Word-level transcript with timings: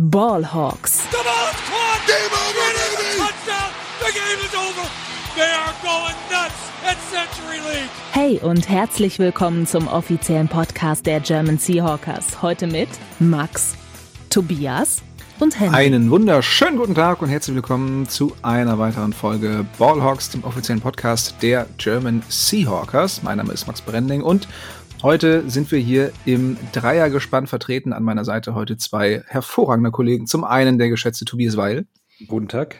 Ballhawks. 0.00 1.02
The 1.10 1.18
ball 1.22 1.50
is 1.50 1.60
caught. 1.68 2.06
Game 2.06 2.32
over, 2.32 2.68
baby. 2.72 3.18
Touchdown. 3.18 3.70
The 3.98 4.12
game 4.14 4.40
is 4.46 4.54
over. 4.54 4.88
They 5.36 5.52
are 5.52 5.74
going 5.82 6.16
nuts 6.30 6.54
at 6.86 6.96
Century 7.10 7.58
League. 7.70 7.90
Hey 8.12 8.38
und 8.38 8.66
herzlich 8.70 9.18
willkommen 9.18 9.66
zum 9.66 9.88
offiziellen 9.88 10.48
Podcast 10.48 11.04
der 11.04 11.20
German 11.20 11.58
Seahawkers. 11.58 12.40
Heute 12.40 12.66
mit 12.66 12.88
Max, 13.18 13.74
Tobias 14.30 15.02
und 15.38 15.60
Henry. 15.60 15.76
Einen 15.76 16.10
wunderschönen 16.10 16.78
guten 16.78 16.94
Tag 16.94 17.20
und 17.20 17.28
herzlich 17.28 17.56
willkommen 17.56 18.08
zu 18.08 18.34
einer 18.40 18.78
weiteren 18.78 19.12
Folge 19.12 19.66
Ballhawks, 19.78 20.30
dem 20.30 20.44
offiziellen 20.44 20.80
Podcast 20.80 21.34
der 21.42 21.66
German 21.76 22.22
Seahawkers. 22.26 23.22
Mein 23.22 23.36
Name 23.36 23.52
ist 23.52 23.66
Max 23.66 23.82
Brending 23.82 24.22
und 24.22 24.48
Heute 25.02 25.48
sind 25.48 25.72
wir 25.72 25.78
hier 25.78 26.12
im 26.26 26.58
Dreiergespann 26.72 27.46
vertreten. 27.46 27.94
An 27.94 28.02
meiner 28.02 28.26
Seite 28.26 28.54
heute 28.54 28.76
zwei 28.76 29.22
hervorragende 29.26 29.90
Kollegen. 29.90 30.26
Zum 30.26 30.44
einen 30.44 30.78
der 30.78 30.90
geschätzte 30.90 31.24
Tobias 31.24 31.56
Weil. 31.56 31.86
Guten 32.28 32.48
Tag. 32.48 32.76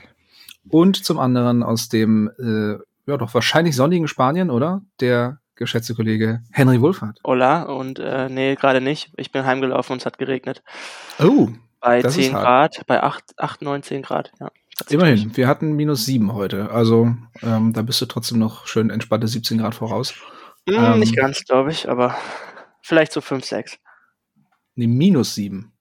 Und 0.68 1.02
zum 1.02 1.18
anderen 1.18 1.62
aus 1.62 1.88
dem, 1.88 2.30
äh, 2.38 2.72
ja 3.10 3.16
doch 3.16 3.32
wahrscheinlich 3.32 3.74
sonnigen 3.74 4.06
Spanien, 4.06 4.50
oder? 4.50 4.82
Der 5.00 5.38
geschätzte 5.54 5.94
Kollege 5.94 6.42
Henry 6.52 6.82
Wohlfahrt. 6.82 7.20
Hola 7.24 7.62
und 7.62 7.98
äh, 7.98 8.28
nee, 8.28 8.54
gerade 8.54 8.82
nicht. 8.82 9.10
Ich 9.16 9.32
bin 9.32 9.46
heimgelaufen 9.46 9.94
und 9.94 10.00
es 10.00 10.06
hat 10.06 10.18
geregnet. 10.18 10.62
Oh. 11.22 11.48
Bei 11.80 12.02
10 12.02 12.32
Grad, 12.32 12.82
bei 12.86 13.02
8, 13.02 13.38
8, 13.38 13.62
9, 13.62 13.82
10 13.82 14.02
Grad, 14.02 14.32
ja. 14.38 14.50
Immerhin, 14.90 15.34
wir 15.36 15.48
hatten 15.48 15.72
minus 15.72 16.04
7 16.04 16.34
heute. 16.34 16.70
Also 16.70 17.14
ähm, 17.42 17.72
da 17.72 17.80
bist 17.80 18.00
du 18.02 18.06
trotzdem 18.06 18.38
noch 18.38 18.66
schön 18.66 18.90
entspannte 18.90 19.26
17 19.26 19.58
Grad 19.58 19.74
voraus. 19.74 20.14
Hm, 20.68 20.76
ähm, 20.76 20.98
nicht 21.00 21.16
ganz, 21.16 21.44
glaube 21.44 21.70
ich, 21.70 21.88
aber 21.88 22.16
vielleicht 22.82 23.12
so 23.12 23.20
5, 23.20 23.44
6. 23.44 23.78
Nee, 24.74 24.86
minus 24.86 25.34
7. 25.34 25.72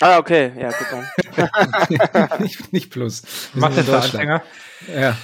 Ah, 0.00 0.18
okay, 0.18 0.52
ja, 0.58 0.70
gut 0.70 0.86
dann. 0.90 2.38
nicht, 2.40 2.72
nicht 2.72 2.90
plus. 2.90 3.22
Macht 3.54 3.78
das 3.78 3.88
Anfänger? 3.88 4.42
Ja, 4.92 5.16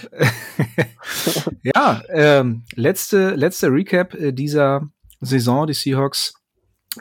ja 1.62 2.02
ähm, 2.08 2.64
letzte, 2.74 3.30
letzte 3.30 3.68
Recap 3.68 4.14
äh, 4.14 4.32
dieser 4.32 4.88
Saison. 5.20 5.66
Die 5.66 5.74
Seahawks 5.74 6.34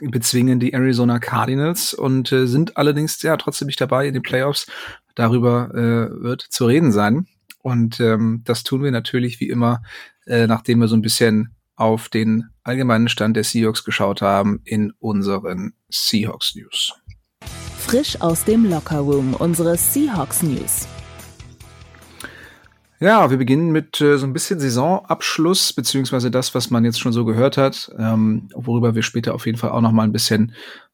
bezwingen 0.01 0.59
die 0.59 0.73
Arizona 0.73 1.19
Cardinals 1.19 1.93
und 1.93 2.31
äh, 2.31 2.47
sind 2.47 2.75
allerdings 2.77 3.21
ja 3.21 3.37
trotzdem 3.37 3.67
nicht 3.67 3.79
dabei 3.79 4.07
in 4.07 4.13
den 4.13 4.23
Playoffs. 4.23 4.67
Darüber 5.15 5.69
äh, 5.73 6.23
wird 6.23 6.41
zu 6.41 6.65
reden 6.65 6.91
sein. 6.91 7.27
Und 7.61 7.99
ähm, 7.99 8.41
das 8.45 8.63
tun 8.63 8.83
wir 8.83 8.91
natürlich 8.91 9.39
wie 9.39 9.49
immer, 9.49 9.83
äh, 10.25 10.47
nachdem 10.47 10.79
wir 10.79 10.87
so 10.87 10.95
ein 10.95 11.01
bisschen 11.01 11.55
auf 11.79 12.09
den 12.09 12.49
allgemeinen 12.63 13.07
Stand 13.07 13.35
der 13.35 13.43
Seahawks 13.43 13.83
geschaut 13.83 14.21
haben 14.21 14.61
in 14.65 14.91
unseren 14.99 15.73
Seahawks 15.89 16.55
News. 16.55 16.93
Frisch 17.77 18.19
aus 18.21 18.43
dem 18.43 18.69
Lockerroom, 18.69 19.33
unsere 19.33 19.77
Seahawks 19.77 20.43
News. 20.43 20.87
Ja, 22.99 23.29
wir 23.29 23.37
beginnen 23.37 23.71
mit 23.71 24.01
äh, 24.01 24.17
so 24.17 24.27
ein 24.27 24.33
bisschen 24.33 24.59
Saisonabschluss, 24.59 25.71
beziehungsweise 25.71 26.29
das, 26.29 26.53
was 26.53 26.69
man 26.69 26.83
jetzt 26.83 26.99
schon 26.99 27.13
so 27.13 27.23
gehört 27.23 27.55
hat, 27.55 27.89
ähm, 27.97 28.49
worüber 28.53 28.93
wir 28.93 29.03
später 29.03 29.33
auf 29.33 29.45
jeden 29.45 29.57
Fall 29.57 29.71
auch 29.71 29.79
noch 29.79 29.93
mal 29.93 30.03
ein 30.03 30.11
bisschen, 30.11 30.53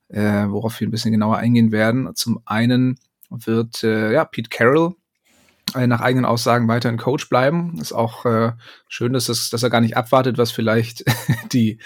äh, 0.09 0.45
worauf 0.47 0.79
wir 0.79 0.87
ein 0.87 0.91
bisschen 0.91 1.11
genauer 1.11 1.37
eingehen 1.37 1.71
werden. 1.71 2.13
Zum 2.13 2.41
einen 2.45 2.99
wird 3.31 3.83
äh, 3.83 4.13
ja 4.13 4.23
Pete 4.23 4.49
Carroll 4.49 4.93
nach 5.73 6.01
eigenen 6.01 6.25
Aussagen 6.25 6.67
weiterhin 6.67 6.97
Coach 6.97 7.27
bleiben. 7.29 7.77
Ist 7.79 7.91
auch 7.91 8.25
äh, 8.25 8.51
schön, 8.87 9.13
dass, 9.13 9.25
das, 9.25 9.49
dass 9.49 9.63
er 9.63 9.69
gar 9.69 9.81
nicht 9.81 9.97
abwartet, 9.97 10.37
was 10.37 10.51
vielleicht 10.51 11.03
die, 11.51 11.79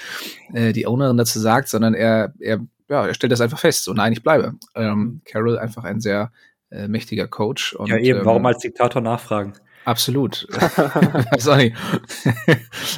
äh, 0.53 0.73
die 0.73 0.85
Ownerin 0.85 1.17
dazu 1.17 1.39
sagt, 1.39 1.69
sondern 1.69 1.93
er, 1.93 2.33
er, 2.39 2.59
ja, 2.89 3.07
er 3.07 3.13
stellt 3.13 3.31
das 3.31 3.41
einfach 3.41 3.59
fest. 3.59 3.83
So, 3.85 3.93
nein, 3.93 4.13
ich 4.13 4.21
bleibe. 4.23 4.55
Ähm, 4.75 5.21
Carol 5.25 5.57
einfach 5.57 5.83
ein 5.85 6.01
sehr 6.01 6.31
äh, 6.71 6.87
mächtiger 6.87 7.27
Coach. 7.27 7.73
Und, 7.73 7.89
ja, 7.89 7.97
eben, 7.97 8.25
warum 8.25 8.43
ähm, 8.43 8.47
als 8.47 8.59
Diktator 8.59 9.01
nachfragen? 9.01 9.53
Absolut. 9.85 10.47
Sorry. 11.37 11.73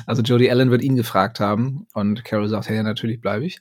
also 0.06 0.22
Jody 0.22 0.50
Allen 0.50 0.72
wird 0.72 0.82
ihn 0.82 0.96
gefragt 0.96 1.40
haben 1.40 1.88
und 1.94 2.26
Carol 2.26 2.50
sagt, 2.50 2.70
hey, 2.70 2.78
ja, 2.78 2.84
natürlich 2.84 3.22
bleibe 3.22 3.46
ich. 3.46 3.60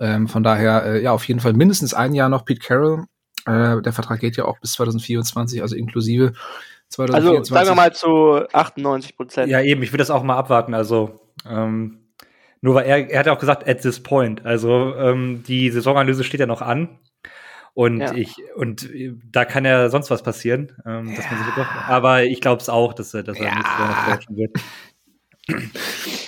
Ähm, 0.00 0.28
von 0.28 0.42
daher, 0.42 0.84
äh, 0.84 1.02
ja, 1.02 1.12
auf 1.12 1.26
jeden 1.26 1.40
Fall 1.40 1.54
mindestens 1.54 1.94
ein 1.94 2.14
Jahr 2.14 2.28
noch 2.28 2.44
Pete 2.44 2.60
Carroll. 2.60 3.04
Äh, 3.48 3.82
der 3.82 3.92
Vertrag 3.92 4.20
geht 4.20 4.36
ja 4.36 4.44
auch 4.44 4.58
bis 4.58 4.72
2024, 4.72 5.62
also 5.62 5.74
inklusive 5.74 6.32
2024. 6.88 7.38
Also 7.38 7.54
sagen 7.54 7.68
wir 7.68 7.74
mal 7.74 7.92
zu 7.92 8.48
98 8.52 9.16
Prozent. 9.16 9.50
Ja, 9.50 9.60
eben, 9.60 9.82
ich 9.82 9.92
würde 9.92 10.02
das 10.02 10.10
auch 10.10 10.22
mal 10.22 10.36
abwarten. 10.36 10.74
Also 10.74 11.20
ähm, 11.48 11.98
nur 12.60 12.74
weil 12.74 12.86
er, 12.86 13.10
er 13.10 13.20
hat 13.20 13.26
ja 13.26 13.32
auch 13.32 13.38
gesagt, 13.38 13.68
at 13.68 13.80
this 13.80 14.02
point. 14.02 14.44
Also 14.44 14.94
ähm, 14.96 15.42
die 15.46 15.70
Saisonanalyse 15.70 16.24
steht 16.24 16.40
ja 16.40 16.46
noch 16.46 16.62
an. 16.62 16.98
Und 17.74 18.00
ja. 18.00 18.12
ich, 18.12 18.34
und 18.56 18.88
da 19.30 19.44
kann 19.44 19.64
ja 19.64 19.88
sonst 19.88 20.10
was 20.10 20.22
passieren. 20.22 20.72
Ähm, 20.84 21.10
ja. 21.10 21.20
man 21.30 21.52
doch, 21.56 21.88
aber 21.88 22.24
ich 22.24 22.40
glaube 22.40 22.60
es 22.60 22.68
auch, 22.68 22.92
dass, 22.92 23.12
dass 23.12 23.38
er 23.38 23.44
ja. 23.44 23.62
coachen 24.06 24.36
wird. 24.36 24.50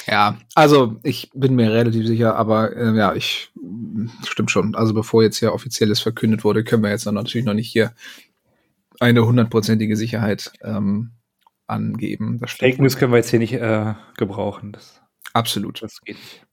Ja, 0.07 0.39
also 0.55 0.97
ich 1.03 1.31
bin 1.35 1.55
mir 1.55 1.73
relativ 1.73 2.07
sicher, 2.07 2.35
aber 2.37 2.77
äh, 2.77 2.97
ja, 2.97 3.15
ich 3.15 3.53
stimmt 4.27 4.51
schon. 4.51 4.75
Also 4.75 4.93
bevor 4.95 5.23
jetzt 5.23 5.39
hier 5.39 5.53
offizielles 5.53 6.01
verkündet 6.01 6.43
wurde, 6.43 6.65
können 6.65 6.83
wir 6.83 6.91
jetzt 6.91 7.05
natürlich 7.07 7.45
noch 7.45 7.55
nicht 7.55 7.71
hier 7.71 7.93
eine 8.99 9.25
hundertprozentige 9.25 9.97
Sicherheit 9.97 10.53
ähm, 10.63 11.13
angeben. 11.67 12.39
Das 12.41 12.53
Fake 12.53 12.81
News 12.81 12.97
können 12.97 13.13
wir 13.13 13.19
jetzt 13.19 13.31
hier 13.31 13.39
nicht 13.39 13.53
äh, 13.53 13.95
gebrauchen. 14.17 14.73
Das, 14.73 15.01
Absolut. 15.33 15.83
Das 15.83 16.01
geht 16.01 16.17
nicht. 16.17 16.47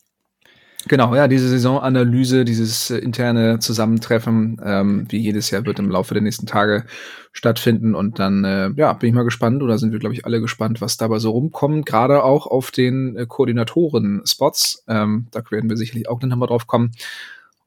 Genau, 0.87 1.15
ja, 1.15 1.27
diese 1.27 1.49
Saisonanalyse, 1.49 2.45
dieses 2.45 2.89
äh, 2.89 2.97
interne 2.99 3.59
Zusammentreffen, 3.59 4.61
ähm, 4.63 5.05
wie 5.09 5.17
jedes 5.17 5.51
Jahr, 5.51 5.65
wird 5.65 5.79
im 5.79 5.89
Laufe 5.89 6.13
der 6.13 6.23
nächsten 6.23 6.45
Tage 6.45 6.85
stattfinden. 7.33 7.93
Und 7.93 8.19
dann, 8.19 8.45
äh, 8.45 8.69
ja, 8.75 8.93
bin 8.93 9.09
ich 9.09 9.15
mal 9.15 9.23
gespannt, 9.23 9.61
oder 9.63 9.77
sind 9.77 9.91
wir, 9.91 9.99
glaube 9.99 10.15
ich, 10.15 10.25
alle 10.25 10.39
gespannt, 10.39 10.79
was 10.79 10.95
dabei 10.97 11.19
so 11.19 11.31
rumkommt. 11.31 11.85
Gerade 11.85 12.23
auch 12.23 12.47
auf 12.47 12.71
den 12.71 13.17
äh, 13.17 13.25
Koordinatoren-Spots. 13.25 14.85
Ähm, 14.87 15.27
da 15.31 15.41
werden 15.49 15.69
wir 15.69 15.77
sicherlich 15.77 16.07
auch 16.07 16.21
nochmal 16.21 16.47
drauf 16.47 16.67
kommen. 16.67 16.91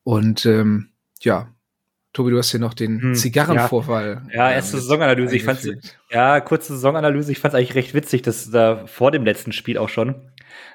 Und 0.02 0.47
ähm, 0.47 0.88
ja, 1.20 1.48
Tobi, 2.12 2.31
du 2.31 2.38
hast 2.38 2.50
hier 2.50 2.60
noch 2.60 2.75
den 2.75 3.00
hm, 3.00 3.15
Zigarrenvorfall. 3.15 4.22
Ja, 4.32 4.48
ja 4.48 4.53
erste 4.53 4.78
Saisonanalyse. 4.78 5.37
Ich 5.37 5.44
fand's, 5.44 5.69
ja, 6.10 6.41
kurze 6.41 6.75
Saisonanalyse. 6.75 7.31
Ich 7.31 7.38
fand 7.38 7.54
es 7.54 7.59
eigentlich 7.59 7.76
recht 7.76 7.94
witzig, 7.94 8.22
dass 8.22 8.50
da 8.50 8.87
vor 8.87 9.12
dem 9.12 9.25
letzten 9.25 9.53
Spiel 9.53 9.78
auch 9.78 9.88
schon 9.88 10.16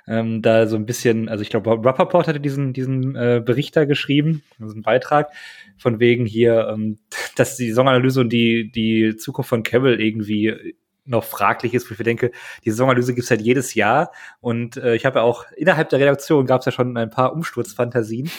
ähm, 0.08 0.42
da 0.42 0.68
so 0.68 0.76
ein 0.76 0.86
bisschen, 0.86 1.30
also 1.30 1.42
ich 1.42 1.50
glaube, 1.50 1.72
Rappaport 1.72 2.28
hatte 2.28 2.40
diesen, 2.40 2.74
diesen 2.74 3.16
äh, 3.16 3.42
Berichter 3.44 3.86
geschrieben, 3.86 4.44
diesen 4.60 4.82
Beitrag, 4.82 5.32
von 5.78 6.00
wegen 6.00 6.26
hier, 6.26 6.70
ähm, 6.72 7.00
dass 7.36 7.58
die 7.58 7.70
Saisonanalyse 7.70 8.22
und 8.22 8.30
die, 8.30 8.72
die 8.72 9.16
Zukunft 9.18 9.50
von 9.50 9.64
Cavill 9.64 10.00
irgendwie 10.00 10.76
noch 11.08 11.24
fraglich 11.24 11.74
ist, 11.74 11.90
wo 11.90 11.94
ich 11.94 12.00
mir 12.00 12.06
denke, 12.06 12.32
die 12.64 12.72
Saisonanalyse 12.72 13.14
gibt's 13.14 13.30
halt 13.30 13.42
jedes 13.42 13.76
Jahr 13.76 14.12
und 14.40 14.78
äh, 14.78 14.96
ich 14.96 15.06
habe 15.06 15.20
ja 15.20 15.26
auch 15.26 15.46
innerhalb 15.56 15.90
der 15.90 16.00
Redaktion 16.00 16.48
gab's 16.48 16.66
ja 16.66 16.72
schon 16.72 16.98
ein 16.98 17.12
paar 17.12 17.34
Umsturzfantasien, 17.34 18.32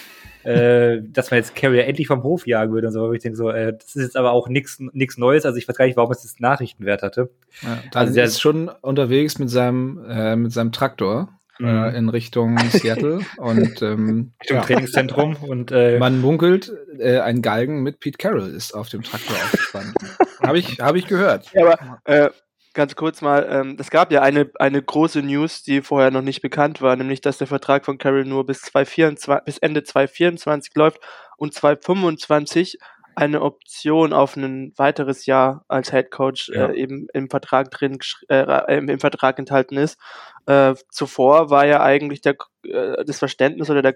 äh, 0.47 1.03
dass 1.03 1.31
man 1.31 1.39
jetzt 1.39 1.57
Carrier 1.57 1.87
endlich 1.87 2.07
vom 2.07 2.23
Hof 2.23 2.47
jagen 2.47 2.73
würde 2.73 2.87
und 2.87 2.93
so, 2.93 3.05
aber 3.05 3.15
ich 3.15 3.23
denke 3.23 3.37
so, 3.37 3.51
äh, 3.51 3.73
das 3.73 3.97
ist 3.97 4.03
jetzt 4.03 4.17
aber 4.17 4.31
auch 4.31 4.49
nichts 4.49 4.79
Neues, 5.17 5.45
also 5.45 5.59
ich 5.59 5.67
weiß 5.67 5.77
gar 5.77 5.87
nicht, 5.87 5.97
warum 5.97 6.13
es 6.13 6.23
das 6.23 6.39
Nachrichtenwert 6.39 7.03
hatte. 7.03 7.31
Ja, 7.63 7.79
also 7.95 8.15
der 8.15 8.25
ist 8.25 8.41
schon 8.41 8.69
unterwegs 8.69 9.39
mit 9.39 9.51
seinem 9.51 10.05
äh, 10.09 10.37
mit 10.37 10.53
seinem 10.53 10.71
Traktor 10.71 11.29
äh, 11.59 11.65
mhm. 11.65 11.95
in 11.97 12.09
Richtung 12.11 12.59
Seattle 12.71 13.21
und 13.39 13.83
ähm, 13.83 14.33
Richtung 14.41 14.57
ja. 14.59 14.63
Trainingszentrum 14.63 15.37
und 15.37 15.73
äh, 15.73 15.99
man 15.99 16.21
munkelt, 16.21 16.73
äh, 16.99 17.19
ein 17.19 17.43
Galgen 17.43 17.83
mit 17.83 17.99
Pete 17.99 18.19
Carroll 18.19 18.49
ist 18.51 18.73
auf 18.73 18.89
dem 18.89 19.03
Traktor 19.03 19.35
aufgespannt. 19.37 19.95
habe 20.43 20.59
ich 20.59 20.81
habe 20.81 20.99
ich 20.99 21.09
gehört. 21.09 21.51
Ja, 21.55 21.67
aber 21.67 22.01
äh, 22.05 22.31
ganz 22.77 22.95
kurz 22.95 23.21
mal, 23.21 23.45
ähm, 23.51 23.77
es 23.81 23.91
gab 23.91 24.13
ja 24.13 24.23
eine, 24.23 24.51
eine 24.61 24.81
große 24.81 25.23
News, 25.23 25.65
die 25.65 25.83
vorher 25.83 26.13
noch 26.13 26.23
nicht 26.23 26.43
bekannt 26.43 26.81
war, 26.81 26.95
nämlich 26.95 27.21
dass 27.21 27.39
der 27.39 27.49
Vertrag 27.49 27.85
von 27.85 27.99
Carroll 27.99 28.25
nur 28.25 28.47
bis 28.47 28.61
2024, 28.63 29.45
bis 29.45 29.59
Ende 29.59 29.83
2024 29.83 30.73
läuft 30.77 31.01
und 31.37 31.53
2025 31.53 32.79
eine 33.17 33.41
Option 33.41 34.13
auf 34.13 34.37
ein 34.37 34.75
weiteres 34.77 35.25
Jahr 35.25 35.65
als 35.69 35.91
Head 35.91 36.11
Coach 36.11 36.51
ja. 36.51 36.67
äh, 36.67 36.77
eben 36.77 37.09
im 37.15 37.31
Vertrag 37.31 37.71
drin 37.71 37.99
äh, 38.29 38.77
im 38.77 39.01
Vertrag 39.01 39.39
enthalten 39.39 39.79
ist. 39.79 39.99
Äh, 40.45 40.75
zuvor 40.91 41.49
war 41.49 41.67
ja 41.67 41.83
eigentlich 41.83 42.21
der, 42.21 42.37
äh, 42.65 43.05
das 43.07 43.19
Verständnis 43.19 43.71
oder 43.71 43.81
der, 43.81 43.95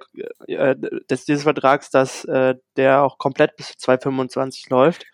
äh, 0.49 0.75
des, 1.11 1.27
dieses 1.27 1.43
Vertrags, 1.43 1.91
dass 1.91 2.25
äh, 2.25 2.55
der 2.79 3.03
auch 3.03 3.19
komplett 3.19 3.57
bis 3.57 3.77
2025 3.77 4.71
läuft. 4.71 5.05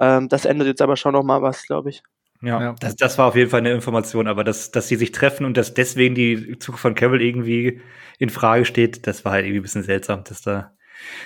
Ähm, 0.00 0.28
das 0.28 0.44
ändert 0.44 0.68
jetzt 0.68 0.82
aber 0.82 0.96
schon 0.96 1.14
noch 1.14 1.24
mal 1.24 1.40
was, 1.40 1.62
glaube 1.66 1.88
ich. 1.88 2.02
Ja, 2.42 2.60
ja. 2.60 2.74
Das, 2.80 2.96
das 2.96 3.18
war 3.18 3.26
auf 3.26 3.36
jeden 3.36 3.50
Fall 3.50 3.60
eine 3.60 3.72
Information, 3.72 4.26
aber 4.26 4.44
dass, 4.44 4.70
dass 4.70 4.88
sie 4.88 4.96
sich 4.96 5.12
treffen 5.12 5.44
und 5.44 5.56
dass 5.56 5.74
deswegen 5.74 6.14
die 6.14 6.58
Zukunft 6.58 6.82
von 6.82 6.94
Cavill 6.94 7.22
irgendwie 7.22 7.80
in 8.18 8.30
Frage 8.30 8.64
steht, 8.64 9.06
das 9.06 9.24
war 9.24 9.32
halt 9.32 9.44
irgendwie 9.44 9.60
ein 9.60 9.62
bisschen 9.62 9.82
seltsam, 9.82 10.24
dass 10.24 10.42
da 10.42 10.72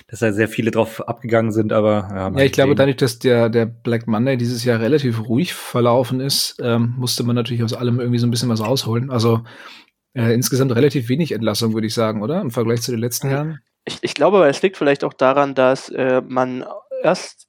dass 0.09 0.21
da 0.21 0.33
sehr 0.33 0.49
viele 0.49 0.71
drauf 0.71 1.07
abgegangen 1.09 1.53
sind, 1.53 1.73
aber 1.73 2.09
ja, 2.11 2.29
ja 2.29 2.45
ich 2.45 2.53
glaube, 2.53 2.75
dadurch, 2.75 2.97
dass 2.97 3.19
der, 3.19 3.49
der 3.49 3.67
Black 3.67 4.07
Monday 4.07 4.37
dieses 4.37 4.65
Jahr 4.65 4.81
relativ 4.81 5.29
ruhig 5.29 5.55
verlaufen 5.55 6.21
ist, 6.21 6.57
ähm, 6.61 6.95
musste 6.99 7.23
man 7.23 7.37
natürlich 7.37 7.63
aus 7.63 7.73
allem 7.73 8.01
irgendwie 8.01 8.19
so 8.19 8.27
ein 8.27 8.31
bisschen 8.31 8.49
was 8.49 8.61
rausholen. 8.61 9.11
Also 9.11 9.43
äh, 10.15 10.35
insgesamt 10.35 10.75
relativ 10.75 11.09
wenig 11.09 11.33
Entlassung, 11.33 11.73
würde 11.75 11.87
ich 11.87 11.95
sagen, 11.95 12.23
oder? 12.23 12.41
Im 12.41 12.51
Vergleich 12.51 12.83
zu 12.83 12.91
den 12.91 13.01
letzten 13.01 13.31
Jahren. 13.31 13.61
Ich, 13.85 13.99
ich 14.03 14.15
glaube, 14.15 14.39
aber 14.39 14.49
es 14.49 14.61
liegt 14.63 14.77
vielleicht 14.77 15.05
auch 15.05 15.15
daran, 15.15 15.55
dass 15.55 15.89
äh, 15.89 16.23
man 16.27 16.65
erst 17.03 17.47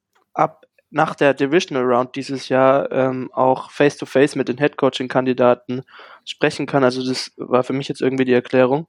nach 0.92 1.16
der 1.16 1.34
Divisional 1.34 1.86
Round 1.86 2.16
dieses 2.16 2.50
Jahr 2.50 2.92
ähm, 2.92 3.32
auch 3.34 3.72
face-to-face 3.72 4.34
-face 4.34 4.38
mit 4.38 4.50
den 4.50 4.58
Head-Coaching-Kandidaten 4.58 5.84
sprechen 6.26 6.66
kann. 6.66 6.84
Also 6.84 7.06
das 7.06 7.32
war 7.38 7.64
für 7.64 7.74
mich 7.74 7.88
jetzt 7.88 8.02
irgendwie 8.02 8.26
die 8.26 8.34
Erklärung. 8.34 8.88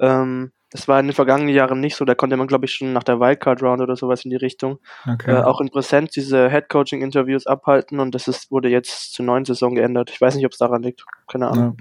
Ähm, 0.00 0.52
das 0.70 0.88
war 0.88 0.98
in 0.98 1.06
den 1.06 1.14
vergangenen 1.14 1.54
Jahren 1.54 1.80
nicht 1.80 1.94
so. 1.94 2.04
Da 2.04 2.16
konnte 2.16 2.36
man, 2.36 2.48
glaube 2.48 2.64
ich, 2.64 2.74
schon 2.74 2.92
nach 2.92 3.04
der 3.04 3.20
Wildcard-Round 3.20 3.80
oder 3.80 3.94
sowas 3.94 4.24
in 4.24 4.30
die 4.30 4.36
Richtung 4.36 4.80
okay. 5.10 5.30
äh, 5.30 5.42
auch 5.42 5.60
in 5.60 5.70
Präsenz 5.70 6.10
diese 6.10 6.50
Head-Coaching-Interviews 6.50 7.46
abhalten 7.46 8.00
und 8.00 8.14
das 8.14 8.26
ist, 8.26 8.50
wurde 8.50 8.68
jetzt 8.68 9.14
zur 9.14 9.24
neuen 9.24 9.44
Saison 9.44 9.76
geändert. 9.76 10.10
Ich 10.10 10.20
weiß 10.20 10.34
nicht, 10.34 10.46
ob 10.46 10.52
es 10.52 10.58
daran 10.58 10.82
liegt. 10.82 11.04
Keine 11.30 11.48
Ahnung. 11.48 11.76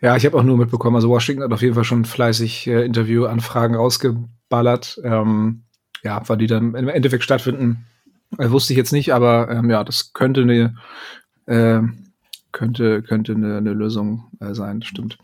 Ja. 0.00 0.10
ja 0.10 0.16
ich 0.16 0.24
habe 0.24 0.38
auch 0.38 0.44
nur 0.44 0.56
mitbekommen, 0.56 0.94
also 0.94 1.08
Washington 1.08 1.42
hat 1.42 1.52
auf 1.52 1.62
jeden 1.62 1.74
Fall 1.74 1.84
schon 1.84 2.04
fleißig 2.04 2.68
äh, 2.68 2.84
Interviewanfragen 2.84 3.74
rausgeballert. 3.74 5.00
Ähm, 5.02 5.64
ja, 6.04 6.22
weil 6.28 6.36
die 6.36 6.46
dann 6.46 6.74
im 6.74 6.88
Endeffekt 6.88 7.24
stattfinden, 7.24 7.86
wusste 8.38 8.72
ich 8.72 8.76
jetzt 8.76 8.92
nicht, 8.92 9.12
aber 9.12 9.50
ähm, 9.50 9.70
ja, 9.70 9.84
das 9.84 10.12
könnte 10.12 10.42
eine 10.42 10.74
äh, 11.46 11.80
könnte 12.52 13.02
könnte 13.02 13.32
eine, 13.32 13.56
eine 13.56 13.72
Lösung 13.72 14.24
äh, 14.40 14.54
sein, 14.54 14.82
stimmt. 14.82 15.18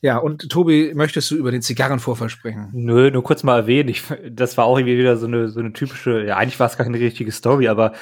Ja, 0.00 0.18
und 0.18 0.48
Tobi, 0.48 0.92
möchtest 0.94 1.30
du 1.30 1.36
über 1.36 1.50
den 1.50 1.62
Zigarrenvorfall 1.62 2.30
sprechen? 2.30 2.70
Nö, 2.72 3.10
nur 3.10 3.24
kurz 3.24 3.42
mal 3.42 3.58
erwähnen. 3.58 3.88
Ich, 3.88 4.04
das 4.30 4.56
war 4.56 4.64
auch 4.64 4.78
irgendwie 4.78 4.98
wieder 4.98 5.16
so 5.16 5.26
eine 5.26 5.48
so 5.48 5.60
eine 5.60 5.72
typische. 5.72 6.24
Ja, 6.24 6.36
eigentlich 6.36 6.60
war 6.60 6.68
es 6.68 6.76
gar 6.76 6.86
keine 6.86 6.98
richtige 6.98 7.32
Story, 7.32 7.68
aber 7.68 7.92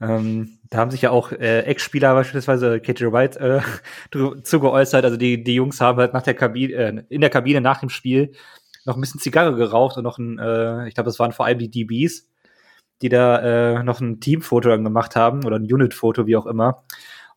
ähm, 0.00 0.58
da 0.70 0.78
haben 0.78 0.90
sich 0.90 1.02
ja 1.02 1.10
auch 1.10 1.32
äh, 1.32 1.60
Ex-Spieler 1.60 2.14
beispielsweise 2.14 2.80
KJ 2.80 3.06
White 3.06 3.40
äh, 3.40 4.42
zu 4.42 4.60
geäußert. 4.60 5.04
Also 5.04 5.16
die 5.16 5.42
die 5.42 5.54
Jungs 5.54 5.80
haben 5.80 5.98
halt 5.98 6.12
nach 6.12 6.22
der 6.22 6.34
Kabine 6.34 6.72
äh, 6.74 7.02
in 7.08 7.20
der 7.20 7.30
Kabine 7.30 7.60
nach 7.60 7.80
dem 7.80 7.88
Spiel 7.88 8.32
noch 8.84 8.96
ein 8.96 9.00
bisschen 9.00 9.20
Zigarre 9.20 9.54
geraucht 9.54 9.96
und 9.96 10.04
noch 10.04 10.18
ein, 10.18 10.38
äh, 10.38 10.88
ich 10.88 10.94
glaube, 10.94 11.08
das 11.08 11.18
waren 11.18 11.32
vor 11.32 11.46
allem 11.46 11.58
die 11.58 11.70
DBs 11.70 12.28
die 13.02 13.08
da 13.08 13.78
äh, 13.78 13.82
noch 13.82 14.00
ein 14.00 14.20
Teamfoto 14.20 14.68
dann 14.68 14.84
gemacht 14.84 15.16
haben 15.16 15.44
oder 15.44 15.56
ein 15.56 15.72
Unit-Foto, 15.72 16.26
wie 16.26 16.36
auch 16.36 16.46
immer. 16.46 16.84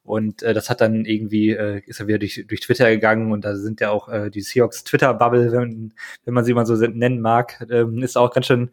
Und 0.04 0.42
äh, 0.42 0.54
das 0.54 0.70
hat 0.70 0.82
dann 0.82 1.06
irgendwie, 1.06 1.52
äh, 1.52 1.82
ist 1.86 2.00
er 2.00 2.08
wieder 2.08 2.18
durch, 2.18 2.44
durch 2.48 2.62
Twitter 2.62 2.90
gegangen 2.90 3.32
und 3.32 3.46
da 3.46 3.56
sind 3.56 3.82
ja 3.82 3.92
auch 3.92 4.10
äh, 4.10 4.32
die 4.32 4.42
Seahawks 4.42 4.84
Twitter-Bubble, 4.84 5.52
wenn, 5.52 5.94
wenn 6.26 6.34
man 6.34 6.44
sie 6.44 6.56
mal 6.56 6.66
so 6.66 6.76
nennen 6.76 7.22
mag, 7.22 7.64
ähm, 7.70 8.02
ist 8.02 8.18
auch 8.18 8.34
ganz 8.34 8.48
schön, 8.48 8.72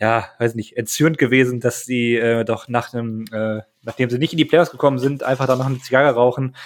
ja, 0.00 0.26
weiß 0.38 0.56
nicht, 0.56 0.76
entzürnt 0.76 1.16
gewesen, 1.16 1.60
dass 1.60 1.84
sie 1.84 2.16
äh, 2.16 2.44
doch 2.44 2.66
nach 2.68 2.92
einem, 2.92 3.24
äh, 3.32 3.60
nachdem 3.82 4.10
sie 4.10 4.18
nicht 4.18 4.32
in 4.32 4.38
die 4.38 4.44
Playoffs 4.44 4.72
gekommen 4.72 4.98
sind, 4.98 5.22
einfach 5.22 5.46
da 5.46 5.54
noch 5.54 5.66
eine 5.66 5.78
Zigarre 5.78 6.12
rauchen. 6.14 6.56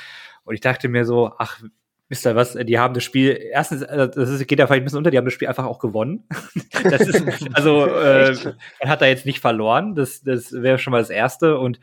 Und 0.44 0.54
ich 0.54 0.62
dachte 0.62 0.88
mir 0.88 1.04
so, 1.04 1.32
ach, 1.36 1.62
wisst 2.08 2.26
ihr 2.26 2.34
was, 2.34 2.54
die 2.54 2.78
haben 2.78 2.94
das 2.94 3.04
Spiel, 3.04 3.38
erstens, 3.52 3.82
äh, 3.82 4.08
das 4.08 4.30
ist, 4.30 4.46
geht 4.46 4.58
ja 4.58 4.66
vielleicht 4.66 4.82
ein 4.82 4.84
bisschen 4.84 4.98
unter, 4.98 5.10
die 5.10 5.18
haben 5.18 5.24
das 5.24 5.34
Spiel 5.34 5.48
einfach 5.48 5.66
auch 5.66 5.78
gewonnen. 5.78 6.24
das 6.84 7.02
ist, 7.02 7.24
also, 7.52 7.86
äh, 7.86 8.34
man 8.80 8.88
hat 8.88 9.02
da 9.02 9.06
jetzt 9.06 9.26
nicht 9.26 9.40
verloren, 9.40 9.94
das, 9.94 10.22
das 10.22 10.52
wäre 10.52 10.78
schon 10.78 10.92
mal 10.92 11.00
das 11.00 11.10
Erste 11.10 11.58
und 11.58 11.80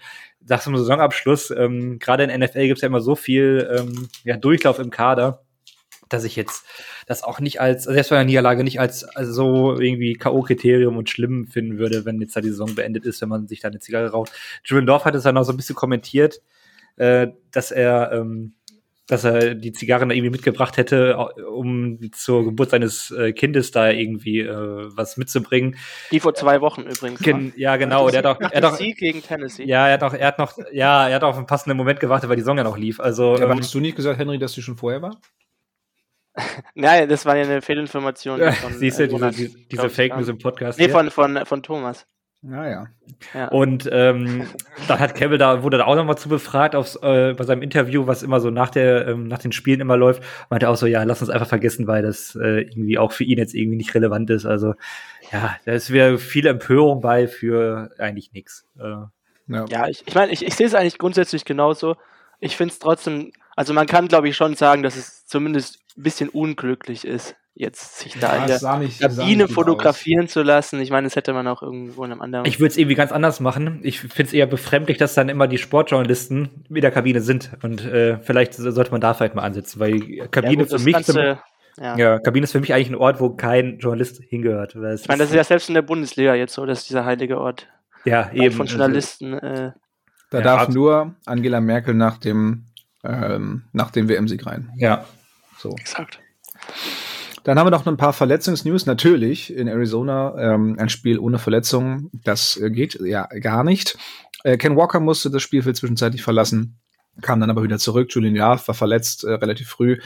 nach 0.48 0.62
so 0.62 0.70
einem 0.70 0.78
Saisonabschluss, 0.78 1.52
ähm, 1.52 2.00
gerade 2.00 2.24
in 2.24 2.40
NFL 2.40 2.68
gibt 2.68 2.78
es 2.78 2.82
ja 2.82 2.88
immer 2.88 3.02
so 3.02 3.16
viel 3.16 3.68
ähm, 3.78 4.08
ja, 4.24 4.38
Durchlauf 4.38 4.80
im 4.80 4.90
Kader, 4.90 5.44
dass 6.10 6.24
ich 6.24 6.36
jetzt 6.36 6.66
das 7.08 7.24
auch 7.24 7.40
nicht 7.40 7.62
als, 7.62 7.84
selbst 7.84 8.10
bei 8.10 8.18
einer 8.18 8.26
Niederlage 8.26 8.64
nicht 8.64 8.80
als, 8.80 9.04
als 9.04 9.30
so 9.30 9.80
irgendwie 9.80 10.14
K.O.-Kriterium 10.14 10.98
und 10.98 11.10
schlimm 11.10 11.48
finden 11.48 11.78
würde, 11.78 12.06
wenn 12.06 12.22
jetzt 12.22 12.36
da 12.36 12.42
die 12.42 12.50
Saison 12.50 12.76
beendet 12.76 13.06
ist, 13.06 13.22
wenn 13.22 13.30
man 13.30 13.48
sich 13.48 13.60
da 13.60 13.70
eine 13.70 13.80
Zigarre 13.80 14.12
raucht. 14.12 14.32
Julian 14.64 14.86
Dorf 14.86 15.06
hat 15.06 15.16
es 15.16 15.24
dann 15.24 15.38
auch 15.38 15.44
so 15.44 15.54
ein 15.54 15.58
bisschen 15.58 15.76
kommentiert, 15.76 16.42
äh, 16.98 17.28
dass 17.52 17.72
er 17.72 18.12
ähm, 18.12 18.54
dass 19.08 19.24
er 19.24 19.54
die 19.54 19.72
Zigarren 19.72 20.10
da 20.10 20.16
irgendwie 20.16 20.32
mitgebracht 20.32 20.78
hätte, 20.78 21.18
um 21.50 22.00
zur 22.12 22.44
Geburt 22.44 22.72
seines 22.72 23.12
äh, 23.12 23.34
Kindes 23.34 23.72
da 23.72 23.90
irgendwie 23.90 24.40
äh, 24.40 24.88
was 24.96 25.18
mitzubringen. 25.18 25.78
Die 26.12 26.20
vor 26.20 26.34
zwei 26.34 26.62
Wochen 26.62 26.82
übrigens. 26.82 27.20
Gen 27.20 27.54
ja, 27.56 27.76
genau. 27.78 28.10
Der 28.10 28.20
hat 28.20 28.26
auch, 28.26 28.42
er 28.42 28.50
hat 28.50 28.64
auch, 28.64 28.76
Sieg 28.76 28.98
gegen 28.98 29.22
Tennessee. 29.22 29.66
Ja, 29.66 29.88
er 29.88 29.94
hat 29.94 30.04
auch, 30.04 30.14
er 30.14 30.28
hat 30.28 30.40
noch, 30.40 30.58
ja, 30.72 31.08
er 31.08 31.16
hat 31.16 31.24
auf 31.24 31.38
einen 31.38 31.46
passenden 31.46 31.78
Moment 31.78 32.00
gewartet, 32.00 32.30
weil 32.30 32.38
die 32.38 32.44
Song 32.44 32.58
ja 32.58 32.64
noch 32.64 32.78
lief. 32.78 33.00
Also, 33.00 33.36
ja, 33.38 33.50
ähm, 33.50 33.60
hast 33.60 33.74
du 33.74 33.80
nicht 33.80 33.96
gesagt, 33.96 34.18
Henry, 34.18 34.40
dass 34.40 34.54
die 34.54 34.62
schon 34.62 34.76
vorher 34.76 35.02
war? 35.02 35.22
Nein, 36.74 37.08
das 37.08 37.26
war 37.26 37.38
ja 37.38 37.44
eine 37.44 37.62
Fehlinformation. 37.62 38.40
Von, 38.54 38.74
Siehst 38.74 39.00
du, 39.00 39.04
äh, 39.04 39.08
diese, 39.08 39.30
diese, 39.32 39.58
diese 39.68 39.90
Fake 39.90 40.16
News 40.16 40.28
im 40.28 40.40
Podcast. 40.40 40.80
Nee, 40.80 40.90
von, 40.90 41.12
von, 41.12 41.46
von 41.46 41.64
Thomas. 41.64 42.08
Naja. 42.48 42.88
Ah, 43.34 43.38
ja. 43.38 43.48
Und 43.48 43.90
ähm, 43.92 44.48
dann 44.88 45.00
hat 45.00 45.16
Campbell 45.16 45.40
da, 45.40 45.64
wurde 45.64 45.80
da 45.80 45.86
auch 45.86 45.96
nochmal 45.96 46.18
zu 46.18 46.30
befragt 46.30 46.76
aufs, 46.76 46.96
äh, 46.98 47.34
bei 47.34 47.44
seinem 47.44 47.64
Interview, 47.64 48.06
was 48.06 48.22
immer 48.22 48.40
so 48.40 48.52
nach 48.52 48.70
der, 48.70 49.08
ähm, 49.08 49.28
nach 49.28 49.40
den 49.40 49.52
Spielen 49.52 49.82
immer 49.82 49.98
läuft, 49.98 50.22
meinte 50.52 50.70
auch 50.70 50.76
so, 50.76 50.86
ja, 50.86 51.02
lass 51.04 51.22
uns 51.22 51.32
einfach 51.32 51.48
vergessen, 51.48 51.88
weil 51.88 52.04
das 52.04 52.36
äh, 52.36 52.62
irgendwie 52.62 53.00
auch 53.00 53.12
für 53.12 53.24
ihn 53.24 53.40
jetzt 53.40 53.56
irgendwie 53.56 53.78
nicht 53.78 53.96
relevant 53.96 54.30
ist. 54.30 54.46
Also 54.46 54.76
ja, 55.32 55.56
da 55.66 55.72
ist 55.72 55.92
wieder 55.92 56.20
viel 56.20 56.46
Empörung 56.46 57.02
bei 57.02 57.28
für 57.28 57.90
eigentlich 57.98 58.32
nichts. 58.34 58.68
Äh, 58.78 59.08
ja. 59.48 59.66
ja, 59.68 59.88
ich, 59.88 60.04
ich 60.06 60.14
meine, 60.14 60.32
ich, 60.32 60.46
ich 60.46 60.54
sehe 60.54 60.68
es 60.68 60.76
eigentlich 60.76 61.00
grundsätzlich 61.00 61.46
genauso. 61.46 61.96
Ich 62.40 62.58
finde 62.58 62.74
es 62.74 62.80
trotzdem, 62.80 63.32
also 63.56 63.74
man 63.74 63.88
kann, 63.88 64.08
glaube 64.08 64.30
ich, 64.30 64.36
schon 64.36 64.56
sagen, 64.56 64.84
dass 64.84 64.98
es 64.98 65.26
zumindest 65.26 65.80
ein 65.98 66.04
bisschen 66.04 66.30
unglücklich 66.30 67.06
ist 67.06 67.36
jetzt 67.56 68.00
sich 68.00 68.20
da 68.20 68.36
ja, 68.36 68.42
in 68.42 68.48
der 68.48 68.78
nicht, 68.78 69.00
Kabine 69.00 69.48
fotografieren 69.48 70.26
aus. 70.26 70.32
zu 70.32 70.44
lassen. 70.44 70.82
Ich 70.82 70.92
meine, 70.92 71.08
das 71.08 71.16
hätte 71.16 71.34
man 71.34 71.48
auch 71.48 71.64
irgendwo 71.64 72.04
in 72.04 72.12
einem 72.12 72.22
anderen. 72.22 72.46
Ich 72.46 72.60
würde 72.60 72.72
es 72.72 72.78
irgendwie 72.78 72.96
ganz 72.96 73.14
anders 73.14 73.40
machen. 73.40 73.80
Ich 73.84 74.02
finde 74.02 74.24
es 74.24 74.34
eher 74.34 74.46
befremdlich, 74.46 74.98
dass 74.98 75.14
dann 75.14 75.30
immer 75.30 75.48
die 75.48 75.58
Sportjournalisten 75.58 76.66
in 76.70 76.82
der 76.82 76.92
Kabine 76.92 77.22
sind. 77.22 77.52
Und 77.64 77.84
äh, 77.86 78.20
vielleicht 78.20 78.54
sollte 78.56 78.92
man 78.92 79.00
da 79.00 79.14
vielleicht 79.14 79.36
mal 79.36 79.44
ansetzen, 79.44 79.80
weil 79.80 80.28
Kabine 80.28 80.54
ja, 80.54 80.60
gut, 80.60 80.70
für 80.70 80.84
mich. 80.84 80.94
Ganze, 80.94 81.40
ja. 81.78 81.98
ja. 81.98 82.20
Kabine 82.20 82.44
ist 82.44 82.52
für 82.52 82.60
mich 82.60 82.74
eigentlich 82.74 82.90
ein 82.90 82.96
Ort, 82.96 83.22
wo 83.22 83.30
kein 83.30 83.80
Journalist 83.80 84.22
hingehört. 84.22 84.76
ich 84.76 85.08
meine, 85.08 85.20
das 85.20 85.30
ist 85.30 85.36
ja 85.36 85.44
selbst 85.44 85.70
in 85.70 85.76
der 85.76 85.82
Bundesliga 85.82 86.36
jetzt 86.36 86.54
so, 86.54 86.66
dass 86.66 86.86
dieser 86.86 87.06
heilige 87.06 87.40
Ort. 87.40 87.68
Ja, 88.04 88.32
eben. 88.34 88.54
Von 88.54 88.68
Journalisten. 88.68 89.34
Äh, 89.34 89.72
da 90.30 90.42
darf 90.42 90.68
nur 90.70 91.16
Angela 91.26 91.62
Merkel 91.62 91.94
nach 91.94 92.18
dem, 92.18 92.66
ähm, 93.04 93.64
nach 93.72 93.92
dem 93.92 94.10
WM-Sieg 94.10 94.46
rein. 94.46 94.72
Ja. 94.76 95.06
So. 95.58 95.72
Exakt. 95.80 96.20
Dann 97.46 97.60
haben 97.60 97.68
wir 97.68 97.72
noch 97.72 97.86
ein 97.86 97.96
paar 97.96 98.12
Verletzungsnews. 98.12 98.88
Natürlich 98.88 99.56
in 99.56 99.68
Arizona 99.68 100.36
ähm, 100.38 100.78
ein 100.80 100.90
Spiel 100.90 101.20
ohne 101.20 101.38
Verletzungen. 101.38 102.10
Das 102.12 102.58
äh, 102.58 102.72
geht 102.72 103.00
ja 103.00 103.28
gar 103.28 103.64
nicht. 103.64 104.00
Äh, 104.44 104.58
Ken 104.58 104.76
Walker 104.76 105.00
musste 105.00 105.30
das 105.30 105.44
Spielfeld 105.44 105.78
zwischenzeitlich 105.78 106.24
verlassen, 106.24 106.80
kam 107.22 107.40
dann 107.40 107.52
aber 107.52 107.62
wieder 107.62 107.78
zurück. 107.78 108.10
Julian 108.10 108.36
Yard 108.36 108.68
war 108.68 108.74
verletzt 108.74 109.24
äh, 109.24 109.34
relativ 109.34 109.70
früh 109.70 110.00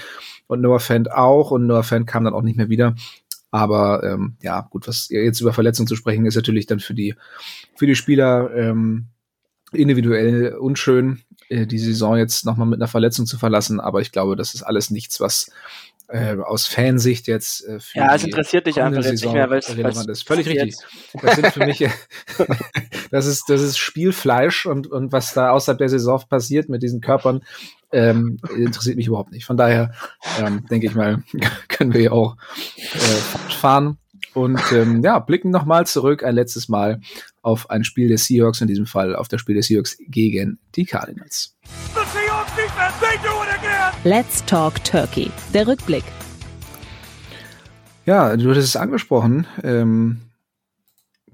und 0.47 0.59
Noah 0.59 0.81
Fant 0.81 1.13
auch. 1.13 1.51
Und 1.51 1.65
Noah 1.65 1.83
Fant 1.83 2.05
kam 2.05 2.25
dann 2.25 2.33
auch 2.33 2.41
nicht 2.41 2.57
mehr 2.57 2.67
wieder. 2.67 2.95
Aber 3.51 4.03
ähm, 4.03 4.35
ja, 4.41 4.67
gut, 4.69 4.85
was 4.89 5.07
jetzt 5.07 5.39
über 5.39 5.53
Verletzungen 5.53 5.87
zu 5.87 5.95
sprechen, 5.95 6.25
ist 6.25 6.35
natürlich 6.35 6.65
dann 6.65 6.81
für 6.81 6.93
die 6.93 7.15
für 7.73 7.87
die 7.87 7.95
Spieler 7.95 8.53
ähm, 8.53 9.07
individuell 9.71 10.55
unschön, 10.55 11.21
äh, 11.47 11.65
die 11.65 11.79
Saison 11.79 12.17
jetzt 12.17 12.45
nochmal 12.45 12.67
mit 12.67 12.79
einer 12.79 12.89
Verletzung 12.89 13.25
zu 13.25 13.37
verlassen. 13.37 13.79
Aber 13.79 14.01
ich 14.01 14.11
glaube, 14.11 14.35
das 14.35 14.53
ist 14.55 14.63
alles 14.63 14.91
nichts, 14.91 15.21
was 15.21 15.51
äh, 16.09 16.37
aus 16.37 16.67
Fansicht 16.67 17.27
jetzt 17.27 17.65
äh, 17.67 17.79
für 17.79 17.99
Ja, 17.99 18.15
es 18.15 18.23
interessiert 18.23 18.67
dich 18.67 18.81
einfach 18.81 19.03
jetzt 19.03 19.23
nicht 19.23 19.31
mehr, 19.31 19.49
weil 19.49 19.59
es 19.59 19.69
relevant 19.69 20.09
ist. 20.09 20.27
Völlig 20.27 20.47
richtig. 20.47 20.75
Das 21.21 21.35
sind 21.35 21.47
für 21.47 21.65
mich, 21.65 21.79
das 23.11 23.25
ist, 23.27 23.43
das 23.47 23.61
ist 23.61 23.77
Spielfleisch 23.77 24.65
und, 24.65 24.87
und 24.87 25.11
was 25.11 25.33
da 25.33 25.51
außerhalb 25.51 25.77
der 25.77 25.89
Saison 25.89 26.21
passiert 26.27 26.67
mit 26.67 26.81
diesen 26.81 27.01
Körpern, 27.01 27.41
ähm, 27.91 28.39
interessiert 28.55 28.97
mich 28.97 29.07
überhaupt 29.07 29.31
nicht. 29.31 29.45
Von 29.45 29.57
daher 29.57 29.93
ähm, 30.39 30.65
denke 30.69 30.87
ich 30.87 30.95
mal, 30.95 31.23
können 31.67 31.93
wir 31.93 32.01
ja 32.01 32.11
auch 32.11 32.37
äh, 32.75 33.53
fahren 33.53 33.97
und 34.33 34.59
ähm, 34.71 35.01
ja, 35.03 35.19
blicken 35.19 35.51
nochmal 35.51 35.85
zurück 35.85 36.23
ein 36.23 36.35
letztes 36.35 36.69
Mal 36.69 37.01
auf 37.41 37.69
ein 37.69 37.83
Spiel 37.83 38.07
der 38.07 38.17
Seahawks, 38.17 38.61
in 38.61 38.67
diesem 38.67 38.85
Fall 38.85 39.15
auf 39.15 39.27
das 39.27 39.41
Spiel 39.41 39.55
der 39.55 39.63
Seahawks 39.63 39.97
gegen 40.07 40.59
die 40.75 40.85
Cardinals. 40.85 41.55
Let's 44.05 44.45
Talk 44.45 44.81
Turkey. 44.85 45.29
Der 45.53 45.67
Rückblick. 45.67 46.05
Ja, 48.05 48.37
du 48.37 48.49
hattest 48.49 48.69
es 48.69 48.75
angesprochen. 48.77 49.45
Ähm, 49.61 50.21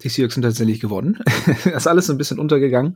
die 0.02 0.10
Seahawks 0.10 0.34
sind 0.34 0.42
tatsächlich 0.42 0.80
gewonnen. 0.80 1.20
das 1.46 1.66
ist 1.66 1.88
alles 1.88 2.10
ein 2.10 2.18
bisschen 2.18 2.40
untergegangen. 2.40 2.96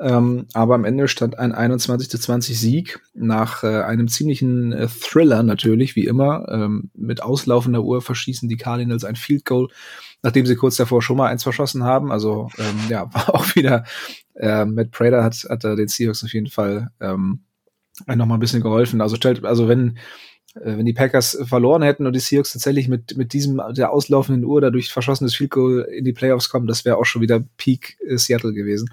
Ähm, 0.00 0.46
aber 0.54 0.74
am 0.74 0.84
Ende 0.84 1.06
stand 1.06 1.38
ein 1.38 1.52
21 1.52 2.10
zu 2.10 2.18
20 2.18 2.58
Sieg 2.58 3.00
nach 3.14 3.62
äh, 3.62 3.82
einem 3.82 4.08
ziemlichen 4.08 4.72
äh, 4.72 4.88
Thriller 4.88 5.44
natürlich, 5.44 5.94
wie 5.94 6.06
immer. 6.06 6.48
Ähm, 6.50 6.90
mit 6.92 7.22
auslaufender 7.22 7.84
Uhr 7.84 8.02
verschießen 8.02 8.48
die 8.48 8.56
Cardinals 8.56 9.04
ein 9.04 9.14
Field 9.14 9.44
Goal, 9.44 9.68
nachdem 10.22 10.46
sie 10.46 10.56
kurz 10.56 10.76
davor 10.76 11.00
schon 11.00 11.16
mal 11.16 11.28
eins 11.28 11.44
verschossen 11.44 11.84
haben. 11.84 12.10
Also 12.10 12.50
ähm, 12.58 12.80
ja, 12.88 13.02
war 13.14 13.36
auch 13.36 13.54
wieder 13.54 13.84
äh, 14.34 14.64
Matt 14.64 14.90
Prater 14.90 15.22
hat, 15.22 15.46
hat 15.48 15.62
da 15.62 15.76
den 15.76 15.86
Seahawks 15.86 16.24
auf 16.24 16.32
jeden 16.32 16.48
Fall 16.48 16.90
ähm, 17.00 17.44
noch 18.06 18.26
mal 18.26 18.34
ein 18.34 18.40
bisschen 18.40 18.62
geholfen. 18.62 19.00
Also 19.00 19.16
stellt, 19.16 19.44
also 19.44 19.68
wenn 19.68 19.98
äh, 20.56 20.76
wenn 20.76 20.86
die 20.86 20.92
Packers 20.92 21.38
verloren 21.44 21.82
hätten 21.82 22.06
und 22.06 22.14
die 22.14 22.20
Seahawks 22.20 22.52
tatsächlich 22.52 22.88
mit, 22.88 23.16
mit 23.16 23.32
diesem, 23.32 23.60
der 23.70 23.92
auslaufenden 23.92 24.44
Uhr 24.44 24.60
dadurch 24.60 24.92
verschossenes 24.92 25.34
Field 25.34 25.50
Goal 25.50 25.80
in 25.82 26.04
die 26.04 26.12
Playoffs 26.12 26.48
kommen, 26.48 26.66
das 26.66 26.84
wäre 26.84 26.96
auch 26.96 27.04
schon 27.04 27.22
wieder 27.22 27.40
Peak 27.56 27.98
äh, 28.06 28.16
Seattle 28.16 28.52
gewesen. 28.52 28.88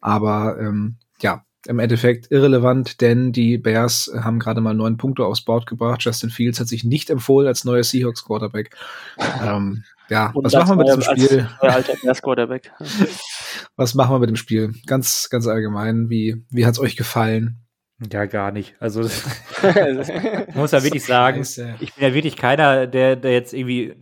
Aber 0.00 0.58
ähm, 0.60 0.96
ja, 1.20 1.44
im 1.66 1.78
Endeffekt 1.78 2.30
irrelevant, 2.30 3.00
denn 3.00 3.32
die 3.32 3.58
Bears 3.58 4.10
haben 4.14 4.38
gerade 4.38 4.60
mal 4.60 4.74
neun 4.74 4.98
Punkte 4.98 5.24
aufs 5.24 5.42
Board 5.42 5.66
gebracht. 5.66 6.04
Justin 6.04 6.30
Fields 6.30 6.60
hat 6.60 6.68
sich 6.68 6.84
nicht 6.84 7.10
empfohlen 7.10 7.48
als 7.48 7.64
neuer 7.64 7.82
Seahawks 7.82 8.24
Quarterback. 8.24 8.70
ähm, 9.42 9.82
ja, 10.08 10.30
Und 10.32 10.44
was 10.44 10.52
machen 10.52 10.78
wir 10.78 10.84
mit 10.84 10.88
diesem 10.88 11.02
Spiel? 11.02 11.48
Alter 11.58 11.94
Bears 12.00 12.22
Quarterback. 12.22 12.70
Was 13.78 13.94
machen 13.94 14.14
wir 14.14 14.18
mit 14.20 14.30
dem 14.30 14.36
Spiel? 14.36 14.74
Ganz, 14.86 15.28
ganz 15.28 15.46
allgemein. 15.46 16.08
Wie, 16.08 16.44
wie 16.50 16.64
hat's 16.64 16.78
euch 16.78 16.96
gefallen? 16.96 17.65
Ja, 18.12 18.26
gar 18.26 18.52
nicht. 18.52 18.74
Also 18.80 19.00
muss 20.54 20.72
ja 20.72 20.82
wirklich 20.82 21.04
sagen, 21.04 21.38
Scheiße. 21.38 21.76
ich 21.80 21.94
bin 21.94 22.04
ja 22.04 22.14
wirklich 22.14 22.36
keiner, 22.36 22.86
der, 22.86 23.16
der 23.16 23.32
jetzt 23.32 23.52
irgendwie 23.52 23.94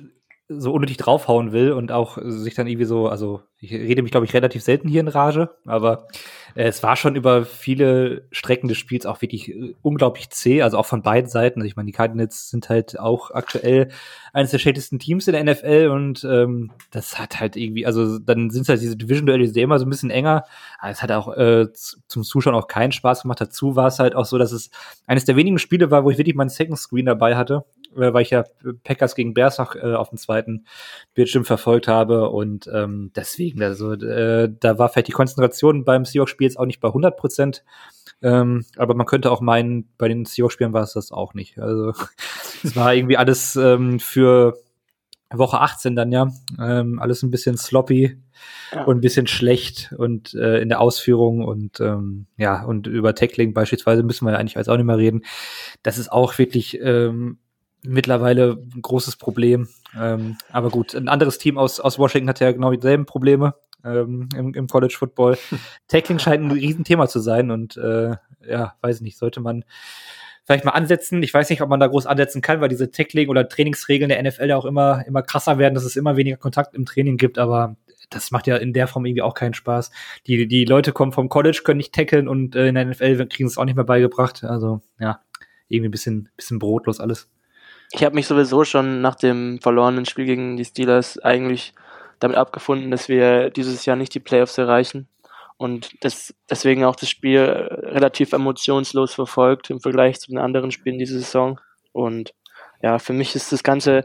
so 0.49 0.73
unnötig 0.73 0.97
draufhauen 0.97 1.53
will 1.53 1.73
und 1.73 1.93
auch 1.93 2.19
sich 2.23 2.55
dann 2.55 2.67
irgendwie 2.67 2.85
so, 2.85 3.09
also 3.09 3.43
ich 3.65 3.73
rede 3.73 4.03
mich, 4.03 4.11
glaube 4.11 4.27
ich, 4.27 4.35
relativ 4.35 4.63
selten 4.63 4.89
hier 4.89 5.01
in 5.01 5.09
Rage, 5.09 5.51
aber 5.65 6.07
äh, 6.55 6.65
es 6.65 6.83
war 6.83 6.97
schon 6.97 7.17
über 7.17 7.45
viele 7.45 8.25
Strecken 8.31 8.69
des 8.69 8.79
Spiels 8.79 9.07
auch 9.07 9.23
wirklich 9.23 9.49
äh, 9.51 9.75
unglaublich 9.83 10.31
zäh, 10.31 10.63
also 10.63 10.79
auch 10.79 10.87
von 10.87 11.03
beiden 11.03 11.29
Seiten. 11.29 11.61
Also 11.61 11.67
ich 11.67 11.77
meine, 11.77 11.87
die 11.87 11.93
Cardinals 11.93 12.51
sind 12.51 12.69
halt 12.69 12.99
auch 12.99 13.31
aktuell 13.31 13.89
eines 14.33 14.51
der 14.51 14.59
schlechtesten 14.59 14.99
Teams 14.99 15.29
in 15.29 15.33
der 15.33 15.45
NFL 15.45 15.91
und 15.93 16.25
ähm, 16.25 16.73
das 16.91 17.19
hat 17.19 17.41
halt 17.41 17.57
irgendwie, 17.57 17.87
also 17.87 18.19
dann 18.19 18.51
sind 18.51 18.63
es 18.63 18.69
halt 18.69 18.81
diese 18.81 18.97
Division-Duelle, 18.97 19.51
die 19.51 19.61
immer 19.61 19.79
so 19.79 19.87
ein 19.87 19.91
bisschen 19.91 20.11
enger, 20.11 20.45
aber 20.81 20.91
es 20.91 21.03
hat 21.03 21.13
auch 21.13 21.37
äh, 21.37 21.73
zum 21.73 22.23
Zuschauen 22.23 22.55
auch 22.55 22.69
keinen 22.69 22.93
Spaß 22.93 23.23
gemacht. 23.23 23.41
Dazu 23.41 23.77
war 23.77 23.89
es 23.89 23.99
halt 23.99 24.15
auch 24.15 24.25
so, 24.25 24.39
dass 24.39 24.53
es 24.53 24.71
eines 25.07 25.25
der 25.25 25.37
wenigen 25.37 25.59
Spiele 25.59 25.91
war, 25.91 26.05
wo 26.05 26.11
ich 26.11 26.19
wirklich 26.19 26.37
meinen 26.37 26.49
Second 26.49 26.79
Screen 26.79 27.07
dabei 27.07 27.37
hatte, 27.37 27.65
äh, 27.97 28.13
weil 28.13 28.23
ich 28.23 28.31
ja 28.31 28.45
Packers 28.83 29.15
gegen 29.15 29.35
Bears 29.35 29.59
noch 29.59 29.77
äh, 29.77 29.95
auf 29.95 30.11
dem 30.11 30.19
zweiten 30.19 30.67
Bildschirm 31.15 31.45
verfolgt 31.45 31.89
habe 31.89 32.31
und 32.31 32.69
ähm, 32.73 33.13
deswegen, 33.15 33.54
also 33.61 33.93
äh, 33.93 34.53
da 34.61 34.79
war 34.79 34.89
vielleicht 34.89 35.09
die 35.09 35.13
Konzentration 35.13 35.85
beim 35.85 36.05
Seahawks-Spiel 36.05 36.47
jetzt 36.47 36.59
auch 36.59 36.67
nicht 36.67 36.81
bei 36.81 36.89
100 36.89 37.17
Prozent, 37.17 37.65
ähm, 38.23 38.65
aber 38.77 38.95
man 38.95 39.07
könnte 39.07 39.31
auch 39.31 39.41
meinen, 39.41 39.89
bei 39.99 40.09
den 40.09 40.25
Seahawks-Spielen 40.25 40.73
war 40.73 40.83
es 40.83 40.95
das 40.95 41.13
auch 41.13 41.35
nicht. 41.35 41.59
Also 41.59 41.93
es 42.63 42.77
war 42.77 42.95
irgendwie 42.95 43.17
alles 43.17 43.57
ähm, 43.57 44.01
für 44.01 44.57
Woche 45.33 45.61
18 45.61 45.97
dann 45.97 46.13
ja, 46.13 46.29
ähm, 46.61 46.99
alles 47.01 47.23
ein 47.23 47.31
bisschen 47.31 47.57
sloppy 47.57 48.17
Ja. 48.73 48.85
und 48.85 48.99
ein 48.99 49.01
bisschen 49.01 49.27
schlecht 49.27 49.93
und 49.97 50.35
äh, 50.35 50.61
in 50.61 50.69
der 50.69 50.81
Ausführung 50.81 51.45
und 51.45 51.81
ähm, 51.81 52.27
ja, 52.37 52.63
und 52.65 52.87
über 52.87 53.15
Tackling 53.15 53.53
beispielsweise 53.53 54.03
müssen 54.03 54.27
wir 54.27 54.33
ja 54.33 54.39
eigentlich 54.39 54.57
als 54.57 54.69
auch 54.69 54.77
nicht 54.77 54.87
mehr 54.87 54.99
reden. 54.99 55.23
Das 55.83 55.99
ist 55.99 56.13
auch 56.13 56.39
wirklich 56.39 56.79
ähm, 56.81 57.39
mittlerweile 57.87 58.59
ein 58.75 58.83
großes 58.83 59.17
Problem. 59.17 59.69
Ähm, 59.99 60.37
aber 60.51 60.71
gut, 60.71 60.95
ein 60.95 61.09
anderes 61.09 61.39
Team 61.39 61.59
aus, 61.59 61.81
aus 61.81 61.99
Washington 61.99 62.29
hat 62.29 62.41
ja 62.41 62.53
genau 62.53 62.73
dieselben 62.73 63.07
Probleme 63.07 63.55
ähm, 63.85 64.29
im, 64.37 64.55
im 64.55 64.67
College 64.67 64.95
Football. 64.99 65.39
Tackling 65.89 66.19
scheint 66.19 66.45
ein 66.45 66.51
Riesenthema 66.51 67.09
zu 67.09 67.21
sein 67.21 67.51
und 67.51 67.77
äh, 67.77 68.17
ja, 68.47 68.75
weiß 68.81 69.01
nicht, 69.01 69.19
sollte 69.19 69.41
man 69.41 69.65
vielleicht 70.45 70.65
mal 70.65 70.73
ansetzen. 70.73 71.23
Ich 71.23 71.33
weiß 71.33 71.49
nicht, 71.51 71.63
ob 71.63 71.69
man 71.69 71.81
da 71.81 71.87
groß 71.87 72.07
ansetzen 72.07 72.43
kann, 72.43 72.61
weil 72.61 72.69
diese 72.69 72.91
Tackling- 72.91 73.29
oder 73.29 73.49
Trainingsregeln 73.49 74.09
der 74.09 74.23
NFL 74.23 74.49
ja 74.49 74.57
auch 74.57 74.67
immer, 74.67 75.07
immer 75.07 75.23
krasser 75.23 75.59
werden, 75.59 75.75
dass 75.75 75.85
es 75.85 75.97
immer 75.97 76.17
weniger 76.17 76.37
Kontakt 76.37 76.75
im 76.75 76.85
Training 76.85 77.17
gibt, 77.17 77.39
aber 77.39 77.77
das 78.11 78.31
macht 78.31 78.47
ja 78.47 78.57
in 78.57 78.73
der 78.73 78.87
Form 78.87 79.07
irgendwie 79.07 79.23
auch 79.23 79.35
keinen 79.35 79.55
Spaß. 79.55 79.91
Die, 80.27 80.47
die 80.47 80.65
Leute 80.65 80.93
kommen 80.93 81.13
vom 81.13 81.29
College, 81.29 81.63
können 81.65 81.79
nicht 81.79 81.95
tackeln 81.95 82.29
und 82.29 82.55
äh, 82.55 82.69
in 82.69 82.75
der 82.75 82.85
NFL 82.85 83.27
kriegen 83.27 83.49
es 83.49 83.59
auch 83.59 83.65
nicht 83.65 83.77
mehr 83.77 83.85
beigebracht. 83.85 84.45
Also, 84.45 84.83
ja, 84.99 85.21
irgendwie 85.69 85.89
ein 85.89 85.93
bisschen, 85.93 86.29
bisschen 86.37 86.59
brotlos 86.59 87.01
alles. 87.01 87.31
Ich 87.95 88.03
habe 88.03 88.17
mich 88.17 88.27
sowieso 88.27 88.65
schon 88.65 89.01
nach 89.01 89.15
dem 89.15 89.61
verlorenen 89.61 90.05
Spiel 90.05 90.27
gegen 90.27 90.57
die 90.57 90.65
Steelers 90.65 91.19
eigentlich 91.19 91.75
damit 92.19 92.37
abgefunden, 92.37 92.91
dass 92.91 93.09
wir 93.09 93.51
dieses 93.51 93.87
Jahr 93.87 93.97
nicht 93.97 94.15
die 94.15 94.21
Playoffs 94.21 94.59
erreichen 94.59 95.09
und 95.57 96.05
das, 96.05 96.35
deswegen 96.51 96.85
auch 96.85 96.97
das 96.97 97.09
Spiel 97.09 97.41
relativ 97.41 98.33
emotionslos 98.33 99.15
verfolgt 99.15 99.71
im 99.71 99.81
Vergleich 99.81 100.19
zu 100.19 100.31
den 100.31 100.39
anderen 100.39 100.73
Spielen 100.73 100.99
diese 100.99 101.19
Saison. 101.21 101.61
Und 101.93 102.35
ja, 102.83 102.99
für 102.99 103.13
mich 103.13 103.37
ist 103.37 103.53
das 103.53 103.63
ganze 103.63 104.05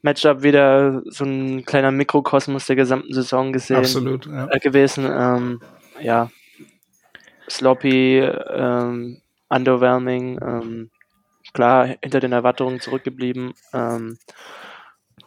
Matchup 0.00 0.42
wieder 0.42 1.02
so 1.04 1.24
ein 1.24 1.64
kleiner 1.66 1.90
Mikrokosmos 1.90 2.66
der 2.66 2.76
gesamten 2.76 3.12
Saison 3.12 3.52
gesehen 3.52 3.76
Absolut. 3.76 4.26
Ja. 4.26 4.48
äh, 4.50 4.58
gewesen. 4.58 5.04
Ähm, 5.04 5.60
ja, 6.00 6.30
sloppy, 7.50 8.20
ähm, 8.20 9.20
underwhelming, 9.50 10.40
ähm, 10.42 10.90
klar 11.52 11.96
hinter 12.02 12.20
den 12.20 12.32
Erwartungen 12.32 12.80
zurückgeblieben. 12.80 13.54
Ähm, 13.72 14.18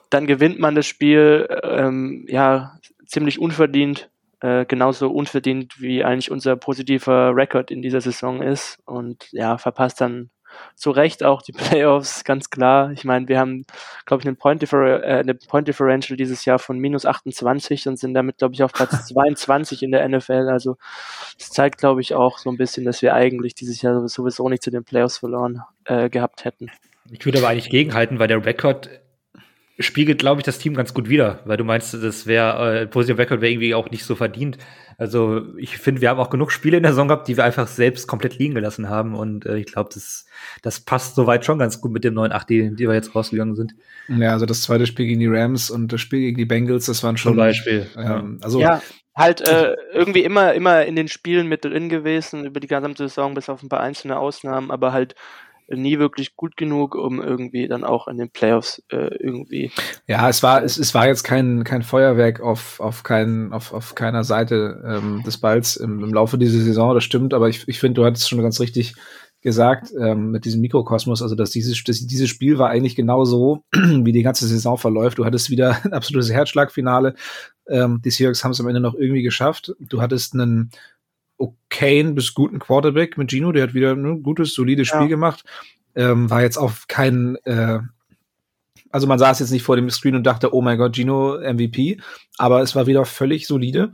dann 0.09 0.27
gewinnt 0.27 0.59
man 0.59 0.75
das 0.75 0.85
Spiel, 0.85 1.47
ähm, 1.63 2.25
ja, 2.27 2.77
ziemlich 3.05 3.39
unverdient, 3.39 4.09
äh, 4.41 4.65
genauso 4.65 5.09
unverdient 5.09 5.79
wie 5.81 6.03
eigentlich 6.03 6.31
unser 6.31 6.55
positiver 6.55 7.35
Rekord 7.35 7.71
in 7.71 7.81
dieser 7.81 8.01
Saison 8.01 8.41
ist 8.41 8.79
und 8.85 9.27
ja, 9.31 9.57
verpasst 9.57 10.01
dann 10.01 10.29
zu 10.75 10.91
Recht 10.91 11.23
auch 11.23 11.41
die 11.41 11.51
Playoffs, 11.53 12.23
ganz 12.23 12.49
klar. 12.49 12.91
Ich 12.91 13.03
meine, 13.03 13.27
wir 13.27 13.39
haben, 13.39 13.65
glaube 14.05 14.21
ich, 14.21 14.27
einen 14.27 14.37
Point, 14.37 14.61
Differ 14.61 15.03
äh, 15.03 15.19
eine 15.19 15.35
Point 15.35 15.67
Differential 15.67 16.17
dieses 16.17 16.45
Jahr 16.45 16.59
von 16.59 16.79
minus 16.79 17.05
28 17.05 17.87
und 17.87 17.97
sind 17.97 18.13
damit, 18.13 18.37
glaube 18.37 18.53
ich, 18.53 18.63
auf 18.63 18.73
Platz 18.73 19.05
22 19.07 19.83
in 19.83 19.91
der 19.91 20.07
NFL. 20.07 20.49
Also 20.49 20.77
das 21.37 21.49
zeigt, 21.49 21.79
glaube 21.79 22.01
ich, 22.01 22.13
auch 22.15 22.37
so 22.37 22.49
ein 22.49 22.57
bisschen, 22.57 22.85
dass 22.85 23.01
wir 23.01 23.13
eigentlich 23.13 23.55
dieses 23.55 23.81
Jahr 23.81 24.07
sowieso 24.07 24.49
nicht 24.49 24.63
zu 24.63 24.71
den 24.71 24.83
Playoffs 24.83 25.17
verloren 25.17 25.61
äh, 25.85 26.09
gehabt 26.09 26.45
hätten. 26.45 26.71
Ich 27.11 27.25
würde 27.25 27.39
aber 27.39 27.49
eigentlich 27.49 27.69
gegenhalten, 27.69 28.19
weil 28.19 28.27
der 28.27 28.43
Rekord 28.45 28.89
spiegelt, 29.79 30.19
glaube 30.19 30.41
ich, 30.41 30.45
das 30.45 30.59
Team 30.59 30.75
ganz 30.75 30.93
gut 30.93 31.09
wider, 31.09 31.39
weil 31.45 31.57
du 31.57 31.63
meinst, 31.63 31.93
das 31.93 32.27
wäre, 32.27 32.81
äh, 32.81 32.87
positiver 32.87 33.19
Rekord 33.19 33.41
wäre 33.41 33.51
irgendwie 33.51 33.73
auch 33.73 33.89
nicht 33.89 34.05
so 34.05 34.15
verdient. 34.15 34.57
Also 34.97 35.41
ich 35.57 35.77
finde, 35.77 36.01
wir 36.01 36.09
haben 36.09 36.19
auch 36.19 36.29
genug 36.29 36.51
Spiele 36.51 36.77
in 36.77 36.83
der 36.83 36.91
Saison 36.91 37.07
gehabt, 37.07 37.27
die 37.27 37.37
wir 37.37 37.43
einfach 37.43 37.67
selbst 37.67 38.07
komplett 38.07 38.37
liegen 38.37 38.53
gelassen 38.53 38.89
haben 38.89 39.15
und 39.15 39.45
äh, 39.45 39.57
ich 39.57 39.65
glaube, 39.65 39.89
das, 39.93 40.25
das 40.61 40.79
passt 40.79 41.15
soweit 41.15 41.43
schon 41.43 41.57
ganz 41.57 41.81
gut 41.81 41.91
mit 41.91 42.03
dem 42.03 42.13
9-8, 42.13 42.47
die, 42.47 42.75
die 42.75 42.87
wir 42.87 42.93
jetzt 42.93 43.15
rausgegangen 43.15 43.55
sind. 43.55 43.73
ja, 44.07 44.31
also 44.31 44.45
das 44.45 44.61
zweite 44.61 44.85
Spiel 44.85 45.07
gegen 45.07 45.19
die 45.19 45.27
Rams 45.27 45.71
und 45.71 45.91
das 45.91 46.01
Spiel 46.01 46.19
gegen 46.19 46.37
die 46.37 46.45
Bengals, 46.45 46.85
das 46.85 47.03
waren 47.03 47.17
schon. 47.17 47.31
Zum 47.31 47.37
Beispiel. 47.37 47.87
Ähm, 47.97 48.39
also 48.41 48.59
ja, 48.59 48.81
halt 49.15 49.41
äh, 49.41 49.75
irgendwie 49.91 50.23
immer, 50.23 50.53
immer 50.53 50.85
in 50.85 50.95
den 50.95 51.07
Spielen 51.07 51.47
mit 51.47 51.65
drin 51.65 51.89
gewesen, 51.89 52.45
über 52.45 52.59
die 52.59 52.67
gesamte 52.67 53.07
Saison, 53.07 53.33
bis 53.33 53.49
auf 53.49 53.63
ein 53.63 53.69
paar 53.69 53.81
einzelne 53.81 54.19
Ausnahmen, 54.19 54.69
aber 54.69 54.93
halt 54.93 55.15
nie 55.69 55.99
wirklich 55.99 56.35
gut 56.35 56.57
genug, 56.57 56.95
um 56.95 57.21
irgendwie 57.21 57.67
dann 57.67 57.83
auch 57.83 58.07
in 58.07 58.17
den 58.17 58.29
Playoffs 58.29 58.83
äh, 58.89 59.15
irgendwie. 59.15 59.71
Ja, 60.07 60.29
es 60.29 60.43
war, 60.43 60.63
es, 60.63 60.77
es 60.77 60.93
war 60.93 61.07
jetzt 61.07 61.23
kein, 61.23 61.63
kein 61.63 61.83
Feuerwerk 61.83 62.41
auf, 62.41 62.79
auf, 62.79 63.03
kein, 63.03 63.53
auf, 63.53 63.73
auf 63.73 63.95
keiner 63.95 64.23
Seite 64.23 64.83
ähm, 64.85 65.23
des 65.25 65.37
Balls 65.37 65.75
im, 65.75 66.03
im 66.03 66.13
Laufe 66.13 66.37
dieser 66.37 66.59
Saison, 66.59 66.93
das 66.93 67.03
stimmt, 67.03 67.33
aber 67.33 67.49
ich, 67.49 67.67
ich 67.67 67.79
finde, 67.79 68.01
du 68.01 68.05
hattest 68.05 68.29
schon 68.29 68.41
ganz 68.41 68.59
richtig 68.59 68.95
gesagt, 69.43 69.93
ähm, 69.99 70.31
mit 70.31 70.45
diesem 70.45 70.61
Mikrokosmos, 70.61 71.21
also 71.21 71.35
dass 71.35 71.51
dieses, 71.51 71.83
dass 71.83 71.99
dieses 71.99 72.29
Spiel 72.29 72.57
war 72.57 72.69
eigentlich 72.69 72.95
genau 72.95 73.25
so, 73.25 73.63
wie 73.73 74.13
die 74.13 74.23
ganze 74.23 74.47
Saison 74.47 74.77
verläuft. 74.77 75.19
Du 75.19 75.25
hattest 75.25 75.49
wieder 75.49 75.83
ein 75.83 75.93
absolutes 75.93 76.31
Herzschlagfinale. 76.31 77.13
Ähm, 77.67 78.01
die 78.03 78.09
Seahawks 78.09 78.43
haben 78.43 78.51
es 78.51 78.61
am 78.61 78.67
Ende 78.67 78.79
noch 78.79 78.95
irgendwie 78.95 79.21
geschafft. 79.21 79.75
Du 79.79 80.01
hattest 80.01 80.33
einen 80.33 80.71
okayen 81.43 82.15
bis 82.15 82.33
guten 82.33 82.59
Quarterback 82.59 83.17
mit 83.17 83.29
Gino, 83.29 83.51
der 83.51 83.63
hat 83.63 83.73
wieder 83.73 83.91
ein 83.91 84.23
gutes, 84.23 84.53
solides 84.53 84.87
Spiel 84.87 85.01
Ja. 85.01 85.07
gemacht. 85.07 85.43
Ähm, 85.95 86.29
war 86.29 86.41
jetzt 86.41 86.57
auch 86.57 86.71
kein, 86.87 87.35
äh, 87.43 87.79
also 88.89 89.07
man 89.07 89.19
saß 89.19 89.39
jetzt 89.39 89.51
nicht 89.51 89.63
vor 89.63 89.75
dem 89.75 89.89
Screen 89.89 90.15
und 90.15 90.23
dachte, 90.23 90.53
oh 90.53 90.61
mein 90.61 90.77
Gott, 90.77 90.95
Gino 90.95 91.37
MVP, 91.39 91.99
aber 92.37 92.61
es 92.61 92.75
war 92.75 92.87
wieder 92.87 93.05
völlig 93.05 93.47
solide. 93.47 93.91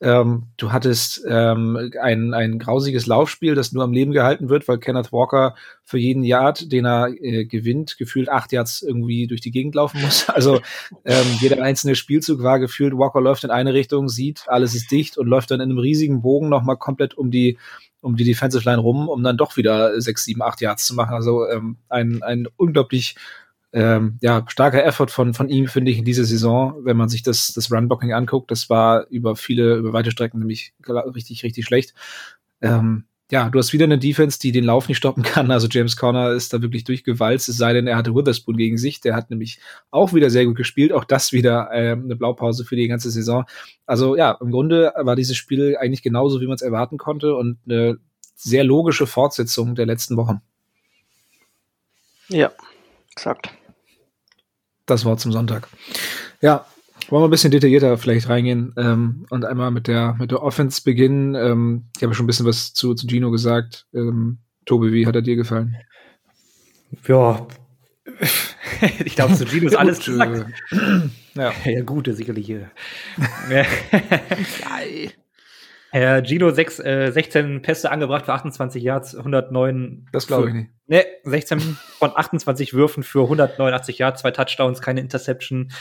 Ähm, 0.00 0.44
du 0.56 0.72
hattest 0.72 1.24
ähm, 1.28 1.92
ein, 2.00 2.34
ein 2.34 2.58
grausiges 2.58 3.06
Laufspiel, 3.06 3.54
das 3.54 3.72
nur 3.72 3.84
am 3.84 3.92
Leben 3.92 4.12
gehalten 4.12 4.48
wird, 4.48 4.68
weil 4.68 4.78
Kenneth 4.78 5.12
Walker 5.12 5.54
für 5.84 5.98
jeden 5.98 6.22
Yard, 6.22 6.70
den 6.72 6.84
er 6.84 7.08
äh, 7.08 7.44
gewinnt, 7.44 7.96
gefühlt 7.96 8.28
acht 8.28 8.52
Yards 8.52 8.82
irgendwie 8.82 9.26
durch 9.26 9.40
die 9.40 9.50
Gegend 9.50 9.74
laufen 9.74 10.00
muss. 10.00 10.26
Also 10.36 10.60
ähm, 11.06 11.26
jeder 11.40 11.62
einzelne 11.62 11.94
Spielzug 11.94 12.42
war 12.42 12.58
gefühlt, 12.58 12.92
Walker 12.98 13.22
läuft 13.22 13.44
in 13.44 13.50
eine 13.50 13.72
Richtung, 13.72 14.10
sieht, 14.10 14.44
alles 14.48 14.74
ist 14.74 14.90
dicht 14.90 15.16
und 15.16 15.28
läuft 15.28 15.50
dann 15.50 15.60
in 15.60 15.70
einem 15.70 15.78
riesigen 15.78 16.20
Bogen 16.20 16.50
nochmal 16.50 16.76
komplett 16.76 17.14
um 17.14 17.30
die 17.30 17.56
um 18.02 18.16
die 18.16 18.24
Defensive 18.24 18.68
Line 18.68 18.80
rum, 18.80 19.08
um 19.08 19.22
dann 19.22 19.36
doch 19.36 19.56
wieder 19.56 20.00
sechs, 20.00 20.24
sieben, 20.24 20.42
acht 20.42 20.60
Yards 20.60 20.86
zu 20.86 20.94
machen. 20.94 21.14
Also 21.14 21.48
ähm, 21.48 21.76
ein, 21.88 22.22
ein 22.22 22.46
unglaublich 22.56 23.16
ähm, 23.76 24.16
ja, 24.22 24.42
starker 24.48 24.82
Effort 24.86 25.08
von, 25.08 25.34
von 25.34 25.50
ihm, 25.50 25.68
finde 25.68 25.90
ich, 25.90 25.98
in 25.98 26.06
dieser 26.06 26.24
Saison, 26.24 26.76
wenn 26.84 26.96
man 26.96 27.10
sich 27.10 27.22
das, 27.22 27.52
das 27.52 27.70
Runblocking 27.70 28.14
anguckt. 28.14 28.50
Das 28.50 28.70
war 28.70 29.06
über 29.08 29.36
viele, 29.36 29.74
über 29.76 29.92
weite 29.92 30.10
Strecken 30.10 30.38
nämlich 30.38 30.72
richtig, 30.88 31.44
richtig 31.44 31.66
schlecht. 31.66 31.92
Ähm, 32.62 33.04
ja, 33.30 33.50
du 33.50 33.58
hast 33.58 33.74
wieder 33.74 33.84
eine 33.84 33.98
Defense, 33.98 34.38
die 34.38 34.50
den 34.50 34.64
Lauf 34.64 34.88
nicht 34.88 34.96
stoppen 34.96 35.22
kann. 35.22 35.50
Also 35.50 35.68
James 35.70 35.98
Conner 35.98 36.30
ist 36.30 36.54
da 36.54 36.62
wirklich 36.62 36.84
durchgewalzt, 36.84 37.50
es 37.50 37.58
sei 37.58 37.74
denn, 37.74 37.86
er 37.86 37.98
hatte 37.98 38.14
Witherspoon 38.14 38.56
gegen 38.56 38.78
sich. 38.78 39.02
Der 39.02 39.14
hat 39.14 39.28
nämlich 39.28 39.60
auch 39.90 40.14
wieder 40.14 40.30
sehr 40.30 40.46
gut 40.46 40.56
gespielt. 40.56 40.90
Auch 40.94 41.04
das 41.04 41.32
wieder 41.32 41.68
äh, 41.70 41.92
eine 41.92 42.16
Blaupause 42.16 42.64
für 42.64 42.76
die 42.76 42.88
ganze 42.88 43.10
Saison. 43.10 43.44
Also 43.84 44.16
ja, 44.16 44.38
im 44.40 44.52
Grunde 44.52 44.94
war 44.96 45.16
dieses 45.16 45.36
Spiel 45.36 45.76
eigentlich 45.76 46.02
genauso, 46.02 46.40
wie 46.40 46.46
man 46.46 46.54
es 46.54 46.62
erwarten 46.62 46.96
konnte 46.96 47.34
und 47.34 47.58
eine 47.66 47.98
sehr 48.34 48.64
logische 48.64 49.06
Fortsetzung 49.06 49.74
der 49.74 49.84
letzten 49.84 50.16
Wochen. 50.16 50.40
Ja, 52.28 52.52
exakt. 53.12 53.50
Das 54.86 55.04
war 55.04 55.16
zum 55.16 55.32
Sonntag. 55.32 55.68
Ja, 56.40 56.66
wollen 57.08 57.22
wir 57.22 57.28
ein 57.28 57.30
bisschen 57.30 57.50
detaillierter 57.50 57.98
vielleicht 57.98 58.28
reingehen 58.28 58.72
ähm, 58.76 59.26
und 59.30 59.44
einmal 59.44 59.70
mit 59.70 59.86
der 59.86 60.16
mit 60.18 60.30
der 60.30 60.42
Offense 60.42 60.82
beginnen. 60.82 61.34
Ähm, 61.34 61.84
ich 61.96 62.02
habe 62.02 62.14
schon 62.14 62.24
ein 62.24 62.26
bisschen 62.28 62.46
was 62.46 62.72
zu, 62.72 62.94
zu 62.94 63.06
Gino 63.06 63.30
gesagt. 63.30 63.86
Ähm, 63.94 64.38
Tobi, 64.64 64.92
wie 64.92 65.06
hat 65.06 65.14
er 65.14 65.22
dir 65.22 65.36
gefallen? 65.36 65.76
Ja, 67.06 67.46
ich 69.04 69.14
glaube, 69.14 69.34
zu 69.34 69.46
Gino 69.46 69.66
ist 69.66 69.76
alles 69.76 69.98
gesagt. 70.04 70.52
ja. 71.34 71.52
ja, 71.64 71.82
gute, 71.82 72.14
sicherlich 72.14 72.46
hier. 72.46 72.70
Herr 75.96 76.22
Gino 76.22 76.50
6, 76.50 76.80
äh, 76.80 77.10
16 77.10 77.62
Pässe 77.62 77.90
angebracht 77.90 78.26
für 78.26 78.34
28 78.34 78.82
Yards, 78.82 79.16
109. 79.16 80.06
Das 80.12 80.26
glaube 80.26 80.48
ich 80.48 80.54
nicht. 80.54 80.70
Ne, 80.88 81.04
16 81.24 81.60
von 81.98 82.12
28 82.14 82.74
Würfen 82.74 83.02
für 83.02 83.22
189 83.22 83.98
Yards, 83.98 84.20
zwei 84.20 84.30
Touchdowns, 84.30 84.82
keine 84.82 85.00
Interception. 85.00 85.72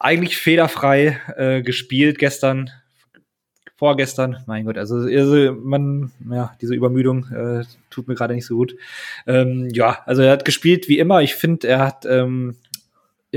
Eigentlich 0.00 0.36
fehlerfrei 0.36 1.20
äh, 1.36 1.62
gespielt 1.62 2.18
gestern, 2.18 2.70
vorgestern. 3.76 4.42
Mein 4.46 4.64
Gott, 4.64 4.78
also, 4.78 4.96
also 4.96 5.52
man, 5.52 6.10
ja, 6.28 6.52
diese 6.60 6.74
Übermüdung 6.74 7.26
äh, 7.32 7.64
tut 7.88 8.08
mir 8.08 8.16
gerade 8.16 8.34
nicht 8.34 8.46
so 8.46 8.56
gut. 8.56 8.74
Ähm, 9.28 9.68
ja, 9.72 10.00
also 10.06 10.22
er 10.22 10.32
hat 10.32 10.44
gespielt 10.44 10.88
wie 10.88 10.98
immer. 10.98 11.22
Ich 11.22 11.36
finde, 11.36 11.68
er 11.68 11.78
hat 11.78 12.04
ähm, 12.04 12.56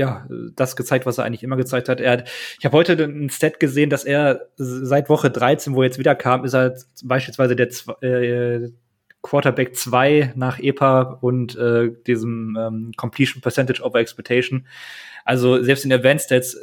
ja, 0.00 0.26
das 0.56 0.76
gezeigt, 0.76 1.04
was 1.04 1.18
er 1.18 1.24
eigentlich 1.24 1.42
immer 1.42 1.58
gezeigt 1.58 1.90
hat. 1.90 2.00
Er 2.00 2.12
hat, 2.12 2.30
ich 2.58 2.64
habe 2.64 2.74
heute 2.74 2.94
ein 3.04 3.28
Stat 3.28 3.60
gesehen, 3.60 3.90
dass 3.90 4.04
er 4.04 4.48
seit 4.56 5.10
Woche 5.10 5.30
13, 5.30 5.74
wo 5.74 5.82
er 5.82 5.88
jetzt 5.88 5.98
wieder 5.98 6.14
kam, 6.14 6.46
ist 6.46 6.54
er 6.54 6.74
beispielsweise 7.04 7.54
der 7.54 7.68
äh, 8.00 8.70
Quarterback 9.22 9.76
2 9.76 10.32
nach 10.36 10.58
EPA 10.58 11.18
und 11.20 11.54
äh, 11.56 11.90
diesem 12.06 12.56
ähm, 12.58 12.92
Completion 12.96 13.42
Percentage 13.42 13.82
over 13.82 14.00
Expectation. 14.00 14.66
Also 15.26 15.62
selbst 15.62 15.84
in 15.84 15.92
Advanced 15.92 16.24
Stats 16.24 16.56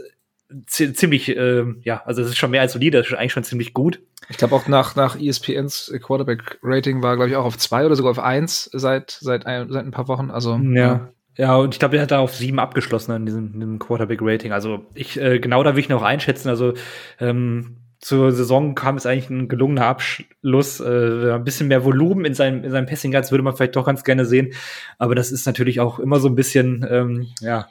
ziemlich, 0.66 1.30
äh, 1.30 1.64
ja, 1.84 2.02
also 2.06 2.24
es 2.24 2.30
ist 2.30 2.38
schon 2.38 2.50
mehr 2.50 2.62
als 2.62 2.74
solide, 2.74 2.98
das 2.98 3.06
ist 3.06 3.14
eigentlich 3.14 3.34
schon 3.34 3.44
ziemlich 3.44 3.76
gut. 3.76 4.02
Ich 4.30 4.38
glaube 4.38 4.56
auch 4.56 4.68
nach, 4.68 4.96
nach 4.96 5.16
ESPNs 5.16 5.94
Quarterback 6.02 6.58
Rating 6.64 7.04
war, 7.04 7.18
glaube 7.18 7.30
ich, 7.30 7.36
auch 7.36 7.46
auf 7.46 7.60
zwei 7.60 7.86
oder 7.86 7.96
sogar 7.96 8.10
auf 8.10 8.20
eins 8.20 8.68
seit, 8.74 9.12
seit, 9.12 9.46
ein, 9.46 9.70
seit 9.70 9.86
ein 9.86 9.92
paar 9.92 10.08
Wochen. 10.08 10.32
Also, 10.32 10.56
ja. 10.56 10.74
ja. 10.74 11.14
Ja, 11.38 11.56
und 11.56 11.76
ich 11.76 11.80
glaube, 11.80 11.98
er 11.98 12.04
hat 12.04 12.12
da 12.12 12.20
auf 12.20 12.36
sieben 12.36 12.60
abgeschlossen 12.60 13.16
in 13.16 13.26
diesem, 13.26 13.54
in 13.54 13.60
diesem 13.60 13.80
Quarterback-Rating. 13.80 14.52
Also 14.52 14.86
ich, 14.96 15.20
äh, 15.22 15.40
genau 15.40 15.64
da 15.64 15.76
will 15.76 15.80
ich 15.80 15.90
noch 15.90 16.02
einschätzen. 16.02 16.50
Also 16.50 16.74
ähm, 17.20 17.78
zur 18.00 18.32
Saison 18.32 18.74
kam 18.74 18.96
es 18.96 19.06
eigentlich 19.06 19.30
ein 19.30 19.48
gelungener 19.48 19.86
Abschluss. 19.86 20.80
Äh, 20.80 21.32
ein 21.34 21.44
bisschen 21.44 21.68
mehr 21.68 21.86
Volumen 21.86 22.26
in 22.26 22.34
seinem, 22.34 22.64
in 22.64 22.72
seinem 22.72 22.88
Passing 22.88 23.12
Guards 23.12 23.32
würde 23.32 23.44
man 23.44 23.56
vielleicht 23.56 23.76
doch 23.76 23.86
ganz 23.86 24.04
gerne 24.04 24.26
sehen. 24.26 24.54
Aber 24.98 25.14
das 25.14 25.32
ist 25.32 25.46
natürlich 25.46 25.80
auch 25.80 26.00
immer 26.00 26.20
so 26.20 26.28
ein 26.28 26.36
bisschen, 26.36 26.86
ähm, 26.90 27.28
ja, 27.40 27.68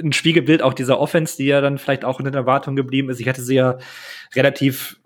ein 0.00 0.12
Spiegelbild 0.12 0.62
auch 0.62 0.74
dieser 0.74 1.00
Offense, 1.00 1.36
die 1.36 1.46
ja 1.46 1.60
dann 1.60 1.78
vielleicht 1.78 2.04
auch 2.04 2.18
in 2.18 2.24
den 2.24 2.34
Erwartungen 2.34 2.76
geblieben 2.76 3.10
ist. 3.10 3.20
Ich 3.20 3.28
hatte 3.28 3.42
sie 3.42 3.56
ja 3.56 3.78
relativ 4.34 5.00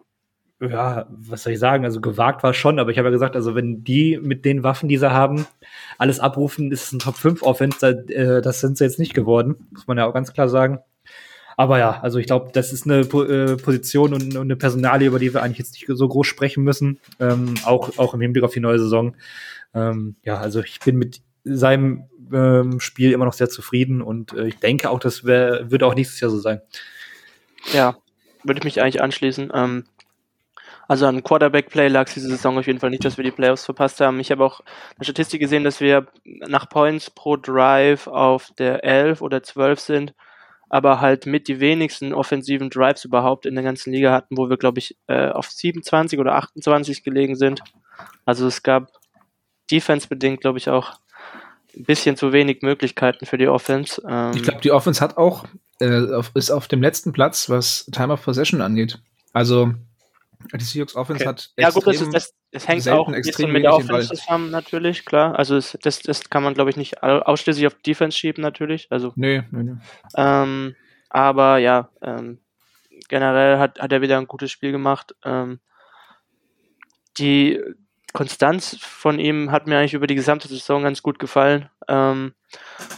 ja, 0.70 1.06
was 1.10 1.42
soll 1.42 1.54
ich 1.54 1.58
sagen, 1.58 1.84
also 1.84 2.00
gewagt 2.00 2.42
war 2.42 2.54
schon, 2.54 2.78
aber 2.78 2.90
ich 2.90 2.98
habe 2.98 3.08
ja 3.08 3.12
gesagt, 3.12 3.36
also 3.36 3.54
wenn 3.54 3.84
die 3.84 4.18
mit 4.22 4.44
den 4.44 4.62
Waffen, 4.62 4.88
die 4.88 4.96
sie 4.96 5.10
haben, 5.10 5.46
alles 5.98 6.20
abrufen, 6.20 6.70
ist 6.70 6.84
es 6.84 6.92
ein 6.92 6.98
Top 6.98 7.16
5 7.16 7.42
Offense, 7.42 7.86
äh, 7.86 8.40
das 8.42 8.60
sind 8.60 8.78
sie 8.78 8.84
jetzt 8.84 8.98
nicht 8.98 9.14
geworden, 9.14 9.66
muss 9.70 9.86
man 9.86 9.98
ja 9.98 10.06
auch 10.06 10.14
ganz 10.14 10.32
klar 10.32 10.48
sagen. 10.48 10.78
Aber 11.56 11.78
ja, 11.78 12.00
also 12.00 12.18
ich 12.18 12.26
glaube, 12.26 12.50
das 12.52 12.72
ist 12.72 12.86
eine 12.86 13.00
äh, 13.00 13.56
Position 13.56 14.14
und, 14.14 14.36
eine 14.36 14.56
Personalie, 14.56 15.08
über 15.08 15.18
die 15.18 15.34
wir 15.34 15.42
eigentlich 15.42 15.58
jetzt 15.58 15.74
nicht 15.74 15.86
so 15.86 16.08
groß 16.08 16.26
sprechen 16.26 16.64
müssen, 16.64 16.98
ähm, 17.20 17.54
auch, 17.64 17.98
auch 17.98 18.14
im 18.14 18.20
Hinblick 18.20 18.44
auf 18.44 18.54
die 18.54 18.60
neue 18.60 18.78
Saison. 18.78 19.16
Ähm, 19.74 20.16
ja, 20.24 20.38
also 20.38 20.60
ich 20.60 20.80
bin 20.80 20.96
mit 20.96 21.20
seinem 21.44 22.04
ähm, 22.32 22.80
Spiel 22.80 23.12
immer 23.12 23.24
noch 23.24 23.32
sehr 23.32 23.50
zufrieden 23.50 24.00
und 24.00 24.32
äh, 24.32 24.46
ich 24.46 24.58
denke 24.58 24.90
auch, 24.90 24.98
das 24.98 25.24
wär, 25.24 25.70
wird 25.70 25.82
auch 25.82 25.94
nächstes 25.94 26.20
Jahr 26.20 26.30
so 26.30 26.38
sein. 26.38 26.60
Ja, 27.72 27.96
würde 28.44 28.58
ich 28.58 28.64
mich 28.64 28.80
eigentlich 28.80 29.02
anschließen. 29.02 29.52
Ähm, 29.54 29.84
also 30.88 31.06
an 31.06 31.22
Quarterback-Play 31.22 31.88
lag 31.88 32.08
es 32.08 32.14
diese 32.14 32.28
Saison 32.28 32.58
auf 32.58 32.66
jeden 32.66 32.80
Fall 32.80 32.90
nicht, 32.90 33.04
dass 33.04 33.16
wir 33.16 33.24
die 33.24 33.30
Playoffs 33.30 33.64
verpasst 33.64 34.00
haben. 34.00 34.20
Ich 34.20 34.30
habe 34.30 34.44
auch 34.44 34.60
eine 34.96 35.04
Statistik 35.04 35.40
gesehen, 35.40 35.64
dass 35.64 35.80
wir 35.80 36.06
nach 36.24 36.68
Points 36.68 37.10
pro 37.10 37.36
Drive 37.36 38.06
auf 38.06 38.50
der 38.58 38.84
11 38.84 39.22
oder 39.22 39.42
12 39.42 39.80
sind, 39.80 40.14
aber 40.68 41.00
halt 41.00 41.26
mit 41.26 41.48
die 41.48 41.60
wenigsten 41.60 42.12
offensiven 42.12 42.70
Drives 42.70 43.04
überhaupt 43.04 43.46
in 43.46 43.54
der 43.54 43.64
ganzen 43.64 43.92
Liga 43.92 44.12
hatten, 44.12 44.36
wo 44.36 44.48
wir, 44.48 44.56
glaube 44.56 44.80
ich, 44.80 44.96
äh, 45.06 45.28
auf 45.28 45.50
27 45.50 46.18
oder 46.18 46.34
28 46.34 47.04
gelegen 47.04 47.36
sind. 47.36 47.62
Also 48.24 48.46
es 48.46 48.62
gab 48.62 48.90
defense-bedingt, 49.70 50.40
glaube 50.40 50.58
ich, 50.58 50.68
auch 50.68 50.94
ein 51.76 51.84
bisschen 51.84 52.16
zu 52.16 52.32
wenig 52.32 52.62
Möglichkeiten 52.62 53.26
für 53.26 53.38
die 53.38 53.48
Offense. 53.48 54.02
Ähm, 54.08 54.32
ich 54.34 54.42
glaube, 54.42 54.60
die 54.60 54.72
Offense 54.72 55.00
hat 55.00 55.16
auch, 55.16 55.44
äh, 55.80 56.20
ist 56.34 56.50
auf 56.50 56.68
dem 56.68 56.82
letzten 56.82 57.12
Platz, 57.12 57.48
was 57.48 57.86
Time 57.92 58.12
of 58.12 58.22
Possession 58.22 58.60
angeht. 58.60 58.98
Also 59.32 59.72
die 60.52 60.64
Seahawks 60.64 60.94
Offense 60.94 61.22
okay. 61.22 61.28
hat 61.28 61.50
Ja 61.56 61.70
gut, 61.70 61.86
das, 61.86 62.00
ist, 62.00 62.12
das, 62.12 62.34
das 62.50 62.68
hängt 62.68 62.88
auch 62.88 63.08
ein 63.08 63.20
bisschen 63.20 63.52
mit 63.52 63.64
der 63.64 63.74
Offense 63.74 64.08
zusammen, 64.08 64.50
natürlich, 64.50 65.04
klar. 65.04 65.38
Also 65.38 65.56
das, 65.56 65.76
das, 65.82 66.00
das 66.00 66.30
kann 66.30 66.42
man, 66.42 66.54
glaube 66.54 66.70
ich, 66.70 66.76
nicht 66.76 67.02
ausschließlich 67.02 67.66
auf 67.66 67.74
Defense 67.74 68.16
schieben, 68.16 68.42
natürlich. 68.42 68.88
Also, 68.90 69.12
nee, 69.16 69.42
nee, 69.50 69.62
nee. 69.62 69.76
Ähm, 70.16 70.74
aber 71.10 71.58
ja, 71.58 71.90
ähm, 72.00 72.38
generell 73.08 73.58
hat, 73.58 73.80
hat 73.80 73.92
er 73.92 74.00
wieder 74.00 74.18
ein 74.18 74.26
gutes 74.26 74.50
Spiel 74.50 74.72
gemacht. 74.72 75.14
Ähm, 75.24 75.60
die 77.18 77.60
Konstanz 78.12 78.76
von 78.80 79.18
ihm 79.18 79.50
hat 79.50 79.66
mir 79.66 79.78
eigentlich 79.78 79.94
über 79.94 80.06
die 80.06 80.14
gesamte 80.14 80.48
Saison 80.48 80.82
ganz 80.82 81.02
gut 81.02 81.18
gefallen. 81.18 81.68
Ähm, 81.88 82.34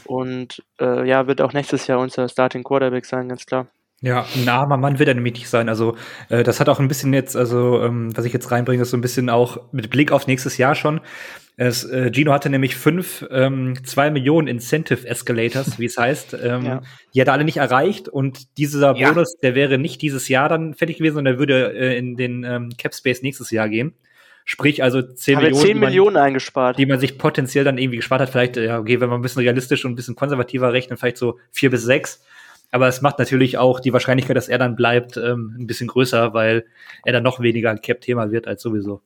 und 0.04 0.62
äh, 0.80 1.08
ja, 1.08 1.26
wird 1.26 1.40
auch 1.40 1.52
nächstes 1.52 1.86
Jahr 1.86 2.00
unser 2.00 2.28
Starting 2.28 2.64
Quarterback 2.64 3.04
sein, 3.04 3.28
ganz 3.28 3.46
klar. 3.46 3.68
Ja, 4.00 4.26
ein 4.34 4.48
armer 4.48 4.76
Mann 4.76 4.98
wird 4.98 5.08
er 5.08 5.14
nämlich 5.14 5.34
nicht 5.34 5.48
sein. 5.48 5.68
Also 5.68 5.96
äh, 6.28 6.42
das 6.42 6.60
hat 6.60 6.68
auch 6.68 6.78
ein 6.78 6.88
bisschen 6.88 7.14
jetzt, 7.14 7.36
also 7.36 7.82
ähm, 7.82 8.14
was 8.16 8.24
ich 8.26 8.32
jetzt 8.32 8.50
reinbringe, 8.50 8.82
ist 8.82 8.90
so 8.90 8.96
ein 8.96 9.00
bisschen 9.00 9.30
auch 9.30 9.72
mit 9.72 9.88
Blick 9.88 10.12
auf 10.12 10.26
nächstes 10.26 10.58
Jahr 10.58 10.74
schon. 10.74 11.00
Es, 11.56 11.84
äh, 11.84 12.10
Gino 12.12 12.32
hatte 12.32 12.50
nämlich 12.50 12.74
fünf, 12.74 13.24
ähm, 13.30 13.74
zwei 13.84 14.10
Millionen 14.10 14.48
Incentive 14.48 15.06
Escalators, 15.06 15.78
wie 15.78 15.86
es 15.86 15.96
heißt. 15.96 16.36
Ähm, 16.42 16.64
ja. 16.66 16.82
Die 17.14 17.20
hat 17.20 17.28
er 17.28 17.34
alle 17.34 17.44
nicht 17.44 17.58
erreicht 17.58 18.08
und 18.08 18.58
dieser 18.58 18.96
ja. 18.96 19.08
Bonus, 19.08 19.36
der 19.42 19.54
wäre 19.54 19.78
nicht 19.78 20.02
dieses 20.02 20.28
Jahr 20.28 20.48
dann 20.48 20.74
fertig 20.74 20.98
gewesen 20.98 21.18
und 21.18 21.24
der 21.24 21.38
würde 21.38 21.72
äh, 21.72 21.96
in 21.96 22.16
den 22.16 22.44
ähm, 22.44 22.70
Cap 22.76 22.94
Space 22.94 23.22
nächstes 23.22 23.50
Jahr 23.50 23.68
gehen. 23.68 23.94
Sprich, 24.44 24.82
also 24.82 25.00
10 25.00 25.38
Millionen. 25.38 25.62
10 25.62 25.78
Millionen 25.78 26.14
man, 26.14 26.22
eingespart. 26.24 26.78
Die 26.78 26.84
man 26.84 27.00
sich 27.00 27.16
potenziell 27.16 27.64
dann 27.64 27.78
irgendwie 27.78 27.96
gespart 27.96 28.20
hat. 28.20 28.28
Vielleicht, 28.28 28.58
ja, 28.58 28.78
okay, 28.78 29.00
wenn 29.00 29.08
man 29.08 29.20
ein 29.20 29.22
bisschen 29.22 29.40
realistisch 29.40 29.86
und 29.86 29.92
ein 29.92 29.94
bisschen 29.94 30.16
konservativer 30.16 30.72
rechnet, 30.72 30.98
vielleicht 30.98 31.16
so 31.16 31.38
vier 31.50 31.70
bis 31.70 31.82
sechs. 31.84 32.22
Aber 32.70 32.88
es 32.88 33.02
macht 33.02 33.18
natürlich 33.18 33.58
auch 33.58 33.80
die 33.80 33.92
Wahrscheinlichkeit, 33.92 34.36
dass 34.36 34.48
er 34.48 34.58
dann 34.58 34.76
bleibt, 34.76 35.16
ähm, 35.16 35.56
ein 35.58 35.66
bisschen 35.66 35.86
größer, 35.86 36.34
weil 36.34 36.66
er 37.04 37.12
dann 37.12 37.22
noch 37.22 37.40
weniger 37.40 37.70
ein 37.70 37.80
Cap-Thema 37.80 38.30
wird 38.30 38.48
als 38.48 38.62
sowieso. 38.62 39.00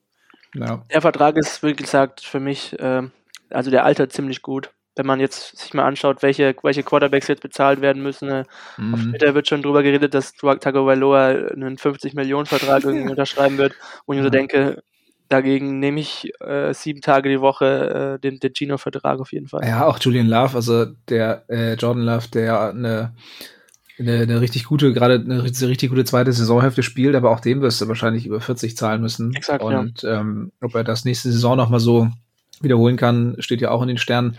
Ja. 0.55 0.83
Der 0.91 1.01
Vertrag 1.01 1.37
ist, 1.37 1.61
wie 1.63 1.73
gesagt, 1.73 2.21
für 2.21 2.39
mich, 2.39 2.75
ähm, 2.79 3.11
also 3.49 3.69
der 3.69 3.85
altert 3.85 4.11
ziemlich 4.11 4.41
gut. 4.41 4.71
Wenn 4.95 5.05
man 5.05 5.19
jetzt 5.19 5.57
sich 5.57 5.73
mal 5.73 5.85
anschaut, 5.85 6.23
welche, 6.23 6.55
welche 6.61 6.83
Quarterbacks 6.83 7.27
jetzt 7.27 7.41
bezahlt 7.41 7.79
werden 7.79 8.03
müssen. 8.03 8.29
Äh, 8.29 8.43
mhm. 8.77 8.93
Auf 8.93 9.01
Twitter 9.01 9.35
wird 9.35 9.47
schon 9.47 9.61
drüber 9.61 9.83
geredet, 9.83 10.13
dass 10.13 10.33
Tagovailoa 10.33 11.27
einen 11.27 11.77
50-Millionen-Vertrag 11.77 12.83
irgendwie 12.83 13.09
unterschreiben 13.11 13.57
wird. 13.57 13.73
Und 14.05 14.17
ich 14.17 14.23
so 14.23 14.29
denke, 14.29 14.83
Dagegen 15.29 15.79
nehme 15.79 15.99
ich 15.99 16.31
äh, 16.41 16.73
sieben 16.73 17.01
Tage 17.01 17.29
die 17.29 17.39
Woche 17.39 18.17
äh, 18.17 18.19
den, 18.19 18.39
den 18.39 18.53
Gino-Vertrag 18.53 19.19
auf 19.19 19.31
jeden 19.31 19.47
Fall. 19.47 19.65
Ja, 19.65 19.85
auch 19.85 19.99
Julian 19.99 20.27
Love, 20.27 20.55
also 20.55 20.85
der 21.07 21.45
äh, 21.49 21.75
Jordan 21.75 22.03
Love, 22.03 22.27
der 22.33 22.71
eine 22.71 23.13
eine, 23.99 24.21
eine 24.21 24.41
richtig 24.41 24.63
gute, 24.63 24.93
gerade 24.93 25.15
eine 25.15 25.43
richtig 25.43 25.89
gute 25.89 26.05
zweite 26.05 26.31
Saisonhälfte 26.31 26.83
spielt, 26.83 27.15
aber 27.15 27.31
auch 27.31 27.39
dem 27.39 27.61
wirst 27.61 27.81
du 27.81 27.87
wahrscheinlich 27.87 28.25
über 28.25 28.39
40 28.41 28.77
zahlen 28.77 29.01
müssen. 29.01 29.35
Exakt, 29.35 29.63
Und 29.63 30.03
ja. 30.03 30.21
ähm, 30.21 30.51
ob 30.61 30.73
er 30.75 30.83
das 30.83 31.05
nächste 31.05 31.31
Saison 31.31 31.57
nochmal 31.57 31.79
so 31.79 32.09
wiederholen 32.61 32.97
kann, 32.97 33.35
steht 33.39 33.61
ja 33.61 33.71
auch 33.71 33.81
in 33.81 33.89
den 33.89 33.97
Sternen. 33.97 34.37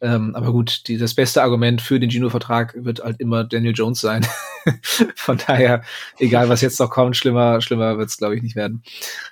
Ähm, 0.00 0.34
aber 0.34 0.52
gut, 0.52 0.88
die, 0.88 0.96
das 0.96 1.14
beste 1.14 1.42
Argument 1.42 1.82
für 1.82 2.00
den 2.00 2.10
Gino-Vertrag 2.10 2.74
wird 2.78 3.04
halt 3.04 3.20
immer 3.20 3.44
Daniel 3.44 3.74
Jones 3.74 4.00
sein. 4.00 4.26
Von 5.14 5.38
daher, 5.46 5.82
egal 6.18 6.48
was 6.48 6.62
jetzt 6.62 6.80
noch 6.80 6.90
kommt, 6.90 7.16
schlimmer, 7.16 7.60
schlimmer 7.60 7.98
wird 7.98 8.08
es, 8.08 8.16
glaube 8.16 8.36
ich, 8.36 8.42
nicht 8.42 8.56
werden. 8.56 8.82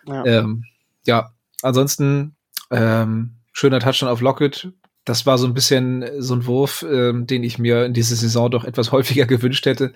Ja, 0.06 0.24
ähm, 0.26 0.64
ja 1.08 1.32
ansonsten 1.62 2.36
ähm, 2.70 3.38
schöner 3.52 3.80
Touchdown 3.80 4.08
auf 4.08 4.20
Lockett, 4.20 4.72
das 5.04 5.26
war 5.26 5.38
so 5.38 5.46
ein 5.46 5.54
bisschen 5.54 6.04
so 6.18 6.34
ein 6.34 6.46
Wurf, 6.46 6.84
ähm, 6.88 7.26
den 7.26 7.42
ich 7.42 7.58
mir 7.58 7.86
in 7.86 7.94
dieser 7.94 8.14
Saison 8.14 8.50
doch 8.50 8.64
etwas 8.64 8.92
häufiger 8.92 9.26
gewünscht 9.26 9.66
hätte. 9.66 9.92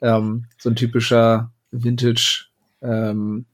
Ähm, 0.00 0.46
so 0.58 0.70
ein 0.70 0.76
typischer 0.76 1.52
Vintage, 1.70 2.46
ähm, 2.80 3.46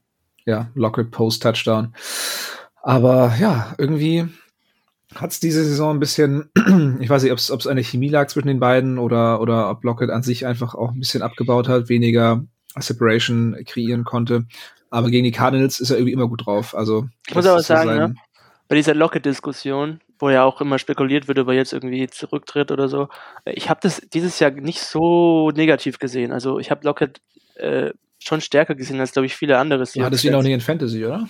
ja, 0.45 0.69
Lockett 0.75 1.11
Post 1.11 1.43
Touchdown. 1.43 1.93
Aber 2.81 3.35
ja, 3.39 3.75
irgendwie 3.77 4.27
hat 5.15 5.31
es 5.31 5.39
diese 5.39 5.63
Saison 5.65 5.95
ein 5.95 5.99
bisschen, 5.99 6.49
ich 6.99 7.09
weiß 7.09 7.23
nicht, 7.23 7.31
ob 7.31 7.39
es 7.39 7.67
eine 7.67 7.83
Chemie 7.83 8.09
lag 8.09 8.27
zwischen 8.27 8.47
den 8.47 8.59
beiden 8.59 8.99
oder, 8.99 9.41
oder 9.41 9.69
ob 9.69 9.83
Lockett 9.83 10.11
an 10.11 10.23
sich 10.23 10.45
einfach 10.45 10.75
auch 10.75 10.91
ein 10.91 10.99
bisschen 10.99 11.23
abgebaut 11.23 11.67
hat, 11.67 11.89
weniger 11.89 12.43
Separation 12.77 13.57
kreieren 13.65 14.03
konnte. 14.03 14.45
Aber 14.89 15.09
gegen 15.09 15.23
die 15.23 15.31
Cardinals 15.31 15.79
ist 15.79 15.91
er 15.91 15.97
irgendwie 15.97 16.13
immer 16.13 16.27
gut 16.27 16.45
drauf. 16.45 16.75
Also 16.75 17.07
ich 17.27 17.35
muss 17.35 17.45
aber 17.45 17.61
sagen, 17.61 17.95
ne, 17.95 18.15
bei 18.67 18.75
dieser 18.75 18.93
Lockett-Diskussion, 18.93 19.99
wo 20.19 20.29
ja 20.29 20.43
auch 20.43 20.61
immer 20.61 20.79
spekuliert 20.79 21.27
wird, 21.27 21.39
ob 21.39 21.47
er 21.47 21.53
jetzt 21.53 21.73
irgendwie 21.73 22.07
zurücktritt 22.07 22.71
oder 22.71 22.87
so. 22.87 23.07
Ich 23.45 23.69
habe 23.69 23.79
das 23.81 24.01
dieses 24.13 24.39
Jahr 24.39 24.51
nicht 24.51 24.81
so 24.81 25.51
negativ 25.51 25.99
gesehen. 25.99 26.31
Also 26.31 26.59
ich 26.59 26.71
habe 26.71 26.85
Lockett 26.85 27.21
äh, 27.55 27.91
schon 28.19 28.41
stärker 28.41 28.75
gesehen 28.75 28.99
als, 28.99 29.13
glaube 29.13 29.25
ich, 29.25 29.35
viele 29.35 29.57
andere. 29.57 29.85
Ja, 29.93 30.09
ihn 30.09 30.35
auch 30.35 30.43
nicht 30.43 30.53
in 30.53 30.61
Fantasy, 30.61 31.05
oder? 31.05 31.27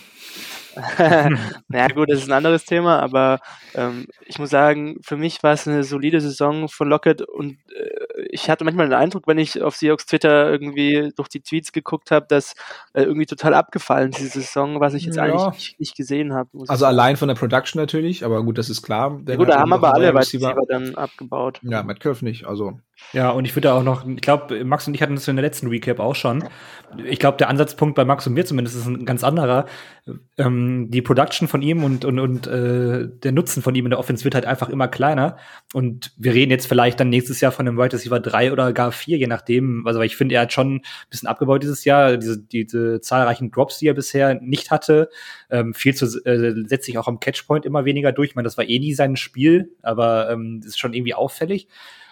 naja, 1.67 1.87
gut, 1.93 2.09
das 2.09 2.19
ist 2.19 2.29
ein 2.29 2.33
anderes 2.33 2.65
Thema, 2.65 2.99
aber 2.99 3.39
ähm, 3.75 4.07
ich 4.25 4.39
muss 4.39 4.49
sagen, 4.49 4.97
für 5.01 5.17
mich 5.17 5.41
war 5.43 5.53
es 5.53 5.67
eine 5.67 5.83
solide 5.83 6.21
Saison 6.21 6.67
von 6.67 6.89
Lockett 6.89 7.21
und 7.21 7.57
äh, 7.75 8.21
ich 8.29 8.49
hatte 8.49 8.63
manchmal 8.63 8.87
den 8.87 8.93
Eindruck, 8.93 9.27
wenn 9.27 9.37
ich 9.37 9.61
auf 9.61 9.75
Seahawks 9.75 10.05
Twitter 10.05 10.49
irgendwie 10.49 11.11
durch 11.15 11.29
die 11.29 11.41
Tweets 11.41 11.71
geguckt 11.71 12.11
habe, 12.11 12.25
dass 12.27 12.53
äh, 12.93 13.03
irgendwie 13.03 13.25
total 13.25 13.53
abgefallen 13.53 14.11
ist, 14.11 14.19
diese 14.19 14.41
Saison, 14.41 14.79
was 14.79 14.93
ich 14.93 15.03
jetzt 15.03 15.15
ja. 15.15 15.23
eigentlich 15.23 15.53
nicht, 15.53 15.79
nicht 15.79 15.95
gesehen 15.95 16.33
habe. 16.33 16.49
Also 16.67 16.85
allein 16.85 17.17
von 17.17 17.27
der 17.27 17.35
Production 17.35 17.81
natürlich, 17.81 18.23
aber 18.25 18.43
gut, 18.43 18.57
das 18.57 18.69
ist 18.69 18.81
klar. 18.81 19.19
Ja, 19.27 19.35
gut, 19.35 19.49
da 19.49 19.59
haben 19.59 19.73
aber 19.73 19.93
alle 19.93 20.13
Receiver 20.13 20.55
dann 20.67 20.95
abgebaut. 20.95 21.59
Ja, 21.63 21.83
Metcalf 21.83 22.21
nicht, 22.21 22.45
also 22.45 22.79
ja, 23.11 23.31
und 23.31 23.45
ich 23.45 23.55
würde 23.55 23.73
auch 23.73 23.81
noch, 23.81 24.07
ich 24.07 24.21
glaube, 24.21 24.63
Max 24.63 24.87
und 24.87 24.93
ich 24.93 25.01
hatten 25.01 25.15
das 25.15 25.27
in 25.27 25.35
der 25.35 25.43
letzten 25.43 25.67
Recap 25.67 25.99
auch 25.99 26.13
schon. 26.13 26.47
Ich 27.05 27.17
glaube, 27.17 27.37
der 27.37 27.49
Ansatzpunkt 27.49 27.95
bei 27.95 28.05
Max 28.05 28.27
und 28.27 28.33
mir 28.33 28.45
zumindest 28.45 28.77
ist 28.77 28.85
ein 28.85 29.03
ganz 29.03 29.23
anderer. 29.23 29.65
Ähm, 30.37 30.91
die 30.91 31.01
Production 31.01 31.47
von 31.47 31.63
ihm 31.63 31.83
und, 31.83 32.05
und, 32.05 32.19
und 32.19 32.45
äh, 32.45 33.07
der 33.07 33.31
Nutzen 33.31 33.63
von 33.63 33.73
ihm 33.73 33.87
in 33.87 33.89
der 33.89 33.99
Offense 33.99 34.23
wird 34.25 34.35
halt 34.35 34.45
einfach 34.45 34.69
immer 34.69 34.87
kleiner. 34.87 35.37
Und 35.73 36.11
wir 36.17 36.35
reden 36.35 36.51
jetzt 36.51 36.67
vielleicht 36.67 36.99
dann 36.99 37.09
nächstes 37.09 37.41
Jahr 37.41 37.51
von 37.51 37.67
einem 37.67 37.79
Wide 37.79 37.93
Receiver 37.93 38.19
3 38.19 38.51
oder 38.51 38.73
gar 38.73 38.91
4, 38.91 39.17
je 39.17 39.27
nachdem. 39.27 39.87
Also, 39.87 39.99
weil 39.99 40.05
ich 40.05 40.15
finde, 40.15 40.35
er 40.35 40.41
hat 40.41 40.53
schon 40.53 40.75
ein 40.75 40.81
bisschen 41.09 41.27
abgebaut 41.27 41.63
dieses 41.63 41.85
Jahr. 41.85 42.15
Diese, 42.15 42.39
diese 42.39 43.01
zahlreichen 43.01 43.49
Drops, 43.49 43.79
die 43.79 43.87
er 43.87 43.95
bisher 43.95 44.35
nicht 44.35 44.69
hatte. 44.69 45.09
Ähm, 45.49 45.73
viel 45.73 45.95
zu, 45.95 46.05
äh, 46.25 46.53
setzt 46.67 46.85
sich 46.85 46.99
auch 46.99 47.07
am 47.07 47.19
Catchpoint 47.19 47.65
immer 47.65 47.85
weniger 47.85 48.11
durch. 48.11 48.29
Ich 48.29 48.35
meine, 48.35 48.45
das 48.45 48.57
war 48.57 48.69
eh 48.69 48.77
nie 48.77 48.93
sein 48.93 49.15
Spiel, 49.15 49.75
aber 49.81 50.29
ähm, 50.29 50.61
ist 50.63 50.79
schon 50.79 50.93
irgendwie 50.93 51.15
auffällig. 51.15 51.67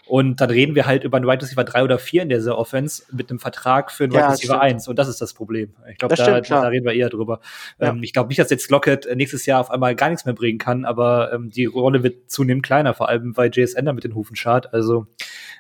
Und 0.08 0.40
dann 0.42 0.50
reden 0.50 0.76
wir 0.76 0.86
halt 0.86 1.04
über 1.04 1.18
einen 1.18 1.28
Wide 1.28 1.42
Receiver 1.42 1.64
3 1.64 1.84
oder 1.84 2.00
4 2.00 2.24
in 2.24 2.30
dieser 2.30 2.58
Offense 2.58 3.04
mit 3.12 3.30
einem 3.30 3.40
Vertrag 3.40 3.92
für 3.92 4.06
einen 4.06 4.14
ja, 4.14 4.20
Wide 4.20 4.34
Receiver 4.34 4.56
stimmt. 4.56 4.74
1. 4.74 4.88
Und 4.88 5.00
das 5.00 5.08
ist 5.08 5.22
das 5.22 5.34
Problem. 5.34 5.74
Ich 5.92 5.98
glaube, 5.98 6.16
da, 6.16 6.24
stimmt, 6.24 6.50
da, 6.50 6.68
reden 6.68 6.86
wir 6.86 6.94
eher 6.94 7.10
drüber. 7.10 7.40
Ja. 7.80 7.90
Ähm, 7.90 8.04
ich 8.04 8.14
glaube 8.14 8.30
nicht, 8.30 8.40
dass 8.40 8.50
jetzt 8.50 8.70
Lockett 8.72 9.08
nächstes 9.16 9.46
Jahr 9.46 9.60
auf 9.60 9.70
einmal 9.70 9.96
gar 9.96 10.10
nichts 10.10 10.26
mehr 10.26 10.34
bringen 10.34 10.58
kann, 10.58 10.86
aber 10.86 11.34
ähm, 11.34 11.50
die 11.50 11.66
Rolle 11.66 12.04
wird 12.04 12.32
zunehmend 12.32 12.64
kleiner, 12.64 12.94
vor 12.94 13.10
allem 13.10 13.36
weil 13.36 13.52
JSN 13.54 13.86
da 13.86 13.94
mit 13.94 14.04
den 14.04 14.16
Hufen 14.16 14.36
schart. 14.36 14.74
Also 14.74 15.08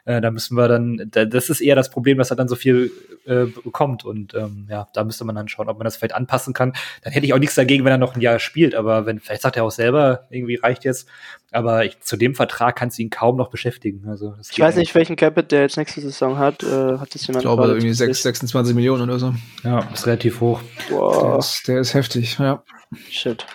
äh, 0.05 0.21
da 0.21 0.31
müssen 0.31 0.55
wir 0.55 0.69
dann, 0.69 1.10
da, 1.12 1.25
das 1.25 1.49
ist 1.49 1.60
eher 1.60 1.75
das 1.75 1.89
Problem, 1.89 2.17
dass 2.17 2.31
er 2.31 2.38
dann 2.38 2.47
so 2.47 2.55
viel 2.55 2.91
äh, 3.25 3.45
bekommt. 3.45 4.05
Und 4.05 4.33
ähm, 4.36 4.67
ja, 4.69 4.88
da 4.93 5.03
müsste 5.03 5.25
man 5.25 5.36
dann 5.36 5.49
schauen, 5.49 5.67
ob 5.67 5.77
man 5.77 5.83
das 5.83 5.97
vielleicht 5.97 6.15
anpassen 6.15 6.53
kann. 6.53 6.71
Dann 7.01 7.12
hätte 7.12 7.25
ich 7.25 7.33
auch 7.33 7.39
nichts 7.39 7.55
dagegen, 7.55 7.83
wenn 7.83 7.91
er 7.91 7.97
noch 7.97 8.15
ein 8.15 8.21
Jahr 8.21 8.39
spielt. 8.39 8.73
Aber 8.73 9.05
wenn, 9.05 9.19
vielleicht 9.19 9.41
sagt 9.41 9.57
er 9.57 9.65
auch 9.65 9.71
selber, 9.71 10.25
irgendwie 10.29 10.55
reicht 10.55 10.86
jetzt. 10.86 11.10
Aber 11.51 11.83
ich, 11.83 11.99
zu 11.99 12.15
dem 12.15 12.36
Vertrag 12.36 12.77
kannst 12.77 12.97
du 12.97 13.01
ihn 13.01 13.10
kaum 13.10 13.36
noch 13.36 13.49
beschäftigen. 13.49 14.07
Also, 14.07 14.36
ich 14.52 14.60
weiß 14.60 14.76
nicht, 14.76 14.93
welchen 14.95 15.15
Capit 15.15 15.52
der 15.52 15.62
jetzt 15.62 15.78
nächste 15.78 16.02
Saison 16.02 16.38
hat. 16.38 16.63
Äh, 16.63 16.97
hat 16.97 17.13
das 17.13 17.26
jemand 17.28 17.43
Ich 17.43 17.50
glaube, 17.50 17.67
irgendwie 17.67 17.93
6, 17.93 18.23
26 18.23 18.76
Millionen 18.76 19.04
oder 19.04 19.19
so. 19.19 19.34
Ja, 19.63 19.80
ist 19.93 20.06
relativ 20.06 20.41
hoch. 20.41 20.62
Wow. 20.89 21.21
Der, 21.21 21.38
ist, 21.38 21.67
der 21.67 21.80
ist 21.80 21.93
heftig, 21.93 22.38
ja. 22.39 22.63
Shit. 23.10 23.45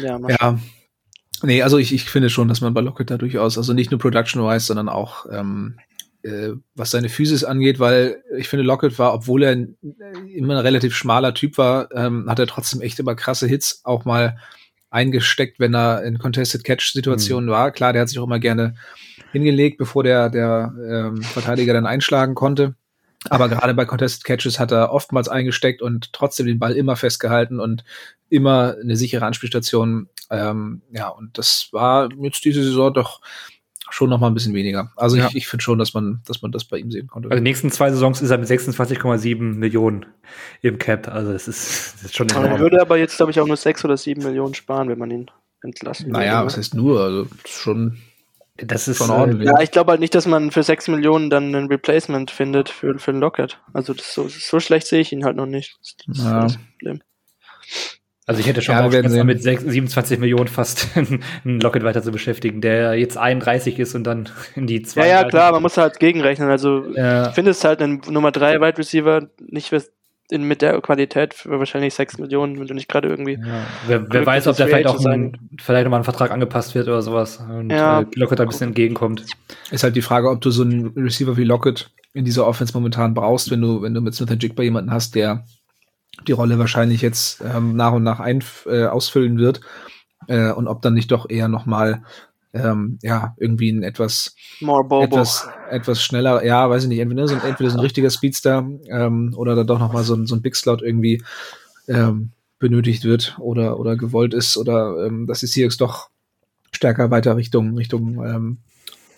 Ja, 0.00 0.18
ja. 0.28 0.58
Nee, 1.42 1.62
also 1.62 1.78
ich, 1.78 1.94
ich 1.94 2.04
finde 2.04 2.28
schon, 2.30 2.48
dass 2.48 2.60
man 2.60 2.74
bei 2.74 2.80
Lockett 2.80 3.10
da 3.10 3.16
durchaus, 3.16 3.56
also 3.56 3.72
nicht 3.72 3.90
nur 3.90 4.00
production-wise, 4.00 4.66
sondern 4.66 4.88
auch 4.88 5.26
ähm, 5.30 5.78
äh, 6.22 6.50
was 6.74 6.90
seine 6.90 7.08
Physis 7.08 7.44
angeht, 7.44 7.78
weil 7.78 8.22
ich 8.36 8.48
finde, 8.48 8.64
Lockett 8.64 8.98
war, 8.98 9.14
obwohl 9.14 9.42
er 9.42 9.52
immer 9.52 10.54
ein 10.54 10.66
relativ 10.66 10.94
schmaler 10.94 11.32
Typ 11.32 11.56
war, 11.56 11.88
ähm, 11.94 12.28
hat 12.28 12.38
er 12.38 12.46
trotzdem 12.46 12.82
echt 12.82 12.98
immer 12.98 13.14
krasse 13.14 13.46
Hits 13.46 13.80
auch 13.84 14.04
mal 14.04 14.36
eingesteckt, 14.90 15.60
wenn 15.60 15.74
er 15.74 16.02
in 16.02 16.18
Contested 16.18 16.64
Catch-Situationen 16.64 17.46
mhm. 17.46 17.52
war. 17.52 17.70
Klar, 17.70 17.92
der 17.92 18.02
hat 18.02 18.08
sich 18.08 18.18
auch 18.18 18.24
immer 18.24 18.40
gerne 18.40 18.74
hingelegt, 19.32 19.78
bevor 19.78 20.02
der, 20.02 20.28
der 20.28 20.74
ähm, 20.88 21.22
Verteidiger 21.22 21.72
dann 21.72 21.86
einschlagen 21.86 22.34
konnte. 22.34 22.74
Aber 23.28 23.48
gerade 23.48 23.74
bei 23.74 23.84
Contested 23.84 24.24
Catches 24.24 24.58
hat 24.58 24.72
er 24.72 24.92
oftmals 24.92 25.28
eingesteckt 25.28 25.82
und 25.82 26.12
trotzdem 26.12 26.46
den 26.46 26.58
Ball 26.58 26.72
immer 26.72 26.96
festgehalten 26.96 27.60
und 27.60 27.84
immer 28.30 28.76
eine 28.80 28.96
sichere 28.96 29.26
Anspielstation. 29.26 30.08
Ähm, 30.30 30.82
ja, 30.90 31.08
und 31.08 31.36
das 31.36 31.68
war 31.72 32.08
jetzt 32.22 32.44
diese 32.44 32.62
Saison 32.62 32.94
doch 32.94 33.20
schon 33.90 34.10
noch 34.10 34.20
mal 34.20 34.28
ein 34.28 34.34
bisschen 34.34 34.54
weniger. 34.54 34.92
Also 34.96 35.16
ja. 35.16 35.28
ich, 35.28 35.36
ich 35.36 35.48
finde 35.48 35.62
schon, 35.62 35.78
dass 35.78 35.94
man, 35.94 36.20
dass 36.26 36.42
man 36.42 36.52
das 36.52 36.64
bei 36.64 36.78
ihm 36.78 36.90
sehen 36.90 37.06
konnte. 37.06 37.28
Also 37.30 37.38
die 37.38 37.48
nächsten 37.48 37.70
zwei 37.70 37.90
Saisons 37.90 38.22
ist 38.22 38.30
er 38.30 38.38
mit 38.38 38.48
26,7 38.48 39.40
Millionen 39.40 40.06
im 40.62 40.78
Cap. 40.78 41.08
Also 41.08 41.32
das 41.32 41.48
ist, 41.48 41.94
das 41.94 42.04
ist 42.04 42.16
schon. 42.16 42.28
Er 42.28 42.58
würde 42.58 42.80
aber 42.80 42.98
jetzt, 42.98 43.16
glaube 43.16 43.32
ich, 43.32 43.40
auch 43.40 43.46
nur 43.46 43.56
6 43.56 43.84
oder 43.84 43.96
7 43.96 44.22
Millionen 44.22 44.54
sparen, 44.54 44.88
wenn 44.88 44.98
man 44.98 45.10
ihn 45.10 45.30
entlassen 45.62 46.10
Naja, 46.10 46.36
würde. 46.36 46.46
was 46.46 46.56
heißt 46.56 46.74
nur? 46.74 47.00
Also 47.00 47.26
schon 47.46 47.98
das 48.56 48.88
ist 48.88 48.98
schon 48.98 49.10
ordentlich. 49.10 49.48
Ja, 49.48 49.60
ich 49.60 49.70
glaube 49.70 49.90
halt 49.90 50.00
nicht, 50.00 50.14
dass 50.14 50.26
man 50.26 50.50
für 50.50 50.62
6 50.62 50.88
Millionen 50.88 51.30
dann 51.30 51.54
ein 51.54 51.66
Replacement 51.66 52.30
findet 52.30 52.68
für, 52.68 52.98
für 52.98 53.10
einen 53.10 53.20
Lockett. 53.20 53.58
Also 53.72 53.94
das 53.94 54.14
so, 54.14 54.28
so 54.28 54.60
schlecht 54.60 54.86
sehe 54.86 55.00
ich 55.00 55.12
ihn 55.12 55.24
halt 55.24 55.36
noch 55.36 55.46
nicht. 55.46 55.78
Das, 55.80 55.96
das 56.06 56.18
ja. 56.18 56.46
ist 56.46 56.56
das 56.56 56.62
Problem. 56.72 57.02
Also 58.30 58.42
ich 58.42 58.46
hätte 58.46 58.62
schon 58.62 58.76
ja, 58.76 58.82
Bauchschmerzen 58.82 59.26
mit 59.26 59.42
27 59.42 60.20
Millionen 60.20 60.46
fast 60.46 60.86
einen 60.94 61.60
Locket 61.60 61.82
weiter 61.82 62.00
zu 62.00 62.12
beschäftigen, 62.12 62.60
der 62.60 62.94
jetzt 62.94 63.18
31 63.18 63.76
ist 63.80 63.96
und 63.96 64.04
dann 64.04 64.28
in 64.54 64.68
die 64.68 64.82
zwei. 64.82 65.08
Ja, 65.08 65.22
ja, 65.22 65.28
klar, 65.28 65.50
man 65.50 65.62
muss 65.62 65.76
halt 65.76 65.98
gegenrechnen. 65.98 66.48
Also 66.48 66.84
ja. 66.94 67.26
ich 67.26 67.34
finde 67.34 67.50
es 67.50 67.64
halt 67.64 67.82
ein 67.82 68.00
Nummer 68.08 68.30
3 68.30 68.60
Wide 68.60 68.78
Receiver 68.78 69.26
nicht 69.40 69.72
in, 70.30 70.44
mit 70.44 70.62
der 70.62 70.80
Qualität 70.80 71.34
für 71.34 71.58
wahrscheinlich 71.58 71.92
6 71.94 72.18
Millionen, 72.18 72.60
wenn 72.60 72.68
du 72.68 72.74
nicht 72.74 72.88
gerade 72.88 73.08
irgendwie. 73.08 73.32
Ja. 73.32 73.66
Wer, 73.88 74.12
wer 74.12 74.24
weiß, 74.24 74.46
ob 74.46 74.56
da 74.56 74.66
vielleicht 74.66 74.86
auch 74.86 75.04
ein, 75.04 75.36
vielleicht 75.60 75.82
nochmal 75.82 75.98
ein 75.98 76.04
Vertrag 76.04 76.30
angepasst 76.30 76.76
wird 76.76 76.86
oder 76.86 77.02
sowas 77.02 77.40
und 77.40 77.70
ja. 77.70 78.02
äh, 78.02 78.06
Lockett 78.14 78.40
ein 78.40 78.46
bisschen 78.46 78.68
entgegenkommt. 78.68 79.24
Ist 79.72 79.82
halt 79.82 79.96
die 79.96 80.02
Frage, 80.02 80.30
ob 80.30 80.40
du 80.40 80.52
so 80.52 80.62
einen 80.62 80.92
Receiver 80.96 81.36
wie 81.36 81.42
Lockett 81.42 81.90
in 82.12 82.24
dieser 82.24 82.46
Offense 82.46 82.74
momentan 82.74 83.12
brauchst, 83.12 83.50
wenn 83.50 83.60
du, 83.60 83.82
wenn 83.82 83.92
du 83.92 84.00
mit 84.00 84.14
Smith 84.14 84.30
Jigba 84.40 84.62
jemanden 84.62 84.92
hast, 84.92 85.16
der 85.16 85.44
die 86.26 86.32
Rolle 86.32 86.58
wahrscheinlich 86.58 87.02
jetzt 87.02 87.42
ähm, 87.42 87.76
nach 87.76 87.92
und 87.92 88.02
nach 88.02 88.20
ein, 88.20 88.42
äh, 88.66 88.86
ausfüllen 88.86 89.38
wird 89.38 89.60
äh, 90.26 90.52
und 90.52 90.68
ob 90.68 90.82
dann 90.82 90.94
nicht 90.94 91.10
doch 91.10 91.28
eher 91.28 91.48
noch 91.48 91.66
mal 91.66 92.02
ähm, 92.52 92.98
ja 93.02 93.34
irgendwie 93.38 93.70
ein 93.70 93.82
etwas 93.82 94.34
etwas 94.60 95.48
etwas 95.70 96.02
schneller 96.02 96.44
ja 96.44 96.68
weiß 96.68 96.82
ich 96.82 96.88
nicht 96.88 96.98
entweder 96.98 97.28
so 97.28 97.36
ein, 97.36 97.42
entweder 97.42 97.70
so 97.70 97.78
ein 97.78 97.82
richtiger 97.82 98.10
Speedster 98.10 98.68
ähm, 98.88 99.34
oder 99.36 99.54
dann 99.54 99.68
doch 99.68 99.78
noch 99.78 99.92
mal 99.92 100.02
so 100.02 100.14
ein 100.14 100.26
so 100.26 100.34
ein 100.34 100.42
Big 100.42 100.56
Slot 100.56 100.82
irgendwie 100.82 101.22
ähm, 101.86 102.30
benötigt 102.58 103.04
wird 103.04 103.36
oder 103.38 103.78
oder 103.78 103.96
gewollt 103.96 104.34
ist 104.34 104.56
oder 104.56 105.06
ähm, 105.06 105.26
dass 105.26 105.40
die 105.40 105.46
Seahawks 105.46 105.76
doch 105.76 106.10
stärker 106.72 107.10
weiter 107.10 107.36
Richtung 107.36 107.76
Richtung 107.76 108.24
ähm, 108.24 108.58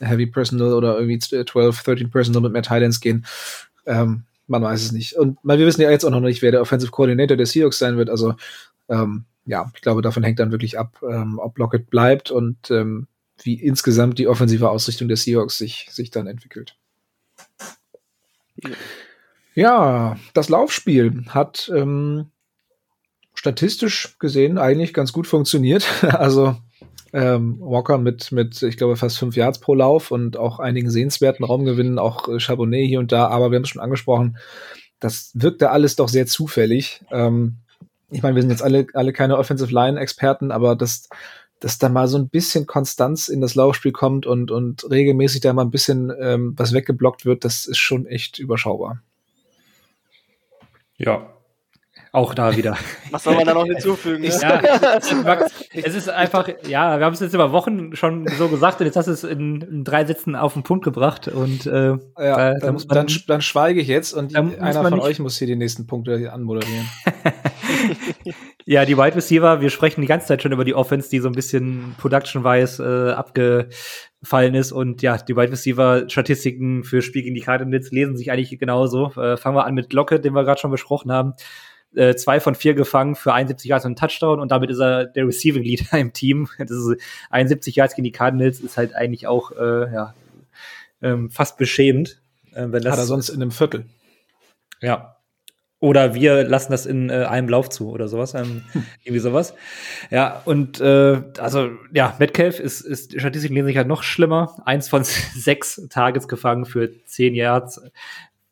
Heavy 0.00 0.26
Personal 0.26 0.74
oder 0.74 0.98
irgendwie 0.98 1.18
12 1.18 1.82
13 1.82 2.10
Personal 2.10 2.42
mit 2.42 2.52
mehr 2.52 2.62
Titans 2.62 3.00
gehen. 3.00 3.24
Ähm, 3.86 4.24
man 4.46 4.62
weiß 4.62 4.82
es 4.82 4.92
nicht. 4.92 5.14
Und 5.14 5.38
wir 5.42 5.58
wissen 5.58 5.82
ja 5.82 5.90
jetzt 5.90 6.04
auch 6.04 6.10
noch 6.10 6.20
nicht, 6.20 6.42
wer 6.42 6.50
der 6.50 6.60
Offensive 6.60 6.90
Coordinator 6.90 7.36
der 7.36 7.46
Seahawks 7.46 7.78
sein 7.78 7.96
wird. 7.96 8.10
Also 8.10 8.34
ähm, 8.88 9.24
ja, 9.44 9.70
ich 9.74 9.82
glaube, 9.82 10.02
davon 10.02 10.22
hängt 10.22 10.38
dann 10.38 10.52
wirklich 10.52 10.78
ab, 10.78 11.00
ähm, 11.02 11.38
ob 11.38 11.58
Lockett 11.58 11.90
bleibt 11.90 12.30
und 12.30 12.70
ähm, 12.70 13.06
wie 13.42 13.54
insgesamt 13.54 14.18
die 14.18 14.28
offensive 14.28 14.70
Ausrichtung 14.70 15.08
der 15.08 15.16
Seahawks 15.16 15.58
sich, 15.58 15.88
sich 15.90 16.10
dann 16.10 16.26
entwickelt. 16.26 16.76
Ja, 19.54 20.16
das 20.34 20.48
Laufspiel 20.48 21.24
hat 21.28 21.70
ähm, 21.74 22.26
statistisch 23.34 24.16
gesehen 24.18 24.58
eigentlich 24.58 24.94
ganz 24.94 25.12
gut 25.12 25.26
funktioniert. 25.26 25.86
also 26.02 26.56
ähm, 27.12 27.58
Walker 27.60 27.98
mit, 27.98 28.32
mit, 28.32 28.62
ich 28.62 28.76
glaube, 28.76 28.96
fast 28.96 29.18
fünf 29.18 29.36
Yards 29.36 29.58
pro 29.58 29.74
Lauf 29.74 30.10
und 30.10 30.36
auch 30.36 30.58
einigen 30.58 30.90
sehenswerten 30.90 31.44
Raumgewinnen, 31.44 31.98
auch 31.98 32.28
äh, 32.28 32.40
Chabonnet 32.40 32.86
hier 32.86 33.00
und 33.00 33.12
da, 33.12 33.28
aber 33.28 33.50
wir 33.50 33.56
haben 33.56 33.64
es 33.64 33.68
schon 33.68 33.82
angesprochen, 33.82 34.38
das 35.00 35.30
wirkte 35.34 35.70
alles 35.70 35.96
doch 35.96 36.08
sehr 36.08 36.26
zufällig. 36.26 37.04
Ähm, 37.10 37.56
ich 38.10 38.22
meine, 38.22 38.34
wir 38.34 38.42
sind 38.42 38.50
jetzt 38.50 38.62
alle, 38.62 38.86
alle 38.94 39.12
keine 39.12 39.38
Offensive 39.38 39.72
Line-Experten, 39.72 40.52
aber 40.52 40.76
dass, 40.76 41.08
dass 41.60 41.78
da 41.78 41.88
mal 41.88 42.08
so 42.08 42.18
ein 42.18 42.28
bisschen 42.28 42.66
Konstanz 42.66 43.28
in 43.28 43.40
das 43.40 43.54
Laufspiel 43.54 43.92
kommt 43.92 44.26
und, 44.26 44.50
und 44.50 44.88
regelmäßig 44.90 45.40
da 45.40 45.52
mal 45.52 45.62
ein 45.62 45.70
bisschen 45.70 46.12
ähm, 46.20 46.54
was 46.56 46.72
weggeblockt 46.72 47.24
wird, 47.24 47.44
das 47.44 47.66
ist 47.66 47.78
schon 47.78 48.06
echt 48.06 48.38
überschaubar. 48.38 49.02
Ja, 50.96 51.32
auch 52.12 52.34
da 52.34 52.54
wieder. 52.56 52.76
Was 53.10 53.24
soll 53.24 53.34
man 53.34 53.46
da 53.46 53.54
noch 53.54 53.64
hinzufügen? 53.64 54.20
Ne? 54.20 54.28
Ja, 54.28 54.60
es 55.72 55.94
ist 55.94 56.10
einfach, 56.10 56.46
ja, 56.68 56.98
wir 56.98 57.06
haben 57.06 57.14
es 57.14 57.20
jetzt 57.20 57.32
über 57.32 57.52
Wochen 57.52 57.96
schon 57.96 58.26
so 58.38 58.48
gesagt 58.48 58.80
und 58.80 58.86
jetzt 58.86 58.96
hast 58.96 59.06
du 59.06 59.12
es 59.12 59.24
in, 59.24 59.62
in 59.62 59.82
drei 59.82 60.04
Sätzen 60.04 60.36
auf 60.36 60.52
den 60.52 60.62
Punkt 60.62 60.84
gebracht 60.84 61.28
und 61.28 61.64
äh, 61.66 61.88
ja, 61.88 61.96
da, 62.18 62.54
dann, 62.54 62.74
muss 62.74 62.86
man, 62.86 62.96
dann, 62.96 63.06
dann 63.26 63.40
schweige 63.40 63.80
ich 63.80 63.88
jetzt 63.88 64.12
und 64.12 64.36
einer 64.36 64.82
von 64.82 65.00
euch 65.00 65.18
muss 65.20 65.38
hier 65.38 65.46
die 65.46 65.56
nächsten 65.56 65.86
Punkte 65.86 66.30
anmoderieren. 66.30 66.86
ja, 68.66 68.84
die 68.84 68.98
Wide 68.98 69.16
Receiver, 69.16 69.62
wir 69.62 69.70
sprechen 69.70 70.02
die 70.02 70.06
ganze 70.06 70.26
Zeit 70.26 70.42
schon 70.42 70.52
über 70.52 70.66
die 70.66 70.74
Offense, 70.74 71.08
die 71.08 71.18
so 71.18 71.28
ein 71.28 71.34
bisschen 71.34 71.94
production-wise 71.96 72.82
äh, 72.84 73.12
abgefallen 73.12 74.54
ist 74.54 74.72
und 74.72 75.00
ja, 75.00 75.16
die 75.16 75.34
Wide 75.34 75.52
Receiver 75.52 76.10
Statistiken 76.10 76.84
für 76.84 77.00
Spiel 77.00 77.22
gegen 77.22 77.34
die 77.34 77.40
Cardinals 77.40 77.90
lesen 77.90 78.18
sich 78.18 78.30
eigentlich 78.30 78.58
genauso. 78.58 79.12
Äh, 79.16 79.38
fangen 79.38 79.56
wir 79.56 79.64
an 79.64 79.72
mit 79.72 79.88
Glocke, 79.88 80.20
den 80.20 80.34
wir 80.34 80.44
gerade 80.44 80.60
schon 80.60 80.70
besprochen 80.70 81.10
haben 81.10 81.32
äh, 81.94 82.14
zwei 82.14 82.40
von 82.40 82.54
vier 82.54 82.74
gefangen 82.74 83.14
für 83.14 83.32
71 83.32 83.68
Yards 83.68 83.84
und 83.84 83.90
einen 83.90 83.96
Touchdown 83.96 84.40
und 84.40 84.50
damit 84.50 84.70
ist 84.70 84.80
er 84.80 85.06
der 85.06 85.26
Receiving 85.26 85.62
Leader 85.62 85.92
im 85.98 86.12
Team. 86.12 86.48
Das 86.58 86.70
ist 86.70 87.00
71 87.30 87.76
Yards 87.76 87.94
gegen 87.94 88.04
die 88.04 88.12
Cardinals 88.12 88.60
ist 88.60 88.76
halt 88.76 88.94
eigentlich 88.94 89.26
auch 89.26 89.52
äh, 89.52 89.92
ja, 89.92 90.14
ähm, 91.02 91.30
fast 91.30 91.58
beschämend. 91.58 92.20
Äh, 92.52 92.66
wenn 92.68 92.82
das 92.82 92.92
Hat 92.92 92.98
er 93.00 93.06
sonst 93.06 93.28
in 93.28 93.42
einem 93.42 93.50
Viertel. 93.50 93.86
Ja, 94.80 95.16
oder 95.82 96.14
wir 96.14 96.44
lassen 96.44 96.70
das 96.70 96.86
in 96.86 97.10
äh, 97.10 97.24
einem 97.24 97.48
Lauf 97.48 97.68
zu 97.68 97.90
oder 97.90 98.06
sowas. 98.06 98.34
Ähm, 98.34 98.62
hm. 98.70 98.86
Irgendwie 99.02 99.18
sowas. 99.18 99.52
Ja, 100.10 100.40
und 100.44 100.80
äh, 100.80 101.20
also 101.38 101.70
ja, 101.92 102.14
Metcalf 102.20 102.60
ist, 102.60 102.82
ist 102.82 103.18
Statistiken 103.18 103.54
lesen 103.54 103.66
sich 103.66 103.76
halt 103.76 103.88
noch 103.88 104.04
schlimmer. 104.04 104.62
Eins 104.64 104.88
von 104.88 105.02
sechs 105.34 105.84
Targets 105.90 106.28
gefangen 106.28 106.66
für 106.66 107.04
zehn 107.04 107.34
Yards 107.34 107.80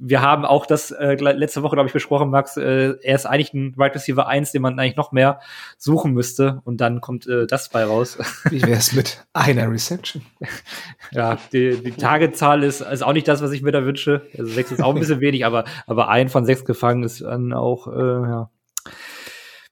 wir 0.02 0.22
haben 0.22 0.46
auch 0.46 0.64
das 0.64 0.90
äh, 0.92 1.14
letzte 1.14 1.62
Woche, 1.62 1.76
glaube 1.76 1.88
ich, 1.88 1.92
besprochen, 1.92 2.30
Max. 2.30 2.56
Äh, 2.56 2.94
er 3.02 3.14
ist 3.14 3.26
eigentlich 3.26 3.52
ein 3.52 3.72
Wide 3.74 3.80
right 3.80 3.94
Receiver 3.94 4.26
1, 4.26 4.50
den 4.52 4.62
man 4.62 4.78
eigentlich 4.78 4.96
noch 4.96 5.12
mehr 5.12 5.40
suchen 5.76 6.12
müsste. 6.12 6.62
Und 6.64 6.80
dann 6.80 7.02
kommt 7.02 7.26
äh, 7.26 7.46
das 7.46 7.68
bei 7.68 7.84
raus. 7.84 8.18
Wie 8.48 8.62
wäre 8.62 8.78
es 8.78 8.94
mit 8.94 9.26
einer 9.34 9.70
Reception? 9.70 10.22
ja, 11.12 11.36
die, 11.52 11.82
die 11.82 11.92
Tagezahl 11.92 12.64
ist, 12.64 12.80
ist 12.80 13.02
auch 13.02 13.12
nicht 13.12 13.28
das, 13.28 13.42
was 13.42 13.52
ich 13.52 13.60
mir 13.60 13.72
da 13.72 13.84
wünsche. 13.84 14.22
Also 14.36 14.50
sechs 14.50 14.72
ist 14.72 14.82
auch 14.82 14.94
ein 14.94 15.00
bisschen 15.00 15.20
wenig, 15.20 15.44
aber, 15.44 15.64
aber 15.86 16.08
ein 16.08 16.30
von 16.30 16.46
sechs 16.46 16.64
gefangen 16.64 17.02
ist 17.02 17.20
dann 17.20 17.52
auch, 17.52 17.86
äh, 17.86 18.00
ja. 18.00 18.50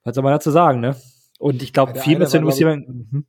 Was 0.04 0.14
soll 0.14 0.24
man 0.24 0.32
dazu 0.32 0.50
sagen, 0.50 0.80
ne? 0.80 0.94
Und 1.38 1.62
ich 1.62 1.72
glaube, 1.72 1.98
viel 2.00 2.18
mit 2.18 2.32
den 2.32 2.44
Receivern. 2.44 3.24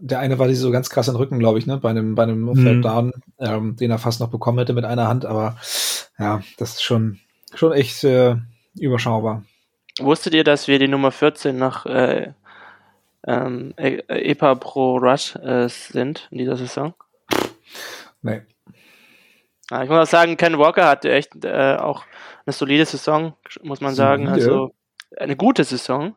Der 0.00 0.20
eine 0.20 0.38
war 0.38 0.48
die 0.48 0.54
so 0.54 0.70
ganz 0.70 0.90
krass 0.90 1.08
in 1.08 1.14
den 1.14 1.18
Rücken, 1.18 1.38
glaube 1.38 1.58
ich, 1.58 1.66
ne, 1.66 1.78
bei 1.78 1.90
einem, 1.90 2.14
bei 2.14 2.24
einem 2.24 2.42
mhm. 2.44 2.82
Down, 2.82 3.12
ähm, 3.38 3.76
den 3.76 3.90
er 3.90 3.98
fast 3.98 4.20
noch 4.20 4.28
bekommen 4.28 4.58
hätte 4.58 4.72
mit 4.72 4.84
einer 4.84 5.08
Hand, 5.08 5.24
aber 5.24 5.56
ja, 6.18 6.42
das 6.56 6.74
ist 6.74 6.82
schon, 6.82 7.20
schon 7.54 7.72
echt 7.72 8.04
äh, 8.04 8.36
überschaubar. 8.78 9.42
Wusstet 10.00 10.34
ihr, 10.34 10.44
dass 10.44 10.68
wir 10.68 10.78
die 10.78 10.88
Nummer 10.88 11.10
14 11.10 11.56
nach 11.56 11.86
äh, 11.86 12.32
ähm, 13.26 13.74
e-, 13.76 14.02
EPA 14.08 14.54
Pro 14.54 14.96
Rush 14.96 15.36
äh, 15.36 15.68
sind 15.68 16.28
in 16.30 16.38
dieser 16.38 16.56
Saison? 16.56 16.94
Nee. 18.22 18.42
Ja, 19.70 19.82
ich 19.82 19.90
muss 19.90 19.98
auch 19.98 20.10
sagen, 20.10 20.36
Ken 20.36 20.58
Walker 20.58 20.86
hatte 20.86 21.12
echt 21.12 21.44
äh, 21.44 21.76
auch 21.76 22.04
eine 22.46 22.52
solide 22.52 22.86
Saison, 22.86 23.34
muss 23.62 23.80
man 23.80 23.94
sagen. 23.94 24.28
Also 24.28 24.74
eine 25.16 25.36
gute 25.36 25.64
Saison. 25.64 26.16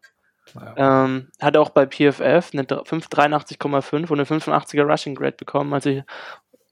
Ähm, 0.76 1.28
hat 1.40 1.58
auch 1.58 1.70
bei 1.70 1.86
PFF 1.86 2.52
eine 2.54 2.64
583,5 2.64 3.94
und 3.94 4.12
eine 4.12 4.24
85er 4.24 4.84
Rushing 4.84 5.16
Grade 5.16 5.38
bekommen. 5.38 5.74
Also, 5.74 6.02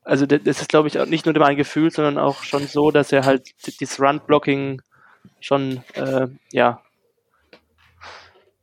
also 0.03 0.25
das 0.25 0.61
ist, 0.61 0.69
glaube 0.69 0.87
ich, 0.87 0.95
nicht 1.07 1.25
nur 1.25 1.37
mein 1.37 1.55
Gefühl, 1.55 1.91
sondern 1.91 2.17
auch 2.17 2.43
schon 2.43 2.67
so, 2.67 2.91
dass 2.91 3.11
er 3.11 3.25
halt 3.25 3.49
dieses 3.65 3.99
Run-Blocking 3.99 4.81
schon, 5.39 5.83
äh, 5.93 6.27
ja, 6.51 6.81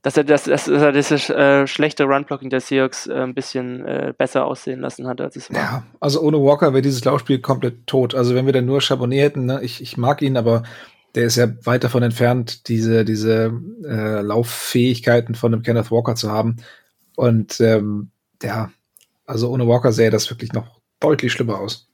dass 0.03 0.17
er 0.17 0.23
das, 0.23 0.45
dass 0.45 0.69
er 0.69 0.93
dieses 0.93 1.29
äh, 1.31 1.67
schlechte 1.67 2.05
Run-Blocking 2.05 2.49
der 2.49 2.61
Seahawks 2.61 3.09
äh, 3.09 3.15
ein 3.15 3.35
bisschen 3.35 3.85
äh, 3.85 4.15
besser 4.17 4.45
aussehen 4.45 4.81
lassen 4.81 5.09
hat, 5.09 5.21
als 5.21 5.35
es 5.35 5.53
war. 5.53 5.59
Ja, 5.59 5.83
also 5.99 6.21
ohne 6.21 6.39
Walker 6.39 6.73
wäre 6.73 6.83
dieses 6.83 7.05
Laufspiel 7.05 7.41
komplett 7.41 7.89
tot. 7.89 8.15
Also 8.15 8.35
wenn 8.37 8.47
wir 8.47 8.53
dann 8.53 8.67
nur 8.67 8.81
Chabonnet 8.81 9.21
hätten, 9.21 9.47
ne, 9.47 9.61
ich, 9.63 9.83
ich 9.83 9.97
mag 9.97 10.23
ihn, 10.23 10.37
aber 10.37 10.63
der 11.17 11.27
ist 11.27 11.37
ja 11.37 11.49
weit 11.65 11.83
davon 11.83 12.03
entfernt, 12.03 12.69
diese, 12.69 13.05
diese 13.05 13.59
äh, 13.85 14.21
Lauffähigkeiten 14.21 15.35
von 15.35 15.53
einem 15.53 15.63
Kenneth 15.63 15.91
Walker 15.91 16.15
zu 16.15 16.31
haben. 16.31 16.57
Und 17.17 17.59
ähm, 17.61 18.11
ja, 18.43 18.71
also 19.25 19.51
ohne 19.51 19.67
Walker 19.67 19.93
sähe 19.93 20.11
das 20.11 20.29
wirklich 20.31 20.53
noch 20.53 20.79
deutlich 21.01 21.33
schlimmer 21.33 21.59
aus. 21.59 21.89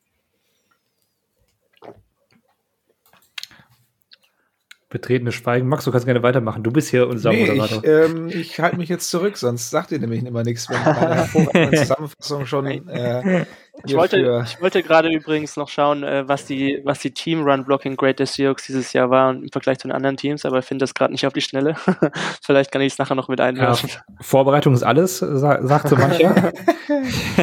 Betretenes 4.89 5.37
Schweigen. 5.37 5.69
Max, 5.69 5.85
du 5.85 5.93
kannst 5.93 6.05
gerne 6.05 6.23
weitermachen. 6.25 6.65
Du 6.65 6.73
bist 6.73 6.91
hier 6.91 7.07
unser 7.09 7.31
nee, 7.31 7.47
Moderator. 7.47 7.79
Ich, 7.83 7.89
ähm, 7.89 8.29
ich 8.29 8.61
halte 8.61 8.77
mich 8.77 8.89
jetzt 8.89 9.09
zurück, 9.09 9.39
sonst 9.39 9.71
sagt 9.71 9.93
ihr 9.93 10.01
nämlich 10.01 10.25
immer 10.25 10.43
nichts, 10.43 10.69
wenn 10.69 10.81
ich 10.81 11.61
meine 11.61 11.77
Zusammenfassung 11.77 12.45
schon. 12.45 12.67
Äh, 12.89 13.47
ich, 13.87 13.95
wollte, 13.95 14.45
ich 14.45 14.61
wollte 14.61 14.83
gerade 14.83 15.09
übrigens 15.11 15.57
noch 15.57 15.69
schauen, 15.69 16.03
äh, 16.03 16.29
was 16.29 16.45
die, 16.45 16.81
was 16.85 17.01
die 17.01 17.13
Team-Run-Blocking-Grade 17.13 18.15
des 18.15 18.35
Seahawks 18.35 18.67
dieses 18.67 18.93
Jahr 18.93 19.09
war 19.11 19.33
im 19.33 19.49
Vergleich 19.51 19.79
zu 19.79 19.89
den 19.89 19.95
anderen 19.95 20.17
Teams, 20.17 20.45
aber 20.45 20.59
ich 20.59 20.65
finde 20.65 20.83
das 20.83 20.95
gerade 20.95 21.13
nicht 21.13 21.27
auf 21.27 21.33
die 21.33 21.41
Schnelle. 21.41 21.75
Vielleicht 22.43 22.71
kann 22.71 22.83
ich 22.83 22.93
es 22.93 22.99
nachher 22.99 23.15
noch 23.15 23.29
mit 23.29 23.41
einwerfen. 23.41 23.89
Ja, 23.89 24.01
Vorbereitung 24.21 24.75
ist 24.75 24.83
alles, 24.83 25.19
sa 25.19 25.67
sagt 25.67 25.89
so 25.89 25.97
mancher. 25.97 26.53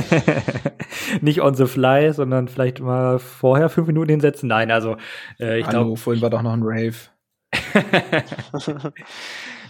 nicht 1.22 1.42
on 1.42 1.56
the 1.56 1.66
fly, 1.66 2.14
sondern 2.14 2.48
vielleicht 2.48 2.80
mal 2.80 3.20
vorher 3.20 3.70
fünf 3.70 3.88
Minuten 3.88 4.10
hinsetzen. 4.10 4.50
Nein, 4.50 4.72
also 4.72 4.98
äh, 5.40 5.60
ich 5.60 5.68
glaube. 5.68 5.98
Vorhin 5.98 6.22
war 6.22 6.30
doch 6.30 6.42
noch 6.42 6.54
ein 6.54 6.62
Rave. 6.64 6.96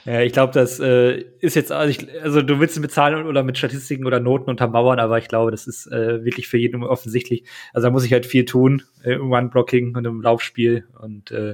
Ja, 0.10 0.22
ich 0.22 0.34
glaube, 0.34 0.52
das 0.54 0.80
äh, 0.80 1.24
ist 1.40 1.56
jetzt, 1.56 1.72
also, 1.72 1.88
ich, 1.88 2.08
also, 2.24 2.42
du 2.42 2.60
willst 2.60 2.80
mit 2.80 2.92
Zahlen 2.92 3.28
oder 3.28 3.44
mit 3.44 3.60
Statistiken 3.60 4.08
oder 4.08 4.20
Noten 4.20 4.50
untermauern, 4.50 5.00
aber 5.00 5.20
ich 5.20 5.28
glaube, 5.28 5.52
das 5.52 5.68
ist 5.68 5.86
äh, 5.86 6.26
wirklich 6.26 6.48
für 6.48 6.58
jeden 6.58 6.84
offensichtlich. 6.84 7.44
Also 7.74 7.88
da 7.88 7.92
muss 7.92 8.06
ich 8.06 8.12
halt 8.12 8.26
viel 8.26 8.46
tun 8.46 8.82
äh, 9.04 9.14
im 9.14 9.32
One-Blocking 9.32 9.96
und 9.96 10.06
im 10.06 10.20
Laufspiel 10.24 10.88
und 11.00 11.30
äh, 11.30 11.54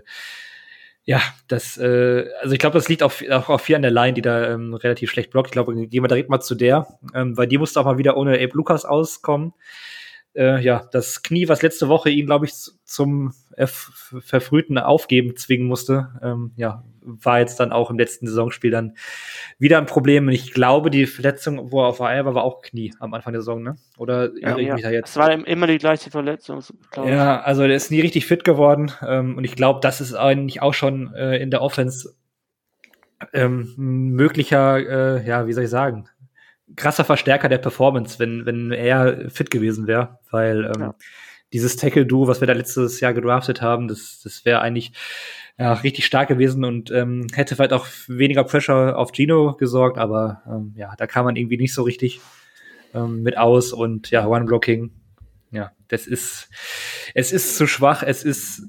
ja, 1.03 1.21
das, 1.49 1.77
äh, 1.77 2.29
also 2.39 2.53
ich 2.53 2.59
glaube, 2.59 2.75
das 2.75 2.87
liegt 2.87 3.03
auch, 3.03 3.11
auch, 3.29 3.49
auch 3.49 3.59
viel 3.59 3.75
an 3.75 3.81
der 3.81 3.91
Line, 3.91 4.13
die 4.13 4.21
da 4.21 4.53
ähm, 4.53 4.73
relativ 4.73 5.11
schlecht 5.11 5.31
blockt. 5.31 5.49
Ich 5.49 5.51
glaube, 5.51 5.75
gehen 5.87 6.03
wir 6.03 6.07
direkt 6.07 6.29
mal 6.29 6.39
zu 6.39 6.55
der, 6.55 6.87
ähm, 7.13 7.35
weil 7.37 7.47
die 7.47 7.57
musste 7.57 7.81
auch 7.81 7.85
mal 7.85 7.97
wieder 7.97 8.15
ohne 8.15 8.35
Abe 8.35 8.53
Lucas 8.53 8.85
auskommen 8.85 9.53
äh, 10.35 10.61
ja, 10.61 10.87
das 10.91 11.23
Knie, 11.23 11.47
was 11.47 11.61
letzte 11.61 11.87
Woche 11.87 12.09
ihn, 12.09 12.25
glaube 12.25 12.45
ich, 12.45 12.53
zum 12.83 13.33
verfrühten 13.57 14.77
Aufgeben 14.77 15.35
zwingen 15.35 15.67
musste, 15.67 16.09
ähm, 16.21 16.51
ja, 16.55 16.83
war 17.01 17.39
jetzt 17.39 17.59
dann 17.59 17.71
auch 17.71 17.89
im 17.89 17.97
letzten 17.97 18.27
Saisonspiel 18.27 18.71
dann 18.71 18.95
wieder 19.59 19.77
ein 19.77 19.85
Problem. 19.85 20.27
Und 20.27 20.33
ich 20.33 20.53
glaube, 20.53 20.89
die 20.89 21.05
Verletzung, 21.05 21.71
wo 21.71 21.81
er 21.81 21.87
auf 21.87 22.01
AR 22.01 22.25
war, 22.25 22.35
war 22.35 22.43
auch 22.43 22.61
Knie 22.61 22.93
am 22.99 23.13
Anfang 23.13 23.33
der 23.33 23.41
Saison, 23.41 23.63
ne? 23.63 23.75
Oder 23.97 24.31
ja, 24.39 24.57
ja. 24.57 24.75
da 24.75 24.89
jetzt? 24.89 25.09
Es 25.11 25.17
war 25.17 25.31
immer 25.31 25.67
die 25.67 25.77
gleiche 25.77 26.09
Verletzung. 26.09 26.61
Ja, 26.95 27.41
also 27.41 27.65
der 27.65 27.75
ist 27.75 27.91
nie 27.91 28.01
richtig 28.01 28.25
fit 28.25 28.43
geworden. 28.43 28.91
Ähm, 29.05 29.37
und 29.37 29.43
ich 29.43 29.55
glaube, 29.55 29.79
das 29.81 30.01
ist 30.01 30.15
eigentlich 30.15 30.61
auch 30.61 30.73
schon 30.73 31.13
äh, 31.13 31.37
in 31.37 31.51
der 31.51 31.61
Offense 31.61 32.15
ähm, 33.33 33.73
möglicher, 33.77 34.77
äh, 34.77 35.27
ja, 35.27 35.47
wie 35.47 35.53
soll 35.53 35.65
ich 35.65 35.69
sagen, 35.69 36.09
krasser 36.75 37.05
Verstärker 37.05 37.49
der 37.49 37.59
Performance, 37.59 38.19
wenn, 38.19 38.45
wenn 38.45 38.71
er 38.71 39.29
fit 39.29 39.51
gewesen 39.51 39.87
wäre, 39.87 40.19
weil 40.31 40.65
ähm, 40.75 40.81
ja. 40.81 40.95
Dieses 41.55 41.77
Tackle-Duo, 41.77 42.27
was 42.27 42.41
wir 42.41 42.47
da 42.47 42.53
letztes 42.53 42.99
Jahr 42.99 43.13
gedraftet 43.13 43.61
haben, 43.61 43.87
das, 43.87 44.19
das 44.21 44.43
wäre 44.43 44.59
eigentlich 44.59 44.91
ja, 45.57 45.71
richtig 45.71 46.05
stark 46.05 46.27
gewesen 46.27 46.65
und 46.65 46.91
ähm, 46.91 47.27
hätte 47.33 47.55
vielleicht 47.55 47.71
auch 47.71 47.87
weniger 48.07 48.43
Pressure 48.43 48.97
auf 48.97 49.13
Gino 49.13 49.53
gesorgt, 49.53 49.97
aber 49.97 50.41
ähm, 50.47 50.73
ja, 50.75 50.93
da 50.97 51.07
kam 51.07 51.23
man 51.23 51.37
irgendwie 51.37 51.55
nicht 51.55 51.73
so 51.73 51.83
richtig 51.83 52.19
ähm, 52.93 53.23
mit 53.23 53.37
aus 53.37 53.71
und 53.71 54.11
ja, 54.11 54.27
One-Blocking, 54.27 54.91
ja, 55.51 55.71
das 55.87 56.07
ist, 56.07 56.49
es 57.13 57.31
ist 57.31 57.55
zu 57.55 57.67
schwach, 57.67 58.03
es 58.03 58.23
ist 58.23 58.63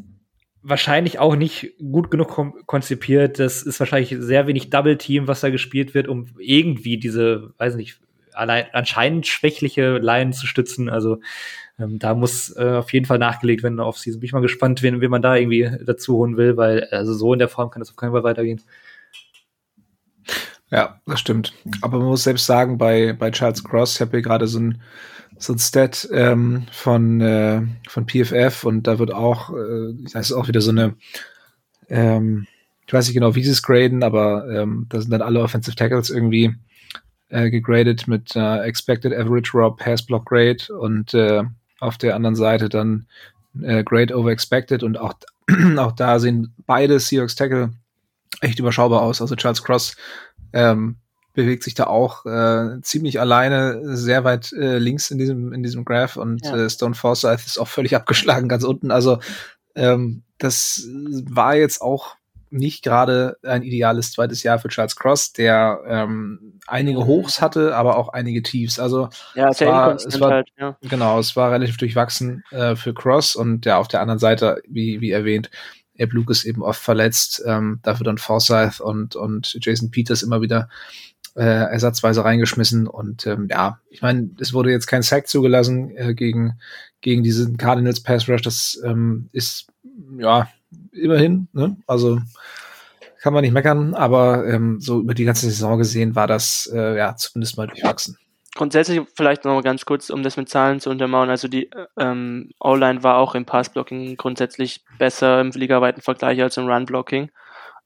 wahrscheinlich 0.62 1.18
auch 1.18 1.34
nicht 1.34 1.72
gut 1.78 2.10
genug 2.10 2.66
konzipiert. 2.66 3.38
Das 3.38 3.62
ist 3.62 3.78
wahrscheinlich 3.78 4.14
sehr 4.18 4.46
wenig 4.46 4.70
Double 4.70 4.96
Team, 4.96 5.28
was 5.28 5.40
da 5.40 5.50
gespielt 5.50 5.94
wird, 5.94 6.08
um 6.08 6.26
irgendwie 6.38 6.98
diese, 6.98 7.52
weiß 7.58 7.76
nicht, 7.76 8.00
allein 8.32 8.66
anscheinend 8.72 9.26
schwächliche 9.26 9.98
Line 9.98 10.32
zu 10.32 10.46
stützen. 10.46 10.88
Also 10.88 11.20
ähm, 11.78 11.98
da 11.98 12.14
muss 12.14 12.54
äh, 12.56 12.76
auf 12.78 12.92
jeden 12.92 13.06
Fall 13.06 13.18
nachgelegt 13.18 13.62
werden 13.62 13.80
auf 13.80 13.98
Season. 13.98 14.20
Bin 14.20 14.26
ich 14.26 14.32
mal 14.32 14.40
gespannt, 14.40 14.82
wen, 14.82 15.00
wen 15.00 15.10
man 15.10 15.22
da 15.22 15.36
irgendwie 15.36 15.70
dazu 15.84 16.16
holen 16.16 16.36
will, 16.36 16.56
weil 16.56 16.84
also 16.90 17.14
so 17.14 17.32
in 17.32 17.38
der 17.38 17.48
Form 17.48 17.70
kann 17.70 17.80
das 17.80 17.90
auf 17.90 17.96
keinen 17.96 18.12
Fall 18.12 18.24
weitergehen. 18.24 18.62
Ja, 20.70 21.00
das 21.06 21.20
stimmt. 21.20 21.52
Aber 21.82 21.98
man 21.98 22.08
muss 22.08 22.24
selbst 22.24 22.46
sagen, 22.46 22.78
bei, 22.78 23.12
bei 23.12 23.30
Charles 23.30 23.62
Cross, 23.62 23.94
ich 23.94 24.00
habe 24.00 24.12
hier 24.12 24.22
gerade 24.22 24.46
so 24.46 24.58
ein 24.58 24.82
so 25.38 25.52
ein 25.52 25.58
Stat 25.58 26.08
ähm, 26.12 26.66
von, 26.72 27.20
äh, 27.20 27.62
von 27.88 28.06
PFF 28.06 28.64
und 28.64 28.86
da 28.86 28.98
wird 28.98 29.12
auch, 29.12 29.50
äh, 29.50 29.92
das 30.12 30.30
ist 30.30 30.32
auch 30.32 30.48
wieder 30.48 30.60
so 30.60 30.70
eine, 30.70 30.96
ähm, 31.88 32.46
ich 32.86 32.92
weiß 32.92 33.06
nicht 33.06 33.14
genau, 33.14 33.34
wie 33.34 33.44
sie 33.44 33.50
es 33.50 33.62
graden, 33.62 34.02
aber 34.02 34.48
ähm, 34.50 34.86
da 34.88 35.00
sind 35.00 35.10
dann 35.10 35.22
alle 35.22 35.40
Offensive 35.40 35.76
Tackles 35.76 36.10
irgendwie 36.10 36.54
äh, 37.28 37.50
gegradet 37.50 38.08
mit 38.08 38.34
äh, 38.36 38.58
Expected 38.60 39.12
Average 39.12 39.50
Raw 39.54 39.74
Pass 39.76 40.04
Block 40.04 40.26
Grade 40.26 40.72
und 40.78 41.12
äh, 41.14 41.42
auf 41.80 41.98
der 41.98 42.14
anderen 42.14 42.36
Seite 42.36 42.68
dann 42.68 43.06
äh, 43.62 43.84
Grade 43.84 44.16
over 44.16 44.30
Expected 44.30 44.82
und 44.82 44.98
auch, 44.98 45.14
auch 45.76 45.92
da 45.92 46.18
sehen 46.18 46.54
beide 46.66 46.98
Seahawks 47.00 47.34
Tackle 47.34 47.70
echt 48.40 48.58
überschaubar 48.58 49.02
aus. 49.02 49.20
Also 49.20 49.36
Charles 49.36 49.62
Cross 49.62 49.96
ähm, 50.52 50.96
bewegt 51.34 51.62
sich 51.62 51.74
da 51.74 51.84
auch 51.84 52.24
äh, 52.26 52.80
ziemlich 52.82 53.20
alleine 53.20 53.96
sehr 53.96 54.24
weit 54.24 54.52
äh, 54.52 54.78
links 54.78 55.10
in 55.10 55.18
diesem 55.18 55.52
in 55.52 55.62
diesem 55.62 55.84
Graph 55.84 56.16
und 56.16 56.44
ja. 56.44 56.56
äh, 56.56 56.70
Stone 56.70 56.94
Forsyth 56.94 57.46
ist 57.46 57.58
auch 57.58 57.68
völlig 57.68 57.94
abgeschlagen 57.96 58.48
ganz 58.48 58.64
unten. 58.64 58.90
Also 58.90 59.18
ähm, 59.74 60.22
das 60.38 60.86
war 60.88 61.54
jetzt 61.54 61.80
auch 61.80 62.15
nicht 62.50 62.82
gerade 62.82 63.36
ein 63.42 63.62
ideales 63.62 64.12
zweites 64.12 64.42
Jahr 64.42 64.58
für 64.58 64.68
Charles 64.68 64.96
Cross, 64.96 65.32
der 65.32 65.80
ähm, 65.86 66.60
einige 66.66 67.06
Hochs 67.06 67.40
hatte, 67.40 67.74
aber 67.76 67.96
auch 67.96 68.08
einige 68.10 68.42
Tiefs. 68.42 68.78
Also 68.78 69.08
ja, 69.34 69.48
es 69.48 69.60
war, 69.60 69.94
es 69.94 70.20
war 70.20 70.30
halt, 70.30 70.48
ja. 70.58 70.76
genau, 70.82 71.18
es 71.18 71.36
war 71.36 71.52
relativ 71.52 71.76
durchwachsen 71.76 72.44
äh, 72.50 72.76
für 72.76 72.94
Cross 72.94 73.36
und 73.36 73.66
ja 73.66 73.78
auf 73.78 73.88
der 73.88 74.00
anderen 74.00 74.18
Seite, 74.18 74.62
wie 74.68 75.00
wie 75.00 75.10
erwähnt, 75.10 75.50
Abe 75.98 76.12
Lucas 76.12 76.44
eben 76.44 76.62
oft 76.62 76.80
verletzt, 76.80 77.42
ähm, 77.46 77.80
dafür 77.82 78.04
dann 78.04 78.18
Forsyth 78.18 78.80
und, 78.80 79.16
und 79.16 79.56
Jason 79.60 79.90
Peters 79.90 80.22
immer 80.22 80.40
wieder 80.40 80.68
äh, 81.34 81.42
ersatzweise 81.42 82.24
reingeschmissen. 82.24 82.86
Und 82.86 83.26
ähm, 83.26 83.48
ja, 83.50 83.80
ich 83.88 84.02
meine, 84.02 84.30
es 84.40 84.52
wurde 84.52 84.70
jetzt 84.70 84.86
kein 84.86 85.02
Sack 85.02 85.28
zugelassen 85.28 85.90
äh, 85.96 86.14
gegen, 86.14 86.58
gegen 87.00 87.22
diesen 87.22 87.56
Cardinals 87.56 88.02
Pass 88.02 88.28
Rush. 88.28 88.42
Das 88.42 88.80
ähm, 88.84 89.28
ist 89.32 89.68
ja 90.18 90.48
immerhin, 90.96 91.48
ne? 91.52 91.76
Also 91.86 92.20
kann 93.20 93.32
man 93.32 93.42
nicht 93.42 93.52
meckern, 93.52 93.94
aber 93.94 94.46
ähm, 94.46 94.80
so 94.80 95.00
über 95.00 95.14
die 95.14 95.24
ganze 95.24 95.46
Saison 95.46 95.78
gesehen 95.78 96.14
war 96.14 96.26
das 96.26 96.70
äh, 96.72 96.96
ja 96.96 97.16
zumindest 97.16 97.56
mal 97.56 97.66
durchwachsen. 97.66 98.16
Grundsätzlich 98.54 99.02
vielleicht 99.14 99.44
noch 99.44 99.54
mal 99.54 99.62
ganz 99.62 99.84
kurz, 99.84 100.10
um 100.10 100.22
das 100.22 100.36
mit 100.36 100.48
Zahlen 100.48 100.80
zu 100.80 100.90
untermauern. 100.90 101.28
Also 101.28 101.48
die 101.48 101.68
ähm, 101.98 102.50
O-Line 102.58 103.02
war 103.02 103.18
auch 103.18 103.34
im 103.34 103.44
Passblocking 103.44 104.16
grundsätzlich 104.16 104.84
besser 104.98 105.40
im 105.40 105.50
ligaweiten 105.50 106.00
Vergleich 106.00 106.40
als 106.40 106.56
im 106.56 106.66
Run-Blocking. 106.66 107.30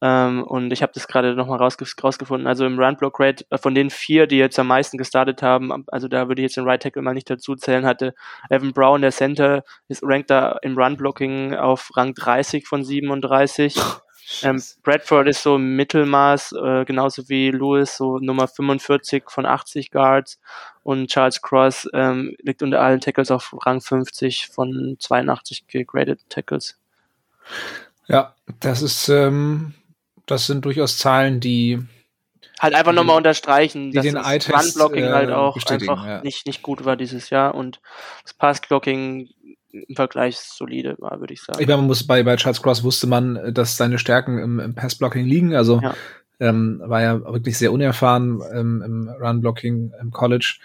Ähm, 0.02 0.42
und 0.44 0.72
ich 0.72 0.82
habe 0.82 0.92
das 0.94 1.06
gerade 1.06 1.34
nochmal 1.34 1.58
rausge 1.58 1.84
rausgefunden. 2.02 2.46
Also 2.46 2.64
im 2.64 2.78
Run-Block-Rate 2.78 3.44
äh, 3.50 3.58
von 3.58 3.74
den 3.74 3.90
vier, 3.90 4.26
die 4.26 4.38
jetzt 4.38 4.58
am 4.58 4.68
meisten 4.68 4.96
gestartet 4.96 5.42
haben, 5.42 5.84
also 5.88 6.08
da 6.08 6.28
würde 6.28 6.40
ich 6.40 6.44
jetzt 6.44 6.56
den 6.56 6.64
Right 6.64 6.82
Tackle 6.82 7.02
mal 7.02 7.14
nicht 7.14 7.28
dazu 7.28 7.54
zählen, 7.54 7.84
hatte 7.84 8.14
Evan 8.48 8.72
Brown, 8.72 9.02
der 9.02 9.12
Center, 9.12 9.62
ist 9.88 10.02
rankt 10.02 10.30
da 10.30 10.58
im 10.62 10.76
Run-Blocking 10.78 11.54
auf 11.54 11.90
Rang 11.96 12.14
30 12.14 12.66
von 12.66 12.84
37. 12.84 13.76
Ähm, 14.42 14.62
Bradford 14.82 15.28
ist 15.28 15.42
so 15.42 15.58
Mittelmaß, 15.58 16.52
äh, 16.52 16.84
genauso 16.84 17.28
wie 17.28 17.50
Lewis, 17.50 17.96
so 17.96 18.18
Nummer 18.18 18.46
45 18.46 19.24
von 19.28 19.44
80 19.44 19.90
Guards. 19.90 20.38
Und 20.82 21.08
Charles 21.08 21.42
Cross 21.42 21.88
ähm, 21.92 22.36
liegt 22.40 22.62
unter 22.62 22.80
allen 22.80 23.00
Tackles 23.00 23.30
auf 23.30 23.54
Rang 23.66 23.80
50 23.80 24.48
von 24.48 24.96
82 24.98 25.66
gegraded 25.66 26.20
Tackles. 26.28 26.78
Ja, 28.06 28.34
das 28.60 28.82
ist, 28.82 29.08
ähm, 29.08 29.74
das 30.30 30.46
sind 30.46 30.64
durchaus 30.64 30.98
Zahlen, 30.98 31.40
die 31.40 31.82
halt 32.60 32.74
einfach 32.74 32.92
nochmal 32.92 33.16
unterstreichen, 33.16 33.92
dass 33.92 34.04
den 34.04 34.14
das 34.14 34.48
Run-Blocking 34.48 35.04
äh, 35.04 35.10
halt 35.10 35.30
auch 35.30 35.56
einfach 35.66 36.06
ja. 36.06 36.22
nicht, 36.22 36.46
nicht 36.46 36.62
gut 36.62 36.84
war 36.84 36.96
dieses 36.96 37.30
Jahr 37.30 37.54
und 37.54 37.80
das 38.22 38.34
Pass-Blocking 38.34 39.28
im 39.72 39.96
Vergleich 39.96 40.38
solide 40.38 40.96
war, 40.98 41.20
würde 41.20 41.32
ich 41.32 41.42
sagen. 41.42 41.60
Ich 41.60 41.66
meine, 41.66 41.78
man 41.78 41.86
muss 41.86 42.06
bei, 42.06 42.22
bei 42.22 42.36
Charles 42.36 42.62
Cross 42.62 42.82
wusste 42.82 43.06
man, 43.06 43.54
dass 43.54 43.76
seine 43.76 43.98
Stärken 43.98 44.38
im, 44.38 44.60
im 44.60 44.74
Pass-Blocking 44.74 45.24
liegen. 45.24 45.54
Also 45.54 45.80
ja. 45.80 45.94
ähm, 46.40 46.82
war 46.84 47.00
ja 47.00 47.20
wirklich 47.32 47.56
sehr 47.56 47.72
unerfahren 47.72 48.42
ähm, 48.52 48.82
im 48.84 49.08
Run-Blocking 49.08 49.92
im 50.00 50.10
College. 50.10 50.58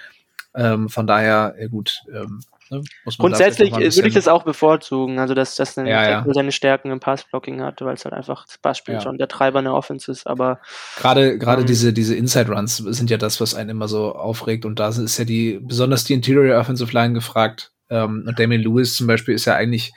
Ähm, 0.56 0.90
von 0.90 1.06
daher, 1.06 1.56
ja 1.60 1.68
gut, 1.68 2.02
ähm, 2.14 2.42
ne, 2.70 2.82
Grundsätzlich 3.18 3.72
würde 3.72 4.08
ich 4.08 4.14
das 4.14 4.28
auch 4.28 4.44
bevorzugen, 4.44 5.20
also 5.20 5.34
dass, 5.34 5.56
dass 5.56 5.78
ein 5.78 5.88
ja, 5.88 6.10
ja. 6.10 6.26
seine 6.34 6.52
Stärken 6.52 6.92
im 6.92 7.00
Pass-Blocking 7.00 7.62
hat, 7.62 7.82
weil 7.82 7.96
es 7.96 8.06
halt 8.06 8.14
einfach 8.14 8.46
das 8.46 8.58
Passspiel 8.58 8.96
ja. 8.96 9.02
schon 9.02 9.18
der 9.18 9.28
Treiber 9.28 9.60
in 9.60 9.66
der 9.66 9.74
Offense 9.74 10.12
ist, 10.12 10.28
aber 10.28 10.60
gerade 10.98 11.38
gerade 11.38 11.62
ähm, 11.62 11.68
diese 11.68 11.94
diese 11.94 12.16
Inside 12.16 12.52
Runs 12.52 12.78
sind 12.78 13.10
ja 13.10 13.18
das, 13.18 13.40
was 13.42 13.56
einen 13.56 13.70
immer 13.70 13.88
so 13.88 14.16
aufregt 14.16 14.66
und 14.66 14.80
da 14.80 14.90
ist 14.90 15.18
ja 15.18 15.26
die 15.26 15.60
besonders 15.62 16.04
die 16.04 16.14
Interior 16.14 16.60
Offensive 16.60 16.92
Line 16.92 17.14
gefragt 17.14 17.72
ähm, 17.90 18.26
und 18.28 18.40
Damien 18.40 18.62
Lewis 18.62 18.96
zum 18.96 19.08
Beispiel 19.08 19.36
ist 19.36 19.46
ja 19.46 19.56
eigentlich 19.56 19.94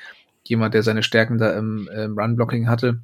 jemand, 0.48 0.74
der 0.74 0.82
seine 0.82 1.02
Stärken 1.02 1.38
da 1.38 1.56
im, 1.56 1.88
im 1.94 2.18
Run-Blocking 2.18 2.68
hatte. 2.68 3.00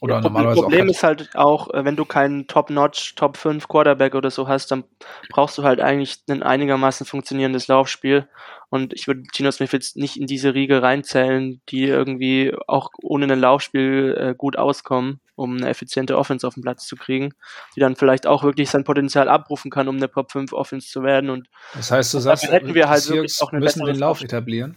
Oder 0.00 0.16
ja, 0.16 0.20
normalerweise 0.20 0.60
Problem 0.62 0.86
auch 0.86 0.90
ist 0.90 1.02
halt 1.02 1.30
auch, 1.34 1.72
äh, 1.72 1.84
wenn 1.84 1.96
du 1.96 2.04
keinen 2.04 2.46
Top-Notch, 2.46 3.14
Top 3.14 3.36
5 3.36 3.68
Quarterback 3.68 4.14
oder 4.14 4.30
so 4.30 4.48
hast, 4.48 4.70
dann 4.70 4.84
brauchst 5.30 5.56
du 5.58 5.62
halt 5.62 5.80
eigentlich 5.80 6.18
ein 6.28 6.42
einigermaßen 6.42 7.06
funktionierendes 7.06 7.68
Laufspiel. 7.68 8.28
Und 8.70 8.92
ich 8.92 9.06
würde 9.06 9.22
Gino 9.32 9.50
Smith 9.50 9.72
jetzt 9.72 9.96
nicht 9.96 10.16
in 10.16 10.26
diese 10.26 10.54
Riege 10.54 10.82
reinzählen, 10.82 11.60
die 11.68 11.84
irgendwie 11.84 12.54
auch 12.66 12.90
ohne 13.02 13.32
ein 13.32 13.38
Laufspiel 13.38 14.16
äh, 14.18 14.34
gut 14.36 14.56
auskommen, 14.56 15.20
um 15.36 15.56
eine 15.56 15.68
effiziente 15.68 16.18
Offense 16.18 16.46
auf 16.46 16.54
den 16.54 16.62
Platz 16.62 16.86
zu 16.86 16.96
kriegen, 16.96 17.34
die 17.76 17.80
dann 17.80 17.96
vielleicht 17.96 18.26
auch 18.26 18.42
wirklich 18.42 18.70
sein 18.70 18.84
Potenzial 18.84 19.28
abrufen 19.28 19.70
kann, 19.70 19.88
um 19.88 19.96
eine 19.96 20.10
Top 20.10 20.32
5 20.32 20.52
Offense 20.52 20.88
zu 20.88 21.02
werden. 21.02 21.30
Und 21.30 21.48
das 21.74 21.90
heißt, 21.90 22.12
du 22.14 22.18
sagst, 22.18 22.50
hätten 22.50 22.74
wir 22.74 22.88
halt 22.88 23.08
wirklich 23.08 23.40
auch 23.40 23.52
eine 23.52 23.60
müssen 23.60 23.84
den 23.84 23.96
Lauf 23.96 24.20
etablieren. 24.22 24.76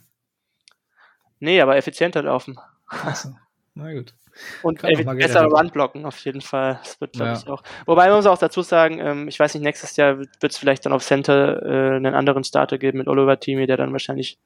Nee, 1.39 1.61
aber 1.61 1.75
effizienter 1.77 2.23
laufen. 2.23 2.59
Achso. 2.87 3.35
Na 3.75 3.93
gut. 3.93 4.13
Und 4.63 4.83
äh, 4.83 5.03
besser 5.03 5.45
Run 5.45 5.69
blocken 5.69 6.05
auf 6.05 6.17
jeden 6.19 6.41
Fall. 6.41 6.79
Das 6.83 6.99
wird, 7.01 7.13
glaube 7.13 7.31
ja. 7.31 7.37
ich, 7.37 7.47
auch. 7.47 7.63
Wobei 7.85 8.07
man 8.07 8.17
muss 8.17 8.25
auch 8.25 8.37
dazu 8.37 8.61
sagen, 8.61 8.99
ähm, 8.99 9.27
ich 9.27 9.39
weiß 9.39 9.53
nicht, 9.53 9.63
nächstes 9.63 9.95
Jahr 9.95 10.17
wird 10.17 10.51
es 10.51 10.57
vielleicht 10.57 10.85
dann 10.85 10.93
auf 10.93 11.03
Center 11.03 11.63
äh, 11.63 11.95
einen 11.95 12.13
anderen 12.13 12.43
Starter 12.43 12.77
geben 12.77 12.99
mit 12.99 13.07
Oliver 13.07 13.39
Timi, 13.39 13.67
der 13.67 13.77
dann 13.77 13.91
wahrscheinlich 13.91 14.37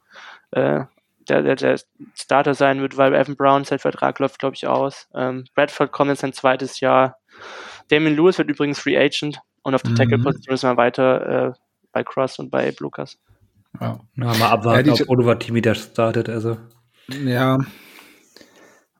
äh, 0.51 0.81
der, 1.29 1.41
der, 1.43 1.55
der 1.55 1.79
Starter 2.15 2.53
sein 2.53 2.81
wird, 2.81 2.97
weil 2.97 3.13
Evan 3.13 3.35
Brown 3.35 3.63
sein 3.63 3.79
Vertrag 3.79 4.19
läuft, 4.19 4.39
glaube 4.39 4.55
ich, 4.55 4.67
aus. 4.67 5.07
Ähm, 5.15 5.45
Bradford 5.55 5.91
kommt 5.91 6.09
jetzt 6.09 6.21
sein 6.21 6.33
zweites 6.33 6.79
Jahr. 6.79 7.17
Damien 7.89 8.15
Lewis 8.15 8.37
wird 8.37 8.49
übrigens 8.49 8.79
Free 8.79 8.97
Agent 8.97 9.39
und 9.63 9.75
auf 9.75 9.83
der 9.83 9.91
mhm. 9.91 9.95
Tackle-Position 9.95 10.53
ist 10.53 10.63
man 10.63 10.77
weiter 10.77 11.49
äh, 11.49 11.53
bei 11.91 12.03
Cross 12.03 12.39
und 12.39 12.49
bei 12.49 12.73
Lucas. 12.79 13.19
Ja. 13.79 13.99
Na, 14.15 14.33
mal 14.35 14.49
abwarten, 14.49 14.93
ja, 14.93 14.93
ob 14.93 15.09
Oliver 15.09 15.39
Timi 15.39 15.61
der 15.61 15.75
startet, 15.75 16.29
also. 16.29 16.57
Ja, 17.07 17.57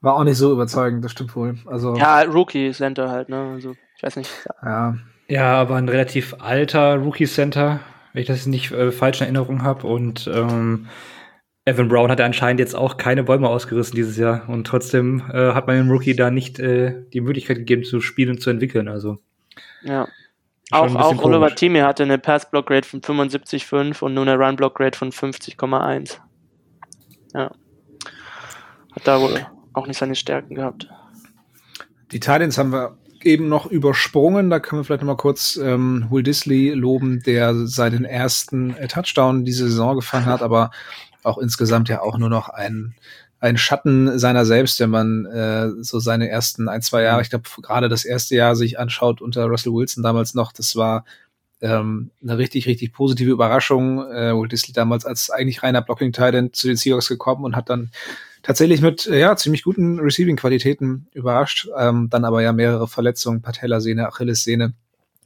war 0.02 0.16
auch 0.16 0.24
nicht 0.24 0.38
so 0.38 0.52
überzeugend, 0.52 1.06
das 1.06 1.12
stimmt 1.12 1.36
wohl. 1.36 1.56
Also, 1.66 1.96
ja, 1.96 2.22
Rookie 2.24 2.72
Center 2.72 3.10
halt, 3.10 3.30
ne? 3.30 3.52
Also, 3.54 3.76
ich 3.96 4.04
weiß 4.04 4.16
nicht. 4.18 4.32
Ja. 4.64 4.98
Ja, 5.28 5.54
aber 5.54 5.76
ein 5.76 5.88
relativ 5.88 6.36
alter 6.40 6.96
Rookie 6.96 7.26
Center, 7.26 7.80
wenn 8.12 8.22
ich 8.22 8.28
das 8.28 8.48
nicht 8.48 8.72
äh, 8.72 8.92
falsch 8.92 9.22
in 9.22 9.28
Erinnerung 9.28 9.64
habe. 9.64 9.88
Und 9.88 10.30
ähm, 10.34 10.88
Evan 11.64 11.88
Brown 11.88 12.12
hat 12.12 12.20
anscheinend 12.20 12.60
jetzt 12.60 12.76
auch 12.76 12.98
keine 12.98 13.24
Bäume 13.24 13.48
ausgerissen 13.48 13.96
dieses 13.96 14.18
Jahr. 14.18 14.50
Und 14.50 14.68
trotzdem 14.68 15.24
äh, 15.32 15.54
hat 15.54 15.68
man 15.68 15.78
dem 15.78 15.90
Rookie 15.90 16.18
da 16.18 16.32
nicht 16.32 16.60
äh, 16.60 17.06
die 17.14 17.22
Möglichkeit 17.22 17.60
gegeben 17.60 17.86
zu 17.86 18.02
spielen 18.02 18.32
und 18.32 18.42
zu 18.42 18.50
entwickeln. 18.50 18.90
Also. 18.90 19.20
Ja. 19.84 20.10
Auch, 20.72 20.94
auch 20.96 21.24
Oliver 21.24 21.56
Timi 21.56 21.80
hatte 21.80 22.04
eine 22.04 22.18
Pass-Block-Rate 22.18 22.90
von 22.90 23.00
75,5 23.00 24.04
und 24.04 24.14
nur 24.14 24.28
eine 24.28 24.38
Run-Block-Rate 24.38 24.98
von 24.98 25.12
50,1. 25.12 26.18
Ja. 27.34 27.52
Hat 28.94 29.08
da 29.08 29.22
wohl 29.22 29.48
auch 29.74 29.88
nicht 29.88 29.98
seine 29.98 30.16
Stärken 30.16 30.56
gehabt. 30.56 30.90
Die 32.12 32.20
Titans 32.20 32.58
haben 32.58 32.72
wir 32.72 32.98
eben 33.24 33.50
noch 33.50 33.66
übersprungen. 33.66 34.50
Da 34.50 34.60
können 34.60 34.82
wir 34.82 34.84
vielleicht 34.84 35.02
noch 35.02 35.08
mal 35.08 35.18
kurz 35.18 35.58
ähm, 35.58 36.08
Will 36.10 36.24
Disley 36.24 36.72
loben, 36.72 37.22
der 37.24 37.68
seinen 37.68 38.06
ersten 38.06 38.76
äh, 38.76 38.88
Touchdown 38.88 39.46
diese 39.46 39.70
Saison 39.70 39.96
gefangen 39.96 40.26
hat, 40.26 40.42
aber 40.42 40.72
auch 41.24 41.38
insgesamt 41.38 41.90
ja 41.90 42.02
auch 42.02 42.18
nur 42.18 42.30
noch 42.30 42.50
ein, 42.50 42.96
ein 43.40 43.58
Schatten 43.58 44.18
seiner 44.18 44.46
selbst, 44.46 44.80
wenn 44.80 44.90
man 44.90 45.26
äh, 45.26 45.70
so 45.82 46.00
seine 46.00 46.30
ersten 46.30 46.68
ein, 46.68 46.82
zwei 46.82 47.04
Jahre, 47.04 47.22
ich 47.22 47.30
glaube 47.30 47.48
gerade 47.62 47.90
das 47.90 48.06
erste 48.06 48.36
Jahr 48.36 48.56
sich 48.56 48.80
anschaut 48.80 49.22
unter 49.22 49.46
Russell 49.46 49.74
Wilson 49.74 50.04
damals 50.04 50.34
noch, 50.34 50.52
das 50.52 50.76
war 50.76 51.06
ähm, 51.62 52.10
eine 52.24 52.38
richtig, 52.38 52.66
richtig 52.68 52.92
positive 52.92 53.30
Überraschung. 53.30 54.00
Äh, 54.12 54.36
Will 54.36 54.48
Disley 54.48 54.74
damals 54.74 55.06
als 55.06 55.30
eigentlich 55.30 55.64
reiner 55.64 55.82
Blocking-Titan 55.82 56.54
zu 56.54 56.68
den 56.68 56.76
Seahawks 56.76 57.08
gekommen 57.08 57.46
und 57.46 57.56
hat 57.56 57.70
dann 57.70 57.92
tatsächlich 58.44 58.82
mit 58.82 59.08
äh, 59.08 59.20
ja 59.20 59.36
ziemlich 59.36 59.64
guten 59.64 60.00
Receiving-Qualitäten 60.00 61.08
überrascht, 61.14 61.68
ähm, 61.78 62.10
dann 62.10 62.26
aber 62.26 62.42
ja 62.42 62.54
mehrere 62.54 62.88
Verletzungen, 62.88 63.42
Patellasehne, 63.42 64.08
Achillessehne. 64.08 64.74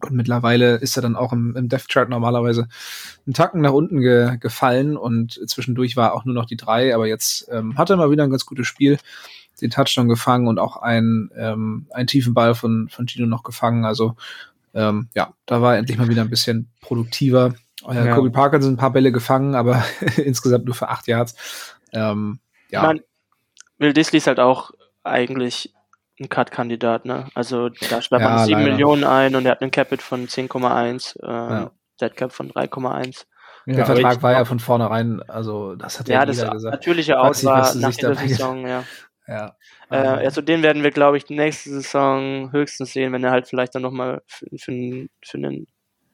Und 0.01 0.13
mittlerweile 0.13 0.75
ist 0.75 0.97
er 0.97 1.01
dann 1.01 1.15
auch 1.15 1.31
im, 1.31 1.55
im 1.55 1.69
Death 1.69 1.87
Chart 1.87 2.09
normalerweise 2.09 2.67
einen 3.25 3.33
Tacken 3.33 3.61
nach 3.61 3.71
unten 3.71 4.01
ge 4.01 4.37
gefallen 4.39 4.97
und 4.97 5.39
zwischendurch 5.47 5.95
war 5.95 6.13
auch 6.13 6.25
nur 6.25 6.35
noch 6.35 6.45
die 6.45 6.57
drei, 6.57 6.93
aber 6.93 7.07
jetzt 7.07 7.47
ähm, 7.51 7.77
hat 7.77 7.89
er 7.89 7.97
mal 7.97 8.11
wieder 8.11 8.23
ein 8.23 8.29
ganz 8.29 8.45
gutes 8.45 8.67
Spiel, 8.67 8.99
den 9.61 9.71
Touchdown 9.71 10.09
gefangen 10.09 10.47
und 10.47 10.59
auch 10.59 10.77
einen, 10.77 11.31
ähm, 11.35 11.87
einen 11.91 12.07
tiefen 12.07 12.33
Ball 12.33 12.55
von, 12.55 12.89
von 12.89 13.07
Gino 13.07 13.25
noch 13.25 13.43
gefangen. 13.43 13.85
Also 13.85 14.15
ähm, 14.73 15.07
ja, 15.15 15.33
da 15.45 15.61
war 15.61 15.73
er 15.73 15.79
endlich 15.79 15.97
mal 15.97 16.09
wieder 16.09 16.21
ein 16.21 16.29
bisschen 16.29 16.69
produktiver. 16.81 17.55
Äh, 17.87 17.95
ja. 17.95 18.15
Kobe 18.15 18.31
Parker 18.31 18.61
sind 18.61 18.73
ein 18.73 18.77
paar 18.77 18.91
Bälle 18.91 19.13
gefangen, 19.13 19.55
aber 19.55 19.83
insgesamt 20.17 20.65
nur 20.65 20.75
für 20.75 20.89
acht 20.89 21.07
Yards. 21.07 21.35
Ähm, 21.93 22.39
ja. 22.75 22.81
Man, 22.81 23.01
Will 23.77 23.93
Disley 23.93 24.17
ist 24.17 24.27
halt 24.27 24.39
auch 24.39 24.71
eigentlich 25.03 25.73
ein 26.19 26.29
Cut-Kandidat, 26.29 27.05
ne? 27.05 27.27
Also 27.33 27.69
da 27.69 28.01
schreibt 28.01 28.21
ja, 28.21 28.29
man 28.29 28.45
7 28.45 28.59
leider. 28.59 28.71
Millionen 28.71 29.03
ein 29.03 29.35
und 29.35 29.45
er 29.45 29.51
hat 29.51 29.61
einen 29.61 29.71
Capit 29.71 30.01
von 30.01 30.27
10,1, 30.27 31.21
äh, 31.21 31.27
ja. 31.27 31.71
Dead 31.99 32.15
Cap 32.15 32.31
von 32.31 32.51
3,1. 32.51 33.25
Der 33.67 33.79
ja, 33.79 33.85
Vertrag 33.85 34.21
war 34.21 34.31
ja 34.31 34.45
von 34.45 34.59
vornherein, 34.59 35.21
also 35.27 35.75
das 35.75 35.99
hat 35.99 36.07
ja, 36.07 36.19
ja 36.19 36.25
das 36.25 36.37
gesagt. 36.49 36.73
natürliche 36.73 37.13
war 37.13 37.31
nach 37.31 37.73
dieser 37.73 38.15
Saison, 38.15 38.67
ja. 38.67 38.83
ja. 39.27 39.55
Äh, 39.89 39.97
also 39.97 40.41
den 40.41 40.61
werden 40.61 40.83
wir, 40.83 40.91
glaube 40.91 41.17
ich, 41.17 41.29
nächste 41.29 41.71
Saison 41.71 42.51
höchstens 42.51 42.93
sehen, 42.93 43.11
wenn 43.11 43.23
er 43.23 43.31
halt 43.31 43.47
vielleicht 43.47 43.73
dann 43.73 43.81
nochmal 43.81 44.21
für, 44.27 44.45
für, 44.57 45.07
für 45.23 45.37
einen 45.37 45.67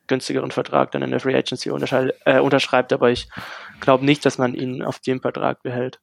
günstigeren 0.07 0.51
Vertrag 0.51 0.91
dann 0.91 1.03
in 1.03 1.11
der 1.11 1.19
Free 1.19 1.35
Agency 1.35 1.69
äh, 1.69 2.39
unterschreibt, 2.39 2.93
aber 2.93 3.11
ich 3.11 3.29
glaube 3.81 4.05
nicht, 4.05 4.25
dass 4.25 4.37
man 4.37 4.53
ihn 4.53 4.81
auf 4.81 4.99
dem 4.99 5.21
Vertrag 5.21 5.61
behält. 5.61 5.99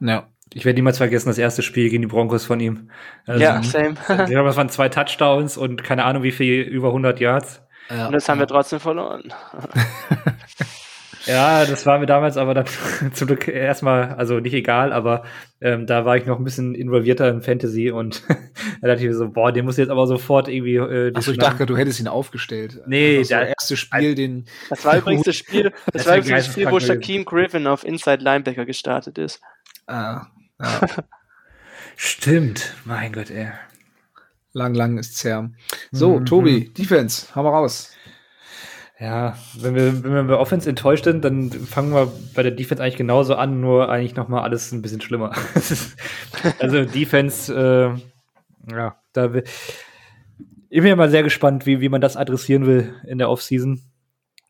Ja. 0.00 0.28
Ich 0.54 0.64
werde 0.64 0.76
niemals 0.76 0.96
vergessen, 0.96 1.28
das 1.28 1.38
erste 1.38 1.62
Spiel 1.62 1.90
gegen 1.90 2.02
die 2.02 2.08
Broncos 2.08 2.46
von 2.46 2.58
ihm. 2.58 2.90
Also, 3.26 3.42
ja, 3.42 3.62
same. 3.62 3.90
ich 4.08 4.30
glaube, 4.30 4.48
das 4.48 4.56
waren 4.56 4.70
zwei 4.70 4.88
Touchdowns 4.88 5.56
und 5.56 5.84
keine 5.84 6.04
Ahnung 6.04 6.22
wie 6.22 6.32
viel, 6.32 6.62
über 6.62 6.88
100 6.88 7.20
Yards. 7.20 7.62
Ja, 7.90 8.06
und 8.06 8.12
das 8.12 8.28
haben 8.28 8.38
wir 8.38 8.46
trotzdem 8.46 8.80
verloren. 8.80 9.24
Ja, 11.28 11.66
das 11.66 11.84
war 11.84 11.98
mir 11.98 12.06
damals 12.06 12.38
aber 12.38 12.54
dann 12.54 12.64
zum 13.12 13.26
Glück 13.26 13.48
erstmal, 13.48 14.14
also 14.14 14.40
nicht 14.40 14.54
egal, 14.54 14.94
aber 14.94 15.24
ähm, 15.60 15.86
da 15.86 16.06
war 16.06 16.16
ich 16.16 16.24
noch 16.24 16.38
ein 16.38 16.44
bisschen 16.44 16.74
involvierter 16.74 17.28
in 17.28 17.42
Fantasy 17.42 17.90
und 17.90 18.22
da 18.80 18.88
dachte 18.88 19.02
ich 19.02 19.08
mir 19.08 19.14
so, 19.14 19.28
boah, 19.28 19.52
den 19.52 19.66
muss 19.66 19.76
jetzt 19.76 19.90
aber 19.90 20.06
sofort 20.06 20.48
irgendwie. 20.48 20.76
Äh, 20.76 21.12
Achso, 21.14 21.32
ich 21.32 21.38
dachte, 21.38 21.66
du 21.66 21.76
hättest 21.76 22.00
ihn 22.00 22.08
aufgestellt. 22.08 22.80
Nee, 22.86 23.18
das 23.18 23.28
der 23.28 23.48
erste 23.48 23.76
Spiel, 23.76 24.14
den. 24.14 24.46
Das 24.70 24.84
war 24.86 24.96
übrigens 24.96 25.24
das 25.24 25.36
Spiel, 25.36 25.64
das, 25.64 25.72
das 25.92 26.06
war 26.06 26.16
übrigens 26.16 26.46
das 26.46 26.52
Spiel, 26.52 26.70
wo 26.70 26.80
Shaquem 26.80 27.26
Griffin 27.26 27.66
auf 27.66 27.84
Inside 27.84 28.22
Linebacker 28.24 28.64
gestartet 28.64 29.18
ist. 29.18 29.42
Ah, 29.88 30.26
ja. 30.60 30.80
Stimmt, 31.96 32.76
mein 32.84 33.12
Gott, 33.12 33.30
ey. 33.30 33.48
Lang, 34.52 34.74
lang 34.74 34.98
ist's 34.98 35.24
her. 35.24 35.50
So, 35.90 36.20
mhm. 36.20 36.26
Tobi, 36.26 36.68
Defense, 36.68 37.34
hau 37.34 37.42
mal 37.42 37.50
raus. 37.50 37.90
Ja, 39.00 39.36
wenn 39.60 39.74
wir, 39.74 40.02
wenn 40.02 40.12
wir 40.12 40.24
bei 40.24 40.34
Offense 40.34 40.68
enttäuscht 40.68 41.04
sind, 41.04 41.24
dann 41.24 41.50
fangen 41.50 41.92
wir 41.92 42.12
bei 42.34 42.42
der 42.42 42.52
Defense 42.52 42.82
eigentlich 42.82 42.96
genauso 42.96 43.36
an, 43.36 43.60
nur 43.60 43.88
eigentlich 43.88 44.16
nochmal 44.16 44.42
alles 44.42 44.72
ein 44.72 44.82
bisschen 44.82 45.00
schlimmer. 45.00 45.32
also 46.58 46.84
Defense, 46.84 47.52
äh, 47.52 48.72
ja, 48.72 48.96
da 49.12 49.32
will, 49.32 49.44
ich 50.68 50.80
bin 50.80 50.88
ja 50.88 50.96
mal 50.96 51.10
sehr 51.10 51.22
gespannt, 51.22 51.64
wie, 51.64 51.80
wie 51.80 51.88
man 51.88 52.00
das 52.00 52.16
adressieren 52.16 52.66
will 52.66 52.94
in 53.06 53.18
der 53.18 53.30
Offseason. 53.30 53.80